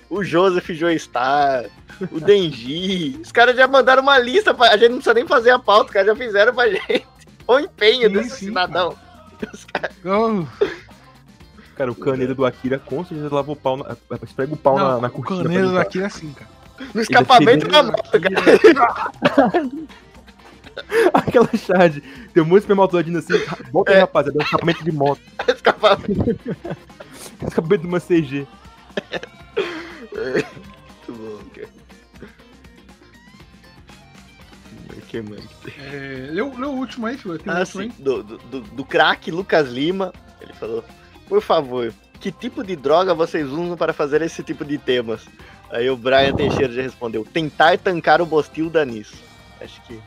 o 0.09 0.23
Joseph 0.23 0.69
Joestar, 0.71 1.65
o 2.11 2.19
Denji. 2.21 3.19
Os 3.23 3.31
caras 3.31 3.55
já 3.55 3.67
mandaram 3.67 4.01
uma 4.03 4.17
lista 4.19 4.53
pra. 4.53 4.67
A 4.69 4.77
gente 4.77 4.89
não 4.89 4.97
precisa 4.97 5.13
nem 5.13 5.27
fazer 5.27 5.51
a 5.51 5.59
pauta, 5.59 5.85
os 5.85 5.91
caras 5.91 6.07
já 6.07 6.15
fizeram 6.15 6.53
pra 6.53 6.69
gente. 6.69 7.07
O 7.47 7.59
empenho 7.59 8.07
Sim, 8.09 8.13
desse 8.13 8.29
sim, 8.31 8.45
cidadão. 8.47 8.95
Os 9.53 9.65
caras- 9.65 9.95
Oh, 10.05 10.45
Cara, 11.81 11.91
o 11.91 11.95
caneiro 11.95 12.35
do 12.35 12.45
Akira 12.45 12.77
com 12.77 13.03
certeza 13.03 13.33
lava 13.33 13.51
o 13.51 13.55
pau, 13.55 13.75
na, 13.77 13.95
esfrega 14.23 14.53
o 14.53 14.57
pau 14.57 14.77
não, 14.77 14.87
na, 14.87 15.01
na 15.01 15.07
o 15.07 15.11
cortina. 15.11 15.37
pra 15.39 15.43
caneiro 15.47 15.67
limpar. 15.69 15.83
daqui 15.83 15.99
é 15.99 16.05
assim, 16.05 16.31
cara. 16.31 16.49
No 16.93 17.01
escapamento 17.01 17.67
da 17.67 17.81
moto, 17.81 18.11
cara. 18.21 19.81
Aquela 21.13 21.49
charge. 21.57 22.01
Tem 22.33 22.43
um 22.43 22.45
monte 22.45 22.53
de 22.59 22.59
espermatozoidina 22.65 23.17
assim. 23.19 23.33
Bota 23.71 23.91
aí, 23.91 23.97
É. 23.97 24.01
rapaziada, 24.01 24.37
é 24.37 24.41
um 24.41 24.45
escapamento 24.45 24.83
de 24.83 24.91
moto. 24.91 25.21
Escapamento. 25.47 26.55
Acabei 27.47 27.77
de 27.79 27.87
uma 27.87 27.99
CG. 27.99 28.45
Muito 30.13 31.13
bom, 31.13 31.39
cara. 31.55 31.67
Que 35.07 35.21
mais 35.21 35.43
que 35.45 35.55
tem? 35.71 35.73
É, 35.83 36.29
leu, 36.31 36.53
leu 36.57 36.69
o 36.69 36.77
último 36.77 37.07
aí, 37.07 37.17
filho. 37.17 37.37
Tem 37.39 37.51
o 37.51 37.55
Ah, 37.55 37.59
último 37.61 37.81
sim. 37.83 37.89
aí? 37.97 38.03
Do, 38.03 38.23
do, 38.23 38.37
do, 38.37 38.61
do 38.61 38.85
craque 38.85 39.29
Lucas 39.31 39.67
Lima. 39.67 40.13
Ele 40.39 40.53
falou: 40.53 40.83
Por 41.31 41.41
favor, 41.41 41.93
que 42.19 42.29
tipo 42.29 42.61
de 42.61 42.75
droga 42.75 43.13
vocês 43.13 43.47
usam 43.47 43.77
para 43.77 43.93
fazer 43.93 44.21
esse 44.21 44.43
tipo 44.43 44.65
de 44.65 44.77
temas? 44.77 45.25
Aí 45.69 45.89
o 45.89 45.95
Brian 45.95 46.35
Teixeira 46.35 46.73
já 46.73 46.81
respondeu: 46.81 47.23
Tentar 47.23 47.77
tancar 47.77 48.21
o 48.21 48.25
Bostil 48.25 48.69
da 48.69 48.83
nisso. 48.83 49.15
Acho 49.61 49.81
que. 49.83 49.97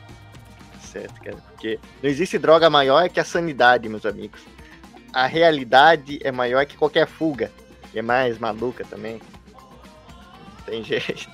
Certo, 0.79 1.19
cara. 1.23 1.37
Porque 1.37 1.79
não 2.03 2.11
existe 2.11 2.37
droga 2.37 2.69
maior 2.69 3.09
que 3.09 3.19
a 3.19 3.25
sanidade, 3.25 3.89
meus 3.89 4.05
amigos. 4.05 4.39
A 5.11 5.25
realidade 5.25 6.19
é 6.21 6.31
maior 6.31 6.63
que 6.67 6.77
qualquer 6.77 7.07
fuga. 7.07 7.51
E 7.91 7.97
é 7.97 8.03
mais 8.03 8.37
maluca 8.37 8.85
também. 8.85 9.19
Não 9.51 10.63
tem 10.67 10.83
jeito. 10.85 11.27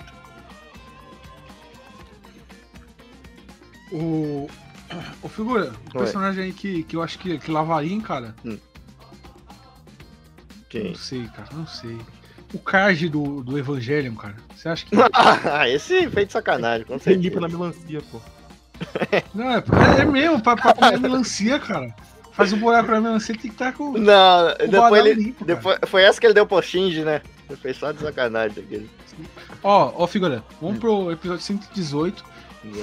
O, 3.91 4.49
o 5.21 5.27
figura, 5.27 5.73
o 5.89 5.97
personagem 5.99 6.45
aí 6.45 6.53
que, 6.53 6.83
que 6.83 6.95
eu 6.95 7.03
acho 7.03 7.19
que, 7.19 7.37
que 7.37 7.51
lavaria, 7.51 7.91
hein, 7.91 7.99
cara. 7.99 8.33
Quem? 10.72 10.88
Não 10.89 10.95
sei, 10.95 11.28
cara, 11.36 11.49
não 11.53 11.67
sei. 11.67 11.97
O 12.53 12.59
card 12.59 13.07
do, 13.09 13.43
do 13.43 13.57
Evangelion, 13.57 14.15
cara. 14.15 14.36
Você 14.55 14.69
acha 14.69 14.86
que. 14.86 14.95
Ah, 15.13 15.69
esse 15.69 16.09
feito 16.09 16.28
de 16.28 16.34
sacanagem, 16.34 16.86
com 16.86 16.97
Você 16.97 17.11
certeza. 17.11 17.24
limpa 17.30 17.39
na 17.41 17.47
melancia, 17.49 18.01
pô. 18.11 18.19
Não, 19.36 19.51
é, 19.51 19.57
é, 19.57 20.01
é 20.01 20.05
mesmo, 20.05 20.41
pra, 20.41 20.55
pra 20.55 20.74
comer 20.74 20.99
melancia, 20.99 21.59
cara. 21.59 21.93
Faz 22.34 22.51
um 22.53 22.57
buraco 22.57 22.89
na 22.89 23.01
melancia, 23.01 23.36
tem 23.36 23.43
que 23.43 23.49
estar 23.49 23.74
com. 23.74 23.91
Não, 23.97 24.47
o 24.53 24.67
depois 24.67 25.05
ele. 25.05 25.24
limpo. 25.26 25.45
Depois, 25.45 25.78
foi 25.86 26.03
essa 26.03 26.19
que 26.19 26.26
ele 26.26 26.34
deu 26.34 26.45
pro 26.47 26.61
Shinji, 26.61 27.03
né? 27.03 27.22
Ele 27.49 27.59
fez 27.59 27.78
só 27.78 27.91
de 27.91 27.99
sacanagem 27.99 28.63
aquele. 28.63 28.89
Ó, 29.61 29.93
ó, 29.97 30.07
figura, 30.07 30.41
vamos 30.61 30.80
pro 30.80 31.11
episódio 31.11 31.43
118. 31.43 32.24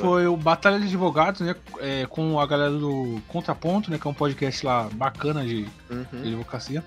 Foi 0.00 0.26
o 0.26 0.36
Batalha 0.36 0.78
de 0.78 0.86
Advogados, 0.86 1.40
né? 1.40 1.54
é, 1.80 2.04
com 2.06 2.38
a 2.40 2.46
galera 2.46 2.72
do 2.72 3.20
Contraponto, 3.28 3.90
né? 3.90 3.98
Que 3.98 4.06
é 4.06 4.10
um 4.10 4.14
podcast 4.14 4.66
lá 4.66 4.88
bacana 4.92 5.42
de, 5.44 5.62
de 5.64 5.70
Uhum. 5.90 6.04
advocacia. 6.24 6.84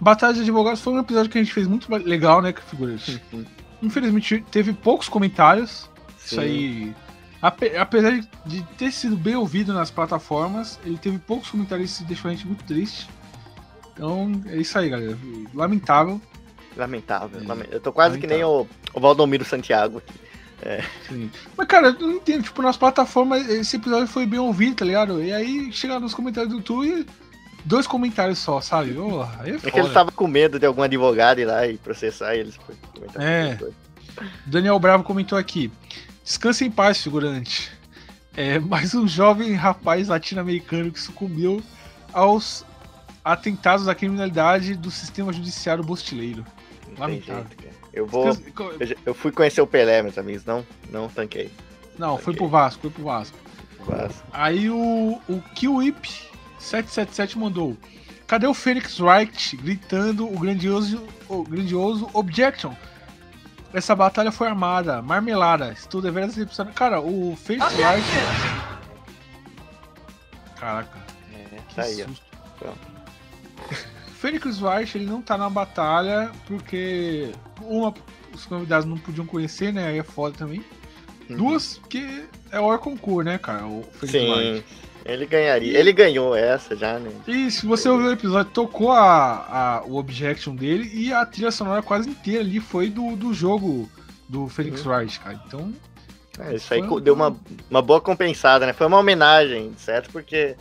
Batalha 0.00 0.32
de 0.34 0.40
Advogados 0.40 0.80
foi 0.80 0.92
um 0.94 0.98
episódio 0.98 1.30
que 1.30 1.38
a 1.38 1.42
gente 1.42 1.52
fez 1.52 1.66
muito 1.66 1.90
legal, 1.94 2.40
né, 2.40 2.54
figuras? 2.68 3.20
Uhum. 3.32 3.44
Infelizmente 3.82 4.44
teve 4.50 4.72
poucos 4.72 5.08
comentários. 5.08 5.88
Isso 6.24 6.40
aí. 6.40 6.94
ape- 7.42 7.76
apesar 7.76 8.20
de- 8.46 8.62
ter 8.78 8.92
sido 8.92 9.16
bem 9.16 9.34
ouvido 9.36 9.72
nas 9.72 9.90
plataformas, 9.90 10.78
ele 10.84 10.96
teve 10.98 11.18
poucos 11.18 11.50
comentários 11.50 11.90
e 11.90 11.92
isso 11.94 12.04
deixou 12.04 12.30
a 12.30 12.34
gente 12.34 12.46
muito 12.46 12.64
triste. 12.64 13.08
Então 13.92 14.30
é 14.46 14.56
isso 14.56 14.78
aí, 14.78 14.88
galera. 14.88 15.16
Lamentável. 15.54 16.20
Lamentável. 16.76 17.40
É. 17.40 17.74
Eu 17.74 17.80
tô 17.80 17.92
quase 17.92 18.18
que 18.18 18.26
nem 18.26 18.42
o, 18.44 18.66
o 18.94 19.00
Valdomiro 19.00 19.44
Santiago 19.44 19.98
aqui. 19.98 20.14
Sim. 21.08 21.30
Mas, 21.56 21.66
cara, 21.66 21.88
eu 21.88 22.06
não 22.06 22.12
entendo. 22.16 22.42
Tipo, 22.44 22.60
nas 22.62 22.76
plataformas, 22.76 23.48
esse 23.48 23.76
episódio 23.76 24.06
foi 24.06 24.26
bem 24.26 24.38
ouvido, 24.38 24.76
tá 24.76 24.84
ligado? 24.84 25.22
E 25.22 25.32
aí 25.32 25.72
chega 25.72 25.98
nos 25.98 26.14
comentários 26.14 26.52
do 26.52 26.58
YouTube 26.58 26.86
e 26.86 27.06
dois 27.64 27.86
comentários 27.86 28.38
só, 28.38 28.60
sabe? 28.60 28.94
Aí 29.40 29.52
é 29.52 29.54
É 29.56 29.70
que 29.70 29.78
ele 29.78 29.90
tava 29.90 30.10
com 30.10 30.26
medo 30.26 30.58
de 30.58 30.66
algum 30.66 30.82
advogado 30.82 31.40
ir 31.40 31.44
lá 31.46 31.66
e 31.66 31.76
processar 31.78 32.34
eles. 32.34 32.58
É. 33.16 33.58
Daniel 34.46 34.78
Bravo 34.78 35.04
comentou 35.04 35.38
aqui. 35.38 35.70
Descanse 36.24 36.64
em 36.64 36.70
paz, 36.70 37.02
figurante. 37.02 37.70
É 38.36 38.58
mais 38.58 38.94
um 38.94 39.06
jovem 39.08 39.52
rapaz 39.54 40.08
latino-americano 40.08 40.90
que 40.92 41.00
sucumbiu 41.00 41.62
aos 42.12 42.64
atentados 43.24 43.88
à 43.88 43.94
criminalidade 43.94 44.74
do 44.74 44.90
sistema 44.90 45.32
judiciário 45.32 45.82
bostileiro. 45.82 46.44
Lamentável. 46.98 47.46
jeito. 47.60 47.74
Eu 47.92 48.06
vou. 48.06 48.32
Descanse- 48.32 48.96
Eu, 49.04 49.14
fui 49.14 49.32
conhecer 49.32 49.60
o 49.60 49.66
Pelé, 49.66 50.02
meus 50.02 50.16
amigos. 50.16 50.44
Não, 50.44 50.64
não 50.90 51.08
tanquei. 51.08 51.50
Não, 51.98 52.16
foi 52.18 52.32
Ok. 52.32 52.36
pro 52.36 52.48
Vasco, 52.48 52.80
foi 52.82 52.90
pro 52.90 53.04
Vasco. 53.04 53.36
Quase. 53.84 54.14
Aí 54.32 54.70
o, 54.70 55.20
o 55.28 55.40
Kiwip 55.54 56.08
777 56.60 57.38
mandou. 57.38 57.76
Cadê 58.26 58.46
o 58.46 58.54
Phoenix 58.54 59.00
Wright 59.00 59.56
gritando 59.56 60.32
o 60.32 60.38
grandioso, 60.38 61.02
o 61.28 61.42
grandioso 61.42 62.08
Objection? 62.12 62.72
Essa 63.72 63.96
batalha 63.96 64.30
foi 64.30 64.46
armada, 64.46 65.00
marmelada. 65.02 65.72
Estou 65.72 66.00
deveras 66.00 66.34
decepcionado. 66.34 66.76
Cara, 66.76 67.00
o 67.00 67.36
Phoenix 67.36 67.72
Wright. 67.74 68.06
Caraca, 70.58 70.98
É, 71.32 71.56
que 71.68 71.74
tá 71.74 71.82
aí, 71.82 72.04
susto. 72.04 72.22
Phoenix 74.20 74.60
Wright 74.60 74.98
ele 74.98 75.06
não 75.06 75.22
tá 75.22 75.38
na 75.38 75.48
batalha 75.48 76.30
porque 76.46 77.32
uma 77.62 77.94
os 78.34 78.46
convidados 78.46 78.86
não 78.86 78.98
podiam 78.98 79.26
conhecer, 79.26 79.72
né? 79.72 79.88
Aí 79.88 79.98
é 79.98 80.02
foda 80.02 80.36
também. 80.36 80.64
Uhum. 81.28 81.36
Duas, 81.36 81.78
porque 81.78 82.24
é 82.50 82.60
o 82.60 82.78
concurso, 82.78 83.22
né, 83.22 83.38
cara? 83.38 83.66
O 83.66 83.82
Phoenix 83.92 84.30
Wright. 84.30 84.64
Ele 85.04 85.26
ganharia. 85.26 85.78
Ele 85.78 85.92
ganhou 85.92 86.34
essa 86.36 86.76
já, 86.76 86.98
né? 86.98 87.10
E 87.26 87.50
se 87.50 87.66
você 87.66 87.88
ouviu 87.88 88.08
o 88.08 88.12
episódio, 88.12 88.52
tocou 88.52 88.92
a, 88.92 89.78
a- 89.80 89.82
o 89.86 89.96
objection 89.96 90.54
dele 90.54 90.90
e 90.92 91.12
a 91.12 91.24
trilha 91.24 91.50
sonora 91.50 91.82
quase 91.82 92.10
inteira 92.10 92.40
ali 92.40 92.60
foi 92.60 92.88
do, 92.88 93.16
do 93.16 93.32
jogo 93.32 93.88
do 94.28 94.48
Felix 94.48 94.84
Wright, 94.86 95.18
cara. 95.20 95.40
Então, 95.46 95.72
É, 96.38 96.54
isso 96.54 96.72
aí 96.72 96.82
um- 96.82 97.00
deu 97.00 97.14
uma, 97.14 97.36
uma 97.70 97.82
boa 97.82 98.00
compensada, 98.00 98.66
né? 98.66 98.72
Foi 98.72 98.86
uma 98.86 98.98
homenagem, 98.98 99.72
certo? 99.76 100.10
Porque 100.10 100.54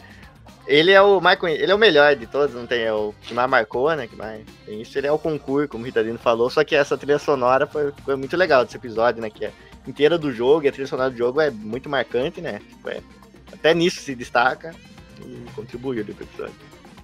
ele 0.66 0.92
é 0.92 1.02
o 1.02 1.20
mais 1.20 1.38
conhe- 1.38 1.56
ele 1.58 1.72
é 1.72 1.76
o 1.76 1.80
melhor 1.80 2.16
de 2.16 2.26
todos, 2.26 2.56
não 2.56 2.66
tem 2.66 2.82
é 2.84 2.94
o 2.94 3.14
que 3.22 3.34
mais 3.34 3.50
marcou, 3.50 3.94
né? 3.96 4.08
Que 4.08 4.16
mais 4.16 4.42
tem 4.66 4.82
isso, 4.82 4.98
ele 4.98 5.08
é 5.08 5.12
o 5.12 5.20
concurso, 5.20 5.68
como 5.68 5.84
o 5.84 5.86
Ritalino 5.86 6.18
falou, 6.18 6.50
só 6.50 6.64
que 6.64 6.76
essa 6.76 6.98
trilha 6.98 7.20
sonora 7.20 7.68
foi, 7.68 7.92
foi 8.06 8.16
muito 8.16 8.36
legal 8.38 8.64
desse 8.64 8.78
episódio, 8.78 9.22
né? 9.22 9.30
Que 9.30 9.46
é 9.46 9.52
inteira 9.88 10.18
do 10.18 10.32
jogo, 10.32 10.66
e 10.66 10.68
a 10.70 10.72
trilha 10.72 10.88
sonora 10.88 11.10
do 11.10 11.18
jogo 11.18 11.40
é 11.42 11.50
muito 11.52 11.90
marcante, 11.90 12.40
né? 12.42 12.60
Tipo, 12.70 12.90
é- 12.90 13.02
até 13.60 13.74
nisso 13.74 14.02
se 14.02 14.16
destaca 14.16 14.74
e 15.22 15.46
contribuiu 15.56 16.02
ali 16.04 16.14
pro 16.14 16.24
episódio. 16.26 16.56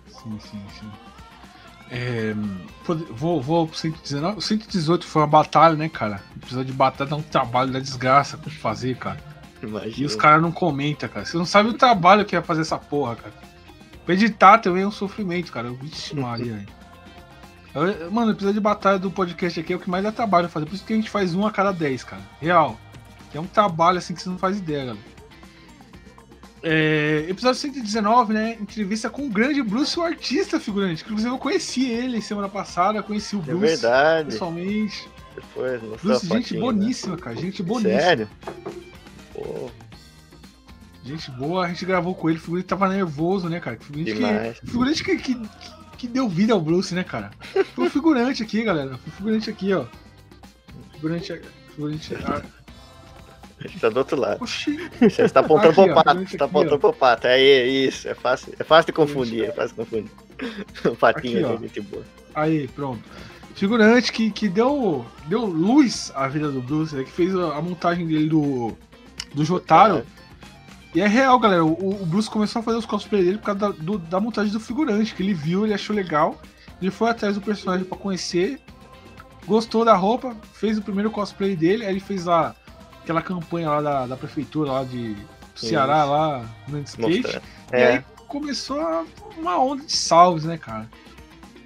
sim, 0.10 0.39
sim, 0.39 0.62
sim. 0.80 0.91
É, 1.91 2.34
vou, 3.12 3.39
vou 3.41 3.68
pro 3.68 3.78
119. 3.78 4.38
O 4.39 4.41
118 4.41 5.06
foi 5.06 5.22
uma 5.22 5.28
batalha, 5.28 5.76
né, 5.76 5.88
cara? 5.88 6.20
O 6.36 6.39
episódio 6.39 6.66
de 6.72 6.74
batalha 6.74 7.10
dá 7.12 7.16
um 7.16 7.22
trabalho 7.22 7.72
da 7.72 7.80
desgraça 7.80 8.38
pra 8.38 8.49
fazer, 8.51 8.97
cara. 8.97 9.20
E 9.62 9.66
Imagina. 9.68 10.08
os 10.08 10.16
caras 10.16 10.41
não 10.41 10.51
comentam, 10.51 11.08
cara. 11.08 11.26
Você 11.26 11.38
não 11.38 11.45
sabe 11.45 11.70
o 11.70 11.74
trabalho 11.74 12.26
que 12.26 12.36
é 12.36 12.41
fazer 12.41 12.62
essa 12.62 12.78
porra, 12.80 13.16
cara. 13.18 13.34
Pra 14.03 14.14
editar 14.16 14.58
também 14.60 14.82
é 14.84 14.88
um 14.88 14.91
sofrimento, 14.91 15.51
cara. 15.51 15.72
Vixe, 15.72 16.16
Maria. 16.18 16.66
Eu- 17.74 18.12
Mano, 18.12 18.30
o 18.30 18.34
episódio 18.34 18.56
de 18.56 18.60
batalha 18.62 18.97
do 18.97 19.12
podcast 19.12 19.60
aqui 19.60 19.74
é 19.74 19.76
o 19.76 19.80
que 19.80 19.89
mais 19.89 20.03
dá 20.03 20.12
trabalho 20.12 20.49
fazer. 20.49 20.66
Por 20.66 20.74
isso 20.76 20.86
que 20.86 20.93
a 20.93 20.95
gente 20.95 21.10
faz 21.10 21.36
um 21.36 21.45
a 21.45 21.51
cada 21.51 21.72
10, 21.72 22.03
cara. 22.03 22.22
Real. 22.41 22.79
É 23.34 23.39
um 23.39 23.46
trabalho 23.46 23.97
assim 24.00 24.16
que 24.16 24.21
você 24.21 24.29
não 24.29 24.38
faz 24.39 24.58
ideia, 24.58 24.86
galera. 24.86 25.05
É, 26.67 27.28
episódio 27.29 27.59
119, 27.59 28.33
né? 28.33 28.58
Entrevista 28.59 29.08
com 29.08 29.28
o 29.28 29.29
grande 29.29 29.62
Bruce, 29.62 30.00
o 30.00 30.01
artista 30.01 30.59
figurante. 30.59 31.04
que, 31.04 31.12
Inclusive, 31.12 31.32
eu 31.32 31.37
conheci 31.37 31.92
ele 31.92 32.20
semana 32.24 32.50
passada, 32.50 33.04
conheci 33.04 33.36
o 33.36 33.39
É 33.39 33.43
Bruce 33.43 33.59
verdade. 33.59 34.32
pessoalmente. 34.32 35.08
Depois, 35.36 35.79
Bruce, 36.01 36.25
gente 36.25 36.28
fotinha, 36.28 36.59
né? 36.59 36.66
boníssima, 36.66 37.17
cara. 37.17 37.36
Gente 37.36 37.62
boníssima. 37.62 38.01
Sério? 38.01 38.29
Pô, 39.32 39.70
Gente 41.04 41.29
boa, 41.29 41.66
a 41.66 41.67
gente 41.70 41.86
gravou 41.86 42.16
com 42.16 42.32
ele, 42.32 42.39
o 42.39 42.42
figurante 42.42 42.66
tava 42.66 42.89
nervoso, 42.89 43.47
né, 43.47 43.59
cara? 43.59 43.78
Figurante 43.79 44.16
que, 44.16 44.67
figurante 44.67 45.04
que, 45.04 45.17
que, 45.17 45.42
que 46.00 46.08
deu 46.08 46.28
vida 46.28 46.51
ao 46.51 46.59
Bruce, 46.59 46.96
né, 46.96 47.04
cara? 47.04 47.29
Foi 47.75 47.86
o 47.86 47.92
figurante 47.92 48.42
aqui, 48.42 48.63
galera. 48.63 48.97
Foi 48.97 49.13
o 49.13 49.16
figurante 49.17 49.50
aqui, 49.51 49.71
ó. 49.71 49.86
Figurante. 50.93 51.39
Figurante. 51.75 52.16
A 53.75 53.79
tá 53.79 53.89
do 53.89 53.97
outro 53.97 54.20
lado. 54.20 54.42
oxi. 54.43 54.78
Você 55.00 55.24
está 55.24 55.39
apontando 55.39 55.70
Aqui, 55.82 55.93
pro 55.93 56.04
pato, 56.04 56.28
você 56.28 56.37
tá 56.37 56.46
apontando 56.46 56.75
ó. 56.75 56.79
pro 56.79 56.93
pato. 56.93 57.28
Aí, 57.28 57.87
isso, 57.87 58.08
é 58.08 58.13
fácil, 58.16 58.54
é 58.59 58.63
fácil 58.63 58.86
de 58.87 58.92
confundir, 58.93 59.46
é 59.46 59.51
fácil 59.51 59.70
de 59.70 59.75
confundir. 59.75 60.12
O 60.92 60.96
patinho 60.96 61.46
Aqui, 61.47 61.55
é 61.55 61.67
gente 61.67 61.82
boa. 61.82 62.04
Aí, 62.33 62.67
pronto. 62.67 63.01
Figurante 63.55 64.12
que, 64.12 64.29
que 64.32 64.50
deu, 64.50 65.05
deu 65.28 65.46
luz 65.46 66.12
à 66.13 66.28
vida 66.28 66.51
do 66.51 66.59
Bruce, 66.62 66.93
né, 66.93 67.04
que 67.05 67.12
fez 67.12 67.33
a, 67.33 67.55
a 67.55 67.62
montagem 67.62 68.05
dele 68.05 68.28
do, 68.28 68.75
do 69.33 69.46
Jotaro. 69.46 70.05
E 70.93 71.00
é 71.00 71.08
real, 71.08 71.39
galera. 71.39 71.63
O, 71.63 72.01
o 72.01 72.05
Bruce 72.05 72.29
começou 72.29 72.59
a 72.59 72.63
fazer 72.63 72.78
os 72.78 72.86
cosplay 72.86 73.24
dele 73.24 73.37
por 73.37 73.46
causa 73.46 73.59
da, 73.59 73.70
do- 73.70 73.97
da 73.97 74.20
montagem 74.20 74.51
do 74.51 74.59
figurante, 74.59 75.16
que 75.16 75.24
ele 75.24 75.33
viu, 75.33 75.63
ele 75.66 75.74
achou 75.74 75.96
legal. 75.96 76.37
Ele 76.82 76.92
foi 76.92 77.09
atrás 77.09 77.36
do 77.36 77.42
personagem 77.42 77.86
pra 77.86 77.97
conhecer, 77.97 78.59
gostou 79.47 79.86
da 79.86 79.96
roupa, 79.96 80.36
fez 80.54 80.78
o 80.78 80.82
primeiro 80.82 81.09
cosplay 81.09 81.55
dele, 81.55 81.86
aí 81.86 81.93
ele 81.93 82.00
fez 82.01 82.25
lá 82.25 82.54
aquela 83.05 83.21
campanha 83.21 83.69
lá 83.69 83.82
da, 83.82 84.07
da 84.07 84.17
prefeitura 84.17 84.71
lá 84.71 84.83
de 84.83 85.15
Ceará, 85.55 85.99
Isso. 86.01 86.11
lá 86.11 86.45
no 86.67 86.79
skate. 86.82 87.21
Mostrando. 87.21 87.43
E 87.71 87.75
É, 87.75 87.87
aí 87.93 88.03
começou 88.27 89.05
uma 89.37 89.57
onda 89.63 89.86
de 89.86 89.95
salves, 89.95 90.43
né, 90.43 90.57
cara? 90.57 90.89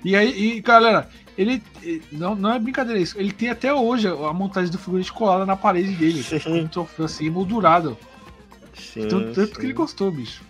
E 0.04 0.16
aí, 0.16 0.58
e, 0.58 0.62
galera, 0.62 1.10
ele. 1.38 1.64
Não, 2.12 2.36
não 2.36 2.54
é 2.54 2.60
brincadeira 2.60 3.00
isso. 3.00 3.18
Ele 3.20 3.32
tem 3.32 3.50
até 3.50 3.74
hoje 3.74 4.08
a 4.08 4.34
montagem 4.34 4.70
do 4.72 4.78
figurante 4.78 5.12
colada 5.12 5.46
na 5.46 5.56
parede 5.56 5.92
dele. 5.94 6.22
Sim. 6.24 6.62
Um 6.62 6.68
troféu 6.68 7.06
assim, 7.06 7.26
emoldurado. 7.28 7.98
sim, 8.74 9.08
Tanto, 9.08 9.34
tanto 9.34 9.48
sim. 9.48 9.54
que 9.60 9.66
ele 9.66 9.74
gostou, 9.74 10.12
bicho. 10.12 10.44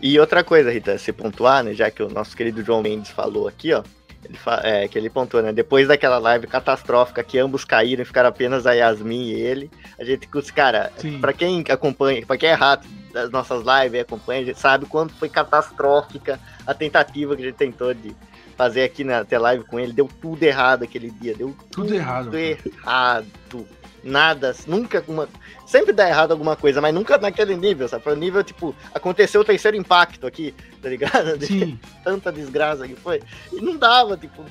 E 0.00 0.18
outra 0.18 0.42
coisa, 0.44 0.70
Rita, 0.72 0.96
se 0.98 1.12
pontuar, 1.12 1.64
né, 1.64 1.72
já 1.74 1.90
que 1.90 2.02
o 2.02 2.08
nosso 2.08 2.36
querido 2.36 2.62
João 2.62 2.82
Mendes 2.82 3.10
falou 3.10 3.48
aqui, 3.48 3.72
ó, 3.72 3.82
Ele 4.28 4.38
é, 4.62 4.88
que 4.88 4.98
ele 4.98 5.08
pontuou, 5.08 5.42
né? 5.42 5.52
Depois 5.52 5.88
daquela 5.88 6.18
live 6.18 6.46
catastrófica 6.46 7.22
que 7.22 7.38
ambos 7.38 7.64
caíram 7.64 8.02
e 8.02 8.06
ficaram 8.06 8.28
apenas 8.28 8.66
a 8.66 8.72
Yasmin 8.72 9.28
e 9.28 9.32
ele, 9.32 9.70
a 9.98 10.04
gente, 10.04 10.28
cara. 10.52 10.92
Pra 11.20 11.32
quem 11.32 11.64
acompanha, 11.68 12.24
pra 12.26 12.36
quem 12.36 12.48
é 12.48 12.54
rato 12.54 12.86
das 13.12 13.30
nossas 13.30 13.64
lives 13.64 13.94
e 13.94 14.00
acompanha, 14.00 14.42
a 14.42 14.44
gente 14.44 14.60
sabe 14.60 14.86
quanto 14.86 15.14
foi 15.14 15.28
catastrófica 15.28 16.38
a 16.66 16.74
tentativa 16.74 17.34
que 17.36 17.42
a 17.42 17.46
gente 17.46 17.56
tentou 17.56 17.94
de 17.94 18.14
fazer 18.56 18.84
aqui 18.84 19.04
na 19.04 19.24
ter 19.24 19.38
live 19.38 19.64
com 19.64 19.78
ele. 19.78 19.92
Deu 19.92 20.08
tudo 20.20 20.42
errado 20.42 20.82
aquele 20.82 21.10
dia, 21.10 21.34
deu 21.34 21.54
Tudo 21.70 21.94
errado. 21.94 22.30
cara. 22.30 22.40
errado. 22.40 23.68
Nada, 24.06 24.54
nunca 24.68 25.02
uma. 25.08 25.28
Sempre 25.66 25.92
dá 25.92 26.08
errado 26.08 26.30
alguma 26.30 26.54
coisa, 26.54 26.80
mas 26.80 26.94
nunca 26.94 27.18
naquele 27.18 27.56
nível, 27.56 27.88
sabe? 27.88 28.04
Foi 28.04 28.14
um 28.14 28.18
nível, 28.18 28.44
tipo, 28.44 28.72
aconteceu 28.94 29.40
o 29.40 29.44
terceiro 29.44 29.76
impacto 29.76 30.28
aqui, 30.28 30.54
tá 30.80 30.88
ligado? 30.88 31.36
De 31.36 31.46
Sim. 31.46 31.80
tanta 32.04 32.30
desgraça 32.30 32.86
que 32.86 32.94
foi. 32.94 33.20
E 33.52 33.60
não 33.60 33.76
dava, 33.76 34.16
tipo. 34.16 34.44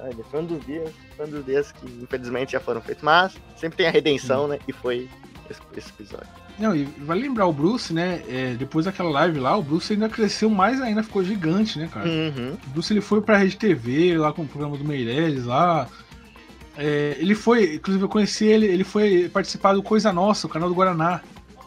Olha, 0.00 0.24
foi 0.30 0.40
um 0.40 0.46
dos 0.46 0.64
dias, 0.64 0.90
foi 1.18 1.26
um 1.26 1.30
dos 1.30 1.44
dias 1.44 1.70
que 1.70 1.84
infelizmente 2.02 2.52
já 2.52 2.60
foram 2.60 2.80
feitos. 2.80 3.04
Mas 3.04 3.36
sempre 3.56 3.76
tem 3.76 3.86
a 3.86 3.90
redenção, 3.90 4.48
né? 4.48 4.58
E 4.66 4.72
foi 4.72 5.06
esse, 5.50 5.60
esse 5.76 5.90
episódio. 5.90 6.28
Não, 6.58 6.74
e 6.74 6.84
vai 6.84 7.18
lembrar 7.18 7.46
o 7.46 7.52
Bruce, 7.52 7.92
né? 7.92 8.22
é, 8.26 8.54
depois 8.54 8.86
daquela 8.86 9.10
live 9.10 9.38
lá, 9.38 9.54
o 9.54 9.62
Bruce 9.62 9.92
ainda 9.92 10.08
cresceu 10.08 10.48
mais 10.48 10.80
ainda, 10.80 11.02
ficou 11.02 11.22
gigante, 11.22 11.78
né, 11.78 11.88
cara? 11.92 12.08
Uhum. 12.08 12.56
O 12.66 12.70
Bruce 12.70 12.92
ele 12.92 13.02
foi 13.02 13.20
pra 13.20 13.36
Rede 13.36 13.56
TV, 13.56 14.16
lá 14.16 14.32
com 14.32 14.42
o 14.42 14.48
programa 14.48 14.78
do 14.78 14.84
Meirelles 14.84 15.44
lá. 15.44 15.86
É, 16.80 17.16
ele 17.18 17.34
foi, 17.34 17.74
inclusive 17.74 18.04
eu 18.04 18.08
conheci 18.08 18.44
ele, 18.46 18.64
ele 18.66 18.84
foi 18.84 19.28
participar 19.28 19.72
do 19.74 19.82
Coisa 19.82 20.12
Nossa, 20.12 20.46
o 20.46 20.50
canal 20.50 20.68
do 20.68 20.74
Guaraná. 20.76 21.20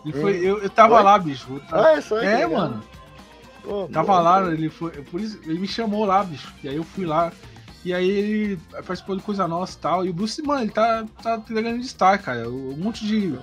Ele 0.06 0.14
foi, 0.20 0.40
Hum. 0.40 0.44
eu, 0.44 0.58
eu 0.64 0.70
tava 0.70 0.96
Foi? 0.96 1.04
lá, 1.04 1.20
bicho. 1.20 1.62
tava- 1.70 1.90
Olha 1.92 2.02
só. 2.02 2.18
que 2.20 2.26
é, 2.26 2.48
mano. 2.48 2.82
Pô, 3.62 3.88
Tava 3.92 4.14
bom, 4.18 4.22
lá, 4.24 4.42
cara. 4.42 4.54
ele 4.54 4.70
foi. 4.70 4.90
Por 5.04 5.20
isso, 5.22 5.38
ele 5.46 5.60
me 5.60 5.68
chamou 5.68 6.06
lá, 6.06 6.24
bicho. 6.24 6.52
E 6.64 6.70
aí 6.70 6.76
eu 6.78 6.84
fui 6.84 7.06
lá. 7.06 7.32
E 7.86 7.94
aí 7.94 8.10
ele 8.10 8.60
participou 8.72 9.16
do 9.16 9.22
Coisa 9.22 9.48
Nossa 9.48 9.78
e 9.78 9.82
tal. 9.82 10.06
E 10.06 10.10
o 10.10 10.14
Bruce, 10.14 10.42
mano, 10.42 10.62
ele 10.64 10.72
tá, 10.72 11.06
tá 11.22 11.38
ganhando 11.50 11.80
destaque, 11.82 12.24
cara. 12.24 12.50
Um 12.50 12.78
monte 12.78 13.06
de 13.06 13.38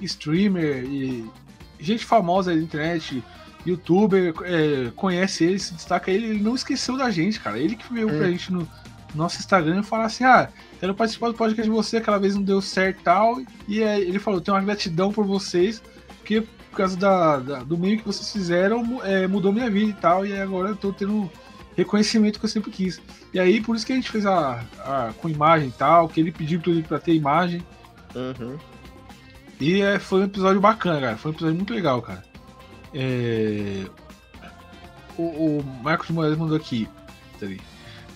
streamer 0.00 0.84
e 0.84 1.28
gente 1.78 2.04
famosa 2.04 2.54
da 2.54 2.60
internet, 2.60 3.22
youtuber, 3.66 4.32
é, 4.44 4.90
conhece 4.96 5.44
ele, 5.44 5.58
se 5.58 5.74
destaca 5.74 6.10
ele. 6.10 6.26
Ele 6.28 6.42
não 6.42 6.54
esqueceu 6.54 6.96
da 6.96 7.10
gente, 7.10 7.40
cara. 7.40 7.58
Ele 7.58 7.76
que 7.76 7.92
veio 7.92 8.08
pra 8.08 8.16
Hum. 8.26 8.30
gente 8.30 8.52
no 8.52 8.68
nosso 9.14 9.38
Instagram 9.38 9.80
e 9.80 9.82
falar 9.82 10.04
assim: 10.06 10.24
ah, 10.24 10.48
quero 10.80 10.94
participar 10.94 11.28
do 11.28 11.34
podcast 11.34 11.62
de 11.64 11.70
você, 11.70 11.96
aquela 11.98 12.18
vez 12.18 12.34
não 12.34 12.42
deu 12.42 12.60
certo 12.60 13.00
e 13.00 13.02
tal. 13.04 13.40
E 13.68 13.82
aí 13.82 14.02
ele 14.02 14.18
falou: 14.18 14.40
tenho 14.40 14.56
uma 14.56 14.62
gratidão 14.64 15.12
por 15.12 15.24
vocês, 15.26 15.82
porque 16.18 16.40
por 16.42 16.76
causa 16.76 16.96
da, 16.96 17.38
da- 17.38 17.62
do 17.62 17.76
meio 17.76 17.98
que 17.98 18.04
vocês 18.06 18.32
fizeram, 18.32 19.00
é, 19.04 19.26
mudou 19.26 19.52
minha 19.52 19.68
vida 19.70 19.90
e 19.90 19.94
tal, 19.94 20.24
e 20.26 20.32
agora 20.40 20.70
eu 20.70 20.76
tô 20.76 20.92
tendo 20.92 21.30
reconhecimento 21.76 22.38
que 22.38 22.44
eu 22.46 22.48
sempre 22.50 22.70
quis. 22.70 23.00
E 23.34 23.38
aí, 23.40 23.60
por 23.60 23.76
isso 23.76 23.84
que 23.86 23.92
a 23.92 23.96
gente 23.96 24.10
fez 24.10 24.24
a, 24.26 24.64
a- 24.80 25.12
com 25.20 25.28
imagem 25.28 25.68
e 25.68 25.72
tal, 25.72 26.08
que 26.08 26.18
ele 26.20 26.32
pediu 26.32 26.60
pra 26.88 26.98
ter 26.98 27.14
imagem. 27.14 27.62
Uhum. 28.14 28.56
E 29.60 29.80
é, 29.80 29.98
foi 29.98 30.20
um 30.22 30.24
episódio 30.24 30.60
bacana, 30.60 31.00
cara. 31.00 31.16
Foi 31.16 31.30
um 31.30 31.34
episódio 31.34 31.56
muito 31.56 31.72
legal, 31.74 32.00
cara. 32.02 32.22
É, 32.94 33.84
O, 35.16 35.22
o 35.58 35.64
Marcos 35.82 36.08
Moraes 36.10 36.36
mandou 36.36 36.56
aqui. 36.56 36.88
Peraí. 37.38 37.60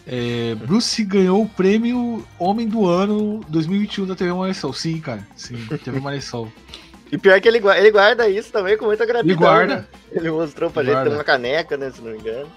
É, 0.07 0.55
Bruce 0.55 1.03
ganhou 1.05 1.43
o 1.43 1.49
prêmio 1.49 2.25
Homem 2.39 2.69
do 2.69 2.87
Ano 2.87 3.41
2021 3.49 4.07
da 4.07 4.15
TV 4.15 4.33
Maressol. 4.33 4.73
Sim, 4.73 5.01
cara. 5.01 5.27
Sim, 5.35 5.57
TV 5.83 5.99
Maressol. 6.01 6.51
E 7.11 7.19
pior 7.19 7.41
que 7.41 7.49
ele, 7.49 7.59
ele 7.59 7.91
guarda 7.91 8.29
isso 8.29 8.53
também 8.53 8.77
com 8.77 8.85
muita 8.87 9.05
gratidão. 9.07 9.33
Ele 9.35 9.39
guarda. 9.41 9.77
né? 9.77 9.85
Ele 10.13 10.31
mostrou 10.31 10.71
pra 10.71 10.83
Guarda. 10.83 11.01
gente 11.03 11.11
ter 11.11 11.17
uma 11.17 11.25
caneca, 11.25 11.77
né? 11.77 11.91
Se 11.91 12.01
não 12.01 12.13
me 12.13 12.19
engano. 12.19 12.49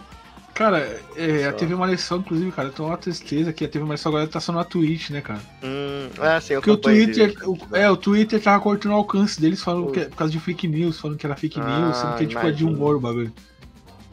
Cara, 0.53 0.99
é, 1.15 1.45
a. 1.47 1.53
TV 1.53 1.73
Maressol, 1.75 2.19
inclusive, 2.19 2.51
cara, 2.51 2.67
eu 2.67 2.71
tô 2.73 2.85
uma 2.85 2.97
tristeza 2.97 3.53
que 3.53 3.63
a 3.63 3.67
TV 3.69 3.85
Maressol 3.85 4.11
agora 4.11 4.27
tá 4.27 4.39
só 4.39 4.51
na 4.51 4.63
Twitch, 4.63 5.09
né, 5.11 5.21
cara? 5.21 5.39
Hum, 5.63 6.09
ah, 6.19 6.41
sim, 6.41 6.53
eu 6.53 6.61
Porque 6.61 6.71
o 6.71 6.77
Twitter, 6.77 7.33
o, 7.47 7.57
é, 7.75 7.89
o 7.89 7.95
Twitter 7.95 8.41
tava 8.41 8.61
cortando 8.61 8.91
o 8.91 8.95
alcance 8.95 9.39
deles 9.39 9.61
falando 9.63 9.87
que, 9.91 9.99
Putz. 9.99 10.09
por 10.09 10.15
causa 10.17 10.33
de 10.33 10.39
fake 10.39 10.67
news, 10.67 10.99
falando 10.99 11.17
que 11.17 11.25
era 11.25 11.35
fake 11.35 11.59
Ah, 11.61 11.79
news, 11.79 11.97
sendo 11.97 12.15
que 12.17 12.27
tipo, 12.27 12.39
é 12.39 12.51
de 12.51 12.63
imagino. 12.63 12.71
humor 12.73 12.95
o 12.97 12.99
bagulho. 12.99 13.31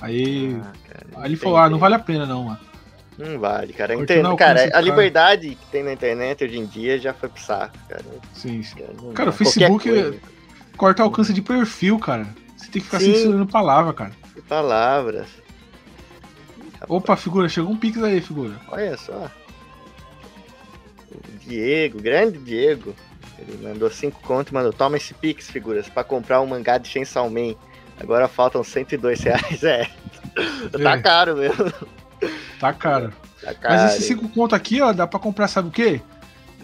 Aí, 0.00 0.54
Ah, 0.60 0.72
cara, 0.88 1.06
aí 1.16 1.24
ele 1.24 1.34
entendi. 1.34 1.36
falou, 1.36 1.58
ah, 1.58 1.68
não 1.70 1.78
vale 1.78 1.94
a 1.94 1.98
pena 1.98 2.26
não, 2.26 2.44
mano. 2.44 2.58
Não 3.18 3.38
vale, 3.38 3.72
cara. 3.72 3.94
Entendo, 3.94 4.36
cara, 4.36 4.64
a 4.64 4.70
cara. 4.70 4.80
liberdade 4.82 5.54
que 5.54 5.66
tem 5.70 5.82
na 5.82 5.92
internet 5.92 6.44
hoje 6.44 6.58
em 6.58 6.66
dia 6.66 6.98
já 6.98 7.14
foi 7.14 7.28
pro 7.28 7.40
saco, 7.40 7.76
cara. 7.88 8.04
Sim, 8.34 8.62
sim. 8.62 8.76
Cara, 9.14 9.30
dá. 9.30 9.34
o 9.34 9.38
Facebook 9.38 9.88
coisa. 9.88 10.18
corta 10.76 11.02
alcance 11.02 11.32
de 11.32 11.40
perfil, 11.40 11.98
cara. 11.98 12.26
Você 12.56 12.64
tem 12.70 12.80
que 12.82 12.86
ficar 12.86 13.00
Sim. 13.00 13.14
censurando 13.14 13.46
palavra, 13.46 13.92
cara. 13.94 14.12
Palavras. 14.48 15.28
Opa, 16.88 17.16
figura, 17.16 17.48
chegou 17.48 17.72
um 17.72 17.76
pix 17.76 18.02
aí, 18.02 18.20
figura. 18.20 18.54
Olha 18.68 18.96
só. 18.98 19.30
O 21.10 21.38
Diego, 21.48 22.00
grande 22.00 22.38
Diego. 22.38 22.94
Ele 23.38 23.58
mandou 23.66 23.90
5 23.90 24.20
conto 24.22 24.50
e 24.50 24.54
mandou: 24.54 24.72
Toma 24.72 24.96
esse 24.96 25.12
Pix, 25.14 25.50
figuras, 25.50 25.88
pra 25.88 26.02
comprar 26.04 26.40
um 26.40 26.46
mangá 26.46 26.78
de 26.78 26.88
Chainsaw 26.88 27.28
Man. 27.30 27.54
Agora 28.00 28.28
faltam 28.28 28.62
102 28.62 29.20
reais. 29.20 29.62
É. 29.64 29.88
Tá 30.82 30.92
É. 30.92 31.00
caro 31.00 31.36
mesmo. 31.36 31.72
Tá 32.58 32.72
caro. 32.72 33.12
Tá 33.42 33.54
caro. 33.54 33.74
Mas 33.74 33.94
esse 33.94 34.02
cinco 34.08 34.28
conto 34.28 34.54
aqui, 34.54 34.80
ó, 34.80 34.92
dá 34.92 35.06
pra 35.06 35.18
comprar, 35.20 35.48
sabe 35.48 35.68
o 35.68 35.70
quê? 35.72 36.00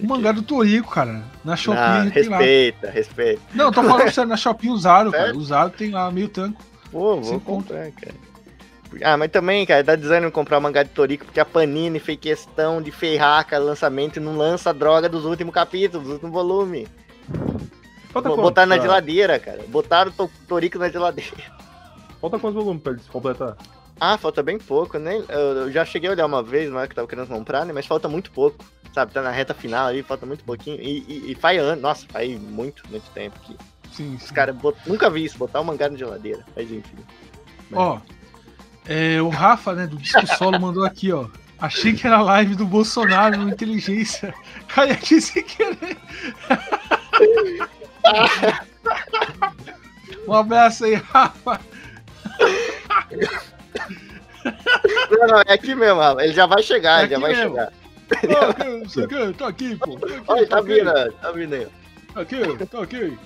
O 0.03 0.07
mangá 0.07 0.33
do 0.33 0.43
Torico, 0.43 0.91
cara. 0.91 1.23
Na 1.45 1.55
Shopee 1.55 2.03
gente 2.05 2.15
tem 2.15 2.29
lá. 2.29 2.39
respeita, 2.39 2.91
respeita. 2.91 3.43
Não, 3.55 3.71
tô 3.71 3.83
falando 3.83 4.09
sério, 4.11 4.29
na 4.31 4.37
Shopee 4.37 4.71
usado, 4.71 5.13
cara. 5.13 5.37
Usado 5.37 5.73
tem 5.77 5.91
lá 5.91 6.11
meio 6.11 6.29
tanco. 6.29 6.63
Pô, 6.91 7.17
vou 7.17 7.25
Cinco 7.25 7.41
conto. 7.45 7.67
comprar, 7.69 7.91
cara. 7.93 8.15
Ah, 9.05 9.17
mas 9.17 9.31
também, 9.31 9.65
cara, 9.65 9.83
dá 9.83 9.95
desânimo 9.97 10.31
comprar 10.31 10.59
o 10.59 10.61
mangá 10.61 10.83
de 10.83 10.91
Toriko, 10.91 11.25
porque 11.25 11.41
a 11.41 11.45
Panini 11.47 11.99
fez 11.99 12.19
questão 12.19 12.83
de 12.83 12.91
ferrar 12.91 13.49
com 13.49 13.57
o 13.57 13.65
lançamento 13.65 14.19
e 14.19 14.21
não 14.21 14.37
lança 14.37 14.69
a 14.69 14.73
droga 14.75 15.09
dos 15.09 15.25
últimos 15.25 15.55
capítulos, 15.55 16.05
dos 16.05 16.13
últimos 16.15 16.33
volumes. 16.35 16.89
Falta 18.11 18.29
Bo- 18.29 18.35
quanto? 18.35 18.43
Botaram 18.43 18.69
na 18.69 18.79
geladeira, 18.79 19.39
cara. 19.39 19.61
Botaram 19.69 20.11
o 20.11 20.15
To- 20.15 20.31
Toriko 20.47 20.79
na 20.79 20.91
geladeira. 20.91 21.31
Falta 22.21 22.39
quantos 22.39 22.63
volumes 22.63 22.83
pra 22.83 22.93
eles 22.93 23.07
completar? 23.07 23.57
Ah, 24.05 24.19
falta 24.19 24.43
bem 24.43 24.59
pouco, 24.59 24.99
né? 24.99 25.23
Eu, 25.29 25.39
eu 25.39 25.71
já 25.71 25.85
cheguei 25.85 26.09
a 26.09 26.13
olhar 26.13 26.27
uma 26.27 26.43
vez, 26.43 26.69
na 26.69 26.79
hora 26.79 26.89
que 26.89 26.93
eu 26.93 26.97
tava 26.97 27.07
querendo 27.07 27.29
comprar, 27.29 27.65
né? 27.65 27.73
Mas 27.73 27.87
falta 27.87 28.09
muito 28.09 28.33
pouco, 28.33 28.65
sabe? 28.93 29.13
Tá 29.13 29.23
na 29.23 29.31
reta 29.31 29.55
final 29.55 29.87
ali, 29.87 30.03
falta 30.03 30.27
muito 30.27 30.43
pouquinho. 30.43 30.83
E, 30.83 31.05
e, 31.07 31.31
e 31.31 31.35
faz 31.37 31.61
ano, 31.61 31.81
nossa, 31.81 32.05
faz 32.09 32.37
muito, 32.41 32.83
muito 32.91 33.09
tempo 33.11 33.39
que 33.39 33.57
Sim, 33.93 34.17
os 34.17 34.29
caras 34.33 34.57
bot... 34.57 34.77
nunca 34.89 35.09
vi 35.09 35.25
isso, 35.25 35.39
botar 35.39 35.61
o 35.61 35.65
mangá 35.65 35.89
na 35.89 35.97
geladeira. 35.97 36.45
Mas 36.57 36.69
enfim. 36.73 36.97
Ó, 37.73 38.01
é, 38.87 39.23
o 39.23 39.29
Rafa, 39.29 39.73
né, 39.73 39.87
do 39.87 39.97
Disco 39.97 40.27
Solo, 40.37 40.59
mandou 40.59 40.85
aqui, 40.85 41.13
ó. 41.13 41.29
Achei 41.61 41.93
que 41.93 42.05
era 42.05 42.21
live 42.21 42.57
do 42.57 42.67
Bolsonaro 42.67 43.37
no 43.37 43.51
Inteligência. 43.51 44.35
Cai 44.67 44.91
aqui 44.91 45.21
sem 45.21 45.45
querer. 45.45 45.97
um 50.27 50.35
abraço 50.35 50.87
aí, 50.87 50.95
Rafa. 50.95 51.61
Não, 55.11 55.27
não, 55.27 55.41
é 55.47 55.53
aqui 55.53 55.75
mesmo. 55.75 56.21
Ele 56.21 56.33
já 56.33 56.47
vai 56.47 56.63
chegar, 56.63 57.01
É 57.01 57.05
ele 57.05 57.15
já 57.15 57.19
vai 57.19 57.35
mesmo. 57.35 57.51
chegar. 57.51 57.73
Não 58.81 58.89
sei 58.89 59.05
o 59.05 59.09
que, 59.09 59.33
tô 59.35 59.45
aqui, 59.45 59.77
pô. 59.77 59.97
Tô 59.99 60.07
aqui, 60.07 60.23
Olha, 60.27 60.47
tá 60.47 60.59
aqui, 60.59 60.75
vindo, 60.75 61.13
tá 61.13 61.33
vindo 61.33 61.55
aí. 61.55 61.69
Tô 62.13 62.21
aqui, 62.21 62.67
tô 62.67 62.81
aqui. 62.81 63.19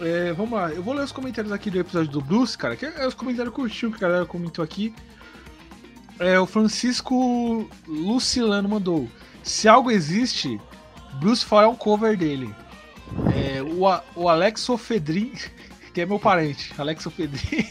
É, 0.00 0.32
vamos 0.32 0.52
lá, 0.58 0.70
eu 0.72 0.82
vou 0.82 0.92
ler 0.94 1.04
os 1.04 1.12
comentários 1.12 1.52
aqui 1.52 1.70
do 1.70 1.78
episódio 1.78 2.10
do 2.10 2.20
Bruce, 2.20 2.58
cara, 2.58 2.74
que 2.76 2.84
é 2.84 3.06
os 3.06 3.14
comentários 3.14 3.54
curtinhos 3.54 3.96
que 3.96 4.04
a 4.04 4.08
galera 4.08 4.26
comentou 4.26 4.64
aqui. 4.64 4.94
É, 6.18 6.38
o 6.38 6.46
Francisco 6.46 7.68
Lucilano 7.86 8.68
mandou: 8.68 9.08
Se 9.42 9.68
algo 9.68 9.90
existe, 9.90 10.60
Bruce 11.14 11.44
fará 11.44 11.68
um 11.68 11.76
cover 11.76 12.16
dele. 12.16 12.52
É, 13.36 13.62
o, 13.62 13.82
o 14.20 14.28
Alex 14.28 14.68
Ofedrin, 14.68 15.32
que 15.94 16.00
é 16.02 16.06
meu 16.06 16.18
parente, 16.18 16.74
Alex 16.76 17.06
Ofedrin, 17.06 17.66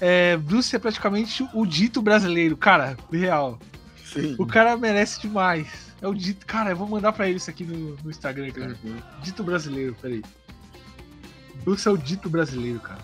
é, 0.00 0.36
Bruce 0.36 0.74
é 0.76 0.78
praticamente 0.78 1.48
o 1.54 1.64
dito 1.64 2.02
brasileiro, 2.02 2.56
cara, 2.56 2.96
real. 3.10 3.58
Sim. 4.04 4.34
O 4.38 4.46
cara 4.46 4.76
merece 4.76 5.20
demais. 5.20 5.86
É 6.00 6.06
o 6.06 6.14
dito. 6.14 6.44
Cara, 6.46 6.70
eu 6.70 6.76
vou 6.76 6.86
mandar 6.86 7.12
pra 7.12 7.26
ele 7.28 7.38
isso 7.38 7.48
aqui 7.48 7.64
no, 7.64 7.96
no 8.02 8.10
Instagram, 8.10 8.50
cara. 8.50 8.76
Dito 9.22 9.42
brasileiro, 9.42 9.96
peraí. 10.00 10.22
Bruce 11.64 11.88
é 11.88 11.90
o 11.90 11.96
dito 11.96 12.28
brasileiro, 12.28 12.78
cara. 12.80 13.00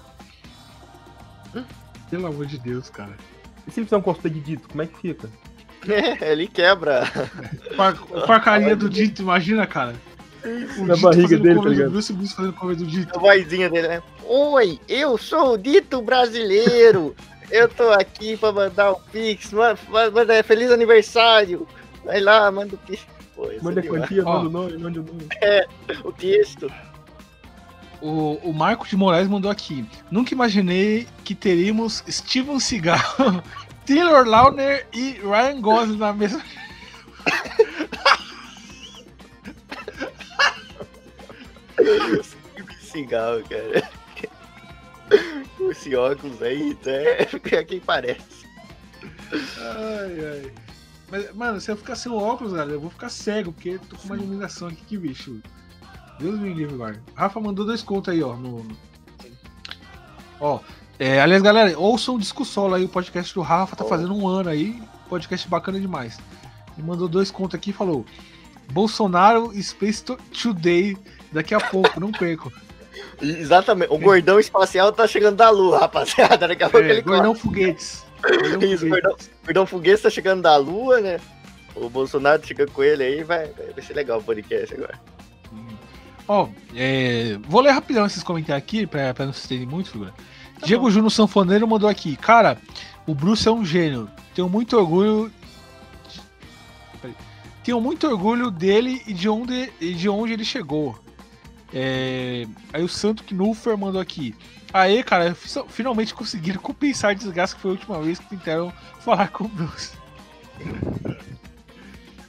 Pelo 2.11 2.27
amor 2.27 2.47
de 2.47 2.59
Deus, 2.59 2.91
cara. 2.91 3.17
E 3.67 3.71
se 3.71 3.81
ele 3.81 3.87
fizer 3.87 3.97
um 3.97 4.03
cosplay 4.03 4.33
de 4.33 4.41
dito, 4.41 4.69
como 4.69 4.83
é 4.83 4.87
que 4.87 4.99
fica? 5.01 5.29
ele 6.21 6.47
quebra. 6.47 7.05
Par- 7.77 7.97
Com 7.99 8.33
a 8.33 8.41
carinha 8.41 8.77
do 8.77 8.89
dito, 8.89 9.23
imagina, 9.23 9.67
cara. 9.67 9.95
O 10.79 10.85
Na 10.87 10.95
Dito 10.95 11.07
barriga 11.07 11.39
dele, 11.39 11.55
tá 11.57 11.61
do 11.61 11.69
ligado? 11.69 11.91
Bruce, 11.91 12.13
o 12.13 12.17
Bruce 12.17 12.35
fazendo 12.35 12.53
cover 12.55 12.77
do 12.77 12.85
Dito. 12.87 13.17
A 13.17 13.21
vozinha 13.21 13.71
dele, 13.71 13.89
né? 13.89 14.03
Oi, 14.25 14.81
eu 14.89 15.17
sou 15.19 15.55
o 15.55 15.59
dito 15.59 16.01
brasileiro. 16.03 17.15
Eu 17.51 17.69
tô 17.69 17.91
aqui 17.91 18.37
pra 18.37 18.51
mandar 18.51 18.93
o 18.93 19.01
Pix. 19.13 19.53
Manda, 19.53 19.79
manda 20.11 20.43
feliz 20.43 20.71
aniversário. 20.71 21.67
Vai 22.05 22.21
lá, 22.21 22.51
manda 22.51 22.75
o 22.75 22.79
Pix. 22.79 23.07
Pô, 23.37 23.49
Manda 23.63 23.81
é 23.81 23.83
a 23.83 23.83
demais. 23.83 24.03
quantia, 24.09 24.23
manda 24.25 24.49
o 24.49 24.51
nome, 24.51 24.79
manda 24.79 25.01
o 25.01 25.05
nome. 25.05 25.29
o 26.05 26.13
texto. 26.13 26.73
O, 28.01 28.39
o 28.43 28.53
Marco 28.53 28.87
de 28.87 28.97
Moraes 28.97 29.29
mandou 29.29 29.51
aqui. 29.51 29.87
Nunca 30.11 30.35
imaginei 30.35 31.07
que 31.25 31.35
teríamos 31.35 32.03
Steven 32.09 32.59
Seagal, 32.59 32.99
Taylor 33.87 34.27
Lautner 34.27 34.87
e 34.93 35.13
Ryan 35.23 35.61
Gosling 35.61 35.99
na 35.99 36.13
mesma. 36.13 36.43
Cigarro, 42.81 43.43
cara. 43.49 43.91
Esse 45.71 45.95
óculos 45.95 46.43
aí, 46.43 46.77
é, 46.87 47.23
é 47.57 47.65
quem 47.65 47.81
parece. 47.81 48.47
Ai, 49.59 50.25
ai. 50.25 50.53
Mas, 51.11 51.35
mano, 51.35 51.61
se 51.61 51.71
eu 51.71 51.77
ficar 51.77 51.95
sem 51.95 52.11
óculos, 52.11 52.53
galera, 52.53 52.73
eu 52.73 52.81
vou 52.81 52.91
ficar 52.91 53.09
cego, 53.09 53.53
porque 53.53 53.79
tô 53.89 53.97
com 53.97 54.07
uma 54.07 54.17
iluminação 54.17 54.69
aqui, 54.69 54.83
que 54.87 54.97
bicho. 54.97 55.41
Deus 56.19 56.39
me 56.39 56.55
livre, 56.55 56.77
guarda. 56.77 57.03
Rafa 57.15 57.41
mandou 57.41 57.65
dois 57.65 57.83
contos 57.83 58.13
aí, 58.13 58.23
ó. 58.23 58.35
No... 58.35 58.67
Ó, 60.41 60.61
é, 60.99 61.21
aliás, 61.21 61.43
galera, 61.43 61.79
ouçam 61.79 62.15
o 62.15 62.19
Disco 62.19 62.45
Solo 62.45 62.75
aí, 62.75 62.85
o 62.85 62.89
podcast 62.89 63.35
do 63.35 63.41
Rafa, 63.41 63.77
tá 63.77 63.85
oh. 63.85 63.89
fazendo 63.89 64.15
um 64.15 64.27
ano 64.27 64.49
aí. 64.49 64.83
Podcast 65.09 65.49
bacana 65.49 65.79
demais. 65.79 66.19
Ele 66.77 66.87
mandou 66.87 67.09
dois 67.09 67.31
contos 67.31 67.55
aqui 67.55 67.71
e 67.71 67.75
falou: 67.75 68.07
Bolsonaro 68.73 69.53
Space 69.63 70.03
Today 70.03 70.97
daqui 71.33 71.55
a 71.55 71.61
pouco, 71.61 71.99
não 71.99 72.13
perco. 72.13 72.53
Exatamente, 73.21 73.93
o 73.93 73.99
gordão 73.99 74.39
espacial 74.39 74.93
tá 74.93 75.07
chegando 75.07 75.37
da 75.37 75.51
lua, 75.51 75.81
rapaziada. 75.81 76.49
Daqui 76.49 76.63
a 76.63 76.71
pouco 76.71 76.87
é, 76.87 76.91
ele 76.91 77.03
Gordão 77.03 77.35
Foguetes. 77.35 78.05
Gordão 78.23 78.47
Isso, 78.47 78.59
foguetes. 78.59 78.83
Gordão, 78.83 79.17
gordão 79.45 79.67
Foguetes 79.67 80.03
tá 80.03 80.11
chegando 80.11 80.43
da 80.43 80.57
lua, 80.57 81.01
né? 81.01 81.21
O 81.75 81.89
Bolsonaro 81.89 82.47
chega 82.47 82.67
com 82.67 82.83
ele 82.83 83.03
aí, 83.03 83.25
vai, 83.25 83.47
vai 83.49 83.83
ser 83.83 83.95
legal 83.95 84.19
o 84.19 84.23
podcast 84.23 84.75
agora. 84.75 85.01
Ó, 86.29 86.49
é, 86.75 87.39
vou 87.49 87.61
ler 87.61 87.73
rapidão 87.73 88.07
esses 88.07 88.23
comentários 88.23 88.63
aqui, 88.63 88.87
pra, 88.87 89.13
pra 89.13 89.27
não 89.27 89.33
se 89.33 89.41
estender 89.41 89.67
muito, 89.67 89.91
figura. 89.91 90.13
Tá 90.61 90.67
Diego 90.67 90.91
Júnior 90.91 91.11
Sanfoneiro 91.11 91.67
mandou 91.67 91.89
aqui. 91.89 92.17
Cara, 92.17 92.59
o 93.07 93.15
Bruce 93.15 93.49
é 93.49 93.51
um 93.51 93.65
gênio. 93.65 94.09
Tenho 94.35 94.49
muito 94.49 94.77
orgulho. 94.77 95.33
Tenho 97.65 97.81
muito 97.81 98.07
orgulho 98.07 98.51
dele 98.51 99.03
e 99.07 99.13
de 99.13 99.29
onde, 99.29 99.73
e 99.81 99.95
de 99.95 100.09
onde 100.09 100.33
ele 100.33 100.45
chegou. 100.45 100.99
É... 101.73 102.47
Aí 102.73 102.83
o 102.83 102.89
Santo 102.89 103.25
Knuffer 103.25 103.77
mandou 103.77 104.01
aqui. 104.01 104.35
Aê, 104.73 105.03
cara, 105.03 105.35
finalmente 105.69 106.15
conseguiram 106.15 106.61
compensar 106.61 107.11
a 107.11 107.15
desgaste 107.15 107.57
que 107.57 107.63
foi 107.63 107.73
a 107.73 107.75
última 107.75 108.01
vez 108.01 108.19
que 108.19 108.29
tentaram 108.29 108.73
falar 109.01 109.29
com 109.29 109.45
o 109.45 109.49
Bruce. 109.49 109.93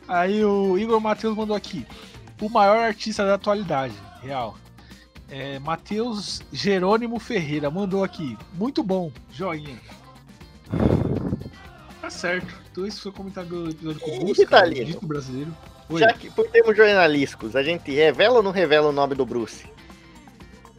Aí 0.07 0.43
o 0.43 0.77
Igor 0.77 0.99
Matheus 0.99 1.35
mandou 1.35 1.55
aqui. 1.55 1.85
O 2.41 2.49
maior 2.49 2.77
artista 2.79 3.25
da 3.25 3.35
atualidade, 3.35 3.93
real. 4.21 4.57
É, 5.29 5.57
Matheus 5.59 6.41
Jerônimo 6.51 7.17
Ferreira 7.19 7.71
mandou 7.71 8.03
aqui. 8.03 8.37
Muito 8.53 8.83
bom, 8.83 9.11
joinha. 9.31 9.79
Tá 12.01 12.09
certo. 12.09 12.53
Então 12.71 12.85
esse 12.85 12.99
foi 12.99 13.11
o 13.11 13.15
comentário 13.15 13.49
do 13.49 13.69
episódio 13.69 14.01
com 14.01 14.17
o 14.17 14.25
Bruce, 14.25 14.45
tá 14.45 14.63
brasileiro. 15.01 15.55
Já 15.99 16.13
que, 16.13 16.29
por 16.29 16.47
termos 16.47 16.75
jornalísticos, 16.75 17.55
a 17.55 17.63
gente 17.63 17.91
revela 17.91 18.37
ou 18.37 18.43
não 18.43 18.51
revela 18.51 18.89
o 18.89 18.91
nome 18.91 19.15
do 19.15 19.25
Bruce? 19.25 19.65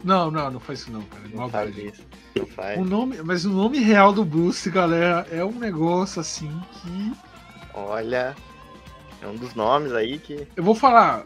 Não, 0.03 0.29
não, 0.29 0.51
não 0.51 0.59
faz 0.59 0.81
isso 0.81 0.91
não, 0.91 1.01
cara. 1.01 1.23
Não, 1.33 1.41
não 1.41 1.49
faz 1.49 1.77
isso. 1.77 2.03
Não 2.35 2.45
faz. 2.45 2.79
O 2.79 2.85
nome, 2.85 3.17
mas 3.23 3.43
o 3.43 3.49
nome 3.49 3.79
real 3.79 4.13
do 4.13 4.23
Bruce, 4.23 4.69
galera, 4.69 5.25
é 5.31 5.43
um 5.43 5.53
negócio 5.53 6.21
assim 6.21 6.51
que. 6.73 7.13
Olha. 7.73 8.35
É 9.21 9.27
um 9.27 9.35
dos 9.35 9.55
nomes 9.55 9.91
aí 9.93 10.19
que. 10.19 10.47
Eu 10.55 10.63
vou 10.63 10.75
falar. 10.75 11.23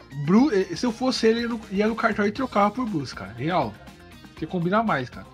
Eh, 0.52 0.74
se 0.74 0.86
eu 0.86 0.92
fosse 0.92 1.26
ele, 1.26 1.44
eu 1.44 1.60
ia 1.70 1.86
no 1.86 1.94
cartório 1.94 2.30
e 2.30 2.32
trocava 2.32 2.70
por 2.70 2.86
Bruce, 2.86 3.14
cara. 3.14 3.32
Real. 3.32 3.74
Porque 4.32 4.46
combina 4.46 4.82
mais, 4.82 5.10
cara. 5.10 5.26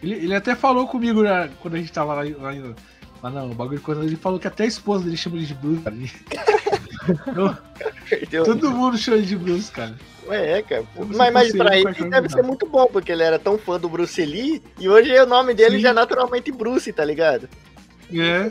Ele, 0.00 0.14
ele 0.14 0.34
até 0.34 0.54
falou 0.54 0.86
comigo 0.86 1.22
né, 1.22 1.50
quando 1.60 1.74
a 1.74 1.78
gente 1.78 1.92
tava 1.92 2.14
lá, 2.14 2.22
lá, 2.22 2.74
lá 3.22 3.30
não, 3.30 3.50
o 3.50 3.54
bagulho 3.54 3.80
de 3.80 4.06
ele 4.06 4.16
falou 4.16 4.38
que 4.38 4.46
até 4.46 4.62
a 4.62 4.66
esposa 4.66 5.04
dele 5.04 5.16
chama 5.16 5.36
ele 5.36 5.46
de 5.46 5.54
Bruce, 5.54 5.82
cara. 5.82 5.96
Perdeu. 8.08 8.44
Todo 8.44 8.70
mundo 8.70 8.98
chama 8.98 9.22
de 9.22 9.36
Bruce, 9.36 9.70
cara. 9.70 9.96
Ué, 10.26 10.58
é, 10.58 10.62
cara. 10.62 10.84
Mas, 10.96 11.32
mas 11.32 11.52
pra 11.52 11.76
ele 11.78 11.92
deve 12.08 12.28
ser 12.28 12.42
muito 12.42 12.66
bom, 12.66 12.86
porque 12.86 13.10
ele 13.10 13.22
era 13.22 13.38
tão 13.38 13.58
fã 13.58 13.78
do 13.78 13.88
Bruce 13.88 14.24
Lee, 14.24 14.62
e 14.78 14.88
hoje 14.88 15.12
o 15.18 15.26
nome 15.26 15.54
dele 15.54 15.76
Sim. 15.76 15.82
já 15.82 15.88
é 15.90 15.92
naturalmente 15.92 16.52
Bruce, 16.52 16.92
tá 16.92 17.04
ligado? 17.04 17.48
É. 18.12 18.50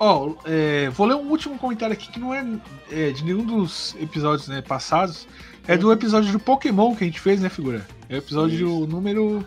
Ó, 0.00 0.28
oh, 0.28 0.36
é, 0.44 0.88
vou 0.90 1.06
ler 1.06 1.16
um 1.16 1.28
último 1.28 1.58
comentário 1.58 1.92
aqui 1.92 2.10
que 2.10 2.20
não 2.20 2.32
é, 2.32 2.44
é 2.90 3.10
de 3.10 3.24
nenhum 3.24 3.44
dos 3.44 3.96
episódios 4.00 4.46
né, 4.48 4.62
passados. 4.62 5.26
É 5.66 5.76
do 5.76 5.92
episódio 5.92 6.32
do 6.32 6.38
Pokémon 6.38 6.94
que 6.94 7.04
a 7.04 7.06
gente 7.06 7.20
fez, 7.20 7.40
né, 7.40 7.48
figura? 7.48 7.86
É 8.08 8.14
o 8.14 8.18
episódio 8.18 8.68
Isso. 8.68 8.86
número. 8.86 9.44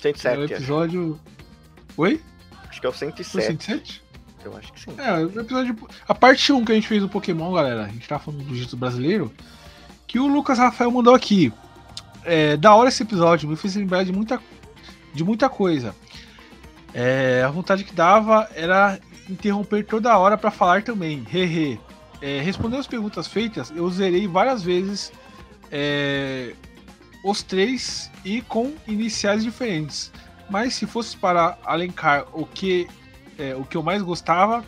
107. 0.00 0.36
É 0.36 0.38
o 0.38 0.44
episódio. 0.44 1.20
Acho. 1.22 1.84
Oi? 1.96 2.20
Acho 2.68 2.80
que 2.80 2.86
é 2.86 2.90
o 2.90 2.92
107. 2.92 3.30
Foi 3.30 3.42
107? 3.42 4.02
Eu 4.44 4.56
acho 4.56 4.72
que 4.72 4.80
sim. 4.80 4.94
É, 4.98 5.18
o 5.18 5.40
episódio. 5.40 5.76
A 6.08 6.14
parte 6.14 6.52
1 6.52 6.64
que 6.64 6.72
a 6.72 6.74
gente 6.74 6.88
fez 6.88 7.00
do 7.02 7.08
Pokémon, 7.08 7.52
galera. 7.52 7.84
A 7.84 7.88
gente 7.88 8.08
tava 8.08 8.22
falando 8.22 8.44
do 8.44 8.56
jeito 8.56 8.76
brasileiro. 8.76 9.32
Que 10.06 10.18
o 10.18 10.26
Lucas 10.26 10.58
Rafael 10.58 10.90
mandou 10.90 11.14
aqui. 11.14 11.52
É, 12.24 12.56
da 12.56 12.74
hora 12.74 12.88
esse 12.88 13.02
episódio, 13.02 13.48
me 13.48 13.56
fez 13.56 13.74
lembrar 13.74 14.04
de 14.04 14.12
muita, 14.12 14.40
de 15.14 15.24
muita 15.24 15.48
coisa. 15.48 15.94
É, 16.94 17.42
a 17.44 17.50
vontade 17.50 17.84
que 17.84 17.94
dava 17.94 18.48
era 18.54 18.98
interromper 19.28 19.84
toda 19.84 20.16
hora 20.16 20.36
para 20.36 20.50
falar 20.50 20.82
também. 20.82 21.26
Hehe. 21.32 21.80
É, 22.20 22.40
respondendo 22.40 22.80
as 22.80 22.86
perguntas 22.86 23.26
feitas, 23.26 23.72
eu 23.74 23.88
zerei 23.90 24.28
várias 24.28 24.62
vezes 24.62 25.12
é, 25.70 26.54
os 27.24 27.42
três 27.42 28.10
e 28.24 28.42
com 28.42 28.74
iniciais 28.86 29.42
diferentes. 29.42 30.12
Mas 30.48 30.74
se 30.74 30.86
fosse 30.86 31.16
para 31.16 31.58
alencar 31.64 32.26
o 32.32 32.46
que, 32.46 32.86
é, 33.38 33.54
o 33.54 33.64
que 33.64 33.76
eu 33.76 33.82
mais 33.82 34.02
gostava 34.02 34.64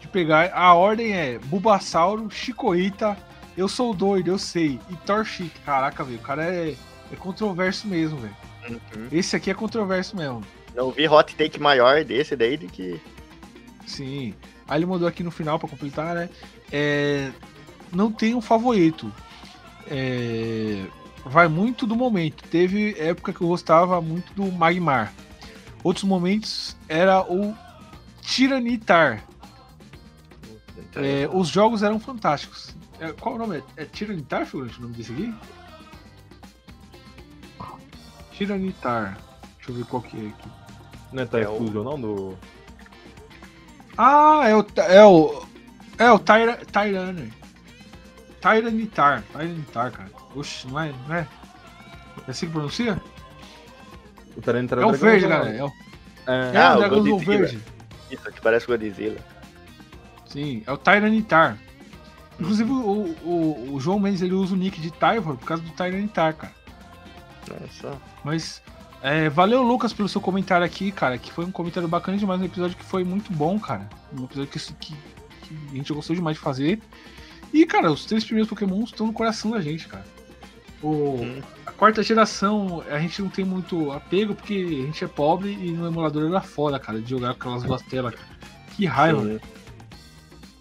de 0.00 0.08
pegar, 0.08 0.52
a 0.52 0.74
ordem 0.74 1.12
é 1.12 1.38
Bulbasauro, 1.38 2.30
Chikorita, 2.30 3.16
Eu 3.56 3.68
Sou 3.68 3.94
Doido, 3.94 4.28
eu 4.28 4.38
sei, 4.38 4.78
e 4.90 4.96
Torchic. 5.04 5.50
Caraca, 5.60 6.04
velho, 6.04 6.18
o 6.18 6.22
cara 6.22 6.44
é, 6.44 6.74
é 7.12 7.16
controverso 7.16 7.86
mesmo, 7.86 8.18
velho. 8.18 8.36
Uhum. 8.68 9.08
Esse 9.12 9.36
aqui 9.36 9.50
é 9.50 9.54
controverso 9.54 10.16
mesmo. 10.16 10.42
Não 10.74 10.90
vi 10.90 11.08
hot 11.08 11.34
take 11.34 11.58
maior 11.58 12.04
desse 12.04 12.36
daí 12.36 12.56
do 12.56 12.66
que 12.66 13.00
Sim. 13.86 14.34
Aí 14.68 14.78
ele 14.78 14.86
mandou 14.86 15.06
aqui 15.06 15.22
no 15.22 15.30
final 15.30 15.58
para 15.58 15.68
completar, 15.68 16.14
né? 16.14 16.28
É, 16.72 17.30
não 17.92 18.10
tem 18.10 18.34
um 18.34 18.40
favorito. 18.40 19.12
É, 19.88 20.84
vai 21.24 21.46
muito 21.46 21.86
do 21.86 21.94
momento. 21.94 22.42
Teve 22.48 22.96
época 22.98 23.32
que 23.32 23.40
eu 23.40 23.48
gostava 23.48 24.00
muito 24.00 24.34
do 24.34 24.50
Magmar. 24.50 25.12
Outros 25.84 26.04
momentos 26.04 26.76
era 26.88 27.22
o 27.22 27.54
Tiranitar. 28.26 29.22
É, 30.96 31.28
os 31.32 31.48
jogos 31.48 31.82
eram 31.82 32.00
fantásticos. 32.00 32.74
É, 32.98 33.12
qual 33.12 33.36
o 33.36 33.38
nome? 33.38 33.62
É, 33.76 33.82
é 33.82 33.84
Tiranitar, 33.84 34.44
figurante, 34.44 34.78
o 34.78 34.82
nome 34.82 34.94
desse 34.94 35.12
aqui? 35.12 35.34
Tiranitar. 38.32 39.16
Deixa 39.56 39.70
eu 39.70 39.74
ver 39.76 39.84
qual 39.84 40.02
que 40.02 40.16
é 40.16 40.28
aqui. 40.28 40.50
Não 41.12 41.22
é 41.22 41.26
Typhus, 41.26 41.74
é 41.74 41.78
o... 41.78 41.84
não? 41.84 42.00
Do... 42.00 42.38
Ah, 43.96 44.42
é 44.44 44.56
o. 44.56 44.66
É 44.76 45.04
o. 45.04 45.46
É 45.98 46.10
o 46.10 46.18
Tyra, 46.18 46.56
Tyranitar. 46.56 47.48
Tyranitar. 48.40 49.22
Tyranitar, 49.32 49.92
cara. 49.92 50.10
Oxe, 50.34 50.66
não 50.66 50.80
é? 50.80 50.92
Não 51.08 51.14
é? 51.14 51.28
É 52.26 52.30
assim 52.30 52.46
que 52.46 52.52
pronuncia? 52.52 53.00
O 54.36 54.42
Tyranitar 54.42 54.80
é 54.80 54.84
o 54.84 54.92
verde, 54.92 55.28
galera. 55.28 55.56
É 55.56 55.64
o, 55.64 55.72
é, 56.26 56.52
é 56.54 56.58
ah, 56.58 56.74
o 56.74 56.78
dragãozão 56.78 57.18
verde. 57.18 57.75
Isso, 58.10 58.30
que 58.30 58.40
parece 58.40 58.66
Godzilla. 58.66 59.18
Sim, 60.26 60.62
é 60.66 60.72
o 60.72 60.76
Tyranitar. 60.76 61.58
Inclusive, 62.38 62.70
o, 62.70 63.16
o, 63.24 63.74
o, 63.74 63.80
João 63.80 63.98
Mendes 63.98 64.20
ele 64.20 64.34
usa 64.34 64.54
o 64.54 64.56
nick 64.56 64.80
de 64.80 64.90
Tyvor 64.90 65.36
por 65.36 65.46
causa 65.46 65.62
do 65.62 65.70
Tyranitar, 65.70 66.34
cara. 66.34 66.52
Olha 67.50 67.68
só. 67.70 67.98
Mas 68.22 68.62
é, 69.02 69.28
valeu, 69.28 69.62
Lucas, 69.62 69.92
pelo 69.92 70.08
seu 70.08 70.20
comentário 70.20 70.66
aqui, 70.66 70.92
cara. 70.92 71.16
Que 71.16 71.32
foi 71.32 71.44
um 71.44 71.50
comentário 71.50 71.88
bacana 71.88 72.18
demais. 72.18 72.40
Um 72.40 72.44
episódio 72.44 72.76
que 72.76 72.84
foi 72.84 73.04
muito 73.04 73.32
bom, 73.32 73.58
cara. 73.58 73.88
Um 74.12 74.24
episódio 74.24 74.50
que, 74.50 74.58
que, 74.58 74.94
que 75.42 75.54
a 75.72 75.76
gente 75.76 75.92
gostou 75.92 76.14
demais 76.14 76.36
de 76.36 76.42
fazer. 76.42 76.80
E, 77.52 77.64
cara, 77.64 77.90
os 77.90 78.04
três 78.04 78.24
primeiros 78.24 78.48
Pokémon 78.50 78.82
estão 78.84 79.06
no 79.06 79.12
coração 79.12 79.52
da 79.52 79.60
gente, 79.60 79.88
cara. 79.88 80.04
O, 80.82 81.20
hum. 81.22 81.42
A 81.64 81.72
quarta 81.72 82.02
geração, 82.02 82.82
a 82.90 82.98
gente 82.98 83.22
não 83.22 83.28
tem 83.28 83.44
muito 83.44 83.90
apego 83.92 84.34
porque 84.34 84.54
a 84.54 84.86
gente 84.86 85.04
é 85.04 85.08
pobre 85.08 85.52
e 85.52 85.72
no 85.72 85.86
emulador 85.86 86.28
era 86.28 86.40
foda, 86.40 86.78
cara, 86.78 87.00
de 87.00 87.08
jogar 87.08 87.34
com 87.34 87.48
aquelas 87.48 87.62
duas 87.62 87.82
telas. 87.82 88.14
Que 88.76 88.86
raiva. 88.86 89.22
Sim. 89.22 89.40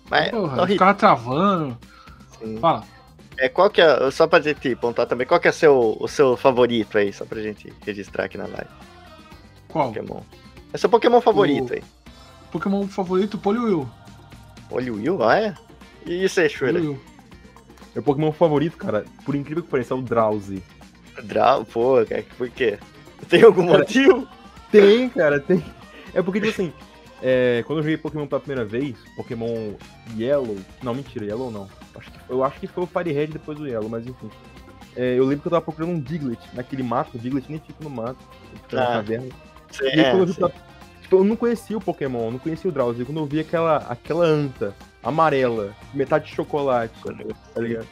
Mas, 0.10 0.30
Porra, 0.30 0.68
ficava 0.68 0.94
travando. 0.94 1.78
Sim. 2.40 2.58
Fala. 2.60 2.84
É, 3.38 3.50
qual 3.50 3.70
que 3.70 3.82
é, 3.82 4.10
só 4.12 4.28
pra 4.28 4.40
gente 4.40 4.76
pontuar 4.78 5.08
também, 5.08 5.28
qual 5.28 5.40
que 5.40 5.48
é 5.48 5.52
seu, 5.52 5.98
o 6.00 6.08
seu 6.08 6.38
favorito 6.38 6.98
aí, 6.98 7.12
só 7.12 7.26
pra 7.26 7.42
gente 7.42 7.74
registrar 7.86 8.26
aqui 8.26 8.38
na 8.38 8.46
live? 8.46 8.70
Qual? 9.68 9.92
Pokémon. 9.92 10.22
É 10.72 10.78
seu 10.78 10.90
Pokémon 10.90 11.20
favorito 11.20 11.72
o... 11.72 11.74
aí. 11.74 11.84
Pokémon 12.52 12.88
favorito, 12.88 13.38
Poliwhirl. 13.38 13.84
Poliwhirl? 14.70 15.22
Ah, 15.24 15.40
é? 15.40 15.56
E 16.06 16.24
isso 16.24 16.40
aí, 16.40 16.50
Shredder? 16.50 16.98
Meu 17.96 18.04
Pokémon 18.04 18.32
favorito, 18.32 18.78
cara, 18.78 19.06
por 19.26 19.34
incrível 19.36 19.64
que 19.64 19.70
pareça, 19.70 19.94
é 19.94 19.98
o 19.98 20.02
Drowsy. 20.02 20.62
Draw, 21.24 21.64
pô, 21.66 22.06
cara, 22.06 22.26
por 22.38 22.50
quê? 22.50 22.78
Tem 23.30 23.42
algum 23.42 23.66
Cara, 23.66 23.80
motivo? 23.80 24.28
Tem, 24.70 25.08
cara, 25.10 25.40
tem. 25.40 25.64
É 26.14 26.22
porque, 26.22 26.40
tipo 26.42 26.52
assim, 26.52 26.74
é, 27.24 27.64
quando 27.66 27.80
eu 27.80 27.84
joguei 27.84 27.98
Pokémon 27.98 28.28
pela 28.28 28.42
primeira 28.42 28.66
vez, 28.66 28.98
Pokémon 29.16 29.74
Yellow. 30.18 30.58
Não, 30.84 30.94
mentira, 30.94 31.26
Yellow 31.26 31.50
não. 31.50 31.70
Acho 31.96 32.12
que- 32.12 32.20
eu 32.30 32.44
acho 32.44 32.60
que 32.60 32.68
foi 32.68 32.84
o 32.84 32.88
Fire 32.88 33.12
Red 33.14 33.28
depois 33.28 33.58
do 33.58 33.66
Yellow, 33.68 33.90
mas 33.90 34.06
enfim. 34.06 34.30
É, 34.98 35.16
eu 35.18 35.24
lembro 35.24 35.42
que 35.42 35.48
eu 35.48 35.52
tava 35.52 35.62
procurando 35.64 35.92
um 35.92 36.00
Diglett 36.00 36.42
naquele 36.54 36.84
mato, 36.84 37.16
o 37.16 37.20
Diglett 37.20 37.50
nem 37.50 37.60
fica 37.60 37.82
no 37.84 37.90
mato, 37.90 38.18
fica 38.64 38.76
na 38.78 38.84
Ah, 38.84 38.94
caverna. 38.96 39.28
Cê- 39.72 39.86
E 39.86 40.00
aí, 40.00 40.06
quando 40.12 40.18
eu 40.18 40.24
é, 40.24 40.26
vi 40.26 40.34
cê- 40.34 40.40
pela- 40.40 40.54
Tipo, 41.02 41.18
eu 41.18 41.24
não 41.24 41.36
conhecia 41.36 41.78
o 41.78 41.82
Pokémon, 41.82 42.32
não 42.32 42.40
conhecia 42.40 42.68
o 42.70 42.74
Drowsy. 42.74 43.06
Quando 43.06 43.20
eu 43.20 43.26
vi 43.28 43.40
aquela, 43.40 43.78
aquela 43.78 44.26
anta 44.26 44.74
amarela, 45.06 45.74
metade 45.94 46.26
de 46.26 46.36
chocolate, 46.36 46.94
tá 47.04 47.62
ligado? 47.62 47.88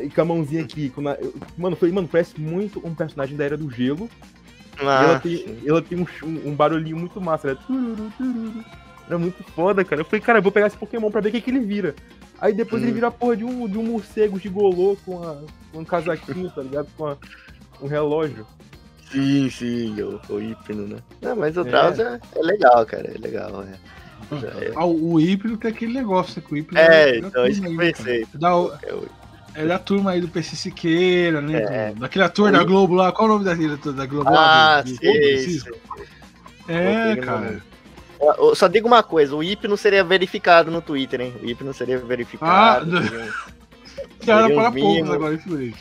E 0.00 0.08
com 0.08 0.20
a 0.20 0.24
mãozinha 0.24 0.62
aqui. 0.62 0.90
com 0.90 1.00
na- 1.00 1.16
Mano, 1.58 1.76
falei, 1.76 1.94
mano, 1.94 2.08
parece 2.08 2.40
muito 2.40 2.80
um 2.86 2.94
personagem 2.94 3.36
da 3.36 3.44
Era 3.44 3.56
do 3.56 3.70
Gelo. 3.70 4.08
e 4.78 4.82
ela 4.82 5.16
Ah, 5.16 5.20
tem, 5.20 5.58
ela 5.66 5.82
tem 5.82 5.98
um, 5.98 6.06
um, 6.50 6.54
barulhinho 6.54 6.96
muito 6.96 7.20
massa, 7.20 7.48
né? 7.48 7.58
Tururu, 7.66 8.12
tururu. 8.16 8.64
Era 9.06 9.18
muito 9.18 9.42
foda, 9.54 9.84
cara. 9.84 10.00
Eu 10.02 10.04
falei, 10.04 10.20
cara, 10.20 10.38
eu 10.38 10.42
vou 10.42 10.52
pegar 10.52 10.66
esse 10.66 10.76
Pokémon 10.76 11.10
pra 11.10 11.20
ver 11.20 11.28
o 11.28 11.32
que, 11.32 11.40
que 11.40 11.50
ele 11.50 11.60
vira. 11.60 11.94
Aí 12.40 12.52
depois 12.52 12.82
ele 12.82 12.90
Hum. 12.90 12.94
vira 12.94 13.06
a 13.06 13.10
porra 13.10 13.36
de 13.36 13.44
um, 13.44 13.66
de 13.68 13.78
um 13.78 13.82
morcego 13.84 14.38
gigolô 14.38 14.96
com, 15.06 15.22
a, 15.22 15.36
com 15.72 15.78
um 15.80 15.84
casaquinho, 15.84 16.50
tá 16.50 16.62
ligado? 16.62 16.88
Com 16.96 17.06
a- 17.06 17.16
um 17.80 17.86
relógio. 17.86 18.46
Sim, 19.10 19.48
sim, 19.48 20.02
o, 20.02 20.20
o 20.28 20.42
hipno, 20.42 20.88
né? 20.88 20.98
Não, 21.22 21.36
mas 21.36 21.56
o 21.56 21.60
É. 21.60 21.64
Drowsy 21.64 22.02
é, 22.02 22.20
é 22.34 22.42
legal, 22.42 22.84
cara, 22.84 23.08
é 23.14 23.18
legal, 23.18 23.62
é. 23.62 23.74
É, 24.32 24.72
Ah, 24.74 24.84
o 24.86 25.20
híbrido 25.20 25.56
tem 25.56 25.70
aquele 25.70 25.92
negócio, 25.94 26.40
né? 26.40 26.46
O 26.50 26.56
híbrido 26.56 26.78
É, 26.80 27.20
da 27.20 27.28
então, 27.28 27.46
isso 27.46 27.60
que 27.62 27.68
eu 27.68 27.76
pensei. 27.76 28.26
Da, 28.34 28.50
É 28.82 29.62
é 29.62 29.66
da 29.66 29.78
turma 29.78 30.10
aí 30.10 30.20
do 30.20 30.28
PC 30.28 30.54
Siqueira, 30.56 31.40
né? 31.40 31.62
É. 31.62 31.92
do- 31.92 32.00
daquele 32.00 32.24
ator 32.24 32.52
da 32.52 32.62
Globo 32.62 32.94
lá. 32.94 33.10
Qual 33.12 33.26
o 33.28 33.32
nome 33.32 33.44
daquele 33.44 33.76
da 33.76 34.04
Globo 34.06 34.28
Ah, 34.28 34.32
lá? 34.32 34.82
do- 34.82 34.94
Francisco? 34.96 35.76
sei. 36.66 36.76
É, 36.76 37.16
cara. 37.16 37.62
ó, 38.20 38.54
Só 38.54 38.66
digo 38.68 38.86
uma 38.88 39.02
coisa, 39.02 39.34
o 39.34 39.42
hipno 39.42 39.76
seria 39.76 40.02
verificado 40.04 40.70
no 40.70 40.82
Twitter, 40.82 41.20
hein? 41.20 41.34
O 41.42 41.46
hipno 41.46 41.72
seria 41.72 41.98
verificado. 41.98 42.98
Ah, 42.98 43.02
seria- 43.02 43.32
Que 44.20 44.30
era 44.30 44.42
Seria 44.42 44.56
para 44.56 44.68
os 44.70 44.80
poucos 44.80 45.10
agora, 45.10 45.34
influente. 45.34 45.78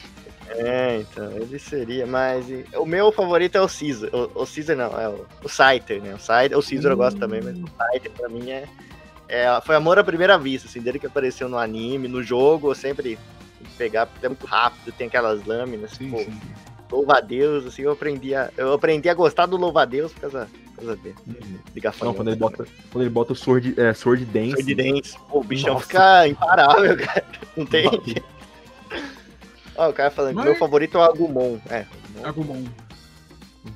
É, 0.49 0.99
então, 0.99 1.31
ele 1.31 1.57
seria, 1.57 2.05
mas 2.05 2.45
o 2.75 2.85
meu 2.85 3.11
favorito 3.11 3.57
é 3.57 3.61
o 3.61 3.67
Caesar. 3.67 4.09
O, 4.13 4.43
o 4.43 4.47
Caesar 4.47 4.75
não, 4.75 4.99
é 4.99 5.09
o, 5.09 5.25
o 5.43 5.49
Scyther, 5.49 6.01
né? 6.01 6.13
O, 6.13 6.19
Scyther, 6.19 6.57
o 6.57 6.63
Caesar 6.63 6.91
eu 6.91 6.97
gosto 6.97 7.19
também, 7.19 7.41
mas 7.41 7.57
o 7.57 7.65
Scyther 7.67 8.11
pra 8.11 8.29
mim 8.29 8.51
é, 8.51 8.65
é. 9.27 9.61
Foi 9.61 9.75
amor 9.75 9.97
à 9.97 10.03
primeira 10.03 10.37
vista, 10.37 10.67
assim, 10.67 10.81
dele 10.81 10.99
que 10.99 11.07
apareceu 11.07 11.49
no 11.49 11.57
anime, 11.57 12.07
no 12.07 12.21
jogo, 12.21 12.69
eu 12.69 12.75
sempre 12.75 13.17
pegar, 13.77 14.05
porque 14.05 14.25
é 14.25 14.29
muito 14.29 14.45
rápido, 14.45 14.93
tem 14.93 15.07
aquelas 15.07 15.45
lâminas, 15.45 15.91
Sim, 15.91 16.11
pô, 16.11 16.19
sim. 16.19 16.39
louva 16.91 17.17
a 17.17 17.21
Deus, 17.21 17.65
assim, 17.65 17.81
eu 17.81 17.91
aprendi 17.91 18.33
a, 18.33 18.49
eu 18.55 18.73
aprendi 18.73 19.09
a 19.09 19.13
gostar 19.13 19.47
do 19.47 19.57
louva 19.57 19.81
a 19.81 19.85
Deus 19.85 20.13
por 20.13 20.21
causa, 20.21 20.47
por 20.67 20.75
causa 20.77 20.95
dele. 20.95 21.15
De 21.73 21.81
Não, 22.01 22.13
quando 22.13 22.29
ele 22.29 22.37
bota, 22.37 22.65
quando 22.91 23.01
ele 23.03 23.09
bota 23.09 23.33
o 23.33 23.35
Sword, 23.35 23.73
é, 23.77 23.93
Sword 23.93 24.23
Dance. 24.25 24.63
Sword 24.63 24.75
Dance. 24.75 25.17
Pô, 25.27 25.39
o 25.39 25.43
bichão 25.43 25.73
Nossa. 25.73 25.87
fica 25.87 26.27
imparável, 26.27 26.95
cara. 27.03 27.25
Não 27.57 27.65
tem. 27.65 27.89
Ó, 29.77 29.89
o 29.89 29.93
cara 29.93 30.09
falando, 30.11 30.35
Mas- 30.35 30.45
meu 30.45 30.55
favorito 30.55 30.97
é 30.97 31.01
o 31.01 31.03
Agumon. 31.03 31.57
É, 31.69 31.85
Agumon. 32.23 32.63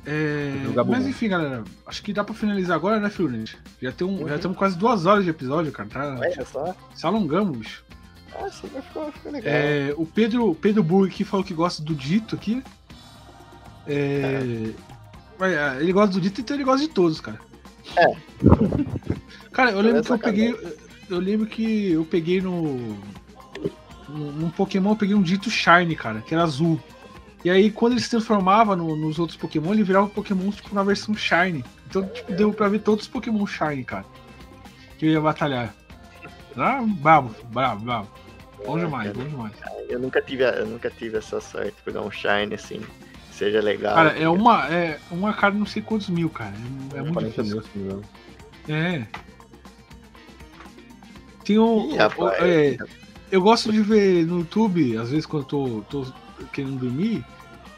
É, 0.06 0.52
Jogar 0.66 0.84
mas 0.84 1.08
enfim, 1.08 1.30
galera. 1.30 1.64
Acho 1.86 2.04
que 2.04 2.14
dá 2.14 2.24
pra 2.24 2.36
finalizar 2.36 2.76
agora, 2.76 3.00
né, 3.00 3.10
Fluminense? 3.10 3.58
Já 3.82 3.92
tem 3.92 4.06
um, 4.08 4.22
Uhum. 4.22 4.28
já 4.28 4.36
estamos 4.36 4.56
quase 4.58 4.78
duas 4.78 5.06
horas 5.06 5.24
de 5.24 5.32
episódio, 5.32 5.72
cara. 5.72 5.90
Tá, 5.90 6.16
olha 6.20 6.46
só. 6.46 6.76
se 6.94 7.06
alongamos. 7.06 7.84
Ah, 8.40 8.48
sim, 8.52 8.68
ficou, 8.70 9.12
ficou 9.12 9.32
legal. 9.32 9.52
É, 9.52 9.94
o 9.98 10.06
Pedro, 10.06 10.54
Pedro 10.56 10.84
Burg 10.84 11.12
aqui 11.12 11.24
falou 11.24 11.44
que 11.44 11.54
gosta 11.56 11.82
do 11.84 11.96
Dito 11.96 12.36
aqui. 12.36 12.64
É, 13.88 14.72
mas, 15.40 15.58
ah, 15.58 15.78
ele 15.82 15.92
gosta 15.92 16.14
do 16.14 16.22
Dito, 16.22 16.40
então 16.40 16.56
ele 16.56 16.64
gosta 16.64 16.86
de 16.88 16.94
todos, 16.94 17.20
cara. 17.20 17.40
É. 17.98 18.16
Cara, 19.52 19.72
eu 19.72 19.82
lembro 19.82 20.00
É 20.00 20.04
que 20.04 20.12
eu 20.12 20.20
peguei. 20.20 20.76
Eu 21.10 21.20
lembro 21.20 21.48
que 21.48 21.92
eu 21.92 22.06
peguei 22.06 22.40
no. 22.40 22.96
Num 24.10 24.50
Pokémon 24.50 24.92
eu 24.92 24.96
peguei 24.96 25.16
um 25.16 25.22
Dito 25.22 25.50
Shine, 25.50 25.96
cara, 25.96 26.22
que 26.22 26.34
era 26.34 26.44
azul. 26.44 26.80
E 27.44 27.50
aí, 27.50 27.72
quando 27.72 27.94
ele 27.94 28.02
se 28.02 28.10
transformava 28.10 28.76
no- 28.76 28.96
nos 28.96 29.18
outros 29.18 29.38
Pokémon, 29.38 29.74
ele 29.74 29.84
virava 29.84 30.08
Pokémon, 30.10 30.50
tipo, 30.52 30.74
na 30.76 30.84
versão 30.84 31.16
Shine. 31.16 31.64
Então, 31.88 32.06
tipo, 32.08 32.34
deu 32.34 32.52
pra 32.52 32.68
ver 32.68 32.80
todos 32.80 33.06
os 33.06 33.10
Pokémon 33.12 33.46
Shine, 33.48 33.84
cara. 33.86 34.06
Que 34.98 35.06
eu 35.06 35.12
ia 35.12 35.22
batalhar. 35.22 35.74
Ah, 36.58 36.84
bravo, 36.86 37.34
bravo, 37.52 37.86
bravo. 37.86 38.10
Bom 38.66 38.78
É, 38.78 38.82
demais, 38.84 39.12
cara. 39.14 39.24
bom 39.24 39.30
demais. 39.30 39.54
Eu 39.88 40.00
nunca 40.00 40.22
tive, 40.22 40.44
eu 40.44 40.66
nunca 40.68 40.90
tive 40.90 41.18
essa 41.18 41.40
sorte 41.40 41.68
de 41.72 41.82
pegar 41.84 42.02
um 42.02 42.12
Shine 42.12 42.54
assim, 42.54 42.80
que 43.30 43.36
seja 43.36 43.62
legal. 43.62 43.96
Cara, 43.96 44.20
é 44.20 44.28
uma, 44.28 44.68
é 44.68 45.00
uma 45.10 45.34
cara 45.34 45.54
não 45.54 45.66
sei 45.66 45.82
quantos 45.82 46.10
mil, 46.10 46.30
cara. 46.30 46.54
É, 46.94 46.98
é 46.98 47.02
muito 47.02 47.14
40 47.14 47.44
difícil. 47.44 47.64
mil, 47.76 47.86
me 47.86 47.86
engano. 47.86 48.04
É. 48.68 49.08
Tem 51.46 51.58
um. 51.58 51.94
Ih, 51.94 51.98
rapaz. 51.98 52.34
é, 52.42 52.78
eu 53.32 53.42
gosto 53.42 53.72
de 53.72 53.82
ver 53.82 54.26
no 54.26 54.40
YouTube, 54.40 54.98
às 54.98 55.10
vezes 55.12 55.26
quando 55.26 55.44
eu 55.44 55.86
tô, 55.90 56.04
tô 56.04 56.14
querendo 56.54 56.78
dormir. 56.80 57.24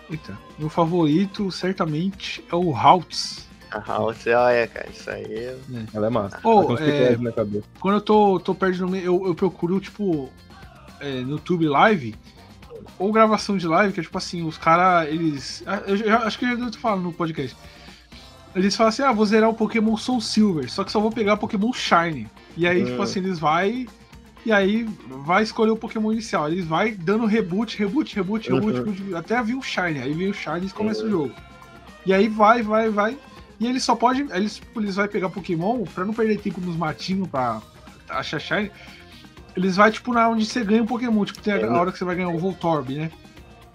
Eita, 0.09 0.37
meu 0.59 0.69
favorito 0.69 1.49
certamente 1.51 2.43
é 2.51 2.55
o 2.55 2.73
Haltz. 2.75 3.47
A 3.71 3.79
House, 3.79 4.27
olha, 4.27 4.67
cara, 4.67 4.89
isso 4.91 5.09
aí. 5.09 5.55
Ela 5.93 6.07
é 6.07 6.09
massa. 6.09 6.37
Oh, 6.43 6.63
Ela 6.63 6.73
é- 6.73 6.85
piquetes 6.91 7.21
na 7.21 7.31
cabeça. 7.31 7.63
Quando 7.79 7.95
eu 7.95 8.01
tô, 8.01 8.39
tô 8.39 8.53
perto 8.53 8.79
do 8.79 8.89
meio, 8.89 9.05
eu, 9.05 9.27
eu 9.27 9.33
procuro, 9.35 9.79
tipo, 9.79 10.29
é, 10.99 11.21
no 11.21 11.31
YouTube 11.31 11.65
live, 11.69 12.13
ou 12.99 13.13
gravação 13.13 13.55
de 13.55 13.65
live, 13.65 13.93
que 13.93 14.01
é 14.01 14.03
tipo 14.03 14.17
assim, 14.17 14.43
os 14.45 14.57
caras, 14.57 15.07
eles. 15.07 15.63
ah, 15.65 15.81
Eu 15.87 15.95
já, 15.95 16.17
acho 16.19 16.37
que 16.37 16.43
eu 16.43 16.49
já 16.49 16.55
devo 16.55 16.77
falado 16.77 17.01
no 17.01 17.13
podcast. 17.13 17.55
Eles 18.53 18.75
falam 18.75 18.89
assim, 18.89 19.03
ah, 19.03 19.13
vou 19.13 19.25
zerar 19.25 19.49
o 19.49 19.53
Pokémon 19.53 19.95
Soul 19.95 20.19
Silver, 20.19 20.69
só 20.69 20.83
que 20.83 20.91
só 20.91 20.99
vou 20.99 21.09
pegar 21.11 21.37
Pokémon 21.37 21.71
Shine. 21.71 22.27
E 22.57 22.67
aí, 22.67 22.83
Hum. 22.83 22.85
tipo 22.87 23.01
assim, 23.01 23.19
eles 23.21 23.39
vai. 23.39 23.87
E 24.45 24.51
aí 24.51 24.87
vai 25.25 25.43
escolher 25.43 25.71
o 25.71 25.77
Pokémon 25.77 26.11
inicial. 26.11 26.47
Eles 26.49 26.65
vai 26.65 26.91
dando 26.91 27.25
reboot, 27.25 27.77
reboot, 27.77 28.15
reboot, 28.15 28.51
reboot, 28.51 28.79
Uhum. 28.79 28.91
reboot, 28.91 29.15
até 29.15 29.41
vir 29.43 29.55
o 29.55 29.61
Shine. 29.61 29.99
Aí 29.99 30.13
vem 30.13 30.29
o 30.29 30.33
Shine 30.33 30.55
e 30.55 30.59
eles 30.61 30.73
começam 30.73 31.05
o 31.05 31.09
jogo. 31.09 31.33
E 32.05 32.13
aí 32.13 32.27
vai, 32.27 32.63
vai, 32.63 32.89
vai. 32.89 33.17
E 33.59 33.67
eles 33.67 33.83
só 33.83 33.95
podem. 33.95 34.27
Eles, 34.31 34.59
eles 34.75 34.95
vai 34.95 35.07
pegar 35.07 35.29
Pokémon 35.29 35.83
pra 35.83 36.03
não 36.03 36.13
perder 36.13 36.39
tempo 36.39 36.59
nos 36.59 36.75
matinhos 36.75 37.27
pra 37.27 37.61
achar 38.09 38.39
Shine. 38.39 38.71
Eles 39.55 39.75
vai, 39.75 39.91
tipo, 39.91 40.11
na 40.13 40.27
onde 40.29 40.45
você 40.45 40.63
ganha 40.63 40.81
um 40.81 40.87
Pokémon. 40.87 41.23
Tipo, 41.25 41.41
tem 41.41 41.53
a, 41.53 41.57
É, 41.57 41.63
a 41.65 41.79
hora 41.79 41.91
que 41.91 41.97
você 41.99 42.05
vai 42.05 42.15
ganhar 42.15 42.29
o 42.29 42.39
Voltorb, 42.39 42.95
né? 42.95 43.11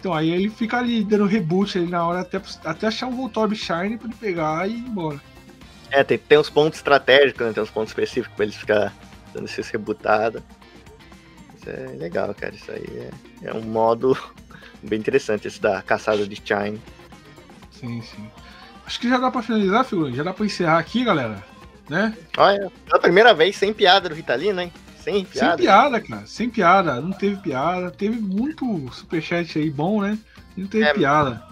Então 0.01 0.13
aí 0.13 0.31
ele 0.31 0.51
fica 0.51 0.79
ali 0.79 1.05
dando 1.05 1.27
reboot 1.27 1.79
ali 1.79 1.87
na 1.89 2.05
hora 2.05 2.21
até, 2.21 2.41
até 2.65 2.87
achar 2.89 3.07
um 3.07 3.15
Voltorb 3.17 3.55
Shine 3.55 3.97
pra 3.97 4.07
ele 4.09 4.17
pegar 4.19 4.69
e 4.69 4.73
ir 4.73 4.79
embora. 4.79 5.21
É, 5.91 6.03
tem, 6.03 6.19
tem 6.19 6.39
uns 6.39 6.51
pontos 6.51 6.79
estratégicos, 6.81 7.47
né? 7.47 7.53
Tem 7.53 7.63
uns 7.63 7.71
pontos 7.71 7.91
específicos 7.91 8.35
pra 8.35 8.45
eles 8.45 8.57
ficar 8.57 8.93
dando 9.37 9.45
esses 9.47 9.69
rebutados. 9.69 10.43
Isso 11.57 11.69
é 11.71 11.87
legal, 11.99 12.35
cara. 12.35 12.55
Isso 12.55 12.71
aí 12.71 13.11
é, 13.43 13.49
é 13.49 13.55
um 13.55 13.63
modo 13.63 14.17
bem 14.83 14.99
interessante, 14.99 15.47
esse 15.47 15.61
da 15.61 15.83
caçada 15.83 16.27
de 16.27 16.37
Shine. 16.37 16.81
Sim, 17.71 18.01
sim. 18.03 18.31
Acho 18.87 19.01
que 19.01 19.09
já 19.09 19.19
dá 19.19 19.31
pra 19.31 19.43
finalizar, 19.43 19.85
figurante. 19.85 20.17
Já 20.17 20.23
dá 20.23 20.33
pra 20.33 20.47
encerrar 20.47 20.79
aqui, 20.79 21.05
galera. 21.05 21.45
Né? 21.89 22.17
Olha, 22.37 22.71
pela 22.85 23.01
primeira 23.01 23.35
vez 23.35 23.57
sem 23.57 23.73
piada 23.73 24.09
do 24.09 24.15
Ritalino, 24.15 24.61
hein? 24.61 24.73
Sem 25.01 25.25
piada. 25.25 25.57
Sem 25.57 25.67
piada, 25.67 26.01
cara. 26.01 26.27
Sem 26.27 26.51
piada. 26.51 27.01
Não 27.01 27.13
teve 27.13 27.37
piada. 27.37 27.91
Teve 27.91 28.17
muito 28.19 28.89
superchat 28.93 29.59
aí 29.59 29.71
bom, 29.71 30.01
né? 30.03 30.19
Não 30.57 30.67
teve 30.67 30.85
É, 30.85 30.95
piada. 30.95 31.43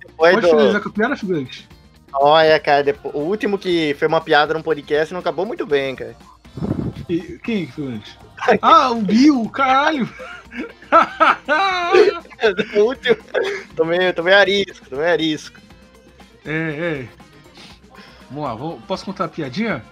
Depois 0.00 0.34
Pode 0.34 0.40
do- 0.46 0.50
finalizar 0.50 0.80
com 0.80 0.88
a 0.88 0.92
piada, 0.92 1.16
figurante? 1.16 1.68
Olha, 2.12 2.58
cara, 2.60 2.82
depois- 2.84 3.14
o 3.14 3.18
último 3.18 3.58
que 3.58 3.94
foi 3.98 4.06
uma 4.08 4.20
piada 4.20 4.54
num 4.54 4.62
podcast 4.62 5.12
não 5.12 5.20
acabou 5.20 5.44
muito 5.44 5.66
bem, 5.66 5.94
cara. 5.96 6.16
E- 7.08 7.38
Quem, 7.42 7.66
figurante? 7.66 8.18
Ah, 8.60 8.90
o 8.90 9.00
Bill, 9.00 9.48
caralho! 9.48 10.06
o 12.76 12.80
último. 12.80 13.16
Tomei, 13.74 14.12
tomei 14.12 14.34
arisco, 14.34 14.88
tomei 14.88 15.06
arisco. 15.06 15.58
é, 16.44 16.52
é. 16.52 17.08
Vamos 18.30 18.44
lá, 18.44 18.54
vou- 18.54 18.80
posso 18.82 19.04
contar 19.04 19.24
a 19.24 19.28
piadinha? 19.28 19.82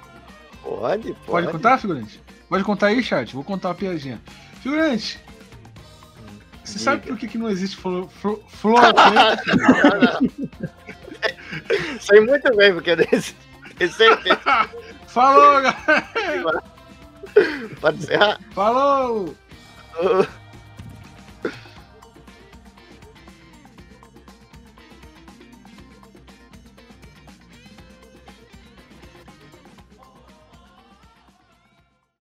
Pode, 0.62 1.12
pode. 1.12 1.16
Pode 1.26 1.46
contar, 1.48 1.78
figurante? 1.78 2.20
Pode 2.48 2.64
contar 2.64 2.86
aí, 2.88 3.02
chat? 3.02 3.34
Vou 3.34 3.44
contar 3.44 3.70
a 3.70 3.74
piadinha. 3.74 4.20
Figurante, 4.62 5.18
você 6.62 6.78
Diga. 6.78 6.84
sabe 6.84 7.06
por 7.06 7.16
que, 7.16 7.26
que 7.28 7.38
não 7.38 7.48
existe 7.50 7.76
flo, 7.76 8.08
flo, 8.20 8.42
Florplant? 8.48 9.38
Sei 12.00 12.20
muito 12.20 12.54
bem, 12.56 12.72
porque 12.74 12.96
desse. 12.96 13.34
tenho 13.76 13.92
certeza. 13.92 14.68
Falou, 15.06 15.62
galera! 15.62 16.62
Pode 17.80 17.98
encerrar? 17.98 18.38
Falou! 18.52 19.34